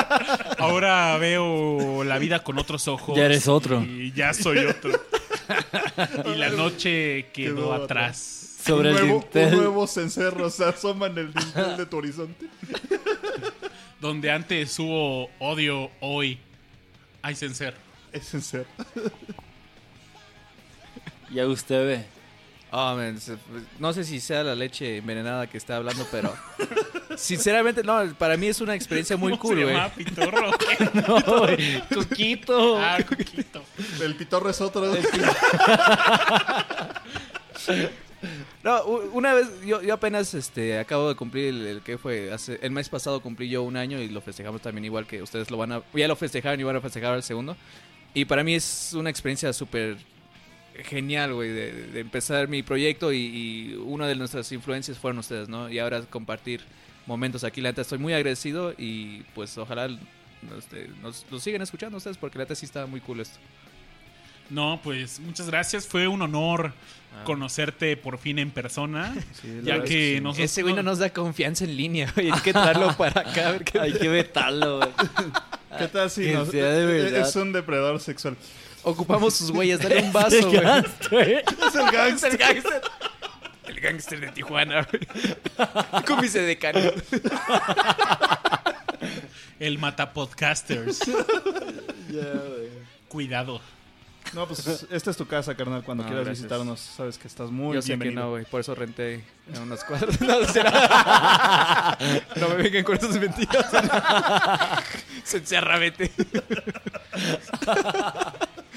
Ahora 0.58 1.16
veo 1.18 2.04
la 2.04 2.18
vida 2.18 2.42
con 2.42 2.58
otros 2.58 2.88
ojos. 2.88 3.16
Ya 3.16 3.26
eres 3.26 3.48
otro. 3.48 3.82
Y 3.82 4.12
ya 4.12 4.34
soy 4.34 4.58
otro. 4.58 4.90
y 6.26 6.36
la 6.36 6.50
noche 6.50 7.26
quedó, 7.32 7.54
Quedó 7.56 7.74
atrás. 7.74 8.34
Sobre 8.64 8.90
un 8.90 8.96
el 8.96 9.02
nuevo, 9.06 9.20
dintel. 9.20 9.54
un 9.54 9.56
nuevo 9.60 9.86
cencerro 9.86 10.50
se 10.50 10.64
asoma 10.64 11.06
en 11.06 11.18
el 11.18 11.32
dintel 11.32 11.76
de 11.76 11.86
tu 11.86 11.96
horizonte. 11.98 12.46
Donde 14.00 14.30
antes 14.30 14.78
hubo 14.78 15.28
odio, 15.40 15.90
hoy 16.00 16.38
hay 17.22 17.34
cencer. 17.34 17.74
Es 18.12 18.28
cencerro. 18.30 18.66
Ya 21.30 21.46
usted 21.46 21.86
ve. 21.86 22.04
Oh, 22.70 22.94
man, 22.96 23.20
se- 23.20 23.36
no 23.78 23.92
sé 23.92 24.02
si 24.04 24.18
sea 24.18 24.42
la 24.42 24.54
leche 24.54 24.96
envenenada 24.96 25.46
que 25.46 25.58
está 25.58 25.76
hablando, 25.76 26.06
pero 26.10 26.34
sinceramente, 27.18 27.82
no, 27.82 28.14
para 28.18 28.38
mí 28.38 28.46
es 28.46 28.62
una 28.62 28.74
experiencia 28.74 29.16
muy 29.18 29.32
¿Cómo 29.36 29.42
cool, 29.42 29.62
güey. 29.64 29.76
No. 31.06 31.46
Coquito. 31.94 32.78
ah, 32.80 32.96
Coquito. 33.06 33.62
El 34.00 34.14
pitorro 34.16 34.48
es 34.48 34.60
otro. 34.62 34.90
No, 38.64 38.82
una 38.84 39.34
vez, 39.34 39.48
yo, 39.64 39.82
yo 39.82 39.94
apenas 39.94 40.34
este, 40.34 40.78
acabo 40.78 41.08
de 41.08 41.14
cumplir 41.14 41.48
el, 41.48 41.66
el 41.66 41.80
que 41.82 41.98
fue, 41.98 42.32
hace, 42.32 42.58
el 42.62 42.70
mes 42.70 42.88
pasado 42.88 43.20
cumplí 43.20 43.48
yo 43.48 43.62
un 43.62 43.76
año 43.76 44.00
y 44.00 44.08
lo 44.08 44.20
festejamos 44.20 44.60
también 44.60 44.84
igual 44.84 45.06
que 45.06 45.22
ustedes 45.22 45.50
lo 45.50 45.56
van 45.56 45.72
a, 45.72 45.82
ya 45.94 46.08
lo 46.08 46.16
festejaron 46.16 46.60
y 46.60 46.64
van 46.64 46.76
a 46.76 46.80
festejar 46.80 47.14
el 47.14 47.22
segundo. 47.22 47.56
Y 48.14 48.24
para 48.24 48.42
mí 48.42 48.54
es 48.54 48.94
una 48.94 49.10
experiencia 49.10 49.52
súper 49.52 49.96
genial, 50.84 51.34
güey, 51.34 51.50
de, 51.50 52.00
empezar 52.00 52.48
mi 52.48 52.62
proyecto 52.62 53.12
y, 53.12 53.18
y 53.18 53.74
una 53.84 54.06
de 54.06 54.16
nuestras 54.16 54.50
influencias 54.52 54.98
fueron 54.98 55.18
ustedes, 55.18 55.48
¿no? 55.48 55.70
Y 55.70 55.78
ahora 55.78 56.02
compartir 56.02 56.62
momentos 57.06 57.42
aquí, 57.42 57.60
la 57.60 57.70
neta 57.70 57.82
estoy 57.82 57.98
muy 57.98 58.12
agradecido 58.12 58.74
y 58.76 59.22
pues 59.34 59.56
ojalá 59.58 59.88
este, 60.56 60.88
nos, 61.02 61.26
lo 61.30 61.40
sigan 61.40 61.62
escuchando 61.62 61.96
ustedes 61.96 62.16
porque 62.16 62.38
la 62.38 62.44
neta 62.44 62.54
sí 62.54 62.66
está 62.66 62.86
muy 62.86 63.00
cool 63.00 63.20
esto. 63.20 63.38
No, 64.50 64.80
pues 64.82 65.18
muchas 65.20 65.48
gracias. 65.48 65.86
Fue 65.86 66.06
un 66.06 66.22
honor 66.22 66.72
conocerte 67.24 67.96
por 67.96 68.18
fin 68.18 68.38
en 68.38 68.50
persona. 68.50 69.14
Sí, 69.40 69.60
ya 69.62 69.82
que 69.82 70.14
sí. 70.16 70.20
nosotros. 70.20 70.44
Ese 70.50 70.62
güey 70.62 70.74
no 70.74 70.82
nos 70.82 70.98
da 70.98 71.10
confianza 71.10 71.64
en 71.64 71.76
línea, 71.76 72.10
güey, 72.14 72.30
hay 72.30 72.40
que 72.40 72.52
traerlo 72.52 72.94
para 72.96 73.20
acá 73.22 73.48
a 73.48 73.52
ver 73.52 73.64
qué 73.64 73.78
Hay 73.80 73.92
que 73.92 74.08
vetarlo, 74.08 74.78
güey. 74.78 74.90
¿Qué 75.78 75.88
tal 75.88 76.10
si 76.10 76.32
nos- 76.32 76.50
de 76.50 77.20
es 77.20 77.36
un 77.36 77.52
depredador 77.52 78.00
sexual? 78.00 78.36
Ocupamos 78.82 79.34
sus 79.34 79.50
güeyes, 79.50 79.80
dale 79.80 80.02
un 80.02 80.12
vaso, 80.14 80.48
güey. 81.10 81.34
Es 81.34 81.74
el 81.74 81.90
gangster. 81.90 82.30
el 82.32 82.38
gángster. 82.38 82.80
El 83.66 83.80
gángster 83.80 84.20
de 84.20 84.28
Tijuana, 84.28 84.86
güey. 84.90 86.04
Con 86.06 86.20
mis 86.20 86.32
decanos. 86.32 86.94
El 89.58 89.78
Matapodcasters. 89.78 91.00
Ya, 92.10 92.22
güey. 92.22 92.68
Cuidado. 93.08 93.60
No, 94.34 94.46
pues 94.46 94.86
esta 94.90 95.10
es 95.10 95.16
tu 95.16 95.26
casa, 95.26 95.54
carnal. 95.54 95.82
Cuando 95.82 96.02
No, 96.04 96.08
quieras 96.08 96.26
gracias. 96.26 96.44
visitarnos, 96.44 96.80
sabes 96.80 97.16
que 97.18 97.26
estás 97.28 97.50
muy 97.50 97.74
Yo 97.74 97.82
sé 97.82 97.86
que 97.88 97.96
bienvenido. 97.96 98.22
no, 98.24 98.30
güey. 98.30 98.44
Por 98.44 98.60
eso 98.60 98.74
renté 98.74 99.24
en 99.52 99.62
unas 99.62 99.82
cuadras. 99.84 100.20
No, 100.20 100.44
será. 100.44 101.96
no 102.36 102.48
me 102.50 102.56
vengan 102.56 102.84
con 102.84 102.96
esas 102.96 103.18
mentiras. 103.18 103.66
Se 105.24 105.38
encierra, 105.38 105.78
vete. 105.78 106.10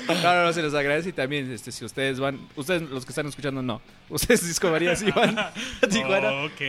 No, 0.08 0.22
no, 0.24 0.44
no, 0.46 0.54
se 0.54 0.62
les 0.62 0.74
agradece 0.74 1.10
y 1.10 1.14
también, 1.14 1.52
este, 1.52 1.72
si 1.72 1.86
ustedes 1.86 2.20
van, 2.20 2.40
ustedes 2.56 2.82
los 2.84 3.06
que 3.06 3.12
están 3.12 3.28
escuchando, 3.28 3.62
no. 3.62 3.82
Ustedes 4.10 4.46
Disco 4.46 4.70
María 4.70 4.96
sí 4.96 5.10
van 5.12 5.38
a 5.40 5.54
Tijuana. 5.90 6.44
Ok. 6.46 6.62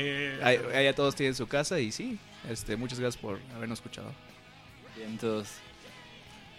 Ahí, 0.42 0.60
allá 0.74 0.94
todos 0.94 1.14
tienen 1.14 1.34
su 1.34 1.46
casa 1.46 1.80
y 1.80 1.90
sí, 1.92 2.18
este, 2.50 2.76
muchas 2.76 3.00
gracias 3.00 3.20
por 3.20 3.38
habernos 3.56 3.78
escuchado. 3.78 4.12
Bien, 4.96 5.10
entonces. 5.10 5.54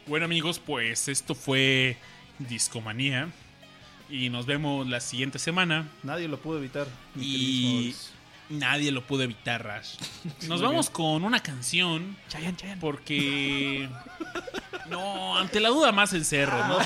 Bueno, 0.08 0.26
amigos, 0.26 0.60
pues 0.60 1.08
esto 1.08 1.34
fue 1.36 1.95
Discomanía. 2.39 3.30
Y 4.10 4.30
nos 4.30 4.45
vemos 4.45 4.88
la 4.88 4.99
siguiente 4.99 5.39
semana. 5.39 5.88
Nadie 6.03 6.27
lo 6.27 6.38
pudo 6.39 6.57
evitar. 6.57 6.88
Y-. 7.15 7.95
Nadie 8.49 8.91
lo 8.91 9.01
pudo 9.01 9.23
evitar, 9.23 9.64
Rash. 9.64 9.95
Nos 10.47 10.60
Muy 10.61 10.69
vamos 10.69 10.89
con 10.89 11.23
una 11.23 11.41
canción. 11.41 12.15
Chayan, 12.30 12.55
Chayan. 12.55 12.80
Porque. 12.80 13.89
No, 14.89 15.38
ante 15.38 15.61
la 15.61 15.69
duda 15.69 15.93
más 15.93 16.11
el 16.11 16.26
cerro, 16.26 16.57
¿no? 16.68 16.77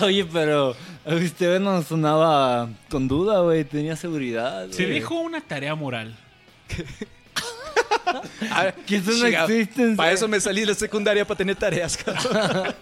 Oye, 0.06 0.24
pero 0.24 0.74
a 1.04 1.14
usted 1.14 1.60
no 1.60 1.82
sonaba 1.82 2.70
con 2.88 3.06
duda, 3.06 3.40
güey. 3.40 3.64
Tenía 3.64 3.96
seguridad. 3.96 4.68
Se 4.70 4.86
dejó 4.86 5.20
una 5.20 5.42
tarea 5.42 5.74
moral. 5.74 6.16
Ah, 8.50 8.72
Que 8.86 8.96
eso 8.96 9.12
no 9.12 9.26
existe. 9.26 9.94
Para 9.94 10.12
eso 10.12 10.26
me 10.26 10.40
salí 10.40 10.62
de 10.62 10.68
la 10.68 10.74
secundaria 10.74 11.26
para 11.26 11.38
tener 11.38 11.56
tareas, 11.56 11.96
cabrón. 11.98 12.74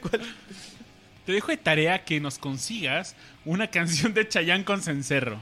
Te 1.26 1.32
dejo 1.32 1.48
de 1.48 1.56
tarea 1.56 2.04
que 2.04 2.20
nos 2.20 2.38
consigas 2.38 3.16
una 3.44 3.68
canción 3.68 4.12
de 4.12 4.28
Chayanne 4.28 4.64
con 4.64 4.82
cencerro. 4.82 5.38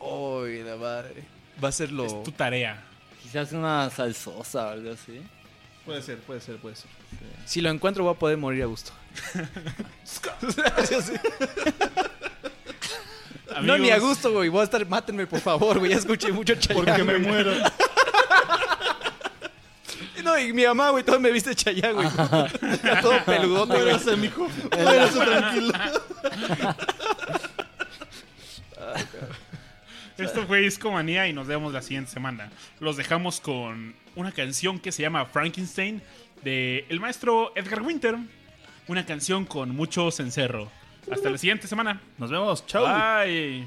Uy, 0.00 0.62
la 0.62 0.76
madre. 0.76 1.22
Va 1.62 1.68
a 1.68 1.72
ser 1.72 1.92
lo. 1.92 2.06
Es 2.06 2.22
tu 2.24 2.32
tarea. 2.32 2.82
Quizás 3.22 3.52
una 3.52 3.88
salsosa 3.90 4.66
o 4.66 4.70
algo 4.70 4.92
así. 4.92 5.22
Puede 5.84 6.02
ser, 6.02 6.18
puede 6.18 6.40
ser, 6.40 6.56
puede 6.56 6.76
ser. 6.76 6.86
Si 7.46 7.60
lo 7.60 7.70
encuentro, 7.70 8.04
voy 8.04 8.14
a 8.14 8.18
poder 8.18 8.36
morir 8.36 8.62
a 8.62 8.66
gusto. 8.66 8.92
No, 13.62 13.76
ni 13.76 13.90
a 13.90 13.98
gusto, 13.98 14.32
güey. 14.32 14.48
Voy 14.48 14.62
a 14.62 14.64
estar. 14.64 14.84
Mátenme, 14.86 15.26
por 15.26 15.40
favor, 15.40 15.78
güey. 15.78 15.90
Ya 15.90 15.98
escuché 15.98 16.32
mucho 16.32 16.54
Chayanne. 16.54 16.84
Porque 16.84 17.04
me 17.04 17.18
muero. 17.18 17.52
No, 20.22 20.38
y 20.38 20.52
mi 20.52 20.64
mamá, 20.64 20.90
güey, 20.90 21.04
todo 21.04 21.18
me 21.20 21.30
viste 21.30 21.54
Chayanne, 21.54 21.94
güey. 21.94 22.06
Está 22.06 23.00
todo 23.00 23.24
peludote, 23.24 23.72
güey. 23.74 23.84
Muérase, 23.84 24.16
mijo. 24.16 24.48
Muérase 24.70 25.18
tranquilo. 25.18 25.72
Esto 30.18 30.46
fue 30.46 30.60
Discomanía 30.60 31.26
y 31.26 31.32
nos 31.32 31.46
vemos 31.46 31.72
la 31.72 31.82
siguiente 31.82 32.10
semana. 32.10 32.50
Los 32.80 32.96
dejamos 32.96 33.40
con 33.40 33.94
una 34.14 34.32
canción 34.32 34.78
que 34.78 34.92
se 34.92 35.02
llama 35.02 35.24
Frankenstein 35.26 36.02
de 36.42 36.86
el 36.88 37.00
maestro 37.00 37.52
Edgar 37.56 37.82
Winter. 37.82 38.16
Una 38.88 39.06
canción 39.06 39.44
con 39.44 39.74
mucho 39.74 40.10
cencerro. 40.10 40.70
Hasta 41.10 41.30
la 41.30 41.38
siguiente 41.38 41.66
semana. 41.66 42.00
Nos 42.18 42.30
vemos. 42.30 42.66
Chau. 42.66 42.84
Bye. 42.84 43.66